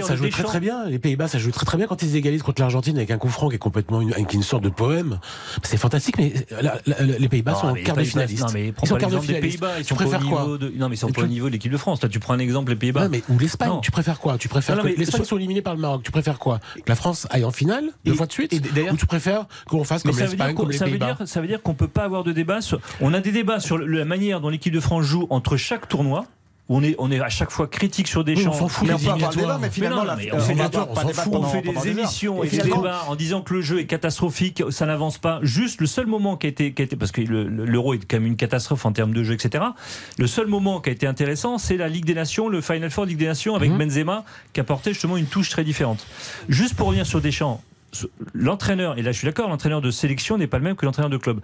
ça 0.03 0.15
jouait 0.15 0.29
très 0.29 0.43
très 0.43 0.59
bien. 0.59 0.85
Les 0.85 0.99
Pays-Bas, 0.99 1.27
ça 1.27 1.39
joue 1.39 1.51
très 1.51 1.65
très 1.65 1.77
bien 1.77 1.87
quand 1.87 2.01
ils 2.03 2.15
égalisent 2.15 2.43
contre 2.43 2.61
l'Argentine 2.61 2.97
avec 2.97 3.11
un 3.11 3.17
coup 3.17 3.29
franc 3.29 3.49
qui 3.49 3.55
est 3.55 3.59
complètement 3.59 4.01
une, 4.01 4.13
une 4.33 4.43
sorte 4.43 4.63
de 4.63 4.69
poème. 4.69 5.19
C'est 5.63 5.77
fantastique, 5.77 6.17
mais 6.17 6.33
la- 6.61 6.77
la- 6.85 7.01
les 7.01 7.29
Pays-Bas 7.29 7.55
sont 7.55 7.67
en 7.67 7.73
quart 7.73 7.95
de 7.95 8.03
finaliste. 8.03 8.43
Non, 8.43 8.49
mais 8.53 8.71
prends 8.71 8.85
Ils 8.85 8.89
sont 8.89 8.95
quart 8.97 9.09
de 9.09 9.15
l'exemple 9.15 9.27
des 9.27 9.33
finaliste. 9.35 9.59
Pays-Bas. 9.59 9.79
Ils 9.79 9.85
sont 9.85 9.95
préfères 9.95 10.25
quoi 10.25 10.57
de. 10.59 10.73
Non, 10.77 10.89
mais 10.89 10.95
ils 10.95 10.99
sont 10.99 11.09
pas 11.11 11.21
au 11.21 11.27
niveau 11.27 11.47
de 11.47 11.53
l'équipe 11.53 11.71
de 11.71 11.77
France. 11.77 12.01
Là, 12.01 12.09
tu 12.09 12.19
prends 12.19 12.33
un 12.33 12.39
exemple, 12.39 12.71
les 12.71 12.75
Pays-Bas. 12.77 13.07
Ou 13.29 13.39
l'Espagne, 13.39 13.71
tu 13.81 13.91
préfères 13.91 14.19
quoi? 14.19 14.37
Tu 14.37 14.47
préfères 14.47 14.81
l'Espagne 14.83 15.23
soit 15.23 15.37
éliminée 15.37 15.61
par 15.61 15.75
le 15.75 15.81
Maroc. 15.81 16.01
Tu 16.03 16.11
préfères 16.11 16.39
quoi? 16.39 16.59
Que 16.75 16.81
la 16.89 16.95
France 16.95 17.27
aille 17.29 17.45
en 17.45 17.51
finale 17.51 17.76
deux 18.05 18.13
Et- 18.13 18.15
fois 18.15 18.25
de 18.25 18.31
suite 18.31 18.53
et 18.53 18.59
d'ailleurs- 18.59 18.93
Ou 18.93 18.97
tu 18.97 19.05
préfères 19.05 19.45
qu'on 19.67 19.83
fasse 19.83 20.03
comme 20.03 20.17
l'Espagne, 20.17 20.55
comme 20.55 20.71
les 20.71 20.77
ça, 20.77 20.85
veut 20.85 20.91
Pays-Bas 20.91 21.15
dire, 21.19 21.27
ça 21.27 21.41
veut 21.41 21.47
dire 21.47 21.61
qu'on 21.61 21.73
peut 21.73 21.87
pas 21.87 22.03
avoir 22.03 22.23
de 22.23 22.31
débat 22.31 22.61
sur. 22.61 22.79
On 23.01 23.13
a 23.13 23.19
des 23.19 23.31
débats 23.31 23.59
sur 23.59 23.77
la 23.77 24.05
manière 24.05 24.41
dont 24.41 24.49
l'équipe 24.49 24.73
de 24.73 24.79
France 24.79 25.05
joue 25.05 25.27
entre 25.29 25.57
chaque 25.57 25.87
tournoi. 25.87 26.25
Où 26.69 26.77
on 26.77 26.83
est, 26.83 26.95
on 26.99 27.09
est 27.11 27.19
à 27.21 27.29
chaque 27.29 27.49
fois 27.51 27.67
critique 27.67 28.09
sur 28.09 28.25
des 28.25 28.35
Oui, 28.35 28.43
champs. 28.43 28.49
on 28.49 28.53
s'en 28.53 28.67
fout 28.67 28.87
Mais 28.87 28.93
on 28.93 28.97
des 28.97 29.05
peut 29.05 29.09
avoir 29.11 29.29
le 29.31 29.35
débat, 29.37 29.41
éliminatoires. 29.55 29.59
mais 29.61 29.69
finalement, 29.69 29.97
non, 29.97 30.03
la- 30.03 30.15
mais 30.17 30.31
on 30.33 30.39
fait 30.39 30.53
des- 30.53 30.63
pas- 30.69 30.87
on 30.91 31.43
fout, 31.43 31.45
fait 31.45 31.61
des 31.61 31.87
émissions 31.91 32.43
et, 32.43 32.47
Et 32.47 32.49
des 32.49 32.57
débats 32.57 33.05
en 33.07 33.15
disant 33.15 33.41
que 33.41 33.53
le 33.53 33.61
jeu 33.61 33.79
est 33.79 33.85
catastrophique, 33.85 34.61
ça 34.69 34.85
n'avance 34.85 35.17
pas. 35.17 35.39
Juste 35.43 35.79
le 35.79 35.87
seul 35.87 36.07
moment 36.07 36.35
qui 36.35 36.47
a 36.47 36.49
été, 36.49 36.73
qui 36.73 36.81
a 36.81 36.85
été 36.85 36.97
parce 36.97 37.13
que 37.13 37.21
le- 37.21 37.47
le- 37.47 37.65
l'euro 37.65 37.93
est 37.93 37.99
quand 38.05 38.17
même 38.17 38.25
une 38.27 38.35
catastrophe 38.35 38.85
en 38.85 38.91
termes 38.91 39.13
de 39.13 39.23
jeu, 39.23 39.33
etc. 39.33 39.63
Le 40.17 40.27
seul 40.27 40.47
moment 40.47 40.81
qui 40.81 40.89
a 40.89 40.91
été 40.93 41.07
intéressant, 41.07 41.57
c'est 41.57 41.77
la 41.77 41.87
Ligue 41.87 42.03
des 42.05 42.13
Nations, 42.15 42.49
le 42.49 42.59
Final 42.59 42.91
Four 42.91 43.05
Ligue 43.05 43.17
des 43.19 43.27
Nations 43.27 43.55
avec 43.55 43.71
Mhm. 43.71 43.77
Benzema 43.77 44.25
qui 44.51 44.59
apportait 44.59 44.91
justement 44.91 45.15
une 45.15 45.27
touche 45.27 45.49
très 45.49 45.63
différente. 45.63 46.05
Juste 46.49 46.75
pour 46.75 46.87
revenir 46.87 47.05
sur 47.05 47.21
Deschamps. 47.21 47.61
L'entraîneur, 48.33 48.97
et 48.97 49.01
là 49.01 49.13
je 49.13 49.17
suis 49.17 49.25
d'accord, 49.25 49.49
l'entraîneur 49.49 49.81
de 49.81 49.89
sélection 49.91 50.37
n'est 50.37 50.47
pas 50.47 50.57
le 50.57 50.65
même 50.65 50.75
que 50.75 50.85
l'entraîneur 50.85 51.09
de 51.09 51.17
club. 51.17 51.39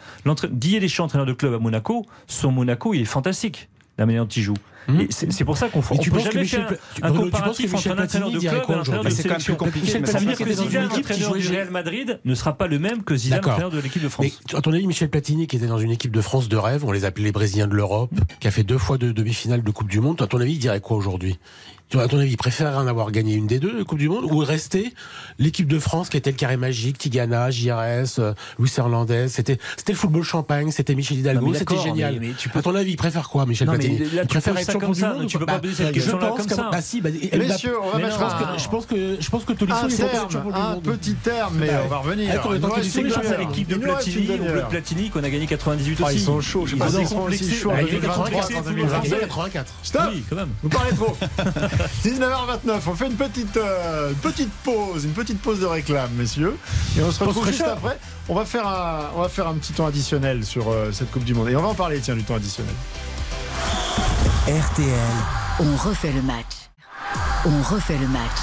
Didier 0.51 0.81
Deschamps, 0.81 1.05
entraîneur 1.05 1.25
de 1.25 1.33
club 1.33 1.53
à 1.53 1.59
Monaco, 1.59 2.05
son 2.27 2.51
Monaco, 2.51 2.93
il 2.93 3.01
est 3.01 3.05
fantastique, 3.05 3.69
la 3.97 4.05
manière 4.05 4.23
dont 4.23 4.29
il 4.29 4.43
joue. 4.43 4.53
Et 4.99 5.07
C'est 5.09 5.31
c'est 5.31 5.45
pour 5.45 5.57
ça 5.57 5.69
qu'on 5.69 5.81
Mais 5.81 5.97
ne 5.97 6.01
tu 6.03 6.09
peut 6.11 6.17
penses 6.17 6.25
que 6.27 6.31
jamais 6.33 6.43
Michel 6.43 6.67
faire 6.67 6.77
un 7.01 7.09
Bruno, 7.11 7.25
tu 7.25 7.31
penses 7.31 7.57
que 7.57 7.63
comparatif 7.63 7.73
entre 7.73 7.75
Michel 7.75 7.91
un 7.91 8.03
entraîneur 8.03 8.31
de 8.31 8.37
Platini 8.37 8.39
club 8.39 8.41
dirait 8.41 8.57
et 8.57 8.61
quoi 8.65 8.75
un 8.75 8.79
entraîneur 8.79 9.03
de 9.03 9.09
aujourd'hui 9.09 9.15
C'est 9.15 9.23
quand 9.23 9.29
même 9.29 9.37
plus 9.37 9.43
sélection. 9.43 9.55
compliqué. 9.55 9.85
Michel 9.85 10.01
mais 10.01 10.07
Ça 10.07 10.19
veut 10.19 10.25
dire 10.25 10.37
que 10.37 10.53
Zidane, 10.53 10.85
entraîneur 10.85 11.33
du. 11.33 11.47
Real 11.49 11.69
Madrid, 11.71 12.19
ne 12.25 12.35
sera 12.35 12.57
pas 12.57 12.67
le 12.67 12.79
même 12.79 13.03
que 13.03 13.15
Zidane, 13.15 13.39
entraîneur 13.39 13.69
de 13.71 13.79
l'équipe 13.79 14.03
de 14.03 14.09
France. 14.09 14.25
Mais 14.25 14.57
à 14.57 14.61
ton 14.61 14.73
avis, 14.73 14.87
Michel 14.87 15.09
Platini, 15.09 15.47
qui 15.47 15.55
était 15.55 15.67
dans 15.67 15.77
une 15.79 15.91
équipe 15.91 16.11
de 16.11 16.21
France 16.21 16.49
de 16.49 16.57
rêve, 16.57 16.83
on 16.85 16.91
les 16.91 17.05
appelait 17.05 17.23
les 17.25 17.31
Brésiliens 17.31 17.67
de 17.67 17.75
l'Europe, 17.75 18.11
qui 18.39 18.47
a 18.47 18.51
fait 18.51 18.63
deux 18.63 18.77
fois 18.77 18.97
de 18.97 19.11
demi-finale 19.11 19.63
de 19.63 19.71
Coupe 19.71 19.89
du 19.89 19.99
Monde, 19.99 20.21
à 20.21 20.27
ton 20.27 20.39
avis, 20.41 20.53
il 20.53 20.59
dirait 20.59 20.81
quoi 20.81 20.97
aujourd'hui? 20.97 21.37
À 21.99 22.07
ton 22.07 22.17
avis, 22.19 22.31
il 22.31 22.37
préférerait 22.37 22.75
en 22.77 22.87
avoir 22.87 23.11
gagné 23.11 23.35
une 23.35 23.47
des 23.47 23.59
deux 23.59 23.77
de 23.77 23.83
Coupe 23.83 23.99
du 23.99 24.09
Monde 24.09 24.25
ou 24.31 24.37
rester 24.39 24.93
l'équipe 25.39 25.67
de 25.67 25.77
France 25.79 26.09
qui 26.09 26.17
était 26.17 26.31
le 26.31 26.37
carré 26.37 26.57
magique, 26.57 26.97
Tigana, 26.97 27.51
JRS, 27.51 28.19
euh, 28.19 28.33
Luis 28.59 28.71
Hernandez, 28.77 29.27
c'était 29.29 29.57
c'était 29.77 29.91
le 29.93 29.97
football 29.97 30.23
champagne, 30.23 30.71
c'était 30.71 30.95
Michel 30.95 31.19
Hidalgo, 31.19 31.53
c'était 31.53 31.77
génial. 31.77 32.13
mais- 32.19 32.27
mais 32.29 32.33
tu 32.37 32.49
À 32.53 32.61
ton 32.61 32.75
avis, 32.75 32.91
il 32.91 32.97
préfère 32.97 33.29
quoi, 33.29 33.45
Michel 33.45 33.67
Non, 33.67 33.73
Platini 33.73 33.99
là, 33.99 34.05
tu 34.05 34.15
Il 34.23 34.27
préfère 34.27 34.53
poses 34.53 34.61
être 34.63 34.71
champion 34.73 34.87
comme 34.87 34.95
du 34.95 35.01
ça, 35.01 35.13
monde 35.13 35.27
tu 35.27 35.37
peux 35.37 35.45
pas 35.45 35.59
poser 35.59 35.73
cette 35.75 35.87
Je 35.87 35.91
question-là 35.93 36.27
pense 36.27 36.37
comme 36.39 36.49
ça. 36.49 36.69
Bah 36.71 36.81
si, 36.81 37.01
bah, 37.01 37.09
messieurs, 37.37 37.75
on 37.83 37.89
va 37.91 37.97
mettre 37.99 38.13
je 38.15 38.19
pense 38.19 38.33
que- 38.33 38.43
un, 38.43 38.57
je 38.57 38.67
pense 38.69 38.85
que 38.85 39.17
je 39.19 39.29
pense 39.29 39.43
que 39.45 39.53
Tolisso 39.53 39.77
un 39.85 39.87
être 39.89 39.97
terme, 40.11 40.31
champion 40.31 40.49
du 40.51 40.55
un 40.57 40.69
monde. 40.75 40.83
petit 40.83 41.13
terme, 41.15 41.55
mais 41.59 41.67
Bah, 41.67 41.81
on 41.85 41.87
va 41.89 41.97
revenir. 41.97 42.41
C'est 42.83 43.03
grâce 43.03 43.31
à 43.31 43.37
l'équipe 43.37 43.67
de 43.67 43.75
Platini 43.75 44.27
ou 44.29 44.37
demi-heure. 44.37 44.55
de 44.65 44.69
Platini 44.69 45.09
qu'on 45.09 45.23
a 45.23 45.29
gagné 45.29 45.45
98 45.47 45.99
Ah, 46.01 46.07
aussi. 46.07 46.15
ils 46.15 46.21
sont 46.21 46.41
chauds, 46.41 46.65
je 46.65 46.71
sais 46.71 46.75
Ils 46.75 46.79
pas 46.79 46.89
sont 46.89 46.97
s'ils 46.99 47.07
sont 47.07 47.21
aussi 47.21 47.51
chauds 47.51 47.69
en 47.71 47.73
Bah, 47.73 47.81
il 47.81 47.87
est 47.87 47.91
2023 47.91 48.25
complexé, 48.25 48.53
qu'en 48.53 48.59
le 48.59 48.65
football 48.65 48.75
2022. 48.75 49.07
français. 49.09 49.21
84. 49.27 49.73
Stop 49.83 50.01
Oui, 50.13 50.23
quand 50.29 50.35
même. 50.35 50.49
Vous 50.63 50.69
parlez 50.69 50.91
trop 50.95 51.17
19h29, 52.03 52.81
on 52.87 52.95
fait 52.95 53.07
une 53.07 53.15
petite, 53.15 53.57
euh, 53.57 54.09
une 54.09 54.15
petite 54.15 54.51
pause, 54.63 55.05
une 55.05 55.11
petite 55.11 55.41
pause 55.41 55.59
de 55.59 55.65
réclame, 55.65 56.11
messieurs. 56.13 56.57
Et 56.97 57.01
on 57.01 57.11
se 57.11 57.23
retrouve 57.23 57.47
juste 57.47 57.61
après. 57.61 57.97
On 58.29 58.35
va 58.35 58.45
faire 58.45 58.67
un, 58.67 59.11
on 59.15 59.21
va 59.21 59.29
faire 59.29 59.47
un 59.47 59.55
petit 59.55 59.73
temps 59.73 59.87
additionnel 59.87 60.45
sur 60.45 60.69
euh, 60.69 60.91
cette 60.91 61.11
Coupe 61.11 61.23
du 61.23 61.33
Monde. 61.33 61.49
Et 61.49 61.55
on 61.55 61.61
va 61.61 61.69
en 61.69 61.75
parler, 61.75 61.99
tiens, 61.99 62.15
du 62.15 62.23
temps 62.23 62.35
additionnel. 62.35 62.73
RTL, 64.47 64.93
On 65.59 65.75
refait 65.77 66.11
le 66.11 66.21
match. 66.21 66.69
On 67.45 67.61
refait 67.73 67.97
le 67.97 68.07
match. 68.07 68.39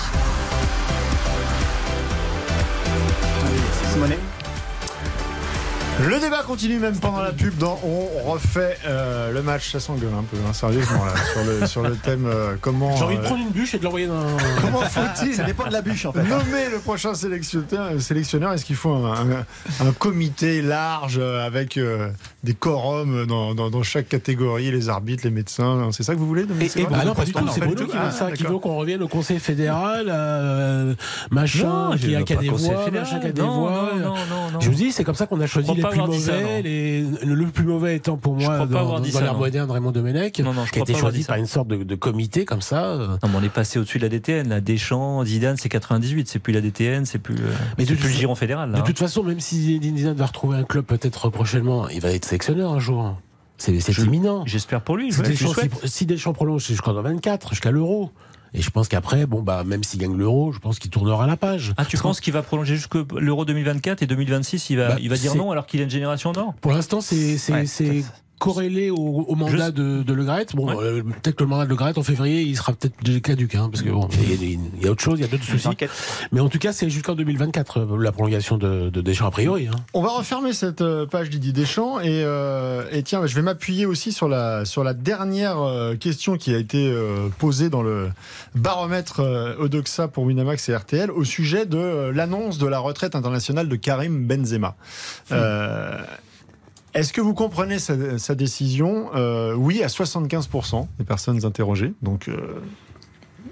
Le 5.99 6.19
débat 6.19 6.43
continue 6.43 6.79
même 6.79 6.97
pendant 6.99 7.21
la 7.21 7.31
pub 7.33 7.57
dans 7.59 7.79
On 7.85 8.31
refait 8.31 8.79
euh, 8.87 9.33
le 9.33 9.43
match. 9.43 9.71
Ça 9.71 9.81
s'engueule 9.81 10.15
un 10.19 10.23
peu, 10.23 10.37
hein, 10.49 10.53
sérieusement, 10.55 11.05
là, 11.05 11.13
sur, 11.33 11.45
le, 11.45 11.67
sur 11.67 11.83
le 11.83 11.95
thème 11.95 12.25
euh, 12.27 12.55
comment. 12.61 12.97
J'ai 12.97 13.05
envie 13.05 13.17
de 13.17 13.21
euh, 13.21 13.25
prendre 13.25 13.43
une 13.43 13.51
bûche 13.51 13.75
et 13.75 13.79
de 13.79 13.85
l'envoyer 13.85 14.07
dans. 14.07 14.25
Comment 14.63 14.81
faut-il 14.81 15.35
Ça 15.37 15.43
dépend 15.45 15.67
de 15.67 15.73
la 15.73 15.83
bûche 15.83 16.07
en 16.07 16.13
fait. 16.13 16.23
nommer 16.23 16.71
le 16.73 16.79
prochain 16.79 17.13
sélectionneur, 17.15 18.01
sélectionneur? 18.01 18.53
Est-ce 18.55 18.65
qu'il 18.65 18.77
faut 18.77 18.93
un, 18.95 19.31
un- 19.31 19.87
un 19.87 19.93
comité 19.93 20.63
large 20.63 21.19
avec 21.19 21.77
euh, 21.77 22.09
des 22.43 22.55
quorums 22.55 23.27
dans, 23.27 23.55
dans- 23.55 23.69
dans 23.71 23.83
chaque 23.83 24.09
catégorie, 24.09 24.71
les 24.71 24.89
arbitres, 24.89 25.25
les 25.25 25.31
médecins 25.31 25.91
C'est 25.93 26.03
ça 26.03 26.15
que 26.15 26.19
vous 26.19 26.27
voulez 26.27 26.45
Et, 26.61 26.81
et 26.81 26.87
bah 26.87 27.05
non, 27.05 27.15
pas 27.15 27.25
du 27.25 27.33
tout. 27.33 27.45
C'est 27.53 27.61
Bono 27.61 27.75
qui 27.87 27.93
veut 27.93 27.99
Ah, 28.03 28.11
ça, 28.11 28.33
qui 28.33 28.45
veut 28.45 28.59
qu'on 28.59 28.77
revienne 28.77 29.03
au 29.03 29.09
Conseil 29.09 29.39
fédéral, 29.39 30.07
euh, 30.09 30.95
machin, 31.31 31.91
qui 31.99 32.15
a 32.15 32.23
des 32.23 32.49
voix, 32.49 32.59
fédéral. 32.59 32.93
machin 32.93 33.19
des 33.19 33.33
Non, 33.41 33.61
voix. 33.61 33.91
non, 33.97 34.15
non, 34.15 34.51
non. 34.55 34.61
Je 34.61 34.69
vous 34.71 34.75
dis, 34.75 34.93
c'est 34.93 35.05
comme 35.05 35.15
ça 35.15 35.27
qu'on 35.27 35.41
a 35.41 35.47
choisi 35.47 35.75
les 35.75 35.83
plus 35.83 35.99
mauvais, 35.99 36.63
les, 36.63 37.03
le 37.25 37.47
plus 37.47 37.65
mauvais 37.65 37.97
étant 37.97 38.17
pour 38.17 38.37
moi 38.37 38.67
dans, 38.67 38.99
l'ère 38.99 39.35
moderne 39.35 39.71
Raymond 39.71 39.93
Domenech, 39.93 40.33
qui 40.33 40.43
a 40.43 40.83
été 40.83 40.95
choisi 40.95 41.25
par 41.25 41.37
une 41.37 41.47
sorte 41.47 41.69
de, 41.69 41.95
comité 41.95 42.45
comme 42.45 42.63
ça. 42.63 42.85
euh. 42.87 43.07
Non, 43.23 43.29
mais 43.29 43.37
on 43.41 43.43
est 43.43 43.49
passé 43.53 43.79
au-dessus 43.79 43.99
de 43.99 44.05
la 44.05 44.09
DTN. 44.09 44.49
Là. 44.49 44.61
Deschamps, 44.61 45.25
Zidane, 45.25 45.57
c'est 45.59 45.69
98. 45.69 46.29
C'est 46.29 46.39
plus 46.39 46.53
la 46.53 46.61
DTN, 46.63 47.05
c'est 47.05 47.19
plus, 47.19 47.35
euh, 47.35 47.51
Mais 47.77 47.85
c'est 47.85 47.93
de 47.95 47.99
plus 47.99 48.09
le 48.09 48.15
giron 48.15 48.35
fédéral. 48.35 48.73
De 48.73 48.77
hein. 48.77 48.83
toute 48.85 48.99
façon, 48.99 49.23
même 49.23 49.41
si 49.41 49.79
Zidane 49.83 50.15
va 50.17 50.27
retrouver 50.27 50.57
un 50.57 50.65
club 50.65 50.85
peut-être 50.87 51.29
prochainement, 51.29 51.89
il 51.89 52.01
va 52.01 52.11
être 52.13 52.25
sélectionneur 52.31 52.73
un 52.73 52.79
jour. 52.79 53.17
C'est 53.59 53.79
Je- 53.93 54.03
imminent. 54.07 54.45
J'espère 54.47 54.81
pour 54.83 54.97
lui. 54.97 55.13
Si 55.13 55.21
ouais, 55.21 55.29
Deschamps, 55.29 55.53
si, 55.55 55.89
si 55.89 56.07
Deschamps 56.07 56.33
prolonge 56.33 56.65
jusqu'en 56.67 56.95
24, 56.95 57.51
jusqu'à 57.51 57.71
l'Euro. 57.71 58.11
Et 58.55 58.63
je 58.63 58.71
pense 58.71 58.89
qu'après, 58.89 59.27
bon 59.27 59.43
bah 59.43 59.63
même 59.65 59.85
s'il 59.85 60.01
gagne 60.01 60.17
l'Euro, 60.17 60.51
je 60.51 60.59
pense 60.59 60.79
qu'il 60.81 60.91
tournera 60.91 61.27
la 61.27 61.37
page. 61.37 61.73
Ah, 61.77 61.85
tu 61.85 61.93
Parce 61.97 62.03
penses 62.03 62.21
qu'il 62.21 62.33
va 62.33 62.43
prolonger 62.43 62.75
jusqu'au 62.77 63.05
l'Euro 63.19 63.45
2024 63.45 64.03
et 64.03 64.07
2026 64.07 64.71
il 64.71 64.77
va, 64.77 64.89
Bah, 64.89 64.97
il 65.01 65.09
va 65.09 65.17
dire 65.17 65.35
non 65.37 65.51
alors 65.53 65.67
qu'il 65.67 65.79
a 65.81 65.85
une 65.85 65.91
génération 65.91 66.33
d'or? 66.33 66.55
Pour 66.61 66.73
l'instant, 66.73 67.01
c'est 67.01 67.37
c'est 67.39 67.53
Ouais, 67.53 67.67
c'est 67.67 68.03
corrélé 68.41 68.91
au, 68.91 68.97
au 69.29 69.35
mandat 69.37 69.71
de, 69.71 70.03
de 70.03 70.13
Le 70.15 70.25
Gret. 70.25 70.47
Bon, 70.55 70.69
euh, 70.81 71.03
peut-être 71.03 71.37
que 71.37 71.45
le 71.45 71.49
mandat 71.51 71.65
de 71.67 71.69
Le 71.71 71.77
Gret 71.77 71.97
en 71.97 72.03
février, 72.03 72.41
il 72.43 72.57
sera 72.57 72.73
peut-être 72.73 72.95
déjà 73.05 73.21
caduque, 73.21 73.55
hein, 73.55 73.69
parce 73.71 73.83
que 73.85 73.91
bon, 73.91 74.09
il 74.23 74.31
y, 74.31 74.33
a- 74.33 74.57
il 74.81 74.85
y 74.85 74.89
a 74.89 74.91
autre 74.91 75.03
chose, 75.03 75.19
il 75.19 75.23
y 75.23 75.25
a 75.25 75.29
d'autres 75.29 75.45
soucis. 75.45 75.69
Mais 76.33 76.41
en 76.41 76.49
tout 76.49 76.59
cas, 76.59 76.73
c'est 76.73 76.89
jusqu'en 76.91 77.15
2024 77.15 77.77
euh, 77.79 78.03
la 78.03 78.11
prolongation 78.13 78.57
de, 78.57 78.89
de 78.91 79.01
Deschamps 79.01 79.27
a 79.27 79.31
priori. 79.31 79.69
Hein. 79.69 79.77
On 79.95 80.03
va 80.03 80.09
refermer 80.11 80.53
cette 80.55 80.81
euh, 80.81 81.07
page 81.07 81.31
Didier 81.31 81.53
Deschamps 81.53 82.01
et, 82.01 82.23
euh, 82.25 82.85
et 82.91 83.03
tiens, 83.03 83.27
je 83.27 83.35
vais 83.37 83.43
m'appuyer 83.43 83.85
aussi 83.87 84.11
sur 84.11 84.29
la, 84.29 84.65
sur 84.65 84.83
la 84.85 84.95
dernière 84.95 85.59
question 86.01 86.37
qui 86.37 86.55
a 86.55 86.59
été 86.59 86.91
euh, 86.91 87.29
posée 87.39 87.69
dans 87.69 87.83
le 87.83 88.09
baromètre 88.55 89.21
Odoxa 89.59 90.09
pour 90.09 90.25
Winamax 90.25 90.69
et 90.71 90.75
RTL 90.77 91.11
au 91.11 91.25
sujet 91.25 91.67
de 91.67 92.11
l'annonce 92.15 92.59
de 92.59 92.67
la 92.67 92.79
retraite 92.79 93.15
internationale 93.15 93.69
de 93.69 93.77
Karim 93.77 94.27
Benzema. 94.27 94.75
Euh, 95.33 95.99
Est-ce 96.95 97.13
que 97.13 97.21
vous 97.21 97.35
comprenez 97.35 97.79
sa, 97.79 98.35
décision? 98.35 99.11
Euh, 99.15 99.55
Oui, 99.55 99.83
à 99.83 99.87
75% 99.87 100.89
des 100.99 101.05
personnes 101.05 101.45
interrogées. 101.45 101.93
Donc, 102.03 102.29
euh, 102.29 102.61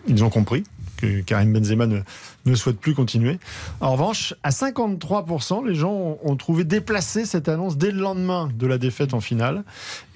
ils 0.09 0.24
ont 0.24 0.30
compris 0.30 0.64
que 0.97 1.20
Karim 1.20 1.53
Benzema 1.53 1.86
ne, 1.86 2.55
souhaite 2.55 2.78
plus 2.80 2.95
continuer. 2.95 3.39
En 3.80 3.93
revanche, 3.93 4.34
à 4.43 4.51
53%, 4.51 5.64
les 5.64 5.76
gens 5.76 5.93
ont, 5.93 6.18
ont 6.24 6.36
trouvé 6.36 6.64
déplacée 6.64 7.24
cette 7.24 7.49
annonce 7.49 7.76
dès 7.76 7.93
le 7.93 8.01
lendemain 8.01 8.49
de 8.53 8.66
la 8.66 8.78
défaite 8.78 9.14
en 9.14 9.20
finale. 9.20 9.62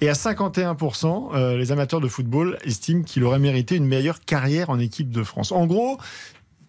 Et 0.01 0.09
à 0.09 0.13
51%, 0.13 1.29
euh, 1.33 1.57
les 1.57 1.71
amateurs 1.71 2.01
de 2.01 2.09
football 2.09 2.57
estiment 2.65 3.03
qu'il 3.03 3.23
aurait 3.23 3.39
mérité 3.39 3.75
une 3.75 3.85
meilleure 3.85 4.19
carrière 4.19 4.69
en 4.69 4.79
équipe 4.79 5.09
de 5.11 5.23
France. 5.23 5.53
En 5.53 5.65
gros, 5.65 5.97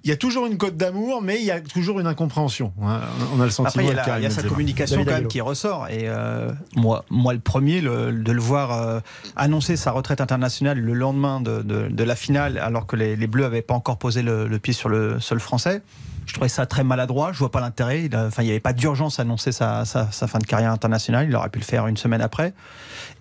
il 0.05 0.11
y 0.11 0.13
a 0.13 0.17
toujours 0.17 0.45
une 0.47 0.59
cote 0.59 0.77
d'amour, 0.77 1.23
mais 1.23 1.39
il 1.41 1.45
y 1.47 1.51
a 1.51 1.61
toujours 1.61 1.99
une 1.99 2.07
incompréhension. 2.07 2.73
hein. 2.83 3.01
On 3.35 3.41
a 3.41 3.45
le 3.45 3.51
sentiment. 3.51 3.85
Après, 3.85 3.85
il 3.85 3.97
y 3.97 3.99
a, 3.99 4.07
la- 4.07 4.21
y 4.21 4.27
a 4.27 4.31
sa 4.31 4.43
communication 4.43 4.97
David 4.97 5.09
quand 5.11 5.19
même 5.21 5.29
qui 5.29 5.41
ressort. 5.41 5.89
Et 5.89 6.03
euh, 6.09 6.51
moi, 6.77 7.05
moi, 7.11 7.33
le 7.33 7.41
premier, 7.41 7.81
le- 7.81 8.13
de 8.13 8.33
le 8.33 8.41
voir 8.41 8.73
euh, 8.73 9.01
annoncer 9.37 9.77
sa 9.77 9.91
retraite 9.93 10.21
internationale 10.21 10.79
le 10.79 10.93
lendemain 10.93 11.41
de, 11.41 11.63
de- 11.63 11.89
de 11.89 12.05
la 12.05 12.17
finale, 12.17 12.59
alors 12.59 12.87
que 12.87 12.97
les, 12.97 13.17
les 13.17 13.27
Bleus 13.27 13.43
n'avaient 13.45 13.63
pas 13.63 13.75
encore 13.75 13.97
posé 13.99 14.23
le, 14.23 14.47
le 14.47 14.59
pied 14.59 14.75
sur 14.75 14.89
le 14.91 15.21
sol 15.21 15.41
français. 15.41 15.81
Je 16.27 16.33
trouvais 16.33 16.49
ça 16.49 16.65
très 16.67 16.85
maladroit. 16.85 17.33
Je 17.33 17.39
vois 17.39 17.51
pas 17.51 17.61
l'intérêt. 17.61 18.05
Il 18.05 18.15
a- 18.17 18.27
Enfin, 18.27 18.43
il 18.43 18.47
n'y 18.47 18.51
avait 18.51 18.61
pas 18.61 18.73
d'urgence 18.73 19.19
à 19.19 19.23
annoncer 19.23 19.53
sa, 19.53 19.85
sa- 19.85 20.11
sa 20.11 20.27
fin 20.27 20.39
de 20.39 20.45
carrière 20.47 20.71
internationale. 20.71 21.27
Il 21.29 21.37
aurait 21.37 21.51
pu 21.51 21.59
le 21.59 21.65
faire 21.65 21.87
une 21.87 21.97
semaine 21.97 22.21
après. 22.23 22.53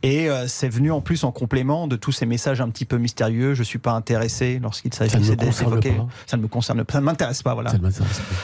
Et 0.04 0.30
euh, 0.30 0.48
c'est 0.48 0.68
venu 0.68 0.92
en 0.92 1.00
plus 1.00 1.24
en 1.24 1.32
complément 1.32 1.88
de 1.88 1.96
tous 1.96 2.12
ces 2.12 2.26
messages 2.26 2.60
un 2.60 2.70
petit 2.70 2.86
peu 2.86 2.98
mystérieux. 2.98 3.54
Je 3.54 3.64
suis 3.64 3.80
pas 3.80 3.94
intéressé 3.94 4.60
lorsqu'il 4.62 4.94
s'agissait 4.94 5.38
d'évoquer. 5.38 5.96
Ça 6.28 6.36
ne 6.38 6.42
me 6.42 6.48
concerne 6.48 6.84
pas. 6.84 6.94
Ça 6.94 7.00
ne 7.00 7.06
m'intéresse 7.06 7.42
pas. 7.42 7.54
Voilà. 7.54 7.72
Ça 7.72 7.78
ne 7.78 7.84
m'intéresse 7.84 8.20
pas. 8.20 8.36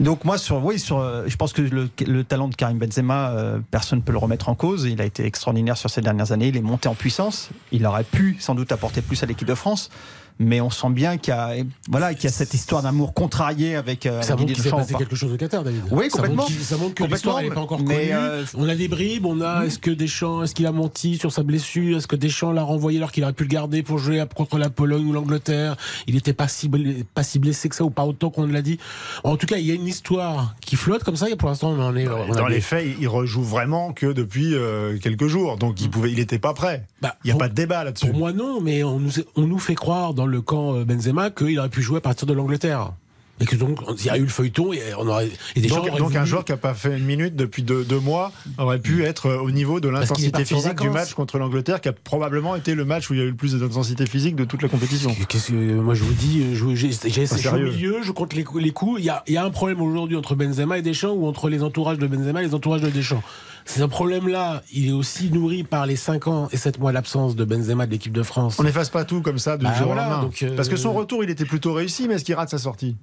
Donc 0.00 0.24
moi 0.24 0.38
sur 0.38 0.64
oui 0.64 0.80
sur 0.80 0.98
euh, 0.98 1.24
je 1.28 1.36
pense 1.36 1.52
que 1.52 1.62
le, 1.62 1.88
le 2.04 2.24
talent 2.24 2.48
de 2.48 2.56
Karim 2.56 2.78
Benzema 2.78 3.30
euh, 3.30 3.60
personne 3.70 4.00
ne 4.00 4.02
peut 4.04 4.10
le 4.10 4.18
remettre 4.18 4.48
en 4.48 4.56
cause 4.56 4.88
il 4.90 5.00
a 5.00 5.04
été 5.04 5.24
extraordinaire 5.24 5.76
sur 5.76 5.88
ces 5.88 6.00
dernières 6.00 6.32
années 6.32 6.48
il 6.48 6.56
est 6.56 6.62
monté 6.62 6.88
en 6.88 6.96
puissance 6.96 7.50
il 7.70 7.86
aurait 7.86 8.02
pu 8.02 8.36
sans 8.40 8.56
doute 8.56 8.72
apporter 8.72 9.02
plus 9.02 9.22
à 9.22 9.26
l'équipe 9.26 9.46
de 9.46 9.54
France 9.54 9.90
mais 10.38 10.60
on 10.60 10.70
sent 10.70 10.90
bien 10.90 11.16
qu'il 11.16 11.32
y 11.32 11.36
a 11.36 11.52
voilà 11.88 12.14
qu'il 12.14 12.24
y 12.24 12.26
a 12.26 12.30
cette 12.30 12.54
histoire 12.54 12.82
d'amour 12.82 13.14
contrarié 13.14 13.76
avec 13.76 14.06
euh, 14.06 14.20
Ça 14.22 14.34
montre 14.36 14.52
qu'il 14.52 14.62
s'est 14.62 14.70
passé 14.70 14.94
quelque 14.94 15.14
chose 15.16 15.32
au 15.32 15.36
Qatar, 15.36 15.62
David. 15.62 15.82
Oui, 15.90 16.06
Ça 16.10 16.18
complètement. 16.18 16.46
Ça 16.62 16.76
montre 16.76 16.94
que 16.94 17.02
Complètement, 17.04 17.08
l'histoire 17.36 17.42
n'est 17.42 17.50
pas 17.50 17.60
encore 17.60 17.80
mais, 17.80 18.08
connue. 18.08 18.10
euh, 18.12 18.44
On 18.56 18.68
a 18.68 18.74
des 18.74 18.88
bribes, 18.88 19.26
on 19.26 19.40
a. 19.40 19.64
Est-ce 19.64 19.78
que 19.78 19.90
Deschamps, 19.90 20.42
est-ce 20.42 20.54
qu'il 20.54 20.66
a 20.66 20.72
menti 20.72 21.18
sur 21.18 21.32
sa 21.32 21.42
blessure 21.42 21.98
Est-ce 21.98 22.06
que 22.06 22.16
Deschamps 22.16 22.52
l'a 22.52 22.62
renvoyé 22.62 22.98
alors 22.98 23.12
qu'il 23.12 23.22
aurait 23.24 23.32
pu 23.32 23.44
le 23.44 23.48
garder 23.48 23.82
pour 23.82 23.98
jouer 23.98 24.22
contre 24.34 24.58
la 24.58 24.70
Pologne 24.70 25.06
ou 25.06 25.12
l'Angleterre? 25.12 25.76
Il 26.06 26.14
n'était 26.14 26.32
pas 26.32 26.48
si, 26.48 26.68
blessé- 26.68 27.04
pas 27.14 27.22
si 27.22 27.38
blessé 27.38 27.68
que 27.68 27.76
ça 27.76 27.84
ou 27.84 27.90
pas 27.90 28.04
autant 28.04 28.30
qu'on 28.30 28.46
l'a 28.46 28.62
dit. 28.62 28.78
En 29.22 29.36
tout 29.36 29.46
cas, 29.46 29.56
il 29.58 29.66
y 29.66 29.70
a 29.70 29.74
une 29.74 29.86
histoire 29.86 30.54
qui 30.60 30.76
flotte 30.76 31.04
comme 31.04 31.16
ça. 31.16 31.28
Et 31.30 31.36
pour 31.36 31.48
l'instant, 31.48 31.70
on 31.70 31.80
en 31.80 31.94
est. 31.96 32.08
on 32.08 32.32
Dans 32.34 32.46
les 32.48 32.60
faits, 32.60 32.86
il 33.00 33.08
rejoue 33.08 33.42
vraiment 33.42 33.92
que 33.92 34.06
depuis 34.12 34.54
euh, 34.54 34.98
quelques 34.98 35.26
jours. 35.26 35.56
Donc 35.56 35.80
il 35.80 35.90
pouvait, 35.90 36.10
il 36.10 36.18
n'était 36.18 36.38
pas 36.38 36.54
prêt. 36.54 36.84
Bah, 37.02 37.16
il 37.24 37.28
n'y 37.28 37.30
a 37.30 37.34
pour- 37.34 37.40
pas 37.40 37.48
de 37.48 37.54
débat 37.54 37.84
là-dessus. 37.84 38.06
Pour 38.08 38.16
moi, 38.18 38.32
non, 38.32 38.60
mais 38.60 38.82
on 38.82 38.98
nous, 38.98 39.10
on 39.36 39.42
nous 39.46 39.58
fait 39.58 39.74
croire 39.74 40.14
dans 40.14 40.23
le 40.26 40.40
camp 40.40 40.74
euh, 40.74 40.84
Benzema 40.84 41.30
qu'il 41.30 41.58
aurait 41.58 41.68
pu 41.68 41.82
jouer 41.82 41.98
à 41.98 42.00
partir 42.00 42.26
de 42.26 42.32
l'Angleterre. 42.32 42.92
Et 43.40 43.46
que 43.46 43.56
donc, 43.56 43.80
il 43.98 44.06
y 44.06 44.10
a 44.10 44.16
eu 44.16 44.22
le 44.22 44.28
feuilleton 44.28 44.72
et 44.72 44.80
on 44.96 45.08
aurait. 45.08 45.28
Et 45.56 45.60
des 45.60 45.68
gens 45.68 45.84
donc, 45.98 46.14
un 46.14 46.24
joueur 46.24 46.44
qui 46.44 46.52
n'a 46.52 46.56
pas 46.56 46.72
fait 46.72 46.96
une 46.96 47.04
minute 47.04 47.34
depuis 47.34 47.64
deux, 47.64 47.82
deux 47.82 47.98
mois 47.98 48.30
aurait 48.58 48.78
pu 48.78 49.04
être 49.04 49.26
euh, 49.26 49.38
au 49.38 49.50
niveau 49.50 49.80
de 49.80 49.88
l'intensité 49.88 50.44
physique 50.44 50.80
du 50.80 50.88
match 50.88 51.14
contre 51.14 51.38
l'Angleterre, 51.38 51.80
qui 51.80 51.88
a 51.88 51.92
probablement 51.92 52.54
été 52.54 52.76
le 52.76 52.84
match 52.84 53.10
où 53.10 53.14
il 53.14 53.18
y 53.18 53.22
a 53.22 53.24
eu 53.24 53.30
le 53.30 53.34
plus 53.34 53.56
d'intensité 53.56 54.06
physique 54.06 54.36
de 54.36 54.44
toute 54.44 54.62
la 54.62 54.68
compétition. 54.68 55.12
Que 55.28 55.74
moi 55.74 55.94
je 55.94 56.04
vous 56.04 56.12
dis 56.12 56.54
J'ai 56.54 56.92
suis 57.26 57.48
au 57.48 57.58
milieu, 57.58 58.02
je 58.02 58.12
compte 58.12 58.34
les, 58.34 58.44
les 58.60 58.70
coups. 58.70 59.00
Il 59.00 59.04
y 59.04 59.10
a, 59.10 59.24
il 59.26 59.34
y 59.34 59.36
a 59.36 59.44
un 59.44 59.50
problème 59.50 59.82
aujourd'hui 59.82 60.16
entre 60.16 60.36
Benzema 60.36 60.78
et 60.78 60.82
Deschamps 60.82 61.14
ou 61.14 61.26
entre 61.26 61.48
les 61.48 61.64
entourages 61.64 61.98
de 61.98 62.06
Benzema 62.06 62.40
et 62.40 62.46
les 62.46 62.54
entourages 62.54 62.82
de 62.82 62.90
Deschamps? 62.90 63.22
C'est 63.66 63.80
un 63.82 63.88
problème-là. 63.88 64.62
Il 64.72 64.88
est 64.88 64.92
aussi 64.92 65.30
nourri 65.30 65.64
par 65.64 65.86
les 65.86 65.96
5 65.96 66.26
ans 66.28 66.48
et 66.52 66.56
7 66.56 66.78
mois 66.78 66.92
d'absence 66.92 67.34
de 67.34 67.44
Benzema 67.44 67.86
de 67.86 67.90
l'équipe 67.92 68.12
de 68.12 68.22
France. 68.22 68.58
On 68.58 68.62
n'efface 68.62 68.90
pas 68.90 69.04
tout 69.04 69.22
comme 69.22 69.38
ça 69.38 69.56
de 69.56 69.64
Bah 69.64 69.72
jour 69.74 69.86
voilà, 69.86 70.06
au 70.06 70.10
lendemain. 70.10 70.22
donc, 70.24 70.42
euh, 70.42 70.54
Parce 70.54 70.68
que 70.68 70.76
son 70.76 70.92
retour, 70.92 71.24
il 71.24 71.30
était 71.30 71.44
plutôt 71.46 71.72
réussi, 71.72 72.06
mais 72.06 72.14
est-ce 72.14 72.24
qu'il 72.24 72.34
rate 72.34 72.50
sa 72.50 72.58
sortie? 72.58 72.96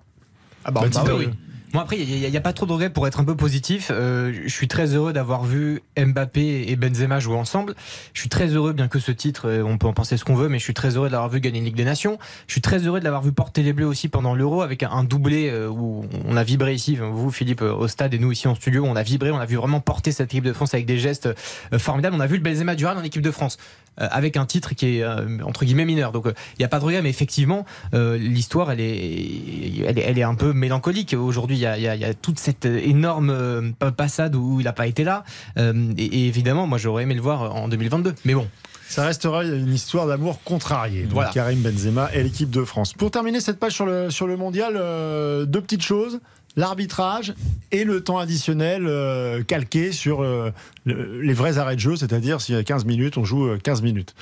Ah 0.64 0.72
bah, 0.72 0.82
Bah 0.93 1.01
bah, 1.03 1.12
oui. 1.18 1.30
Bon 1.74 1.80
après, 1.80 1.97
il 1.97 2.30
n'y 2.30 2.38
a, 2.38 2.41
pas 2.41 2.51
trop 2.51 2.65
de 2.65 2.74
regrets 2.74 2.89
pour 2.89 3.07
être 3.07 3.22
un 3.22 3.24
peu 3.24 3.36
positif. 3.36 3.91
Euh, 3.91 4.34
je 4.43 4.53
suis 4.53 4.67
très 4.67 4.93
heureux 4.93 5.13
d'avoir 5.13 5.45
vu 5.45 5.82
Mbappé 5.97 6.65
et 6.67 6.76
Benzema 6.76 7.22
jouer 7.22 7.38
ensemble. 7.38 7.76
Je 8.13 8.19
suis 8.19 8.28
très 8.28 8.47
heureux, 8.47 8.74
bien 8.74 8.89
que 8.89 8.99
ce 8.99 9.13
titre, 9.13 9.47
euh, 9.47 9.63
on 9.63 9.78
peut 9.78 9.88
en 9.88 9.93
penser 9.93 10.17
ce 10.17 10.26
qu'on 10.26 10.36
veut, 10.36 10.49
mais 10.49 10.59
je 10.59 10.65
suis 10.65 10.74
très 10.74 10.97
heureux 10.97 11.07
de 11.07 11.13
l'avoir 11.13 11.30
vu 11.30 11.39
gagner 11.39 11.59
une 11.59 11.65
Ligue 11.65 11.76
des 11.76 11.86
Nations. 11.86 12.19
Je 12.47 12.51
suis 12.51 12.61
très 12.61 12.80
heureux 12.80 12.99
de 12.99 13.05
l'avoir 13.05 13.22
vu 13.22 13.32
porter 13.32 13.63
les 13.63 13.72
Bleus 13.72 13.88
aussi 13.88 14.09
pendant 14.09 14.36
l'Euro 14.36 14.63
avec 14.63 14.84
un, 14.84 15.05
doublé 15.05 15.49
euh, 15.49 15.69
où 15.69 16.05
on 16.28 16.36
a 16.36 16.43
vibré 16.43 16.74
ici, 16.74 16.97
vous 16.97 17.32
Philippe 17.32 17.61
au 17.61 17.88
stade 17.88 18.13
et 18.13 18.19
nous 18.19 18.34
ici 18.34 18.49
en 18.49 18.55
studio, 18.55 18.84
on 18.86 18.97
a 18.97 19.03
vibré, 19.03 19.32
on 19.32 19.39
a 19.39 19.45
vu 19.45 19.55
vraiment 19.55 19.80
porter 19.80 20.11
cette 20.11 20.34
équipe 20.34 20.43
de 20.43 20.53
France 20.53 20.74
avec 20.74 20.86
des 20.86 20.97
gestes 20.97 21.30
formidables. 21.78 22.17
On 22.17 22.19
a 22.19 22.28
vu 22.28 22.36
le 22.36 22.43
Benzema 22.43 22.76
Duran 22.76 22.97
en 22.97 23.03
équipe 23.03 23.22
de 23.22 23.32
France 23.32 23.57
avec 23.97 24.37
un 24.37 24.45
titre 24.45 24.73
qui 24.73 24.97
est 24.97 25.03
euh, 25.03 25.39
entre 25.43 25.65
guillemets 25.65 25.85
mineur. 25.85 26.11
Donc 26.11 26.25
euh, 26.25 26.33
il 26.53 26.59
n'y 26.61 26.65
a 26.65 26.67
pas 26.67 26.79
de 26.79 26.85
regret, 26.85 27.01
mais 27.01 27.09
effectivement, 27.09 27.65
euh, 27.93 28.17
l'histoire, 28.17 28.71
elle 28.71 28.79
est, 28.79 29.83
elle 29.87 29.99
est, 29.99 30.01
elle 30.03 30.17
est 30.17 30.23
un 30.23 30.35
peu 30.35 30.53
mélancolique. 30.53 31.13
Aujourd'hui, 31.17 31.57
il 31.57 31.61
y 31.61 31.65
a, 31.65 31.77
il 31.77 31.83
y 31.83 31.87
a- 31.87 31.95
il 31.95 32.01
y 32.01 32.05
a 32.05 32.13
toute 32.13 32.39
cette 32.39 32.65
énorme 32.65 33.29
euh, 33.29 33.71
passade 33.95 34.35
où 34.35 34.59
il 34.59 34.63
n'a 34.63 34.73
pas 34.73 34.87
été 34.87 35.03
là. 35.03 35.23
Euh, 35.57 35.91
et, 35.97 36.05
et 36.05 36.27
évidemment, 36.27 36.67
moi, 36.67 36.77
j'aurais 36.77 37.03
aimé 37.03 37.13
le 37.15 37.21
voir 37.21 37.55
en 37.55 37.67
2022. 37.67 38.15
Mais 38.25 38.33
bon. 38.33 38.47
Ça 38.87 39.05
restera 39.05 39.45
une 39.45 39.73
histoire 39.73 40.05
d'amour 40.05 40.41
contrarié. 40.43 41.03
Donc, 41.03 41.13
Voilà. 41.13 41.29
Karim 41.29 41.61
Benzema 41.61 42.09
et 42.13 42.23
l'équipe 42.23 42.49
de 42.49 42.65
France. 42.65 42.91
Pour 42.93 43.09
terminer 43.09 43.39
cette 43.39 43.57
page 43.57 43.71
sur 43.71 43.85
le, 43.85 44.09
sur 44.09 44.27
le 44.27 44.35
mondial, 44.35 44.73
euh, 44.75 45.45
deux 45.45 45.61
petites 45.61 45.81
choses. 45.83 46.19
L'arbitrage 46.55 47.33
et 47.71 47.83
le 47.83 48.03
temps 48.03 48.17
additionnel 48.17 48.85
euh, 48.85 49.41
calqué 49.43 49.91
sur 49.91 50.21
euh, 50.21 50.51
le- 50.85 51.21
les 51.21 51.33
vrais 51.33 51.57
arrêts 51.57 51.75
de 51.75 51.79
jeu, 51.81 51.95
c'est-à-dire 51.95 52.41
s'il 52.41 52.55
y 52.55 52.57
a 52.57 52.63
15 52.63 52.85
minutes, 52.85 53.17
on 53.17 53.23
joue 53.23 53.45
euh, 53.47 53.57
15 53.57 53.81
minutes. 53.81 54.13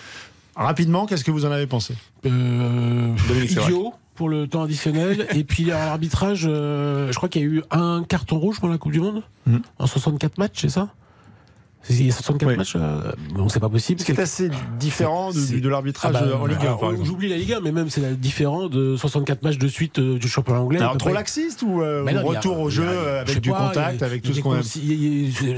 Rapidement, 0.55 1.05
qu'est-ce 1.05 1.23
que 1.23 1.31
vous 1.31 1.45
en 1.45 1.51
avez 1.51 1.67
pensé? 1.67 1.95
Euh, 2.25 3.15
idiot 3.43 3.93
pour 4.15 4.27
le 4.29 4.47
temps 4.47 4.63
additionnel. 4.63 5.25
et 5.33 5.43
puis 5.43 5.63
l'arbitrage, 5.65 6.45
euh, 6.47 7.09
je 7.11 7.15
crois 7.15 7.29
qu'il 7.29 7.41
y 7.41 7.45
a 7.45 7.47
eu 7.47 7.63
un 7.71 8.03
carton 8.07 8.37
rouge 8.37 8.59
pendant 8.59 8.73
la 8.73 8.77
Coupe 8.79 8.91
du 8.91 8.99
Monde? 8.99 9.23
Mhm. 9.47 9.61
en 9.79 9.87
64 9.87 10.37
matchs, 10.37 10.57
c'est 10.61 10.69
ça? 10.69 10.89
Il 11.89 12.05
y 12.05 12.09
a 12.09 12.11
64 12.11 12.47
Oui. 12.49 12.57
matchs 12.57 12.73
euh, 12.75 13.11
Bon, 13.33 13.47
c'est 13.47 13.59
pas 13.61 13.69
possible. 13.69 13.99
Ce 14.01 14.05
qui 14.05 14.11
est 14.11 14.19
assez 14.19 14.51
différent 14.79 15.31
de, 15.31 15.39
C'est- 15.39 15.59
de 15.61 15.69
l'arbitrage 15.69 16.13
Ah 16.15 16.21
bah, 16.25 16.37
en 16.39 16.45
Ligue 16.45 16.57
1, 16.59 16.61
alors, 16.61 16.79
par 16.79 16.91
exemple. 16.91 17.07
J'oublie 17.07 17.29
la 17.29 17.37
Ligue 17.37 17.53
1, 17.53 17.61
mais 17.61 17.71
même 17.71 17.89
c'est 17.89 18.19
différent 18.19 18.67
de 18.67 18.95
64 18.97 19.43
matchs 19.43 19.57
de 19.57 19.67
suite 19.67 19.97
euh, 19.97 20.19
du 20.19 20.27
championnat 20.27 20.59
anglais. 20.59 20.79
Alors, 20.79 20.97
trop 20.97 21.13
laxiste 21.13 21.63
ou 21.63 21.81
euh, 21.81 22.03
non, 22.03 22.19
a- 22.19 22.23
retour 22.23 22.59
au 22.59 22.67
a- 22.67 22.69
jeu 22.69 22.83
euh, 22.85 23.21
avec 23.21 23.39
du 23.39 23.49
pas, 23.51 23.67
contact, 23.69 24.03
a- 24.03 24.05
avec 24.05 24.21
tout 24.23 24.33
ce 24.33 24.41
qu'on 24.41 24.55
aime 24.57 24.63
C'est 24.63 24.79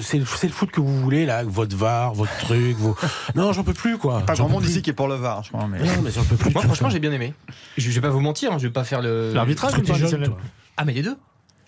c'est 0.01 0.47
le 0.47 0.53
foot 0.53 0.69
que 0.71 0.79
vous 0.79 0.99
voulez, 1.01 1.25
là, 1.25 1.43
votre 1.43 1.75
VAR, 1.75 2.13
votre 2.13 2.37
truc, 2.37 2.77
vos... 2.77 2.95
Non, 3.35 3.51
j'en 3.51 3.63
peux 3.63 3.73
plus, 3.73 3.97
quoi. 3.97 4.21
pas 4.21 4.35
J'en 4.35 4.43
grand 4.43 4.47
peux 4.49 4.53
monde 4.53 4.63
plus. 4.63 4.71
ici 4.71 4.81
qui 4.83 4.91
est 4.91 4.93
pour 4.93 5.07
le 5.07 5.15
VAR 5.15 5.43
je 5.43 5.49
crois 5.49 5.67
mais... 5.67 5.79
Non, 5.79 6.01
mais 6.03 6.11
j'en 6.11 6.23
peux 6.23 6.35
plus. 6.35 6.53
Moi, 6.53 6.61
franchement, 6.63 6.89
j'ai 6.89 6.99
bien 6.99 7.11
aimé. 7.11 7.33
Je, 7.77 7.89
je 7.89 7.95
vais 7.95 8.01
pas 8.01 8.09
vous 8.09 8.21
mentir, 8.21 8.51
hein, 8.53 8.57
je 8.59 8.67
vais 8.67 8.73
pas 8.73 8.83
faire 8.83 9.01
le. 9.01 9.33
L'arbitrage. 9.33 9.73
Ah, 10.77 10.85
mais 10.85 10.93
les 10.93 11.01
deux. 11.01 11.17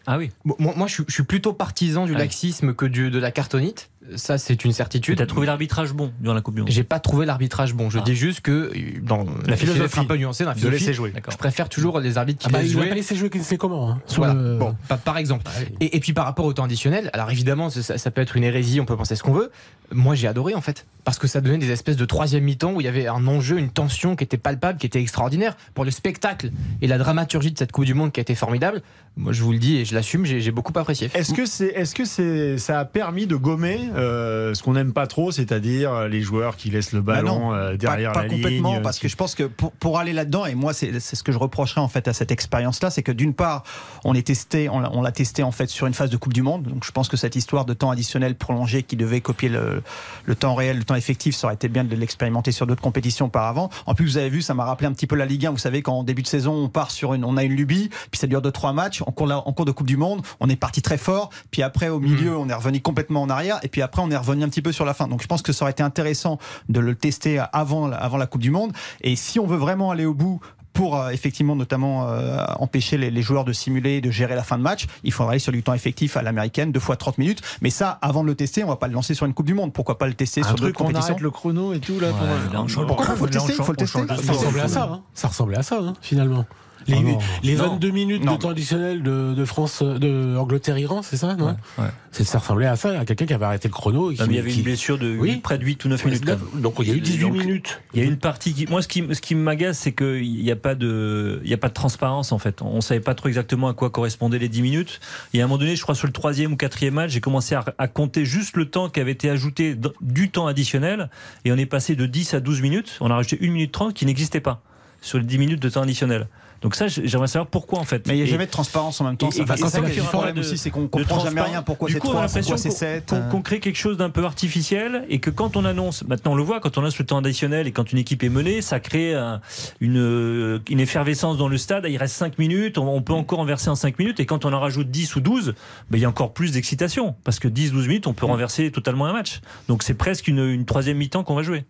Ah 0.06 0.18
oui. 0.18 0.32
Moi, 0.44 0.74
moi, 0.76 0.88
je, 0.88 1.02
suis- 1.10 1.24
plutôt 1.24 1.54
partisan 1.54 2.06
du 2.06 2.14
laxisme 2.14 2.74
que 2.74 2.86
de 2.86 3.18
la 3.20 3.32
cartonite. 3.32 3.90
Ça, 4.16 4.38
c'est 4.38 4.54
une 4.66 4.72
Tu 4.72 4.76
certitude. 4.76 5.22
as 5.22 5.26
trouvé 5.26 5.46
l'arbitrage 5.48 5.94
bon 5.94 6.12
durant 6.20 6.36
la 6.36 6.42
Coupe 6.42 6.56
du 6.56 6.62
Monde. 6.62 6.70
J'ai 6.70 6.84
pas 6.84 7.00
trouvé 7.00 7.26
l'arbitrage 7.26 7.74
bon. 7.74 7.90
Je 7.90 8.00
Ah. 8.00 8.02
dis 8.02 8.16
juste 8.16 8.42
que 8.42 8.72
dans 9.02 9.26
La 9.48 9.56
philosophie 9.56 10.00
un 10.00 10.06
peu 10.06 10.18
nuancé 10.18 10.44
dans 10.44 10.52
la 10.52 10.56
de 10.56 10.68
laisser 10.68 10.94
jouer. 10.94 11.14
Je 11.32 11.38
préfère 11.38 11.70
toujours 11.70 12.00
les 12.00 12.18
arbitres 12.18 12.40
qui 12.40 12.48
Ah 12.50 12.52
bah, 12.52 12.62
laissent 12.62 12.72
jouer. 12.72 12.90
pas 12.90 12.96
laisser 12.96 13.16
jouer, 13.16 13.30
c'est 13.42 13.58
comment 13.58 13.90
hein, 13.92 14.02
Voilà. 14.16 14.34
le- 14.34 14.58
Bon, 14.58 14.76
pa- 14.88 14.98
par 14.98 15.18
exemple. 15.18 15.50
Et, 15.80 15.96
et 15.96 16.00
puis 16.00 16.14
par 16.14 16.26
rapport 16.26 16.46
au 16.46 16.54
temps 16.54 16.66
additionnel, 16.66 17.10
alors 17.14 17.32
évidemment, 17.32 17.70
ça, 17.70 17.98
ça 17.98 18.12
peut 18.12 18.22
être 18.22 18.36
une 18.36 18.44
hérésie, 18.44 18.80
on 18.82 18.86
peut 18.86 18.98
penser 18.98 19.16
ce 19.16 19.24
qu'on 19.24 19.34
veut. 19.34 19.52
Moi, 19.92 20.16
j'ai 20.16 20.28
adoré 20.28 20.54
en 20.56 20.62
fait, 20.62 20.86
parce 21.04 21.20
que 21.20 21.28
ça 21.28 21.42
donnait 21.42 21.58
des 21.58 21.72
espèces 21.72 21.98
de 21.98 22.06
troisième 22.06 22.44
mi-temps 22.44 22.74
où 22.74 22.82
il 22.82 22.86
y 22.86 22.88
avait 22.88 23.08
un 23.08 23.28
enjeu, 23.28 23.58
une 23.58 23.70
tension 23.70 24.16
qui 24.16 24.24
était 24.24 24.38
palpable, 24.38 24.80
qui 24.80 24.86
était 24.86 25.02
extraordinaire 25.02 25.56
pour 25.74 25.84
le 25.86 25.92
spectacle 25.92 26.52
et 26.82 26.88
la 26.88 26.98
dramaturgie 26.98 27.52
de 27.52 27.58
cette 27.58 27.72
Coupe 27.72 27.86
du 27.86 27.94
Monde 27.94 28.12
qui 28.12 28.20
a 28.20 28.22
été 28.22 28.36
formidable. 28.36 28.82
Moi, 29.16 29.32
je 29.32 29.44
vous 29.44 29.52
le 29.52 29.60
dis 29.60 29.78
et 29.78 29.86
je 29.86 29.94
l'assume, 29.94 30.26
j'ai 30.26 30.42
j'ai 30.42 30.52
beaucoup 30.52 30.74
apprécié. 30.80 31.12
Est-ce 31.14 31.34
que 31.34 31.46
c'est, 31.46 31.68
est-ce 31.68 31.94
que 31.94 32.04
c'est, 32.06 32.58
ça 32.58 32.80
a 32.80 32.86
permis 32.86 33.28
de 33.28 33.36
gommer 33.36 33.80
euh, 33.96 34.54
ce 34.56 34.64
qu'on 34.64 34.74
n'aime 34.74 34.92
pas 34.92 35.06
trop, 35.06 35.32
c'est-à-dire 35.32 36.08
les 36.08 36.22
joueurs 36.22 36.56
qui 36.56 36.72
laissent 36.72 36.94
le 36.94 37.02
Bah 37.02 37.16
ballon 37.18 37.40
non, 37.40 37.54
euh, 37.54 37.78
derrière 37.78 38.12
pas, 38.14 38.22
pas 38.22 38.28
la 38.28 38.34
complètement, 38.34 38.74
ligne. 38.74 38.82
parce 38.82 38.98
que 38.98 39.08
je 39.08 39.16
pense 39.16 39.36
que 39.36 39.44
pour, 39.44 39.72
pour 39.74 40.00
aller 40.00 40.14
là-dedans, 40.14 40.46
et 40.48 40.56
moi 40.56 40.74
c'est 40.74 41.00
c'est 41.00 41.16
ce 41.16 41.22
que 41.22 41.32
je 41.32 41.38
reprocherais 41.38 41.82
en 41.82 41.88
fait 41.90 42.08
à 42.08 42.14
cette 42.14 42.32
expérience-là, 42.32 42.90
c'est 42.90 43.04
que 43.04 43.12
d'une 43.12 43.34
part, 43.36 43.64
on 44.04 44.16
est 44.16 44.26
testé, 44.26 44.68
on 44.70 44.80
l'a- 44.80 44.90
on 44.94 45.02
l'a 45.04 45.12
testé 45.12 45.44
en 45.44 45.52
fait 45.52 45.68
sur 45.70 45.86
une 45.86 45.94
phase 45.94 46.10
de 46.10 46.18
Coupe 46.18 46.34
du 46.34 46.42
Monde, 46.42 46.64
donc 46.64 46.84
je 46.84 46.92
pense 46.92 47.08
que 47.08 47.18
cette 47.18 47.36
histoire 47.36 47.66
de 47.66 47.74
temps 47.74 47.92
additionnel 47.92 48.34
prolongé 48.36 48.82
qui 48.82 48.96
devait 48.96 49.22
copier 49.22 49.50
le, 49.50 49.84
le 50.26 50.36
temps 50.36 50.56
réel, 50.56 50.78
le 50.80 50.84
temps 50.86 50.93
effectif, 50.96 51.36
ça 51.36 51.48
aurait 51.48 51.56
été 51.56 51.68
bien 51.70 51.84
de 51.84 51.96
l'expérimenter 51.96 52.52
sur 52.52 52.68
d'autres 52.68 52.82
compétitions 52.82 53.26
auparavant. 53.28 53.70
En 53.86 53.96
plus, 53.96 54.06
vous 54.06 54.18
avez 54.18 54.30
vu, 54.30 54.42
ça 54.42 54.54
m'a 54.54 54.66
rappelé 54.66 54.88
un 54.88 54.94
petit 54.94 55.08
peu 55.08 55.16
la 55.16 55.26
Ligue 55.26 55.46
1. 55.46 55.52
Vous 55.52 55.58
savez, 55.58 55.82
qu'en 55.82 56.04
début 56.04 56.22
de 56.22 56.28
saison, 56.28 56.54
on 56.54 56.70
part 56.70 56.92
sur 56.92 57.14
une, 57.14 57.24
on 57.26 57.38
a 57.38 57.44
une 57.44 57.54
lubie, 57.54 57.90
puis 58.12 58.20
ça 58.20 58.28
dure 58.28 58.42
deux 58.42 58.52
trois 58.52 58.74
matchs. 58.74 59.02
En 59.06 59.12
cours, 59.12 59.28
de- 59.28 59.34
en 59.34 59.54
cours 59.54 59.66
de 59.66 59.72
Coupe 59.72 59.88
du 59.88 59.98
Monde, 59.98 60.22
on 60.40 60.50
est 60.50 60.56
parti 60.56 60.82
très 60.82 60.98
fort, 60.98 61.30
puis 61.52 61.64
après 61.64 61.90
au 61.90 62.00
milieu, 62.00 62.38
on 62.38 62.48
est 62.50 62.54
revenu 62.54 62.82
complètement 62.82 63.22
en 63.22 63.30
arrière, 63.30 63.60
et 63.64 63.68
puis 63.68 63.82
après 63.82 64.02
on 64.02 64.10
est 64.12 64.18
revenu 64.18 64.44
un 64.44 64.50
petit 64.50 64.62
peu 64.62 64.72
sur 64.72 64.86
la 64.86 64.94
fin. 64.94 65.08
Donc 65.08 65.22
je 65.22 65.28
pense 65.28 65.42
que 65.42 65.52
ça 65.54 65.66
aurait 65.66 65.72
été 65.72 65.84
intéressant 65.84 66.38
de 66.70 66.80
le 66.80 66.96
tester 66.96 67.44
avant, 67.54 67.92
avant 67.92 68.18
la 68.18 68.28
Coupe 68.28 68.42
du 68.42 68.52
Monde. 68.52 68.72
Et 69.02 69.16
si 69.16 69.40
on 69.40 69.46
veut 69.48 69.58
vraiment 69.58 69.92
aller 69.92 70.06
au 70.06 70.14
bout 70.14 70.40
pour 70.74 70.98
euh, 71.00 71.10
effectivement 71.10 71.56
notamment 71.56 72.10
euh, 72.10 72.38
empêcher 72.60 72.98
les, 72.98 73.12
les 73.12 73.22
joueurs 73.22 73.46
de 73.46 73.54
simuler, 73.54 74.02
de 74.02 74.12
gérer 74.12 74.36
la 74.36 74.44
fin 74.44 74.58
de 74.58 74.64
match, 74.64 74.88
il 75.04 75.12
faudra 75.12 75.32
aller 75.32 75.40
sur 75.40 75.52
du 75.52 75.64
temps 75.64 75.74
effectif 75.74 76.18
à 76.18 76.22
l'américaine, 76.22 76.72
deux 76.72 76.80
fois 76.80 76.96
30 76.98 77.18
minutes. 77.20 77.42
Mais 77.62 77.70
ça, 77.70 78.00
avant 78.02 78.24
de 78.24 78.28
le 78.28 78.36
tester, 78.36 78.64
on 78.64 78.68
va 78.68 78.76
pas 78.76 78.88
le 78.88 78.94
lancer 78.94 79.14
sur 79.14 79.26
une 79.26 79.34
Coupe 79.34 79.46
du 79.46 79.54
Monde. 79.54 79.72
Pourquoi 79.74 79.98
pas 79.98 80.08
le 80.08 80.14
tester 80.14 80.42
Un 80.42 80.46
sur 80.46 80.56
truc, 80.56 80.70
d'autres 80.70 80.82
on 80.82 80.86
compétitions 80.88 81.14
arrête 81.14 81.22
le 81.24 81.32
chrono 81.32 81.74
et 81.74 81.80
tout 81.80 82.00
là. 82.00 82.10
pour- 82.10 82.26
là, 82.54 82.62
on 82.62 82.68
change- 82.68 82.88
Pourquoi 82.88 83.06
faut 83.16 83.26
le 83.26 83.32
Là, 83.32 83.40
tester 83.40 83.54
Faut 83.64 83.72
le 83.72 83.78
tester 83.78 84.00
Ça 84.08 84.32
ressemblait 84.34 84.62
à 84.62 84.68
ça, 84.68 84.84
hein. 84.92 85.02
ça 85.14 85.28
ressemblait 85.28 85.58
à 85.58 85.64
ça, 85.64 85.80
hein, 85.80 85.94
finalement. 86.02 86.46
Les, 86.88 87.00
non. 87.00 87.18
les 87.44 87.56
Non. 87.56 87.70
22 87.70 87.90
minutes 87.92 88.24
Non. 88.26 88.36
de 88.36 88.40
temps 88.40 88.50
additionnel 88.50 89.04
de, 89.04 89.34
de 89.34 89.46
France, 89.46 89.82
de 89.84 90.36
Angleterre-Iran, 90.38 91.02
c'est 91.02 91.18
ça, 91.18 91.36
non 91.36 91.56
Ouais. 91.78 91.86
C'est- 92.12 92.24
Ça 92.24 92.40
ressemblait 92.40 92.68
à 92.68 92.76
ça, 92.76 93.00
à 93.00 93.06
quelqu'un 93.06 93.26
qui 93.26 93.34
avait 93.34 93.46
arrêté 93.46 93.68
le 93.68 93.74
chrono. 93.74 94.12
Et 94.12 94.16
qui, 94.16 94.22
Non, 94.22 94.28
mais 94.28 94.34
il 94.34 94.38
y 94.38 94.40
avait 94.40 94.52
qui- 94.52 94.58
une 94.60 94.64
blessure 94.64 94.98
de 94.98 95.18
Oui. 95.18 95.38
près 95.38 95.58
de 95.58 95.64
8 95.64 95.84
ou 95.86 95.90
9 95.90 96.06
minutes. 96.06 96.24
Donc 96.56 96.76
il 96.80 96.88
y 96.88 96.92
a 96.92 96.96
eu 96.96 97.00
18 97.02 97.22
Donc, 97.30 97.38
minutes. 97.38 97.82
Il 97.94 98.00
y 98.02 98.04
a 98.04 98.06
une 98.06 98.18
partie 98.18 98.54
qui, 98.54 98.66
moi, 98.68 98.82
ce 98.82 98.88
qui, 98.88 99.04
ce 99.14 99.22
qui 99.22 99.36
m'agace, 99.36 99.80
c'est 99.80 99.94
qu'il 99.94 100.22
n'y 100.44 100.52
a 100.52 100.56
pas 100.56 100.76
de, 100.76 101.42
il 101.44 101.50
y 101.50 101.54
a 101.54 101.58
pas 101.58 101.70
de 101.70 101.74
transparence 101.74 102.32
en 102.32 102.38
fait. 102.40 102.62
On 102.62 102.82
savait 102.82 103.00
pas 103.00 103.16
trop 103.16 103.28
exactement 103.30 103.68
à 103.68 103.74
quoi 103.74 103.90
correspondaient 103.90 104.40
les 104.40 104.50
10 104.50 104.62
minutes. 104.62 105.00
Et 105.34 105.42
à 105.42 105.44
un 105.46 105.48
moment 105.48 105.58
donné, 105.58 105.76
je 105.76 105.82
crois 105.82 105.96
sur 105.96 106.08
le 106.08 106.14
troisième 106.14 106.54
ou 106.54 106.56
quatrième 106.56 106.94
match, 106.96 107.12
j'ai 107.12 107.22
commencé 107.22 107.56
à, 107.56 107.64
à 107.78 107.88
compter 107.88 108.26
juste 108.26 108.58
le 108.58 108.66
temps 108.70 108.90
qui 108.90 109.00
avait 109.00 109.12
été 109.12 109.30
ajouté 109.30 109.76
du 110.02 110.30
temps 110.30 110.48
additionnel, 110.48 111.10
et 111.46 111.52
on 111.52 111.58
est 111.58 111.66
passé 111.66 111.96
de 111.96 112.06
10 112.06 112.34
à 112.34 112.40
12 112.40 112.62
minutes. 112.62 112.98
On 113.02 113.10
a 113.10 113.16
rajouté 113.16 113.38
1 113.42 113.52
minute 113.52 113.72
30 113.72 113.94
qui 113.94 114.06
n'existait 114.06 114.40
pas 114.40 114.62
sur 115.02 115.18
les 115.18 115.26
10 115.26 115.38
minutes 115.38 115.62
de 115.62 115.70
temps 115.70 115.82
additionnel. 115.82 116.28
Donc 116.64 116.76
ça, 116.76 116.88
j'aimerais 116.88 117.28
savoir 117.28 117.48
pourquoi 117.48 117.78
en 117.80 117.84
fait. 117.84 118.08
Mais 118.08 118.14
il 118.18 118.24
n'y 118.24 118.24
a 118.24 118.32
jamais 118.32 118.46
de 118.46 118.52
transparence 118.52 119.00
en 119.02 119.04
même 119.04 119.18
temps. 119.18 119.28
enfin, 119.42 119.54
c'est 119.58 119.64
ça 119.70 119.82
qui 119.92 120.00
est 120.00 120.02
problème 120.18 120.38
aussi, 120.40 120.58
c'est 120.58 120.70
qu'on 120.72 120.88
comprend 120.88 121.20
jamais 121.20 121.42
rien. 121.42 121.62
Pourquoi 121.62 121.90
c'est 121.94 122.00
coup, 122.00 122.08
on 122.08 122.12
a 122.12 122.14
3, 122.14 122.22
l'impression 122.24 122.56
pourquoi 122.56 122.58
c'est 122.58 122.70
qu'on- 122.70 122.76
7 122.76 123.06
qu'on 123.30 123.30
qu'on 123.38 123.42
crée 123.42 123.60
quelque 123.60 123.76
chose 123.78 123.98
d'un 123.98 124.10
peu 124.10 124.24
artificiel 124.24 125.06
et 125.10 125.20
que 125.20 125.30
quand 125.30 125.56
on 125.58 125.66
annonce, 125.66 126.04
maintenant 126.08 126.32
on 126.32 126.36
le 126.36 126.44
voit, 126.44 126.60
quand 126.62 126.78
on 126.78 126.82
annonce 126.82 126.98
le 126.98 127.06
temps 127.06 127.18
additionnel 127.18 127.68
et 127.68 127.72
quand 127.72 127.92
une 127.92 127.98
équipe 128.00 128.24
est 128.24 128.30
menée, 128.30 128.62
ça 128.62 128.80
crée 128.80 129.14
un- 129.14 129.42
une, 129.82 129.98
euh, 130.00 130.60
une 130.70 130.80
effervescence 130.80 131.38
dans 131.38 131.50
le 131.50 131.58
stade. 131.58 131.86
Il 131.90 131.98
reste 131.98 132.16
5 132.16 132.40
minutes, 132.40 132.78
on, 132.78 132.88
on 132.88 133.02
peut 133.02 133.14
encore 133.14 133.40
renverser 133.40 133.70
en 133.70 133.76
5 133.76 134.00
minutes 134.00 134.20
et 134.22 134.26
quand 134.26 134.46
on 134.46 134.54
en 134.54 134.60
rajoute 134.60 134.90
10 134.90 135.16
ou 135.18 135.20
12, 135.20 135.56
ben, 135.92 135.98
il 135.98 136.02
y 136.02 136.06
a 136.06 136.10
encore 136.10 136.34
plus 136.34 136.52
d'excitation 136.54 137.16
parce 137.26 137.40
que 137.40 137.48
10-12 137.50 137.88
minutes, 137.88 138.08
on 138.08 138.14
peut 138.14 138.26
renverser 138.26 138.72
totalement 138.72 139.06
un 139.06 139.14
match. 139.14 139.42
Donc 139.68 139.84
c'est 139.84 139.96
presque 139.96 140.28
une, 140.30 140.40
une 140.48 140.64
troisième 140.66 140.98
mi-temps 140.98 141.24
qu'on 141.24 141.36
va 141.36 141.44
jouer. 141.44 141.66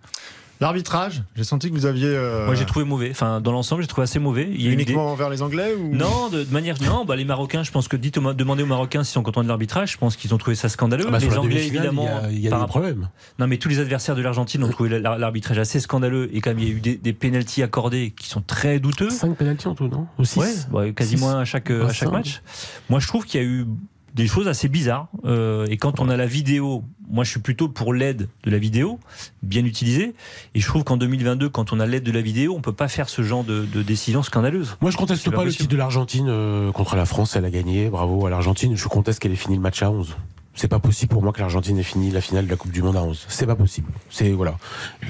L'arbitrage, 0.63 1.23
j'ai 1.35 1.43
senti 1.43 1.69
que 1.69 1.73
vous 1.75 1.85
aviez. 1.85 2.07
euh, 2.07 2.45
Moi 2.45 2.55
j'ai 2.55 2.65
trouvé 2.65 2.85
mauvais. 2.85 3.09
Enfin, 3.11 3.41
dans 3.41 3.51
l'ensemble, 3.51 3.81
j'ai 3.81 3.87
trouvé 3.87 4.03
assez 4.03 4.17
mauvais. 4.17 4.49
Il 4.51 4.61
y 4.61 4.67
a 4.67 4.71
eu 4.71 4.75
des- 4.77 4.83
uniquement 4.83 5.11
envers 5.11 5.29
les 5.29 5.41
Anglais 5.41 5.73
ou 5.77 5.93
non, 5.93 6.29
de, 6.29 6.43
de 6.43 6.51
manière. 6.53 6.81
Non, 6.81 7.03
bah, 7.03 7.15
les 7.17 7.25
Marocains, 7.25 7.63
je 7.63 7.71
pense 7.71 7.87
que 7.89 7.97
dites 7.97 8.17
aux, 8.17 8.33
demandez 8.33 8.63
aux 8.63 8.67
Marocains 8.67 9.03
s'ils 9.03 9.13
sont 9.13 9.23
contents 9.23 9.43
de 9.43 9.47
l'arbitrage. 9.49 9.91
Je 9.91 9.97
pense 9.97 10.15
qu'ils 10.15 10.33
ont 10.33 10.37
trouvé 10.37 10.55
ça 10.55 10.69
scandaleux. 10.69 11.03
Ah 11.07 11.11
bah, 11.11 11.19
les 11.19 11.27
la 11.27 11.39
Anglais, 11.41 11.67
évidemment. 11.67 12.03
il 12.03 12.05
y 12.05 12.09
a- 12.09 12.31
il 12.31 12.39
y 12.39 12.47
a, 12.47 12.49
par 12.49 12.59
des 12.59 12.61
rapport- 12.63 12.81
problèmes. 12.81 13.09
Non, 13.39 13.47
mais 13.47 13.57
tous 13.57 13.67
les 13.69 13.79
adversaires 13.79 14.15
de 14.15 14.21
l'Argentine 14.21 14.63
ont 14.63 14.69
trouvé 14.69 14.97
la- 14.99 15.17
l'arbitrage 15.17 15.59
assez 15.59 15.81
scandaleux 15.81 16.29
et 16.33 16.39
quand 16.39 16.51
même 16.51 16.59
il 16.59 16.65
y 16.67 16.71
a 16.71 16.73
eu 16.75 16.79
des, 16.79 16.95
des 16.95 17.13
pénalties 17.13 17.61
accordés 17.61 18.13
qui 18.17 18.27
sont 18.29 18.41
très 18.41 18.79
douteux. 18.79 19.09
5 19.09 19.35
pénalties 19.35 19.67
en 19.67 19.75
tout, 19.75 19.87
non? 19.89 20.07
Ou 20.17 20.23
6 20.23 20.39
Ouais, 20.71 20.79
ouais, 20.79 20.93
quasiment 20.93 21.31
Six. 21.31 21.35
à 21.37 21.45
chaque, 21.45 21.71
à 21.71 21.89
chaque 21.91 22.07
ça. 22.09 22.11
match. 22.11 22.41
Moi, 22.89 22.99
je 23.01 23.07
trouve 23.07 23.25
qu'il 23.25 23.41
y 23.41 23.43
a 23.43 23.47
eu 23.47 23.65
des 24.13 24.27
choses 24.27 24.47
assez 24.47 24.67
bizarres. 24.67 25.07
Euh, 25.25 25.65
et 25.69 25.77
quand 25.77 25.99
on 25.99 26.09
a 26.09 26.17
la 26.17 26.25
vidéo, 26.25 26.83
moi, 27.09 27.23
je 27.23 27.31
suis 27.31 27.39
plutôt 27.39 27.67
pour 27.67 27.93
l'aide 27.93 28.29
de 28.43 28.51
la 28.51 28.57
vidéo, 28.57 28.99
bien 29.41 29.65
utilisée. 29.65 30.13
Et 30.55 30.59
je 30.59 30.67
trouve 30.67 30.83
qu'en 30.83 30.97
2022, 30.97 31.49
quand 31.49 31.73
on 31.73 31.79
a 31.79 31.85
l'aide 31.85 32.03
de 32.03 32.11
la 32.11 32.21
vidéo, 32.21 32.55
on 32.55 32.61
peut 32.61 32.73
pas 32.73 32.87
faire 32.87 33.09
ce 33.09 33.21
genre 33.21 33.43
de, 33.43 33.65
de 33.65 33.81
décision 33.81 34.23
scandaleuse. 34.23 34.77
Moi, 34.81 34.91
je 34.91 34.97
conteste 34.97 35.29
pas, 35.29 35.37
pas 35.37 35.45
le 35.45 35.51
titre 35.51 35.69
de 35.69 35.77
l'Argentine 35.77 36.27
euh, 36.29 36.71
contre 36.71 36.95
la 36.95 37.05
France. 37.05 37.35
Elle 37.35 37.45
a 37.45 37.51
gagné. 37.51 37.89
Bravo 37.89 38.25
à 38.25 38.29
l'Argentine. 38.29 38.75
Je 38.75 38.87
conteste 38.87 39.19
qu'elle 39.19 39.31
ait 39.31 39.35
fini 39.35 39.55
le 39.55 39.61
match 39.61 39.81
à 39.81 39.91
11. 39.91 40.15
C'est 40.55 40.67
pas 40.67 40.79
possible 40.79 41.11
pour 41.11 41.23
moi 41.23 41.33
que 41.33 41.39
l'Argentine 41.39 41.79
ait 41.79 41.83
fini 41.83 42.11
la 42.11 42.21
finale 42.21 42.45
de 42.45 42.49
la 42.51 42.55
Coupe 42.55 42.71
du 42.71 42.83
Monde 42.83 42.95
à 42.95 43.01
11. 43.03 43.25
C'est 43.27 43.47
pas 43.47 43.55
possible. 43.55 43.91
C'est 44.11 44.29
voilà. 44.31 44.55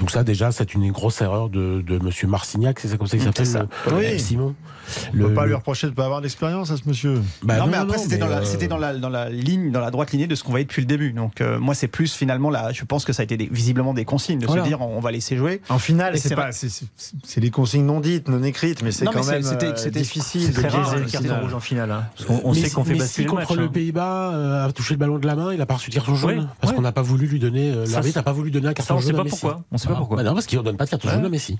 Donc 0.00 0.10
ça, 0.10 0.24
déjà, 0.24 0.50
c'est 0.52 0.72
une 0.74 0.90
grosse 0.90 1.20
erreur 1.20 1.50
de, 1.50 1.82
de 1.86 1.98
Monsieur 1.98 2.26
Marcignac. 2.28 2.80
C'est 2.80 2.88
ça 2.88 2.96
comme 2.96 3.06
ça 3.06 3.18
qu'il 3.18 3.30
C'est 3.36 3.44
s'appelle. 3.44 3.68
Oui. 3.92 4.18
Simon. 4.18 4.54
On 5.14 5.18
peut 5.18 5.34
pas 5.34 5.46
lui 5.46 5.54
reprocher 5.54 5.86
de 5.86 5.92
ne 5.92 5.96
pas 5.96 6.04
avoir 6.04 6.20
d'expérience 6.20 6.70
à 6.70 6.76
ce 6.76 6.82
monsieur. 6.86 7.20
Bah 7.42 7.58
non, 7.58 7.66
mais 7.66 7.76
après, 7.78 7.96
c'était 7.98 8.18
dans, 8.18 8.26
la, 8.28 8.38
euh, 8.40 8.44
c'était 8.44 8.68
dans, 8.68 8.76
la, 8.76 8.94
dans 8.94 9.08
la 9.08 9.30
ligne, 9.30 9.70
dans 9.70 9.80
la 9.80 9.90
droite 9.90 10.12
lignée 10.12 10.26
de 10.26 10.34
ce 10.34 10.44
qu'on 10.44 10.50
voyait 10.50 10.66
depuis 10.66 10.82
le 10.82 10.86
début. 10.86 11.12
Donc, 11.12 11.40
euh, 11.40 11.58
moi, 11.58 11.74
c'est 11.74 11.88
plus 11.88 12.12
finalement 12.14 12.50
là. 12.50 12.70
Je 12.72 12.84
pense 12.84 13.04
que 13.06 13.12
ça 13.14 13.22
a 13.22 13.24
été 13.24 13.36
des- 13.38 13.48
visiblement 13.50 13.94
des 13.94 14.04
consignes 14.04 14.38
de 14.38 14.46
Voilà. 14.46 14.62
se 14.62 14.68
dire 14.68 14.80
on, 14.82 14.96
on 14.96 15.00
va 15.00 15.10
laisser 15.10 15.36
jouer. 15.38 15.62
En 15.70 15.78
finale, 15.78 16.18
c'est 16.18 16.28
c'est 16.28 16.34
pas, 16.36 16.52
c'est, 16.52 16.68
c'est- 16.68 16.86
c'est 17.24 17.40
des 17.40 17.50
consignes 17.50 17.86
non 17.86 18.00
dites, 18.00 18.28
non 18.28 18.42
écrites, 18.42 18.82
mais 18.82 18.92
c'est 18.92 19.06
quand 19.06 19.14
mais 19.14 19.22
c'est- 19.22 19.30
même 19.32 19.42
c'était- 19.42 19.86
euh, 19.86 19.90
difficile 19.90 20.42
C'est 20.42 20.48
de 20.52 20.54
très 20.54 20.68
rare 20.68 20.82
biaiser 20.82 20.96
le 20.96 21.02
une 21.04 21.10
carton 21.28 21.42
rouge 21.42 21.54
en 21.54 21.60
finale. 21.60 21.90
hein. 21.90 22.04
On 22.44 22.52
sait 22.52 22.68
qu'on 22.70 22.84
fait 22.84 22.94
basculer 22.94 23.06
si 23.06 23.22
le 23.24 23.32
match. 23.32 23.46
contre 23.46 23.60
le 23.60 23.64
hein. 23.66 23.70
Pays-Bas 23.72 24.32
euh, 24.34 24.66
a 24.66 24.72
touché 24.72 24.94
le 24.94 24.98
ballon 24.98 25.18
de 25.18 25.26
la 25.26 25.33
main, 25.36 25.52
il 25.54 25.60
a 25.60 25.66
pas 25.66 25.74
reçu 25.74 25.90
de 25.90 25.94
carton 25.94 26.14
jaune 26.14 26.38
Oui, 26.40 26.46
parce 26.60 26.70
ouais. 26.72 26.76
qu'on 26.76 26.82
n'a 26.82 26.92
pas 26.92 27.02
voulu 27.02 27.26
lui 27.26 27.38
donner. 27.38 27.70
euh, 27.70 27.86
L'arbitre 27.86 28.18
n'a 28.18 28.22
pas 28.22 28.32
voulu 28.32 28.50
donner 28.50 28.68
un 28.68 28.72
carton 28.74 28.94
Ça, 28.94 28.94
on 28.96 29.00
jaune. 29.00 29.08
sait 29.08 29.14
à 29.14 29.18
pas 29.18 29.24
Messi. 29.24 29.40
pourquoi. 29.40 29.62
On 29.72 29.78
sait 29.78 29.84
pas 29.84 29.88
Voilà. 29.90 29.98
pourquoi. 30.00 30.16
Bah 30.18 30.22
non, 30.24 30.34
parce 30.34 30.46
qu'il 30.46 30.58
ne 30.58 30.64
donne 30.64 30.76
pas 30.76 30.84
de 30.84 30.90
carton 30.90 31.08
Ouais. 31.08 31.14
jaune 31.14 31.24
à 31.24 31.28
Messi. 31.28 31.58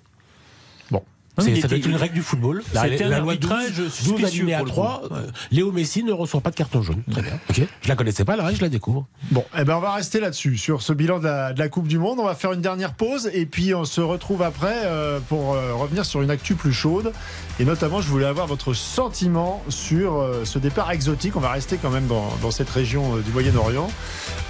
Non, 1.37 1.45
C'est- 1.45 1.61
ça 1.61 1.66
doit 1.68 1.76
était- 1.78 1.87
être 1.89 1.91
une 1.91 1.97
règle 1.97 2.14
du 2.14 2.22
football. 2.22 2.62
La, 2.72 2.82
C'était 2.82 3.05
un 3.05 3.09
la 3.09 3.18
loi 3.18 3.35
12, 3.35 3.51
arbitrage 3.51 3.76
12 3.76 3.93
suspicieux 3.93 4.26
alinéa 4.43 4.59
pour 4.59 4.66
le 4.66 4.70
3, 4.70 5.03
coup. 5.09 5.14
euh, 5.14 5.26
Léo 5.51 5.72
Messi 5.72 6.05
ne 6.05 6.12
reçoit 6.12 6.41
pas 6.41 6.51
de 6.51 6.55
carton 6.57 6.80
jaune. 6.82 7.03
Très 7.11 7.22
bien. 7.22 7.32
Ok. 7.51 7.62
Je 7.82 7.89
la 7.89 7.97
connaissais 7.97 8.24
pas, 8.24 8.37
la 8.37 8.45
règle, 8.45 8.59
je 8.59 8.62
la 8.62 8.68
découvre. 8.68 9.07
Bon, 9.32 9.45
eh 9.59 9.64
ben 9.64 9.76
on 9.76 9.80
va 9.80 9.95
rester 9.95 10.20
là-dessus, 10.20 10.57
sur 10.59 10.80
ce 10.82 10.93
bilan 10.93 11.18
de 11.18 11.24
la, 11.24 11.53
de 11.53 11.59
la 11.59 11.68
Coupe 11.68 11.89
du 11.89 11.99
Monde. 11.99 12.18
On 12.20 12.24
va 12.24 12.37
faire 12.37 12.53
une 12.53 12.61
dernière 12.61 12.95
pause 12.95 13.28
et 13.32 13.47
puis 13.47 13.74
on 13.74 13.85
se 13.85 14.01
retrouve 14.01 14.43
après 14.43 14.82
euh, 14.85 15.18
pour 15.28 15.55
euh, 15.55 15.74
revenir 15.74 16.05
sur 16.05 16.22
une 16.22 16.30
actu 16.30 16.55
plus 16.55 16.72
chaude. 16.72 17.12
Et 17.59 17.64
notamment, 17.64 18.01
je 18.01 18.09
voulais 18.09 18.26
avoir 18.26 18.47
votre 18.47 18.72
sentiment 18.74 19.62
sur 19.68 20.20
euh, 20.20 20.45
ce 20.45 20.59
départ 20.61 20.91
exotique. 20.93 21.35
On 21.37 21.41
va 21.41 21.51
rester 21.51 21.78
quand 21.80 21.91
même 21.91 22.07
dans, 22.07 22.28
dans 22.43 22.51
cette 22.53 22.70
région 22.70 23.16
euh, 23.16 23.20
du 23.22 23.30
Moyen-Orient 23.32 23.91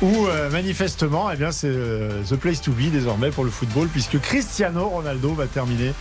où 0.03 0.27
euh, 0.27 0.51
manifestement, 0.51 1.31
eh 1.31 1.37
bien, 1.37 1.51
c'est 1.51 1.69
euh, 1.69 2.23
the 2.29 2.37
place 2.37 2.61
to 2.61 2.73
be 2.73 2.91
désormais 2.91 3.31
pour 3.31 3.45
le 3.45 3.51
football 3.51 3.89
puisque 3.89 4.19
Cristiano 4.21 4.89
Ronaldo 4.89 5.33
va 5.35 5.47
terminer 5.47 5.93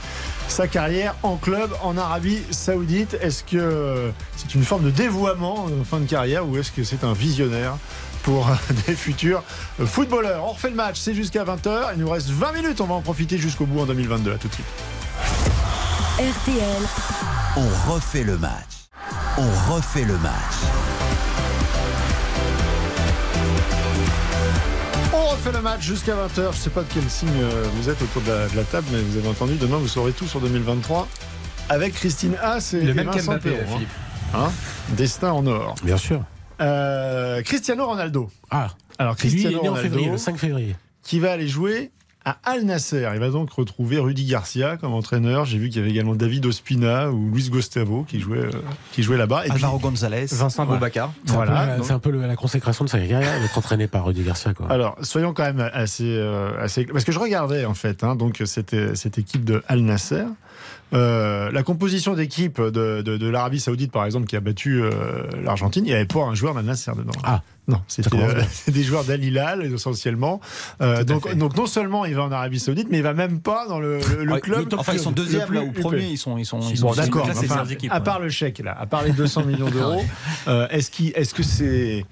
sa 0.48 0.68
carrière 0.68 1.16
en 1.24 1.36
club 1.38 1.72
en 1.82 1.98
Arabie 1.98 2.42
Saoudite. 2.52 3.18
Est-ce 3.22 3.44
que 3.44 3.58
euh, 3.58 4.12
c'est 4.36 4.54
une 4.56 4.64
forme 4.64 4.84
de 4.84 4.90
dévoiement 4.92 5.66
en 5.66 5.84
fin 5.84 6.00
de 6.00 6.06
carrière 6.06 6.48
ou 6.48 6.58
est-ce 6.58 6.72
que 6.72 6.84
c'est 6.84 7.04
un 7.04 7.14
visionnaire 7.14 7.78
pour 8.24 8.48
euh, 8.50 8.54
des 8.88 8.96
futurs 8.96 9.44
euh, 9.80 9.86
footballeurs? 9.86 10.44
On 10.46 10.52
refait 10.52 10.70
le 10.70 10.76
match, 10.76 11.00
c'est 11.00 11.14
jusqu'à 11.14 11.44
20h. 11.44 11.94
Il 11.96 12.02
nous 12.02 12.10
reste 12.10 12.30
20 12.30 12.52
minutes, 12.54 12.82
on 12.82 12.86
va 12.88 12.96
en 12.96 13.02
profiter 13.02 13.38
jusqu'au 13.38 13.66
bout 13.66 13.82
en 13.82 13.86
2022. 13.86 14.34
À 14.34 14.38
tout 14.38 14.48
de 14.48 14.54
suite. 14.54 14.66
RTL, 16.20 16.84
On 17.58 17.92
refait 17.92 18.24
le 18.24 18.38
match. 18.38 18.90
On 19.38 19.74
refait 19.74 20.06
le 20.06 20.18
match. 20.20 21.33
Refait 25.34 25.52
le 25.52 25.62
match 25.62 25.82
jusqu'à 25.82 26.14
20h. 26.14 26.36
Je 26.36 26.42
ne 26.42 26.52
sais 26.54 26.70
pas 26.70 26.82
de 26.82 26.88
quel 26.94 27.10
signe 27.10 27.30
euh, 27.42 27.64
vous 27.76 27.90
êtes 27.90 28.00
autour 28.02 28.22
de 28.22 28.30
la, 28.30 28.48
de 28.48 28.56
la 28.56 28.64
table, 28.64 28.86
mais 28.92 29.00
vous 29.02 29.18
avez 29.18 29.28
entendu. 29.28 29.56
Demain, 29.56 29.78
vous 29.78 29.88
saurez 29.88 30.12
tout 30.12 30.28
sur 30.28 30.40
2023 30.40 31.08
avec 31.70 31.94
Christine 31.94 32.36
Haas 32.42 32.74
et, 32.74 32.82
Le 32.82 32.90
et 32.92 32.94
même 32.94 33.08
Vincent 33.08 33.40
Perron, 33.40 33.58
hein. 33.64 33.74
Philippe. 33.74 33.90
Hein? 34.36 34.52
Destin 34.90 35.32
en 35.32 35.46
or. 35.48 35.76
Bien 35.84 35.98
sûr. 35.98 36.24
Euh, 36.62 37.42
Cristiano 37.42 37.88
Ronaldo. 37.88 38.30
Ah, 38.52 38.70
Alors, 39.00 39.16
c'est 39.18 39.28
lui, 39.30 39.42
il 39.42 39.42
Cristiano 39.42 39.60
est 39.60 39.64
né 39.64 39.70
en 39.70 39.72
Ronaldo, 39.72 39.90
février, 39.90 40.12
le 40.12 40.18
5 40.18 40.38
février. 40.38 40.76
qui 41.02 41.20
va 41.20 41.32
aller 41.32 41.48
jouer 41.48 41.92
à 42.26 42.38
Al 42.44 42.64
Nasser. 42.64 43.08
Il 43.14 43.20
va 43.20 43.30
donc 43.30 43.52
retrouver 43.52 44.00
Rudy 44.00 44.26
Garcia 44.26 44.78
comme 44.78 44.94
entraîneur. 44.94 45.46
J'ai 45.46 45.58
vu 45.58 45.70
qu'il 45.70 45.78
y 45.78 45.84
avait 45.84 45.92
également 45.92 46.16
David 46.16 46.46
Ospina 46.46 47.10
ou 47.12 47.30
Luis 47.34 47.50
Gustavo 47.50 48.04
qui 48.08 48.20
jouait, 48.20 48.38
euh, 48.46 48.52
qui 48.94 49.04
jouait 49.04 49.18
là-bas. 49.18 49.42
Et 49.46 49.50
puis, 49.50 49.56
Alvaro 49.56 49.80
González. 49.80 50.26
Vincent 50.32 50.66
Boubacar. 50.66 51.12
C'est 51.26 51.32
un 51.32 51.40
peu 51.40 51.46
voilà. 51.46 51.78
C'est 51.84 51.92
un 51.94 52.00
peu 52.00 52.12
le- 52.12 52.26
la 52.26 52.36
consécration 52.36 52.86
de 52.86 52.90
sa 52.90 53.00
carrière 53.00 53.40
d'être 53.42 53.58
entraîné 53.58 53.88
par 53.88 54.06
Rudy 54.06 54.24
Garcia. 54.24 54.54
Quoi. 54.54 54.72
Alors, 54.72 54.96
soyons 55.02 55.34
quand 55.34 55.44
même 55.44 55.70
assez, 55.74 56.04
euh, 56.18 56.52
assez 56.62 56.86
parce 56.86 57.04
que 57.04 57.12
je 57.12 57.20
regardais 57.20 57.66
en 57.66 57.74
fait, 57.74 58.04
hein, 58.04 58.16
donc 58.16 58.42
c'était 58.46 58.96
cette 58.96 59.18
équipe 59.18 59.44
de 59.44 59.62
Al 59.68 59.82
Nasser. 59.82 60.24
Euh, 60.94 61.52
la 61.52 61.64
composition 61.64 62.14
d'équipe 62.14 62.62
de, 62.62 63.02
de, 63.02 63.18
de 63.18 63.28
l'Arabie 63.30 63.60
Saoudite, 63.60 63.92
par 63.92 64.06
exemple, 64.06 64.28
qui 64.28 64.36
a 64.36 64.40
battu 64.40 64.82
euh, 64.82 64.92
l'Argentine, 65.44 65.84
il 65.86 65.90
n'y 65.90 65.94
avait 65.94 66.06
pas 66.06 66.22
un 66.24 66.36
joueur 66.36 66.54
d'Al 66.54 66.66
Nasser 66.66 66.92
dedans. 66.96 67.12
Ah. 67.24 67.42
Non, 67.70 67.78
euh, 67.78 68.34
bien. 68.34 68.46
c'est 68.52 68.72
des 68.72 68.84
joueurs 68.84 69.06
d'Al 69.06 69.24
Hilal 69.24 69.64
essentiellement. 69.74 70.42
Euh, 70.82 71.04
donc, 71.06 71.34
donc 71.38 71.56
non 71.56 71.66
seulement 71.66 72.04
il 72.04 72.14
va 72.14 72.24
en 72.24 72.32
Arabie 72.32 72.60
Saoudite, 72.60 72.88
mais 72.92 72.98
il 72.98 73.04
va 73.04 73.14
même 73.14 73.40
pas 73.40 73.66
dans 73.68 73.80
le, 73.80 74.00
le- 74.18 74.26
le 74.26 74.34
Ouais, 74.34 74.42
club. 74.42 74.68
le- 74.72 74.78
enfin, 74.80 74.92
ils 74.94 75.00
sont 75.00 75.12
le 75.12 75.16
deuxième 75.16 75.48
plus 75.48 75.56
là 75.56 75.62
ou 75.64 75.68
huppé. 75.70 75.80
premier. 75.82 76.08
Ils 76.08 76.18
sont, 76.18 76.38
ils 76.38 76.46
sont, 76.46 76.60
ils 76.60 76.78
sont 76.78 76.88
Bon, 76.88 76.94
d'accord. 76.94 77.26
enfin, 77.32 77.64
à 77.90 77.98
ouais. 77.98 78.04
part 78.04 78.20
le 78.20 78.28
chèque 78.30 78.60
là, 78.60 78.76
à 78.78 78.86
part 78.86 79.04
les 79.04 79.12
200 79.14 79.46
millions 79.46 79.70
d'euros, 79.70 80.04
euh, 80.50 80.68
est-ce 80.72 80.92
qu'il- 80.92 81.14
est-ce 81.16 81.34
que 81.34 81.42
c'est 81.44 82.06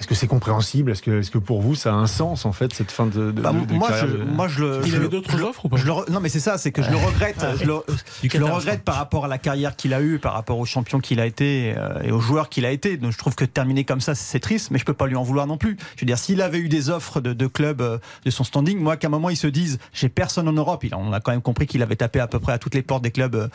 Est-ce 0.00 0.08
que 0.08 0.14
c'est 0.14 0.26
compréhensible? 0.26 0.90
Est-ce 0.92 1.02
que, 1.02 1.20
est 1.20 1.30
que 1.30 1.36
pour 1.38 1.60
vous, 1.60 1.74
ça 1.74 1.90
a 1.92 1.94
un 1.94 2.06
sens, 2.06 2.46
en 2.46 2.52
fait, 2.52 2.72
cette 2.72 2.90
fin 2.90 3.04
de, 3.06 3.30
de, 3.32 3.42
bah, 3.42 3.52
de 3.52 3.74
moi, 3.74 3.88
carrière 3.88 4.08
je, 4.08 4.16
de- 4.16 4.24
moi, 4.24 4.48
je 4.48 4.64
le. 4.64 4.80
Il 4.86 4.94
avait 4.96 5.08
d'autres 5.08 5.42
offres 5.42 5.66
ou 5.66 5.68
pas? 5.68 5.76
je 5.76 5.84
le 5.84 5.92
re- 5.92 6.10
Non, 6.10 6.20
mais 6.20 6.30
c'est 6.30 6.40
ça, 6.40 6.56
c'est 6.56 6.72
que 6.72 6.82
je 6.82 6.90
le 6.90 6.96
regrette. 6.96 7.44
je 7.60 7.66
le, 7.66 7.74
je 8.22 8.42
regrette 8.42 8.82
par 8.82 8.94
rapport 8.96 9.26
à 9.26 9.28
la 9.28 9.36
carrière 9.36 9.76
qu'il 9.76 9.92
a 9.92 10.00
eue, 10.00 10.18
par 10.18 10.32
rapport 10.32 10.58
au 10.58 10.64
champion 10.64 11.00
qu'il 11.00 11.20
a 11.20 11.26
été 11.26 11.74
euh, 11.76 12.00
et 12.02 12.12
au 12.12 12.20
joueur 12.20 12.48
qu'il 12.48 12.64
a 12.64 12.70
été. 12.70 12.96
Donc, 12.96 13.12
je 13.12 13.18
trouve 13.18 13.34
que 13.34 13.44
terminer 13.44 13.84
comme 13.84 14.00
ça, 14.00 14.14
c'est 14.14 14.40
triste, 14.40 14.70
mais 14.70 14.78
je 14.78 14.86
peux 14.86 14.94
pas 14.94 15.06
lui 15.06 15.16
en 15.16 15.22
vouloir 15.22 15.46
non 15.46 15.58
plus. 15.58 15.76
Je 15.96 16.00
veux 16.00 16.06
dire, 16.06 16.18
s'il 16.18 16.40
avait 16.40 16.58
eu 16.60 16.70
des 16.70 16.88
offres 16.88 17.20
de, 17.20 17.34
de 17.34 17.46
clubs 17.46 17.82
euh, 17.82 17.98
de 18.24 18.30
son 18.30 18.42
standing, 18.42 18.78
moi, 18.78 18.96
qu'à 18.96 19.08
un 19.08 19.10
moment, 19.10 19.28
ils 19.28 19.36
se 19.36 19.48
disent, 19.48 19.78
j'ai 19.92 20.08
personne 20.08 20.48
en 20.48 20.52
Europe. 20.54 20.82
Il, 20.82 20.94
on 20.94 21.12
a 21.12 21.20
quand 21.20 21.32
même 21.32 21.42
compris 21.42 21.66
qu'il 21.66 21.82
avait 21.82 21.96
tapé 21.96 22.20
à 22.20 22.26
peu 22.26 22.38
près 22.38 22.52
à 22.54 22.58
toutes 22.58 22.74
les 22.74 22.82
portes 22.82 23.02
des 23.02 23.10
clubs 23.10 23.50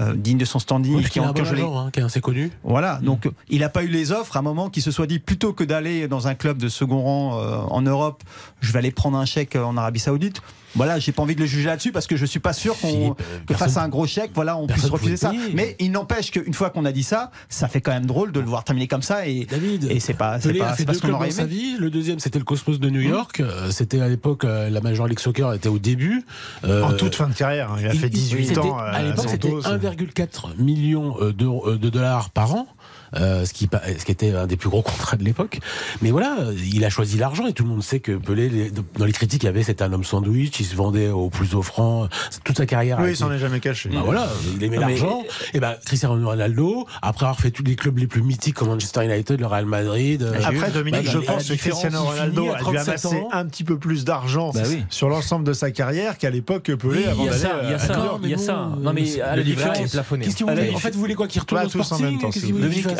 euh, 0.00 0.14
dignes 0.14 0.38
de 0.38 0.46
son 0.46 0.58
standing. 0.60 0.96
Oui, 0.96 1.04
qui 1.04 1.18
a 1.20 1.24
un 1.28 1.32
bon 1.32 1.42
agent, 1.42 1.78
hein, 1.78 1.90
qui 1.92 2.00
est 2.00 2.04
assez 2.04 2.22
connu. 2.22 2.50
voilà, 2.64 3.00
donc 3.02 3.26
euh, 3.26 3.30
il 3.50 3.60
n'a 3.60 3.68
pas 3.68 3.82
eu 3.82 3.88
les 3.88 4.12
offres 4.12 4.36
à 4.36 4.38
un 4.38 4.42
moment 4.42 4.70
qui 4.70 4.80
se 4.80 4.90
soit 4.90 5.06
dit 5.06 5.18
plutôt 5.18 5.52
que 5.52 5.62
d'aller 5.64 5.89
dans 6.08 6.28
un 6.28 6.34
club 6.34 6.58
de 6.58 6.68
second 6.68 7.02
rang 7.02 7.38
euh, 7.38 7.56
en 7.70 7.82
Europe, 7.82 8.22
je 8.60 8.72
vais 8.72 8.78
aller 8.78 8.90
prendre 8.90 9.16
un 9.18 9.24
chèque 9.26 9.56
en 9.56 9.76
Arabie 9.76 10.00
Saoudite. 10.00 10.40
Voilà, 10.76 11.00
j'ai 11.00 11.10
pas 11.10 11.22
envie 11.22 11.34
de 11.34 11.40
le 11.40 11.46
juger 11.46 11.66
là-dessus 11.66 11.90
parce 11.90 12.06
que 12.06 12.14
je 12.14 12.24
suis 12.24 12.38
pas 12.38 12.52
sûr 12.52 12.78
qu'on 12.78 13.14
que 13.14 13.22
euh, 13.52 13.56
face 13.56 13.76
à 13.76 13.82
un 13.82 13.88
gros 13.88 14.06
chèque, 14.06 14.30
voilà, 14.34 14.56
on 14.56 14.68
puisse 14.68 14.84
refuser 14.88 15.16
ça. 15.16 15.32
Mais 15.52 15.74
il 15.80 15.90
n'empêche 15.90 16.30
qu'une 16.30 16.54
fois 16.54 16.70
qu'on 16.70 16.84
a 16.84 16.92
dit 16.92 17.02
ça, 17.02 17.32
ça 17.48 17.66
fait 17.66 17.80
quand 17.80 17.90
même 17.90 18.06
drôle 18.06 18.30
de 18.30 18.38
le 18.38 18.46
voir 18.46 18.62
terminer 18.62 18.86
comme 18.86 19.02
ça 19.02 19.26
et 19.26 19.46
David, 19.50 19.90
et 19.90 19.98
c'est 19.98 20.14
pas 20.14 20.38
c'est 20.40 20.52
pas, 20.54 20.74
fait 20.74 20.84
deux 20.84 20.94
ce 20.94 21.00
qu'on 21.02 21.12
aurait 21.14 21.32
sa 21.32 21.42
aimé. 21.42 21.50
vie. 21.50 21.76
Le 21.76 21.90
deuxième, 21.90 22.20
c'était 22.20 22.38
le 22.38 22.44
Cosmos 22.44 22.78
de 22.78 22.88
New 22.88 23.00
York. 23.00 23.40
Euh, 23.40 23.72
C'était 23.72 24.00
à 24.00 24.06
l'époque, 24.08 24.44
euh, 24.44 24.70
la 24.70 24.80
Major 24.80 25.08
League 25.08 25.18
Soccer 25.18 25.52
était 25.54 25.68
au 25.68 25.80
début. 25.80 26.24
Euh, 26.64 26.84
En 26.84 26.92
toute 26.92 27.16
fin 27.16 27.26
de 27.26 27.34
carrière, 27.34 27.72
hein. 27.72 27.78
il 27.80 27.86
a 27.88 27.92
fait 27.94 28.08
18 28.08 28.46
c'était- 28.46 28.60
ans 28.60 28.78
à 28.78 29.02
l'époque, 29.02 29.26
c'était 29.28 29.48
Santos. 29.50 29.68
1,4 29.88 30.54
million 30.56 31.16
de 31.20 31.88
dollars 31.90 32.30
par 32.30 32.54
an. 32.54 32.68
Euh, 33.16 33.44
ce, 33.44 33.52
qui, 33.52 33.66
pa- 33.66 33.82
ce 33.98 34.04
qui 34.04 34.12
était 34.12 34.32
un 34.34 34.46
des 34.46 34.56
plus 34.56 34.68
gros 34.68 34.82
contrats 34.90 35.16
de 35.16 35.24
l'époque. 35.24 35.58
Mais 36.02 36.10
voilà, 36.10 36.36
euh, 36.40 36.54
il 36.72 36.84
a 36.84 36.90
choisi 36.90 37.18
l'argent 37.18 37.46
et 37.46 37.52
tout 37.52 37.64
le 37.64 37.68
monde 37.70 37.82
sait 37.82 38.00
que 38.00 38.12
Pelé, 38.12 38.48
les- 38.48 38.70
dans 38.98 39.04
les 39.04 39.12
critiques, 39.12 39.42
il 39.42 39.46
y 39.46 39.48
avait 39.48 39.62
c'était 39.62 39.82
un 39.84 39.92
homme 39.92 40.04
sandwich, 40.04 40.58
il 40.60 40.66
se 40.66 40.74
vendait 40.76 41.08
au 41.08 41.28
plus 41.30 41.54
offrant. 41.54 42.08
Toute 42.44 42.56
sa 42.58 42.66
carrière. 42.66 42.98
Oui, 43.00 43.10
il 43.10 43.16
s'en 43.16 43.30
est 43.32 43.38
jamais 43.38 43.60
caché. 43.60 43.88
bah 43.90 44.02
voilà, 44.04 44.28
il 44.56 44.62
aimait 44.62 44.76
mais- 44.78 44.80
l'argent. 44.88 45.22
Et 45.54 45.60
ben 45.60 45.74
Cristiano 45.84 46.14
Ronaldo, 46.28 46.86
après 47.02 47.26
avoir 47.26 47.38
fait 47.40 47.50
tous 47.50 47.62
les 47.64 47.76
clubs 47.76 47.98
les 47.98 48.06
plus 48.06 48.22
mythiques 48.22 48.54
comme 48.54 48.68
Manchester 48.68 49.04
United, 49.04 49.40
le 49.40 49.46
Real 49.46 49.66
Madrid. 49.66 50.22
euh, 50.22 50.34
Après, 50.44 50.70
Dominique, 50.70 51.04
bah, 51.04 51.10
je 51.12 51.18
pense 51.18 51.48
que 51.48 51.54
Cristiano 51.54 52.02
Ronaldo 52.04 52.50
a 52.50 52.56
dû 52.56 52.60
37 52.62 52.88
amasser 52.88 53.06
ans. 53.16 53.28
un 53.32 53.46
petit 53.46 53.64
peu 53.64 53.78
plus 53.78 54.04
d'argent 54.04 54.50
Bah 54.54 54.60
oui. 54.68 54.82
sur 54.90 55.08
l'ensemble 55.08 55.44
de 55.46 55.52
sa 55.52 55.70
carrière 55.70 56.18
qu'à 56.18 56.30
l'époque 56.30 56.64
que 56.64 56.72
Pelé 56.72 56.98
Oui, 56.98 57.04
avant 57.06 57.22
il 57.22 57.26
y 57.26 57.28
a 57.28 57.32
d'aller 57.32 57.42
ça, 57.42 57.60
il 57.64 57.70
y 57.70 57.74
a 57.74 57.78
ça, 57.78 58.18
il 58.22 58.30
y 58.30 58.34
a 58.34 58.38
ça. 58.38 58.52
euh, 58.76 58.80
Non 58.82 58.92
mais 58.92 59.20
à 59.20 59.36
la 59.36 59.42
différence, 59.42 59.90
plafonné. 59.90 60.26
En 60.74 60.78
fait, 60.78 60.92
vous 60.94 61.00
voulez 61.00 61.14
quoi 61.14 61.26
qu'il 61.26 61.40
retourne 61.40 61.64
au 61.64 61.68
tous 61.68 61.80
en 61.80 61.84
Sporting 61.84 62.18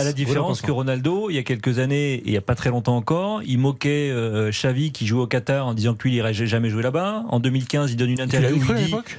à 0.00 0.04
la 0.04 0.12
différence 0.12 0.62
que 0.62 0.70
Ronaldo, 0.70 1.30
il 1.30 1.36
y 1.36 1.38
a 1.38 1.42
quelques 1.42 1.78
années, 1.78 2.14
et 2.14 2.22
il 2.26 2.30
n'y 2.32 2.36
a 2.36 2.40
pas 2.42 2.54
très 2.54 2.70
longtemps 2.70 2.96
encore, 2.96 3.42
il 3.44 3.58
moquait 3.58 4.10
euh, 4.10 4.50
Xavi 4.50 4.92
qui 4.92 5.06
joue 5.06 5.20
au 5.20 5.26
Qatar 5.26 5.66
en 5.66 5.74
disant 5.74 5.94
que 5.94 6.04
lui, 6.04 6.12
il 6.12 6.16
irait 6.16 6.34
jamais 6.34 6.70
jouer 6.70 6.82
là-bas. 6.82 7.24
En 7.28 7.40
2015, 7.40 7.92
il 7.92 7.96
donne 7.96 8.10
une 8.10 8.16
Tu 8.16 8.22
interview 8.22 8.48
l'avais 8.48 8.60
où 8.60 8.64
cru 8.64 8.74
à 8.76 8.80
l'époque 8.80 9.18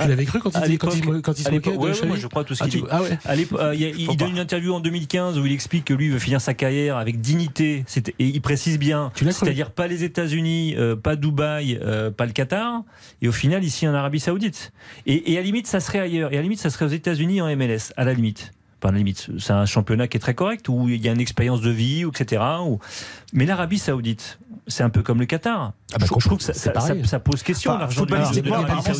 Tu 0.00 0.08
l'avais 0.08 0.24
cru 0.24 0.40
quand 0.40 0.50
il 0.66 0.78
quand 0.78 0.90
il 0.94 1.22
quand 1.22 1.38
il 1.38 1.42
se 1.44 1.50
moquait 1.50 1.72
de 1.72 1.76
ouais, 1.76 1.90
ouais, 2.00 2.06
moi, 2.06 2.16
je 2.18 2.26
crois 2.26 2.44
tout 2.44 2.54
ce 2.54 2.62
Ah, 2.64 2.68
qu'il 2.68 2.80
tu- 2.80 2.86
dit. 2.86 2.90
ah 2.92 3.02
ouais. 3.02 3.18
Euh, 3.60 3.74
il, 3.74 4.16
donne 4.16 4.30
une 4.30 4.38
interview 4.38 4.72
en 4.74 4.80
2015 4.80 5.38
où 5.38 5.46
il 5.46 5.52
explique 5.52 5.84
que 5.86 5.94
lui 5.94 6.08
veut 6.08 6.18
finir 6.18 6.40
sa 6.40 6.54
carrière 6.54 6.96
avec 6.96 7.20
dignité. 7.20 7.84
Et 8.18 8.26
il 8.26 8.40
précise 8.40 8.78
bien, 8.78 9.10
Tu 9.14 9.24
c'est-à-dire 9.24 9.70
pas 9.70 9.86
les 9.86 10.04
États-Unis, 10.04 10.74
euh, 10.78 10.96
pas 10.96 11.16
Dubaï, 11.16 11.78
euh, 11.82 12.10
pas 12.10 12.26
le 12.26 12.32
Qatar, 12.32 12.82
et 13.22 13.28
au 13.28 13.32
final 13.32 13.64
ici 13.64 13.86
en 13.88 13.94
Arabie 13.94 14.20
Saoudite. 14.20 14.72
Et, 15.06 15.32
et 15.32 15.36
à 15.36 15.40
la 15.40 15.46
limite, 15.46 15.66
ça 15.66 15.80
serait 15.80 15.98
ailleurs. 16.00 16.32
Et 16.32 16.36
à 16.36 16.38
la 16.38 16.42
limite, 16.42 16.60
ça 16.60 16.70
serait 16.70 16.84
aux 16.84 16.88
États-Unis 16.88 17.40
en 17.40 17.54
MLS. 17.56 17.92
À 17.96 18.04
la 18.04 18.14
limite. 18.14 18.52
Limite. 18.92 19.28
C'est 19.38 19.52
un 19.52 19.66
championnat 19.66 20.08
qui 20.08 20.16
est 20.16 20.20
très 20.20 20.34
correct 20.34 20.68
où 20.68 20.88
il 20.88 21.00
y 21.00 21.08
a 21.08 21.12
une 21.12 21.20
expérience 21.20 21.60
de 21.60 21.70
vie, 21.70 22.04
etc. 22.04 22.42
Mais 23.32 23.46
l'Arabie 23.46 23.78
Saoudite, 23.78 24.38
c'est 24.66 24.82
un 24.82 24.90
peu 24.90 25.02
comme 25.02 25.20
le 25.20 25.26
Qatar. 25.26 25.72
Ah 25.92 25.98
bah, 25.98 26.06
je, 26.08 26.14
je 26.20 26.26
trouve 26.26 26.38
que 26.38 26.44
ça, 26.44 26.52
c'est 26.54 26.60
ça- 26.60 26.70
pareil. 26.70 27.02
ça- 27.04 27.08
ça 27.10 27.18
pose 27.20 27.42
question. 27.42 27.70
Enfin, 27.72 27.80
l'argent 27.80 28.04
c'est 28.08 28.16
Saoudite. 28.24 28.44
quand 28.48 28.58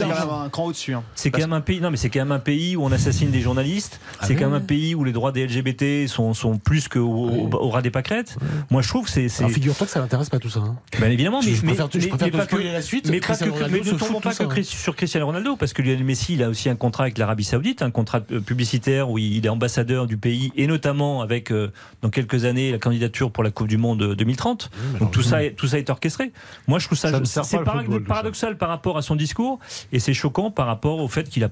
même 0.08 0.28
un 0.44 0.48
cran 0.50 0.66
au-dessus. 0.66 0.94
hein. 0.94 1.02
C'est 1.14 1.30
quand 1.30 1.40
même 1.40 1.52
un 1.52 1.60
pays. 1.60 1.80
Non, 1.80 1.90
mais 1.90 1.96
c'est 1.96 2.10
quand 2.10 2.20
même 2.20 2.32
un 2.32 2.38
pays 2.38 2.76
où 2.76 2.84
on 2.84 2.92
assassine 2.92 3.30
des 3.30 3.40
journalistes. 3.40 3.98
Ah 4.20 4.26
c'est 4.26 4.34
oui, 4.34 4.38
quand 4.40 4.46
même 4.46 4.54
un 4.54 4.60
pays 4.60 4.94
où 4.94 5.02
les 5.04 5.12
droits 5.12 5.32
des 5.32 5.46
LGBT 5.46 6.06
sont, 6.08 6.34
sont 6.34 6.58
plus 6.58 6.88
qu'au 6.88 7.00
au, 7.00 7.50
au 7.52 7.70
ras 7.70 7.82
des 7.82 7.90
pâquerettes. 7.90 8.36
Moi, 8.70 8.82
je 8.82 8.88
trouve 8.88 9.06
que 9.06 9.10
c'est. 9.10 9.28
figure-toi 9.28 9.86
que 9.86 9.92
ça 9.92 10.00
n'intéresse 10.00 10.30
pas 10.30 10.38
tout 10.38 10.50
ça. 10.50 10.60
hein. 10.60 10.76
Ben, 11.00 11.10
évidemment, 11.10 11.40
mais, 11.44 11.52
Je 11.54 11.62
mais, 11.62 11.68
préfère 11.74 11.88
je 11.92 12.08
préfère 12.08 12.26
mais 12.26 12.30
pas 12.30 12.46
que, 12.46 12.56
la 12.56 12.82
suite, 12.82 13.08
mais, 13.10 13.20
pas 13.20 13.36
que, 13.36 13.44
ne 13.44 13.98
tombons 13.98 14.20
pas 14.20 14.34
que 14.34 14.44
hein. 14.44 14.62
Sur 14.62 14.94
Cristiano 14.96 15.26
Ronaldo, 15.26 15.56
parce 15.56 15.72
que 15.72 15.82
Lionel 15.82 16.04
Messi, 16.04 16.34
il 16.34 16.42
a 16.42 16.48
aussi 16.48 16.68
un 16.68 16.76
contrat 16.76 17.04
avec 17.04 17.18
l'Arabie 17.18 17.44
Saoudite, 17.44 17.82
un 17.82 17.90
contrat 17.90 18.20
euh, 18.32 18.40
publicitaire 18.40 19.10
où 19.10 19.18
il 19.18 19.44
est 19.44 19.48
ambassadeur 19.48 20.06
du 20.06 20.16
pays, 20.16 20.52
et 20.56 20.66
notamment 20.66 21.22
avec, 21.22 21.50
euh, 21.50 21.72
dans 22.02 22.10
quelques 22.10 22.44
années, 22.44 22.70
la 22.70 22.78
candidature 22.78 23.30
pour 23.30 23.42
la 23.42 23.50
Coupe 23.50 23.68
du 23.68 23.76
Monde 23.78 24.02
euh, 24.02 24.14
2030. 24.14 24.70
Donc 25.00 25.10
tout 25.10 25.22
ça, 25.22 25.42
est, 25.44 25.53
tout 25.56 25.66
ça 25.66 25.78
est 25.78 25.90
orchestré. 25.90 26.32
Moi, 26.68 26.78
je 26.78 26.86
trouve 26.86 26.98
ça, 26.98 27.10
Ça 27.24 27.42
c'est 27.44 27.56
ça. 27.56 27.62
paradoxal 28.06 28.56
par 28.58 28.68
rapport 28.68 28.96
à 28.98 29.02
son 29.02 29.16
discours, 29.16 29.58
et 29.92 29.98
c'est 30.00 30.14
choquant 30.14 30.50
par 30.50 30.66
rapport 30.66 30.98
au 30.98 31.08
fait 31.08 31.28
qu'il 31.28 31.44
a 31.44 31.48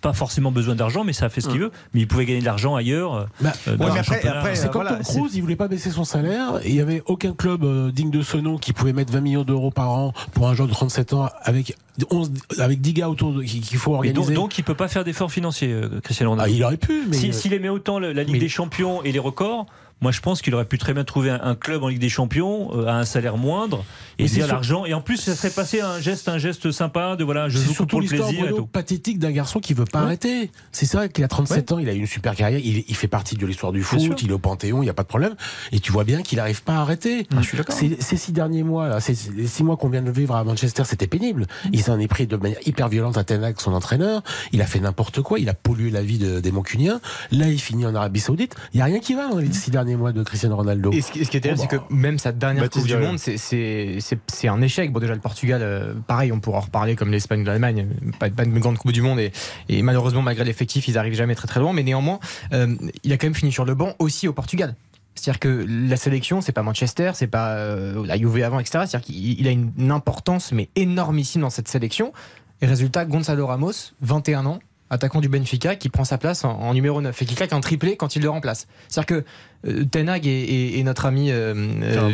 pas 0.00 0.12
forcément 0.12 0.52
besoin 0.52 0.74
d'argent, 0.74 1.02
mais 1.02 1.14
ça 1.14 1.30
fait 1.30 1.40
ce 1.40 1.48
qu'il 1.48 1.60
veut. 1.60 1.70
Mais 1.94 2.00
il 2.02 2.06
pouvait 2.06 2.26
gagner 2.26 2.40
de 2.40 2.44
l'argent 2.44 2.74
ailleurs. 2.74 3.14
euh, 3.14 3.24
Bah, 3.40 3.54
euh, 3.68 3.76
ouais, 3.78 3.86
après- 3.98 4.54
C'est 4.54 4.66
euh, 4.66 4.68
comme 4.68 4.82
voilà, 4.82 4.96
Tom 5.02 5.02
Cruise, 5.20 5.34
il 5.34 5.40
voulait 5.40 5.56
pas 5.56 5.66
baisser 5.66 5.88
son 5.90 6.04
salaire 6.04 6.60
et 6.62 6.68
il 6.68 6.74
y 6.74 6.80
avait 6.82 7.02
aucun 7.06 7.32
club 7.32 7.64
euh, 7.64 7.90
digne 7.90 8.10
de 8.10 8.20
ce 8.20 8.36
nom 8.36 8.58
qui 8.58 8.74
pouvait 8.74 8.92
mettre 8.92 9.10
20 9.14 9.22
millions 9.22 9.44
d'euros 9.44 9.70
par 9.70 9.88
an 9.92 10.12
pour 10.34 10.46
un 10.46 10.52
joueur 10.54 10.68
de 10.68 10.74
37 10.74 11.14
ans 11.14 11.30
avec 11.40 11.74
11, 12.10 12.32
avec 12.58 12.82
10 12.82 12.92
gars 12.92 13.08
autour 13.08 13.42
qu'il 13.42 13.62
faut 13.78 13.92
Et 14.04 14.08
donc, 14.12 14.18
organiser. 14.18 14.34
donc, 14.34 14.58
il 14.58 14.62
peut 14.64 14.74
pas 14.74 14.88
faire 14.88 15.04
d'efforts 15.04 15.32
financiers, 15.32 15.72
euh, 15.72 16.00
Cristiano 16.02 16.36
Ah, 16.38 16.50
il 16.50 16.62
aurait 16.62 16.76
pu, 16.76 17.04
mais 17.08 17.16
Si- 17.16 17.32
S'il 17.32 17.54
aimait 17.54 17.70
autant 17.70 17.98
la 17.98 18.12
Ligue 18.12 18.32
Mais- 18.32 18.38
des 18.40 18.48
Champions 18.50 19.02
et 19.04 19.10
les 19.10 19.18
records, 19.18 19.64
moi 20.00 20.12
je 20.12 20.20
pense 20.20 20.42
qu'il 20.42 20.54
aurait 20.54 20.64
pu 20.66 20.76
très 20.78 20.92
bien 20.92 21.04
trouver 21.04 21.30
un, 21.30 21.40
un 21.42 21.54
club 21.54 21.82
en 21.82 21.88
Ligue 21.88 21.98
des 22.00 22.08
Champions 22.08 22.70
euh, 22.76 22.86
à 22.86 22.94
un 22.96 23.04
salaire 23.04 23.36
moindre 23.36 23.84
et 24.18 24.26
dire 24.26 24.46
l'argent. 24.46 24.84
Et 24.84 24.92
en 24.94 25.00
plus, 25.00 25.16
ça 25.16 25.34
serait 25.34 25.50
passé 25.50 25.80
un 25.80 25.98
geste, 26.00 26.28
un 26.28 26.38
geste 26.38 26.70
sympa 26.70 27.16
de 27.16 27.24
voilà, 27.24 27.48
je 27.48 27.58
joue 27.58 27.72
surtout 27.72 27.86
pour 27.86 28.00
le 28.00 28.04
l'histoire 28.06 28.28
plaisir 28.28 28.44
et 28.44 28.48
Bruno, 28.48 28.62
tout. 28.64 28.66
pathétique 28.66 29.18
d'un 29.18 29.30
garçon 29.32 29.60
qui 29.60 29.72
veut 29.74 29.84
pas 29.86 30.00
Ouais. 30.00 30.04
arrêter. 30.06 30.50
C'est 30.72 30.86
ça 30.86 31.08
qu'il 31.08 31.24
a 31.24 31.28
37 31.28 31.72
ans, 31.72 31.78
il 31.78 31.88
a 31.88 31.94
eu 31.94 31.98
une 31.98 32.06
super 32.06 32.34
carrière, 32.34 32.60
il, 32.62 32.84
il 32.86 32.94
fait 32.94 33.08
partie 33.08 33.36
de 33.36 33.46
l'histoire 33.46 33.72
du 33.72 33.82
sûr. 33.82 33.98
foot, 34.00 34.22
il 34.22 34.30
est 34.30 34.32
au 34.34 34.38
Panthéon, 34.38 34.82
il 34.82 34.84
n'y 34.86 34.90
a 34.90 34.94
pas 34.94 35.02
de 35.04 35.08
problème. 35.08 35.34
Et 35.72 35.80
tu 35.80 35.90
vois 35.92 36.04
bien 36.04 36.22
qu'il 36.22 36.36
n'arrive 36.38 36.62
pas 36.62 36.74
à 36.74 36.80
arrêter. 36.80 37.26
Ah, 37.32 37.36
je 37.40 37.46
suis 37.46 37.56
d'accord. 37.56 37.74
Ces, 37.74 37.96
ces 38.00 38.16
six 38.16 38.32
derniers 38.32 38.62
mois, 38.62 38.88
là, 38.88 39.00
ces, 39.00 39.16
les 39.34 39.46
six 39.46 39.62
mois 39.64 39.76
qu'on 39.76 39.88
vient 39.88 40.02
de 40.02 40.10
vivre 40.10 40.34
à 40.36 40.44
Manchester, 40.44 40.82
c'était 40.84 41.06
pénible. 41.06 41.46
Il 41.72 41.82
s'en 41.82 41.98
est 41.98 42.08
pris 42.08 42.26
de 42.26 42.36
manière 42.36 42.58
hyper 42.66 42.88
violente 42.88 43.16
à 43.16 43.24
Ten 43.24 43.42
Hag, 43.42 43.58
son 43.58 43.72
entraîneur. 43.72 44.22
Il 44.52 44.60
a 44.62 44.66
fait 44.66 44.80
n'importe 44.80 45.22
quoi, 45.22 45.38
il 45.38 45.48
a 45.48 45.54
pollué 45.54 45.90
la 45.90 46.02
vie 46.02 46.18
de- 46.18 46.40
des 46.40 46.52
Mancuniens. 46.52 47.00
Là, 47.32 47.48
il 47.48 47.60
finit 47.60 47.86
en 47.86 47.94
Arabie 47.94 48.20
Saoudite. 48.20 48.54
Il 48.72 48.76
n'y 48.76 48.82
a 48.82 48.86
rien 48.86 49.00
qui 49.00 49.14
va 49.14 49.28
dans 49.28 49.38
les 49.38 49.52
six 49.52 49.70
derniers 49.70 49.83
mois 49.96 50.12
de 50.12 50.22
Cristiano 50.22 50.56
Ronaldo. 50.56 50.90
Et 50.92 51.00
ce 51.02 51.12
qui, 51.12 51.24
ce 51.24 51.30
qui 51.30 51.36
est 51.36 51.40
terrible, 51.40 51.60
Bon, 51.60 51.66
c'est 51.70 51.76
bah, 51.76 51.84
que 51.88 51.94
même 51.94 52.18
sa 52.18 52.32
dernière 52.32 52.68
Coupe 52.70 52.86
du. 52.86 52.96
Monde, 52.96 53.18
c'est- 53.18 54.48
un 54.48 54.62
échec. 54.62 54.92
Bon, 54.92 55.00
déjà, 55.00 55.14
le 55.14 55.20
Portugal, 55.20 55.60
euh, 55.62 55.94
pareil, 56.06 56.32
on 56.32 56.40
pourra 56.40 56.58
en 56.58 56.62
reparler 56.62 56.96
comme 56.96 57.10
l'Espagne 57.10 57.42
ou 57.42 57.44
l'Allemagne, 57.44 57.86
pas, 58.18 58.30
pas 58.30 58.44
de 58.44 58.58
grande 58.58 58.78
Coupe 58.78 58.92
du 58.92 59.02
Monde. 59.02 59.20
Et, 59.20 59.32
et 59.68 59.82
malheureusement, 59.82 60.22
malgré 60.22 60.44
l'effectif, 60.44 60.88
ils 60.88 60.96
arrivent 60.98 61.14
jamais 61.14 61.34
très 61.34 61.46
très 61.48 61.60
loin. 61.60 61.72
Mais 61.72 61.82
néanmoins, 61.82 62.18
euh, 62.52 62.74
il 63.02 63.12
a 63.12 63.16
quand 63.18 63.26
même 63.26 63.34
fini 63.34 63.52
sur 63.52 63.64
le 63.64 63.74
banc 63.74 63.94
aussi 63.98 64.26
au 64.28 64.32
Portugal. 64.32 64.74
C'est-à-dire 65.14 65.38
que 65.38 65.64
la 65.68 65.96
sélection, 65.96 66.40
c'est 66.40 66.52
pas 66.52 66.62
Manchester, 66.62 67.12
c'est 67.14 67.28
pas 67.28 67.50
euh, 67.54 68.04
la 68.04 68.16
Juve 68.16 68.42
avant, 68.42 68.58
etc. 68.58 68.80
C'est-à-dire 68.86 69.02
qu'il 69.02 69.38
il 69.40 69.46
a 69.46 69.50
une, 69.52 69.72
une 69.78 69.90
importance, 69.92 70.50
mais 70.52 70.68
énormissime 70.74 71.42
dans 71.42 71.50
cette 71.50 71.68
sélection. 71.68 72.12
Et 72.60 72.66
résultat, 72.66 73.04
Gonzalo 73.04 73.46
Ramos, 73.46 73.72
21 74.00 74.46
ans, 74.46 74.58
attaquant 74.94 75.20
du 75.20 75.28
Benfica, 75.28 75.76
qui 75.76 75.88
prend 75.90 76.04
sa 76.04 76.18
place 76.18 76.44
en, 76.44 76.50
en 76.58 76.72
numéro 76.74 77.00
9 77.00 77.20
et 77.20 77.24
qui 77.26 77.34
claque 77.34 77.52
un 77.52 77.60
triplé 77.60 77.96
quand 77.96 78.16
il 78.16 78.22
le 78.22 78.30
remplace. 78.30 78.66
C'est-à-dire 78.88 79.06
que 79.06 79.68
euh, 79.68 79.84
Ten 79.84 80.08
Hag 80.08 80.26
et, 80.26 80.30
et- 80.30 80.78
et 80.78 80.82
notre 80.84 81.06
ami 81.06 81.30
euh, 81.30 81.54
euh, 81.82 82.10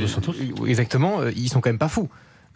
exactement, 0.67 1.21
ils 1.37 1.49
sont 1.49 1.61
quand 1.61 1.71
même 1.71 1.79
pas 1.79 1.89
fous. 1.89 2.09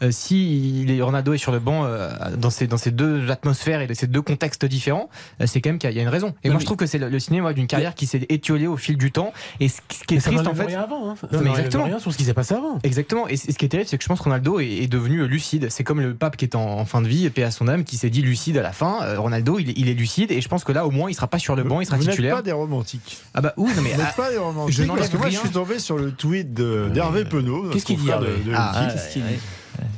Euh, 0.04 0.10
si 0.10 0.82
il 0.82 0.90
est- 0.90 1.02
Ronaldo 1.02 1.32
est 1.32 1.38
sur 1.38 1.50
le 1.52 1.58
banc 1.58 1.84
euh, 1.84 2.10
dans, 2.36 2.50
ces, 2.50 2.66
dans 2.66 2.76
ces 2.76 2.90
deux 2.90 3.30
atmosphères 3.30 3.80
et 3.80 3.94
ces 3.94 4.06
deux 4.06 4.22
contextes 4.22 4.64
différents, 4.64 5.08
euh, 5.40 5.46
c'est 5.46 5.60
quand 5.60 5.70
même 5.70 5.78
qu'il 5.78 5.90
y 5.92 5.98
a 5.98 6.02
une 6.02 6.08
raison. 6.08 6.34
Et 6.44 6.48
Non, 6.48 6.54
moi, 6.54 6.60
je 6.60 6.64
trouve 6.66 6.76
que 6.76 6.86
c'est 6.86 6.98
le, 6.98 7.08
le 7.08 7.18
cinéma 7.18 7.52
d'une 7.52 7.66
carrière 7.66 7.94
qui 7.94 8.06
s'est 8.06 8.26
étiolée 8.28 8.66
au 8.66 8.76
fil 8.76 8.96
du 8.96 9.10
temps. 9.12 9.32
Et 9.60 9.68
ce, 9.68 9.80
ce 9.92 10.04
qui 10.04 10.14
est 10.14 10.16
Mais 10.16 10.20
ça 10.20 10.30
triste, 10.30 10.46
en 10.46 10.54
fait, 10.54 10.66
rien 10.66 10.82
avant. 10.82 11.10
Hein. 11.10 11.14
Ça 11.20 11.26
mais 11.32 11.38
n'enlève 11.38 11.52
exactement. 11.52 11.84
rien 11.84 11.98
sur 11.98 12.12
ce 12.12 12.16
qui 12.18 12.24
s'est 12.24 12.34
passé 12.34 12.54
avant. 12.54 12.78
Exactement. 12.82 13.26
Et 13.28 13.36
ce 13.36 13.46
qui 13.56 13.64
est 13.64 13.68
terrible, 13.68 13.88
c'est 13.88 13.96
que 13.98 14.02
je 14.04 14.08
pense 14.08 14.18
que 14.18 14.24
Ronaldo 14.24 14.60
est, 14.60 14.66
est 14.66 14.86
devenu 14.88 15.26
lucide. 15.26 15.68
C'est 15.70 15.84
comme 15.84 16.00
le 16.00 16.14
pape 16.14 16.36
qui 16.36 16.44
est 16.44 16.54
en, 16.54 16.64
en 16.80 16.84
fin 16.84 17.00
de 17.02 17.08
vie, 17.08 17.24
et 17.26 17.30
paix 17.30 17.42
à 17.44 17.50
son 17.50 17.68
âme, 17.68 17.84
qui 17.84 17.96
s'est 17.96 18.10
dit 18.10 18.22
lucide 18.22 18.58
à 18.58 18.62
la 18.62 18.72
fin. 18.72 19.02
Euh, 19.02 19.18
Ronaldo, 19.18 19.58
il, 19.58 19.70
est- 19.70 19.74
il 19.76 19.88
est 19.88 19.94
lucide, 19.94 20.30
et 20.32 20.40
je 20.40 20.48
pense 20.48 20.64
que 20.64 20.72
là, 20.72 20.86
au 20.86 20.90
moins, 20.90 21.10
il 21.10 21.14
sera 21.14 21.26
pas 21.28 21.38
sur 21.38 21.56
le 21.56 21.62
banc, 21.62 21.80
il 21.80 21.86
sera 21.86 21.96
Vous 21.96 22.02
n'êtes 22.04 22.10
titulaire. 22.12 22.36
pas 22.36 22.42
des 22.42 22.52
romantiques. 22.52 23.18
Ah 23.34 23.40
bah 23.40 23.54
oui, 23.56 23.70
non 23.76 23.82
mais 23.82 23.90
Vous 23.92 23.98
n'êtes 23.98 24.06
ah, 24.10 24.14
pas 24.16 24.30
des 24.30 24.38
romantiques. 24.38 24.74
je 24.76 24.84
parce 24.84 25.08
que 25.08 25.16
moi, 25.16 25.26
rien. 25.26 25.38
je 25.38 25.44
suis 25.44 25.54
tombé 25.54 25.78
sur 25.78 25.96
le 25.98 26.12
tweet 26.12 26.52
d'Hervé 26.54 27.24
Penaud. 27.24 27.70
Qu'est-ce 27.70 27.84
qu'il 27.86 27.96
dit, 27.98 28.10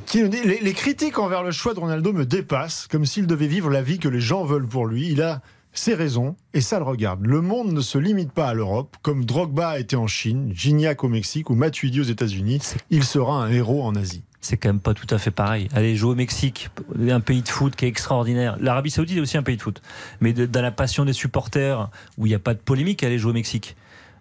qui 0.05 0.21
nous 0.21 0.27
dit 0.29 0.41
les, 0.43 0.59
les 0.59 0.73
critiques 0.73 1.19
envers 1.19 1.43
le 1.43 1.51
choix 1.51 1.73
de 1.73 1.79
Ronaldo 1.79 2.13
me 2.13 2.25
dépassent, 2.25 2.87
comme 2.89 3.05
s'il 3.05 3.27
devait 3.27 3.47
vivre 3.47 3.69
la 3.69 3.81
vie 3.81 3.99
que 3.99 4.07
les 4.09 4.19
gens 4.21 4.43
veulent 4.45 4.67
pour 4.67 4.85
lui. 4.87 5.09
Il 5.09 5.21
a 5.21 5.41
ses 5.73 5.93
raisons 5.93 6.35
et 6.53 6.61
ça 6.61 6.79
le 6.79 6.85
regarde. 6.85 7.25
Le 7.25 7.41
monde 7.41 7.71
ne 7.71 7.81
se 7.81 7.97
limite 7.97 8.31
pas 8.31 8.47
à 8.47 8.53
l'Europe, 8.53 8.97
comme 9.03 9.25
Drogba 9.25 9.69
a 9.69 9.79
été 9.79 9.95
en 9.95 10.07
Chine, 10.07 10.51
Gignac 10.55 11.03
au 11.03 11.07
Mexique 11.09 11.49
ou 11.49 11.55
Matuidi 11.55 11.99
aux 12.01 12.03
États-Unis. 12.05 12.59
Il 12.89 13.03
sera 13.03 13.43
un 13.43 13.51
héros 13.51 13.83
en 13.83 13.95
Asie. 13.95 14.23
C'est 14.39 14.55
quand 14.57 14.69
même 14.69 14.79
pas 14.79 14.93
tout 14.93 15.07
à 15.13 15.17
fait 15.17 15.31
pareil. 15.31 15.67
Aller 15.73 15.95
jouer 15.95 16.11
au 16.11 16.15
Mexique, 16.15 16.69
un 17.09 17.19
pays 17.19 17.41
de 17.41 17.49
foot 17.49 17.75
qui 17.75 17.85
est 17.85 17.89
extraordinaire. 17.89 18.55
L'Arabie 18.61 18.91
Saoudite 18.91 19.17
est 19.17 19.21
aussi 19.21 19.37
un 19.37 19.43
pays 19.43 19.57
de 19.57 19.61
foot. 19.61 19.81
Mais 20.21 20.31
de- 20.31 20.45
dans 20.45 20.61
la 20.61 20.71
passion 20.71 21.05
des 21.05 21.11
supporters, 21.13 21.89
où 22.17 22.25
il 22.25 22.29
n'y 22.29 22.35
a 22.35 22.39
pas 22.39 22.53
de 22.53 22.59
polémique, 22.59 23.03
aller 23.03 23.17
jouer 23.19 23.31
au 23.31 23.33
Mexique 23.33 23.75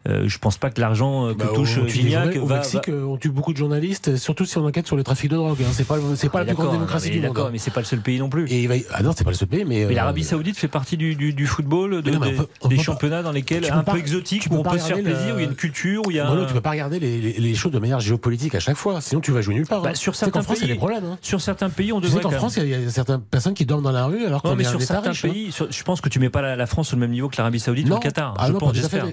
euh, 0.09 0.29
je 0.29 0.39
pense 0.39 0.57
pas 0.59 0.71
que 0.71 0.81
l'argent 0.81 1.27
euh, 1.27 1.33
que 1.33 1.39
bah, 1.39 1.49
touche 1.55 1.85
Gignac 1.87 2.37
va, 2.37 2.43
au 2.43 2.47
Mexique, 2.47 2.89
on 2.89 3.17
tue 3.17 3.31
beaucoup 3.31 3.53
de 3.53 3.59
journalistes, 3.59 4.17
surtout 4.17 4.45
si 4.45 4.57
on 4.59 4.67
enquête 4.67 4.87
sur 4.87 4.97
le 4.97 5.03
trafic 5.03 5.31
de 5.31 5.37
drogue. 5.37 5.59
Hein. 5.61 5.71
C'est 5.73 5.87
pas, 5.87 5.97
c'est 6.15 6.31
ah, 6.33 6.39
la 6.39 6.45
plus 6.45 6.55
grande 6.55 6.73
démocratie 6.73 7.11
du 7.11 7.21
monde. 7.21 7.29
D'accord, 7.29 7.47
hein. 7.47 7.51
mais 7.53 7.59
c'est 7.59 7.73
pas 7.73 7.81
le 7.81 7.87
seul 7.87 8.01
pays 8.01 8.19
non 8.19 8.29
plus. 8.29 8.47
Ah 8.93 9.03
non, 9.03 9.13
c'est 9.17 9.25
pas 9.25 9.31
le 9.31 9.37
seul 9.37 9.49
pays, 9.49 9.65
mais. 9.65 9.85
Euh, 9.85 9.93
l'Arabie 9.93 10.25
Saoudite 10.25 10.59
fait 10.59 10.69
partie 10.69 10.97
du, 10.97 11.47
football, 11.47 12.03
des, 12.03 12.13
peut, 12.13 12.47
des 12.69 12.79
championnats 12.79 13.19
pas, 13.19 13.23
dans 13.23 13.33
lesquels 13.33 13.71
un 13.71 13.83
pas, 13.83 13.93
peu 13.93 13.99
exotiques, 13.99 14.47
où 14.51 14.57
on 14.57 14.63
peut 14.63 14.79
se 14.79 14.87
faire 14.87 15.03
plaisir, 15.03 15.35
où 15.35 15.39
il 15.39 15.43
y 15.43 15.47
a 15.47 15.49
une 15.49 15.57
culture, 15.57 16.07
où 16.07 16.11
il 16.11 16.17
y 16.17 16.21
a. 16.21 16.33
Non, 16.33 16.47
tu 16.47 16.55
peux 16.55 16.61
pas 16.61 16.71
regarder 16.71 16.99
les, 17.01 17.55
choses 17.57 17.73
de 17.73 17.79
manière 17.79 18.01
géopolitique 18.01 18.55
à 18.55 18.61
chaque 18.61 18.77
fois, 18.77 19.01
sinon 19.01 19.21
tu 19.21 19.33
vas 19.33 19.41
jouer 19.41 19.55
nulle 19.55 19.67
part. 19.67 19.83
Sur 19.97 20.15
certains 20.15 21.71
pays, 21.71 21.93
on 21.93 22.01
devrait. 22.01 22.25
En 22.27 22.31
France, 22.31 22.59
il 22.59 22.69
y 22.69 22.75
a 22.75 22.91
certaines 22.91 23.21
personnes 23.21 23.55
qui 23.55 23.67
dorment 23.67 23.85
dans 23.85 23.93
la 23.93 24.07
rue 24.07 24.25
alors 24.25 24.43
qu'on 24.43 24.59
est 24.59 24.65
sur 24.65 24.83
certains 24.83 25.11
hein. 25.11 25.15
pays, 25.21 25.51
je 25.71 25.83
pense 25.83 26.01
que 26.01 26.09
tu 26.09 26.19
ne 26.19 26.25
mets 26.25 26.31
pas 26.31 26.57
la 26.57 26.67
France 26.67 26.93
au 26.93 26.97
même 26.97 27.11
niveau 27.11 27.29
que 27.29 27.37
l'Arabie 27.37 27.61
Saoudite 27.61 27.89
ou 27.89 27.95
le 27.95 28.01
Qatar. 28.01 28.35
Ah 28.39 28.51
non, 28.51 28.59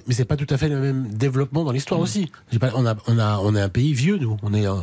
mais 0.08 0.14
c'est 0.14 0.26
pas 0.26 0.38
tout 0.38 0.48
à 0.50 0.58
fait 0.58 0.70
même 0.84 1.08
développement 1.08 1.64
dans 1.64 1.72
l'histoire 1.72 2.00
aussi. 2.00 2.32
On, 2.76 2.86
a, 2.86 2.96
on, 3.08 3.20
a, 3.20 3.40
on 3.40 3.56
est 3.56 3.62
un 3.62 3.70
pays 3.70 3.94
vieux, 3.94 4.18
nous. 4.18 4.38
On 4.44 4.54
est, 4.54 4.68
euh, 4.68 4.76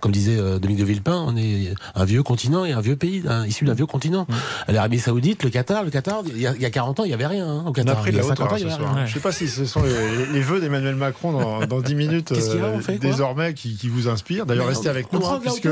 comme 0.00 0.12
disait 0.12 0.38
euh, 0.38 0.58
Dominique 0.58 0.80
de 0.80 0.86
Villepin, 0.86 1.24
on 1.26 1.36
est 1.36 1.74
un 1.94 2.04
vieux 2.04 2.22
continent 2.22 2.64
et 2.64 2.72
un 2.72 2.80
vieux 2.80 2.96
pays, 2.96 3.22
hein, 3.28 3.46
issu 3.46 3.64
d'un 3.64 3.74
vieux 3.74 3.86
continent. 3.86 4.26
Mm. 4.28 4.72
L'Arabie 4.72 4.98
Saoudite, 4.98 5.44
le 5.44 5.50
Qatar, 5.50 5.84
le 5.84 5.90
Qatar, 5.90 6.22
il 6.26 6.40
y 6.40 6.46
a, 6.46 6.70
40 6.70 7.00
ans, 7.00 7.04
il 7.04 7.08
n'y 7.08 7.14
avait 7.14 7.26
rien. 7.26 7.46
Hein, 7.46 7.64
au 7.66 7.72
Qatar. 7.72 7.98
Ans, 7.98 8.04
Je 8.04 9.02
ne 9.02 9.06
sais 9.06 9.20
pas 9.20 9.32
si 9.32 9.48
ce 9.48 9.64
sont 9.64 9.82
les, 9.82 10.26
les 10.32 10.40
vœux 10.40 10.60
d'Emmanuel 10.60 10.96
Macron 10.96 11.32
dans, 11.66 11.80
10 11.80 11.94
minutes 11.94 12.32
euh, 12.32 12.96
désormais 13.00 13.54
qui, 13.54 13.88
vous 13.88 14.08
inspire. 14.08 14.46
D'ailleurs, 14.46 14.66
restez 14.66 14.88
avec 14.88 15.12
nous, 15.12 15.24
hein, 15.26 15.40
puisque 15.42 15.68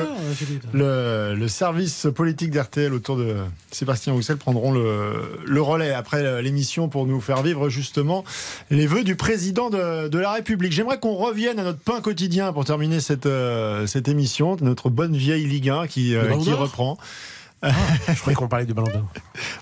le, 0.73 1.35
le, 1.35 1.49
service 1.49 2.07
politique 2.15 2.51
d'RTL 2.51 2.93
autour 2.93 3.17
de 3.17 3.37
Sébastien 3.71 4.13
Roussel 4.13 4.37
prendront 4.37 4.73
le, 4.73 5.41
le 5.45 5.63
relais 5.63 5.93
après 5.93 6.43
l'émission 6.43 6.89
pour 6.89 7.07
nous 7.07 7.21
faire 7.21 7.43
vivre 7.43 7.69
justement 7.69 8.25
les 8.71 8.87
vœux 8.87 9.05
du 9.05 9.17
président 9.17 9.66
de, 9.71 10.19
la 10.19 10.33
République. 10.33 10.73
J'aimerais 10.73 10.99
qu'on 10.99 11.15
revienne 11.15 11.59
à 11.59 11.65
notre 11.65 11.79
pain 11.79 12.01
quotidien 12.01 12.53
pour 12.53 12.65
terminer 12.65 13.01
cette, 13.01 13.27
euh, 13.27 13.87
cette 13.87 14.09
émission, 14.09 14.57
notre 14.61 14.91
bonne 14.91 15.17
vieille 15.17 15.47
Ligue 15.47 15.71
1 15.71 15.87
qui, 15.87 16.15
euh, 16.15 16.35
reprend. 16.35 16.99
Ah, 17.63 17.71
je 18.09 18.21
croyais 18.21 18.37
qu'on 18.37 18.49
parlait 18.49 18.67
du 18.67 18.75
ballon 18.75 18.89
d'or. 18.89 19.07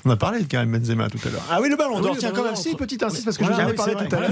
On 0.05 0.11
a 0.11 0.17
parlé 0.17 0.41
de 0.41 0.47
Karim 0.47 0.73
Benzema 0.73 1.09
tout 1.09 1.21
à 1.25 1.31
l'heure. 1.31 1.45
Ah 1.49 1.59
oui, 1.63 1.69
le 1.69 1.77
ballon 1.77 1.97
ah 1.99 2.03
d'or. 2.03 2.17
Tiens, 2.19 2.33
quand 2.35 2.45
même, 2.45 2.57
si, 2.57 2.75
petite 2.75 3.03
insiste, 3.03 3.25
parce 3.25 3.39
que 3.39 3.45
voilà, 3.45 3.69
je 3.69 3.75
vous 3.75 3.81
en 3.81 3.85
parlé 3.85 3.95
tout 3.95 4.17
à 4.17 4.21
l'heure. 4.21 4.31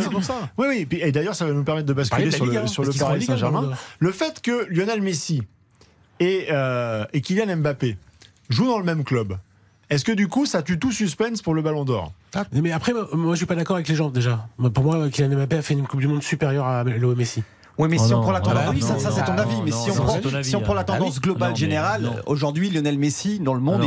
Oui, 0.58 0.66
oui. 0.68 0.98
Et, 1.00 1.12
d'ailleurs, 1.12 1.34
ça 1.34 1.46
va 1.46 1.52
nous 1.52 1.64
permettre 1.64 1.86
de 1.86 1.92
basculer 1.92 2.30
sur 2.30 2.44
le, 2.44 2.66
sur 2.66 2.84
le 2.84 2.92
Paris 2.92 3.22
Saint-Germain. 3.22 3.70
Le 3.98 4.12
fait 4.12 4.40
que 4.42 4.66
Lionel 4.68 5.00
Messi 5.00 5.42
et, 6.20 6.48
euh, 6.50 7.04
et 7.12 7.20
Kylian 7.20 7.56
Mbappé 7.56 7.96
jouent 8.48 8.68
dans 8.68 8.78
le 8.78 8.84
même 8.84 9.04
club, 9.04 9.36
est-ce 9.92 10.06
que 10.06 10.12
du 10.12 10.26
coup, 10.26 10.46
ça 10.46 10.62
tue 10.62 10.78
tout 10.78 10.90
suspense 10.90 11.42
pour 11.42 11.52
le 11.52 11.60
Ballon 11.60 11.84
d'Or 11.84 12.12
ah. 12.34 12.46
Mais 12.52 12.72
après, 12.72 12.94
moi, 13.12 13.34
je 13.34 13.36
suis 13.36 13.46
pas 13.46 13.54
d'accord 13.54 13.76
avec 13.76 13.88
les 13.88 13.94
gens 13.94 14.08
déjà. 14.08 14.48
Pour 14.72 14.84
moi, 14.84 15.10
Kylian 15.10 15.36
Mbappé 15.36 15.56
a 15.56 15.60
fait 15.60 15.74
une 15.74 15.86
Coupe 15.86 16.00
du 16.00 16.08
Monde 16.08 16.22
supérieure 16.22 16.66
à 16.66 16.82
Léo 16.82 17.14
Messi. 17.14 17.42
Oui, 17.78 17.88
mais 17.88 17.98
si 17.98 18.12
on 18.14 18.20
prend 18.20 18.32
la 20.74 20.84
tendance, 20.84 21.20
globale 21.20 21.56
générale, 21.56 22.22
aujourd'hui 22.26 22.70
Lionel 22.70 22.98
Messi 22.98 23.38
dans 23.40 23.54
le 23.54 23.60
monde, 23.60 23.82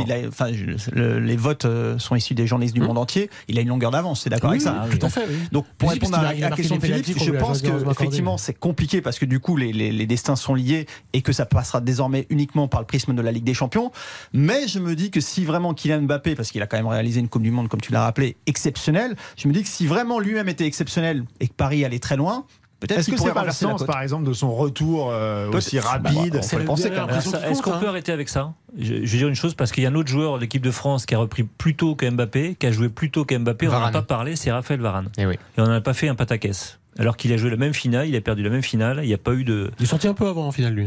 les 0.94 1.36
votes 1.36 1.64
euh, 1.64 1.98
sont 1.98 2.14
issus 2.14 2.34
des 2.34 2.46
journalistes 2.46 2.74
du 2.74 2.80
monde 2.80 2.98
entier. 2.98 3.30
Il 3.48 3.58
a 3.58 3.60
une 3.60 3.68
longueur 3.68 3.90
d'avance, 3.90 4.22
c'est 4.22 4.30
d'accord 4.30 4.50
avec 4.50 4.62
ça. 4.62 4.86
Tout 4.90 5.04
à 5.04 5.08
fait. 5.08 5.26
Donc 5.52 5.66
pour 5.78 5.90
répondre 5.90 6.18
à 6.18 6.34
la 6.34 6.50
question 6.50 6.76
de 6.76 6.82
Philippe, 6.82 7.18
je 7.18 7.30
pense 7.32 7.62
que 7.62 7.90
effectivement 7.90 8.38
c'est 8.38 8.54
compliqué 8.54 9.00
parce 9.00 9.18
que 9.18 9.24
du 9.24 9.40
coup 9.40 9.56
les, 9.56 9.72
les 9.72 10.06
destins 10.06 10.36
sont 10.36 10.54
liés 10.54 10.86
et 11.12 11.22
que 11.22 11.32
ça 11.32 11.46
passera 11.46 11.80
désormais 11.80 12.26
uniquement 12.30 12.68
par 12.68 12.80
le 12.80 12.86
prisme 12.86 13.14
de 13.14 13.22
la 13.22 13.32
Ligue 13.32 13.44
des 13.44 13.54
Champions. 13.54 13.92
Mais 14.32 14.68
je 14.68 14.78
me 14.78 14.94
dis 14.94 15.10
que 15.10 15.20
si 15.20 15.44
vraiment 15.44 15.74
Kylian 15.74 16.02
Mbappé, 16.02 16.34
parce 16.34 16.50
qu'il 16.50 16.62
a 16.62 16.66
quand 16.66 16.76
même 16.76 16.86
réalisé 16.86 17.20
une 17.20 17.28
Coupe 17.28 17.42
du 17.42 17.50
Monde 17.50 17.68
comme 17.68 17.80
tu 17.80 17.92
l'as 17.92 18.02
rappelé, 18.02 18.36
exceptionnelle, 18.46 19.16
je 19.36 19.48
me 19.48 19.52
dis 19.52 19.62
que 19.62 19.68
si 19.68 19.86
vraiment 19.86 20.18
lui-même 20.18 20.48
était 20.48 20.66
exceptionnel 20.66 21.24
et 21.40 21.48
que 21.48 21.54
Paris 21.54 21.84
allait 21.84 21.98
très 21.98 22.16
loin, 22.16 22.44
est-ce 22.88 23.10
que 23.10 23.16
c'est 23.16 23.32
pas 23.32 23.44
le 23.44 23.52
sens, 23.52 23.84
par 23.84 24.02
exemple, 24.02 24.24
de 24.24 24.32
son 24.32 24.54
retour 24.54 25.10
euh, 25.10 25.50
aussi 25.52 25.78
rapide? 25.78 26.36
Est-ce 26.36 27.62
qu'on 27.62 27.78
peut 27.78 27.86
hein. 27.86 27.88
arrêter 27.88 28.12
avec 28.12 28.28
ça 28.28 28.40
hein 28.40 28.54
je, 28.78 28.94
vais 28.94 29.06
dire 29.06 29.28
une 29.28 29.34
chose, 29.34 29.54
parce 29.54 29.72
qu'il 29.72 29.82
y 29.82 29.86
a 29.86 29.88
un 29.88 29.94
autre 29.94 30.10
joueur 30.10 30.34
de 30.34 30.40
l'équipe 30.40 30.62
de 30.62 30.70
France 30.70 31.06
qui 31.06 31.14
a 31.14 31.18
repris 31.18 31.44
plus 31.44 31.74
tôt 31.74 31.94
que 31.94 32.08
Mbappé, 32.08 32.56
qui 32.56 32.66
a 32.66 32.72
joué 32.72 32.90
plus 32.90 33.10
tôt 33.10 33.24
que 33.24 33.36
Mbappé, 33.36 33.68
on 33.68 33.72
n'en 33.72 33.82
a 33.82 33.90
pas 33.90 34.02
parlé, 34.02 34.36
c'est 34.36 34.52
Raphaël 34.52 34.80
Varane. 34.80 35.08
Et, 35.16 35.24
oui. 35.24 35.36
Et 35.56 35.60
on 35.60 35.66
n'a 35.66 35.80
pas 35.80 35.94
fait 35.94 36.08
un 36.08 36.14
pataquès. 36.14 36.78
Alors 36.98 37.16
qu'il 37.16 37.32
a 37.32 37.36
joué 37.36 37.50
la 37.50 37.56
même 37.56 37.74
finale, 37.74 38.08
il 38.08 38.16
a 38.16 38.20
perdu 38.20 38.42
la 38.42 38.50
même 38.50 38.62
finale, 38.62 39.00
il 39.02 39.08
n'y 39.08 39.14
a 39.14 39.18
pas 39.18 39.32
eu 39.32 39.44
de. 39.44 39.70
Il 39.78 39.84
est 39.84 39.88
sorti 39.88 40.08
un 40.08 40.14
peu 40.14 40.26
avant 40.26 40.46
en 40.46 40.52
finale, 40.52 40.74
lui. 40.74 40.86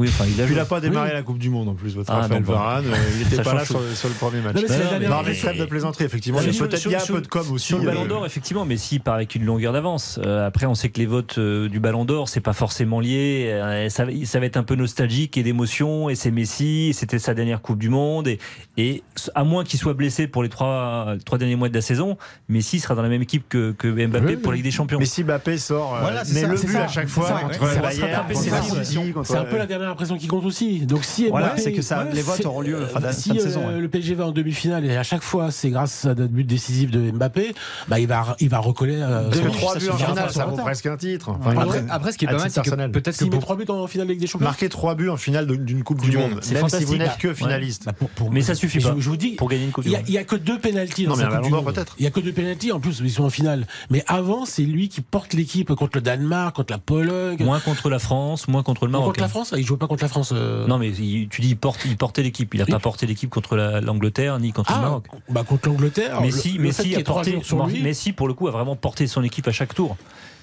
Oui, 0.00 0.08
enfin, 0.08 0.24
il 0.26 0.58
a, 0.58 0.64
pas 0.64 0.80
démarré 0.80 1.12
la 1.12 1.22
Coupe 1.22 1.36
du 1.36 1.50
Monde 1.50 1.68
en 1.68 1.74
plus, 1.74 1.94
votre 1.94 2.10
ah, 2.10 2.20
Raphaël 2.20 2.42
Varane. 2.42 2.86
Euh, 2.86 2.96
il 3.12 3.24
n'était 3.24 3.42
pas 3.42 3.52
là 3.52 3.66
sur, 3.66 3.78
le 3.78 4.14
premier 4.14 4.40
match. 4.40 4.56
Non, 4.56 5.22
mais 5.26 5.34
c'est 5.34 5.52
de 5.52 5.64
plaisanterie, 5.66 6.04
effectivement. 6.04 6.40
Il 6.40 6.46
y 6.46 6.48
a 6.48 6.90
y 6.90 6.94
a 6.94 7.02
un 7.02 7.06
peu 7.06 7.20
de 7.20 7.26
com 7.26 7.44
aussi. 7.52 7.66
Sur 7.66 7.78
le 7.80 7.82
euh. 7.82 7.86
Ballon 7.92 8.06
d'Or, 8.06 8.24
effectivement, 8.24 8.64
mais 8.64 8.78
s'il 8.78 9.02
part 9.02 9.16
avec 9.16 9.34
une 9.34 9.44
longueur 9.44 9.74
d'avance. 9.74 10.18
Euh, 10.24 10.46
après, 10.46 10.64
on 10.64 10.74
sait 10.74 10.88
que 10.88 10.98
les 10.98 11.04
votes 11.04 11.38
du 11.38 11.80
Ballon 11.80 12.06
d'Or, 12.06 12.30
c'est 12.30 12.40
pas 12.40 12.54
forcément 12.54 12.98
lié. 12.98 13.86
Ça, 13.90 14.06
va 14.06 14.46
être 14.46 14.56
un 14.56 14.62
peu 14.62 14.74
nostalgique 14.74 15.36
et 15.36 15.42
d'émotion. 15.42 16.08
Et 16.08 16.14
c'est 16.14 16.30
Messi, 16.30 16.94
c'était 16.94 17.18
sa 17.18 17.34
dernière 17.34 17.60
Coupe 17.60 17.78
du 17.78 17.90
Monde. 17.90 18.30
Et, 18.78 19.02
à 19.34 19.44
moins 19.44 19.64
qu'il 19.64 19.78
soit 19.78 19.92
blessé 19.92 20.28
pour 20.28 20.42
les 20.42 20.48
trois, 20.48 21.14
trois 21.26 21.36
derniers 21.36 21.56
mois 21.56 21.68
de 21.68 21.74
la 21.74 21.82
saison, 21.82 22.16
Messi 22.48 22.80
sera 22.80 22.94
dans 22.94 23.02
la 23.02 23.10
même 23.10 23.20
équipe 23.20 23.50
que, 23.50 23.74
Mbappé 24.06 24.38
pour 24.38 24.52
la 24.52 24.56
Ligue 24.56 24.64
des 24.64 24.70
Champions. 24.70 24.98
Messi 24.98 25.24
Mbappé 25.24 25.58
sort, 25.58 25.98
voilà, 26.00 26.22
mais 26.32 26.46
le 26.46 26.56
but 26.56 26.76
à 26.76 26.88
chaque 26.88 27.08
fois 27.08 27.50
C'est 29.24 29.36
un 29.36 29.44
peu 29.44 29.58
la 29.58 29.66
dernière 29.66 29.89
l'impression 29.90 30.16
qui 30.16 30.26
compte 30.26 30.44
aussi. 30.44 30.80
Donc 30.80 31.04
si 31.04 31.30
c'est 31.56 31.72
que 31.72 31.82
ça, 31.82 32.04
les 32.04 32.22
votes 32.22 32.44
auront 32.46 32.60
lieu 32.60 32.86
fin 32.86 33.12
si, 33.12 33.32
euh, 33.38 33.80
Le 33.80 33.88
PSG 33.88 34.14
va 34.14 34.26
en 34.26 34.32
demi-finale 34.32 34.84
et 34.84 34.96
à 34.96 35.02
chaque 35.02 35.22
fois 35.22 35.50
c'est 35.50 35.70
grâce 35.70 36.04
à 36.04 36.14
notre 36.14 36.32
but 36.32 36.44
décisif 36.44 36.90
de 36.90 37.10
Mbappé, 37.10 37.54
bah, 37.88 37.98
il 37.98 38.06
va 38.06 38.36
il 38.40 38.48
va 38.48 38.58
recoller. 38.58 38.96
Euh, 39.00 39.28
Deux, 39.30 39.50
trois 39.50 39.76
buts 39.76 39.88
en 39.90 39.96
finale, 39.96 40.30
ça 40.30 40.46
vaut 40.46 40.56
presque 40.56 40.86
un 40.86 40.96
titre. 40.96 41.36
Après, 41.90 42.12
ce 42.12 42.18
qui 42.18 42.24
est 42.24 42.28
pas 42.28 42.48
c'est 42.48 42.62
que 42.62 42.88
peut-être 42.88 43.18
que 43.18 43.36
trois 43.36 43.56
buts 43.56 43.64
en 43.68 43.86
finale 43.86 44.08
avec 44.08 44.18
des 44.18 44.26
champions. 44.26 44.46
Marquer 44.46 44.68
trois 44.68 44.94
buts 44.94 45.08
en 45.08 45.16
finale 45.16 45.46
d'une 45.46 45.82
Coupe 45.82 46.00
du 46.00 46.16
Monde, 46.16 46.40
même 46.52 46.68
si 46.68 46.84
vous 46.84 46.96
n'êtes 46.96 47.18
que 47.18 47.34
finaliste. 47.34 47.86
Bah, 47.86 47.92
mais 48.30 48.42
ça 48.42 48.54
suffit 48.54 48.80
pas. 48.80 48.94
Je 48.98 49.08
vous 49.08 49.16
dis, 49.16 49.30
pour 49.32 49.48
gagner 49.48 49.64
une 49.64 49.72
Coupe 49.72 49.84
du 49.84 49.90
Monde, 49.90 50.00
il 50.06 50.14
y 50.14 50.18
a 50.18 50.24
que 50.24 50.36
deux 50.36 50.58
pénalties 50.58 51.06
peut-être. 51.06 51.96
Il 51.98 52.04
y 52.04 52.06
a 52.06 52.10
que 52.10 52.20
deux 52.20 52.32
pénalties 52.32 52.72
en 52.72 52.80
plus, 52.80 53.00
ils 53.02 53.10
sont 53.10 53.24
en 53.24 53.30
finale. 53.30 53.66
Mais 53.90 54.04
avant, 54.06 54.44
c'est 54.44 54.62
lui 54.62 54.88
qui 54.88 55.00
porte 55.00 55.34
l'équipe 55.34 55.72
contre 55.74 55.96
le 55.96 56.02
Danemark, 56.02 56.56
contre 56.56 56.72
la 56.72 56.78
Pologne, 56.78 57.42
moins 57.42 57.60
contre 57.60 57.88
la 57.88 57.98
France, 57.98 58.48
moins 58.48 58.62
contre 58.62 58.86
le 58.86 58.92
Maroc. 58.92 59.08
Contre 59.08 59.20
la 59.20 59.26
hein. 59.26 59.28
France, 59.28 59.54
il 59.56 59.64
joue 59.64 59.76
pas 59.80 59.88
contre 59.88 60.04
la 60.04 60.08
France. 60.08 60.32
Euh. 60.32 60.66
Non, 60.68 60.78
mais 60.78 60.90
il, 60.90 61.28
tu 61.28 61.40
dis 61.40 61.50
il, 61.50 61.96
portait 61.96 62.22
l'équipe. 62.22 62.54
Il 62.54 62.60
n'a 62.60 62.66
pas 62.66 62.78
porté 62.78 63.06
l'équipe 63.06 63.30
contre 63.30 63.56
l'Angleterre 63.56 64.38
ni 64.38 64.52
contre 64.52 64.70
ah, 64.72 64.76
le 64.76 64.82
Maroc. 64.82 65.06
Bah 65.28 65.42
contre 65.42 65.68
l'Angleterre. 65.68 66.20
Messi, 66.20 66.94
a 66.94 67.00
porté, 67.02 67.40
pour 68.16 68.28
le 68.28 68.34
coup, 68.34 68.46
a 68.46 68.52
vraiment 68.52 68.76
porté 68.76 69.08
son 69.08 69.24
équipe 69.24 69.48
à 69.48 69.52
chaque 69.52 69.74
tour 69.74 69.96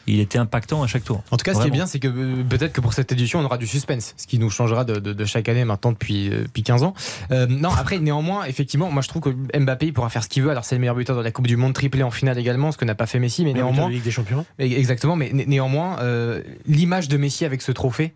il 0.09 0.21
était 0.21 0.37
impactant 0.37 0.83
à 0.83 0.87
chaque 0.87 1.03
tour. 1.03 1.21
En 1.31 1.37
tout 1.37 1.43
cas, 1.43 1.53
ce 1.53 1.59
qui 1.59 1.67
est 1.67 1.71
bien, 1.71 1.85
c'est 1.85 1.99
que 1.99 2.07
euh, 2.07 2.43
peut-être 2.47 2.71
que 2.71 2.79
pour 2.79 2.93
cette 2.93 3.11
édition, 3.11 3.39
on 3.39 3.43
aura 3.43 3.57
du 3.57 3.67
suspense, 3.67 4.13
ce 4.15 4.25
qui 4.25 4.39
nous 4.39 4.49
changera 4.49 4.85
de, 4.85 5.25
chaque 5.25 5.49
année 5.49 5.65
maintenant 5.65 5.91
depuis, 5.91 6.29
euh, 6.29 6.43
depuis 6.43 6.63
15 6.63 6.83
ans. 6.83 6.93
Non, 7.29 7.71
après, 7.77 7.99
néanmoins, 7.99 8.45
effectivement, 8.45 8.89
moi 8.89 9.01
je 9.01 9.09
trouve 9.09 9.21
que 9.21 9.59
Mbappé 9.59 9.87
il 9.87 9.93
pourra 9.93 10.09
faire 10.09 10.23
ce 10.23 10.29
qu'il 10.29 10.43
veut. 10.43 10.49
Alors, 10.49 10.63
c'est 10.63 10.75
le 10.75 10.79
meilleur 10.79 10.95
buteur 10.95 11.17
de 11.17 11.21
la 11.21 11.31
Coupe 11.31 11.47
du 11.47 11.57
Monde, 11.57 11.73
triplé 11.73 12.03
en 12.03 12.11
finale 12.11 12.39
également, 12.39 12.71
ce 12.71 12.77
que 12.77 12.85
n'a 12.85 12.95
pas 12.95 13.05
fait 13.05 13.19
Messi, 13.19 13.43
mais, 13.43 13.51
néanmoins. 13.51 13.89
La 13.89 13.95
Ligue 13.95 14.03
des 14.03 14.11
Champions. 14.11 14.45
Exactement, 14.59 15.17
mais 15.17 15.31
néanmoins, 15.33 15.97
l'image 16.65 17.09
de 17.09 17.17
Messi 17.17 17.43
avec 17.43 17.61
ce 17.61 17.73
trophée, 17.73 18.13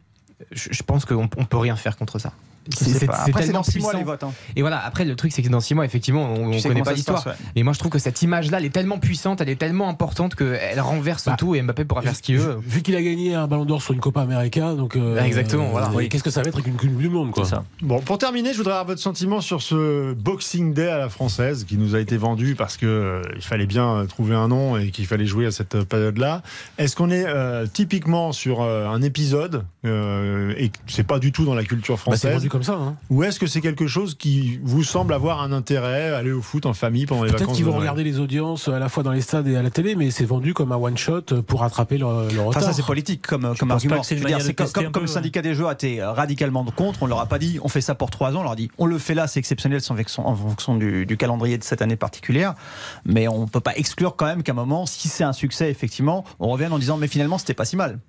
je 0.52 0.84
pense 0.84 1.06
qu'on 1.06 1.24
ne 1.24 1.46
peut 1.46 1.58
rien 1.58 1.76
faire 1.76 1.98
contre 1.98 2.20
ça. 2.20 2.34
C'est 2.70 3.08
tellement 3.34 3.64
six 3.64 3.80
mois 3.80 3.94
les 3.94 4.04
votes. 4.04 4.24
Hein. 4.24 4.32
Et 4.56 4.62
voilà, 4.62 4.84
après 4.84 5.06
le 5.06 5.16
truc 5.16 5.32
c'est 5.32 5.42
que 5.42 5.50
dans 5.50 5.60
six 5.60 5.74
mois 5.74 5.86
effectivement 5.86 6.34
on, 6.34 6.50
ne 6.50 6.62
connaît 6.62 6.82
pas 6.82 6.94
l'histoire. 6.94 7.26
Ouais. 7.26 7.34
Et 7.56 7.64
moi 7.64 7.74
je 7.74 7.80
trouve 7.80 7.92
que 7.92 8.00
cette 8.00 8.22
image 8.22 8.52
là 8.52 8.60
elle 8.60 8.66
est 8.66 8.70
tellement 8.70 9.00
puissante, 9.00 9.42
elle 9.42 9.50
est 9.50 9.56
tellement 9.56 9.90
importante 9.90 10.36
qu'elle 10.36 10.80
renverse 10.80 11.26
bah, 11.26 11.36
tout 11.38 11.56
et 11.56 11.62
Mbappé 11.62 11.86
pourra 11.86 12.02
faire 12.02 12.16
ce 12.16 12.22
qu'il 12.22 12.38
veut. 12.38 12.60
Vu 12.66 12.82
qu'il 12.82 12.96
a 12.96 13.02
gagné 13.02 13.36
un 13.36 13.48
ballon 13.48 13.66
d'or 13.66 13.82
sur 13.82 13.94
une 13.94 14.00
Copa 14.00 14.22
América, 14.22 14.74
donc. 14.74 14.96
Euh, 14.96 15.16
bah, 15.16 15.28
exactement, 15.28 15.70
voilà. 15.70 15.92
Qu'est-ce 16.10 16.24
que 16.24 16.30
ça 16.30 16.42
va 16.42 16.50
être 16.50 16.56
avec 16.56 16.68
une 16.68 16.78
Coupe 16.78 16.98
du 16.98 17.10
Monde 17.10 17.32
quoi. 17.32 17.46
Ça. 17.46 17.64
Bon, 17.82 18.00
pour 18.00 18.18
terminer, 18.18 18.54
je 18.54 18.58
voudrais 18.58 18.74
avoir 18.74 18.86
votre 18.86 19.02
sentiment 19.02 19.42
sur 19.42 19.62
ce 19.62 20.14
Boxing 20.14 20.74
Day 20.74 20.88
à 20.88 20.98
la 20.98 21.10
française 21.10 21.66
qui 21.66 21.78
nous 21.78 21.96
a 21.96 22.00
été 22.00 22.18
vendu 22.18 22.56
parce 22.56 22.78
que 22.78 22.86
euh, 22.86 23.22
il 23.36 23.42
fallait 23.42 23.66
bien 23.66 23.96
euh, 23.96 24.06
trouver 24.06 24.36
un 24.36 24.48
nom 24.48 24.78
et 24.78 24.90
qu'il 24.90 25.06
fallait 25.06 25.26
jouer 25.26 25.46
à 25.46 25.52
cette 25.52 25.76
euh, 25.76 25.86
période 25.86 26.18
là. 26.18 26.42
Est-ce 26.78 26.96
qu'on 26.96 27.10
est, 27.12 27.26
typiquement 27.74 28.32
sur 28.32 28.62
un 28.62 29.02
épisode 29.02 29.66
et 29.84 30.72
c'est 30.88 31.06
pas 31.06 31.20
du 31.20 31.32
tout 31.32 31.46
dans 31.46 31.56
la 31.56 31.64
culture 31.64 31.96
bah, 31.96 32.02
française 32.02 32.48
comme 32.52 32.64
ça. 32.64 32.74
Hein. 32.74 32.96
Ou 33.10 33.24
est-ce 33.24 33.40
que 33.40 33.48
c'est 33.48 33.62
quelque 33.62 33.88
chose 33.88 34.16
qui 34.16 34.60
vous 34.64 34.84
semble 34.84 35.14
avoir 35.14 35.42
un 35.42 35.52
intérêt, 35.52 36.12
aller 36.12 36.32
au 36.32 36.42
foot 36.42 36.66
en 36.66 36.74
famille 36.74 37.06
pendant 37.06 37.24
les 37.24 37.32
vacances 37.32 37.48
Peut-être 37.48 37.56
qu'ils 37.56 37.66
vont 37.66 37.78
regarder 37.78 38.04
les 38.04 38.20
audiences 38.20 38.68
à 38.68 38.80
la 38.80 38.90
fois 38.90 39.04
dans 39.04 39.12
les 39.12 39.22
stades 39.22 39.48
et 39.48 39.56
à 39.56 39.64
la 39.64 39.70
télé, 39.70 39.96
mais 39.96 40.12
c'est 40.12 40.26
vendu 40.26 40.54
comme 40.54 40.72
un 40.72 40.78
one-shot 40.78 41.42
pour 41.46 41.64
attraper 41.64 41.98
leur, 41.98 42.32
leur 42.32 42.46
retard. 42.46 42.64
Ça, 42.64 42.74
c'est 42.74 42.86
politique 42.86 43.26
comme, 43.26 43.56
comme 43.58 43.72
argument. 43.72 44.04
C'est 44.04 44.54
comme, 44.54 44.92
comme 44.92 45.04
le 45.04 45.08
syndicat 45.08 45.42
des 45.42 45.54
joueurs 45.54 45.72
était 45.72 46.04
radicalement 46.04 46.62
contre, 46.72 47.04
on 47.04 47.06
leur 47.08 47.20
a 47.20 47.26
pas 47.26 47.40
dit 47.40 47.60
on 47.64 47.70
fait 47.70 47.82
ça 47.82 47.96
pour 47.96 48.10
trois 48.10 48.36
ans, 48.36 48.42
on 48.42 48.44
leur 48.44 48.52
a 48.54 48.56
dit 48.56 48.70
on 48.78 48.86
le 48.86 48.98
fait 48.98 49.14
là, 49.14 49.28
c'est 49.28 49.40
exceptionnel 49.40 49.82
en 50.18 50.36
fonction 50.36 50.76
du, 50.76 51.06
du, 51.06 51.18
calendrier 51.18 51.58
de 51.58 51.64
cette 51.64 51.82
année 51.82 51.96
particulière, 51.96 52.56
mais 53.06 53.28
on 53.28 53.48
peut 53.48 53.60
pas 53.60 53.76
exclure 53.76 54.16
quand 54.16 54.26
même 54.26 54.44
qu'à 54.44 54.52
un 54.52 54.56
moment, 54.56 54.86
si 54.86 55.08
c'est 55.08 55.24
un 55.24 55.34
succès, 55.34 55.70
effectivement, 55.70 56.24
on 56.40 56.50
revienne 56.50 56.74
en 56.74 56.80
disant 56.80 56.98
mais 56.98 57.08
finalement, 57.08 57.38
c'était 57.38 57.54
pas 57.54 57.66
si 57.66 57.76
mal. 57.76 58.00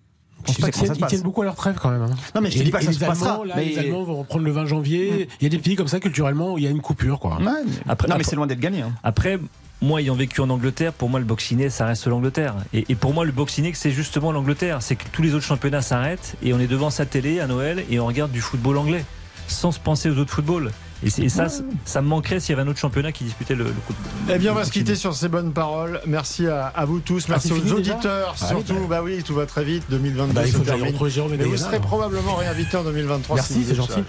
Je 0.47 0.53
pense 0.53 0.59
pas 0.59 0.71
que 0.71 0.77
ça. 0.77 0.95
Ils 0.95 1.07
tiennent 1.07 1.23
beaucoup 1.23 1.43
à 1.43 1.45
leur 1.45 1.55
trêve 1.55 1.77
quand 1.81 1.91
même. 1.91 2.03
Hein. 2.03 2.15
Non, 2.35 2.41
mais 2.41 2.51
je 2.51 2.59
te 2.59 2.65
dis 2.65 2.71
pas 2.71 2.81
que 2.81 2.87
ça 2.87 2.93
se 2.93 2.99
passera. 2.99 3.41
Les 3.57 3.79
Allemands 3.79 4.05
vont 4.05 4.17
reprendre 4.17 4.45
le 4.45 4.53
20 4.53 4.67
janvier. 4.67 5.11
Hmm. 5.11 5.35
Il 5.41 5.45
y 5.45 5.47
a 5.47 5.51
des 5.51 5.59
pays 5.59 5.77
comme 5.77 5.89
ça, 5.89 6.01
culturellement, 6.01 6.55
où 6.55 6.59
il 6.59 6.65
y 6.65 6.67
a 6.67 6.71
une 6.71 6.81
coupure. 6.81 7.19
Quoi. 7.19 7.39
Non, 7.41 8.17
mais 8.17 8.25
c'est 8.25 8.37
loin 8.37 8.47
d'être 8.47 8.61
gagné. 8.61 8.83
Hein. 8.83 8.93
Après, 9.03 9.39
moi 9.81 10.01
ayant 10.01 10.15
vécu 10.15 10.41
en 10.41 10.49
Angleterre, 10.49 10.93
pour 10.93 11.09
moi 11.09 11.19
le 11.19 11.27
boxiné 11.27 11.69
ça 11.69 11.87
reste 11.87 12.07
l'Angleterre. 12.07 12.55
Et, 12.73 12.85
et, 12.89 12.95
pour 12.95 13.13
moi 13.13 13.25
le 13.25 13.33
boxiné 13.33 13.73
c'est 13.75 13.91
justement 13.91 14.31
l'Angleterre. 14.31 14.81
C'est 14.81 14.95
que 14.95 15.05
tous 15.11 15.23
les 15.23 15.35
autres 15.35 15.45
championnats 15.45 15.83
s'arrêtent 15.83 16.37
et 16.41 16.55
on 16.55 16.61
est 16.61 16.69
devant 16.69 16.91
sa 16.91 17.05
télé 17.05 17.41
à 17.41 17.49
Noël 17.49 17.85
et 17.91 17.99
on 17.99 18.07
regarde 18.07 18.31
du 18.31 18.41
football 18.41 18.79
anglais 18.79 19.05
sans 19.49 19.73
se 19.73 19.81
penser 19.81 20.09
aux 20.09 20.19
autres 20.19 20.33
footballs. 20.33 20.71
Et, 21.05 21.11
c'est- 21.11 21.23
et 21.23 21.29
ça, 21.29 21.47
ça 21.85 22.01
me 22.03 22.07
manquerait 22.09 22.39
s'il 22.41 22.51
y 22.51 22.53
avait 22.59 22.67
un 22.67 22.71
autre 22.71 22.79
championnat 22.79 23.13
qui 23.13 23.25
disputait 23.25 23.55
le, 23.55 23.65
le 23.65 23.71
coup 23.71 23.93
de 23.93 24.33
Eh 24.35 24.39
bien, 24.39 24.53
on 24.53 24.55
va 24.55 24.65
se 24.65 24.71
quitter 24.71 24.95
sur 24.95 25.15
ces 25.15 25.29
bonnes 25.29 25.53
paroles. 25.53 26.01
Merci 26.07 26.47
à, 26.47 26.67
à 26.67 26.85
vous 26.85 27.01
tous. 27.01 27.25
Ah, 27.27 27.33
Merci 27.33 27.49
c'est 27.49 27.55
aux 27.55 27.73
auditeurs. 27.77 28.35
Ah 28.41 28.45
oui, 28.55 28.65
surtout, 28.65 28.87
bah 28.87 29.01
oui, 29.03 29.23
tout 29.25 29.35
va 29.35 29.47
très 29.47 29.65
vite. 29.65 29.85
2022 29.91 30.33
Bah, 30.35 30.43
il 30.47 30.53
faut 30.53 31.09
Jérôme 31.09 31.35
et 31.35 31.37
Mais 31.37 31.45
vous 31.45 31.57
serez 31.57 31.77
alors. 31.77 31.87
probablement 31.87 32.37
réinvité 32.37 32.77
en 32.77 32.85
2023. 32.85 33.37
Merci, 33.37 33.53
si 33.55 33.65
c'est 33.65 33.75
gentil. 33.75 34.05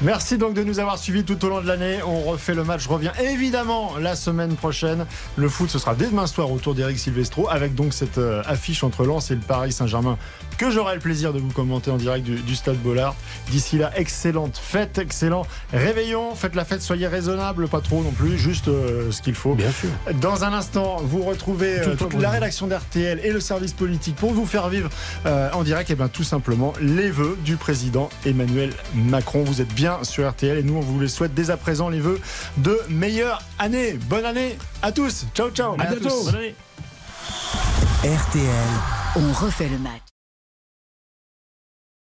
Merci 0.00 0.38
donc 0.38 0.54
de 0.54 0.62
nous 0.62 0.78
avoir 0.78 0.96
suivis 0.96 1.24
tout 1.24 1.44
au 1.44 1.48
long 1.48 1.60
de 1.60 1.66
l'année. 1.66 1.98
On 2.06 2.20
refait 2.22 2.54
le 2.54 2.62
match. 2.62 2.84
Je 2.84 2.88
reviens 2.88 3.12
évidemment 3.20 3.92
la 4.00 4.14
semaine 4.14 4.54
prochaine. 4.54 5.06
Le 5.36 5.48
foot, 5.48 5.68
ce 5.70 5.78
sera 5.80 5.94
dès 5.96 6.06
demain 6.06 6.26
soir 6.28 6.50
autour 6.52 6.74
d'Eric 6.74 6.98
Silvestro 6.98 7.48
avec 7.50 7.74
donc 7.74 7.92
cette 7.92 8.18
euh, 8.18 8.42
affiche 8.46 8.84
entre 8.84 9.04
Lens 9.04 9.30
et 9.32 9.34
le 9.34 9.40
Paris 9.40 9.72
Saint-Germain 9.72 10.16
que 10.58 10.70
j'aurai 10.70 10.94
le 10.94 11.00
plaisir 11.00 11.32
de 11.32 11.38
vous 11.38 11.52
commenter 11.52 11.90
en 11.90 11.96
direct 11.96 12.24
du, 12.24 12.36
du 12.36 12.54
Stade 12.56 12.76
Bollard. 12.76 13.14
D'ici 13.50 13.78
là, 13.78 13.90
excellente 13.96 14.58
fête, 14.58 14.98
excellent 14.98 15.46
réveillon. 15.72 16.34
Faites 16.34 16.54
la 16.54 16.64
fête, 16.64 16.82
soyez 16.82 17.06
raisonnable, 17.06 17.68
pas 17.68 17.80
trop 17.80 18.02
non 18.02 18.10
plus, 18.10 18.36
juste 18.36 18.68
euh, 18.68 19.10
ce 19.10 19.22
qu'il 19.22 19.34
faut. 19.34 19.54
Bien 19.54 19.70
sûr. 19.70 19.88
Dans 20.20 20.44
un 20.44 20.52
instant, 20.52 20.96
vous 21.02 21.22
retrouvez 21.22 21.80
euh, 21.80 21.94
toute 21.94 22.14
la 22.14 22.30
rédaction 22.30 22.66
d'RTL 22.66 23.20
et 23.22 23.30
le 23.30 23.40
service 23.40 23.72
politique 23.72 24.16
pour 24.16 24.32
vous 24.32 24.46
faire 24.46 24.68
vivre 24.68 24.90
euh, 25.26 25.50
en 25.52 25.62
direct, 25.62 25.90
et 25.90 25.94
bien 25.94 26.08
tout 26.08 26.24
simplement 26.24 26.72
les 26.80 27.10
vœux 27.10 27.38
du 27.44 27.56
président 27.56 28.10
Emmanuel 28.26 28.72
Macron. 28.94 29.44
Vous 29.44 29.60
êtes 29.60 29.72
bien 29.72 30.02
sur 30.02 30.28
RTL 30.28 30.58
et 30.58 30.62
nous 30.62 30.76
on 30.76 30.80
vous 30.80 31.00
les 31.00 31.08
souhaite 31.08 31.34
dès 31.34 31.50
à 31.50 31.56
présent 31.56 31.88
les 31.88 32.00
vœux 32.00 32.20
de 32.58 32.78
meilleure 32.88 33.42
année. 33.58 33.98
Bonne 34.08 34.24
année 34.24 34.58
à 34.82 34.92
tous. 34.92 35.26
Ciao 35.34 35.50
ciao. 35.50 35.74
À 35.78 35.86
tous. 35.86 36.00
bientôt. 36.00 36.24
Bonne 36.24 36.36
année. 36.36 36.54
RTL. 38.04 38.68
On 39.16 39.32
refait 39.32 39.68
le 39.68 39.78
match. 39.78 40.17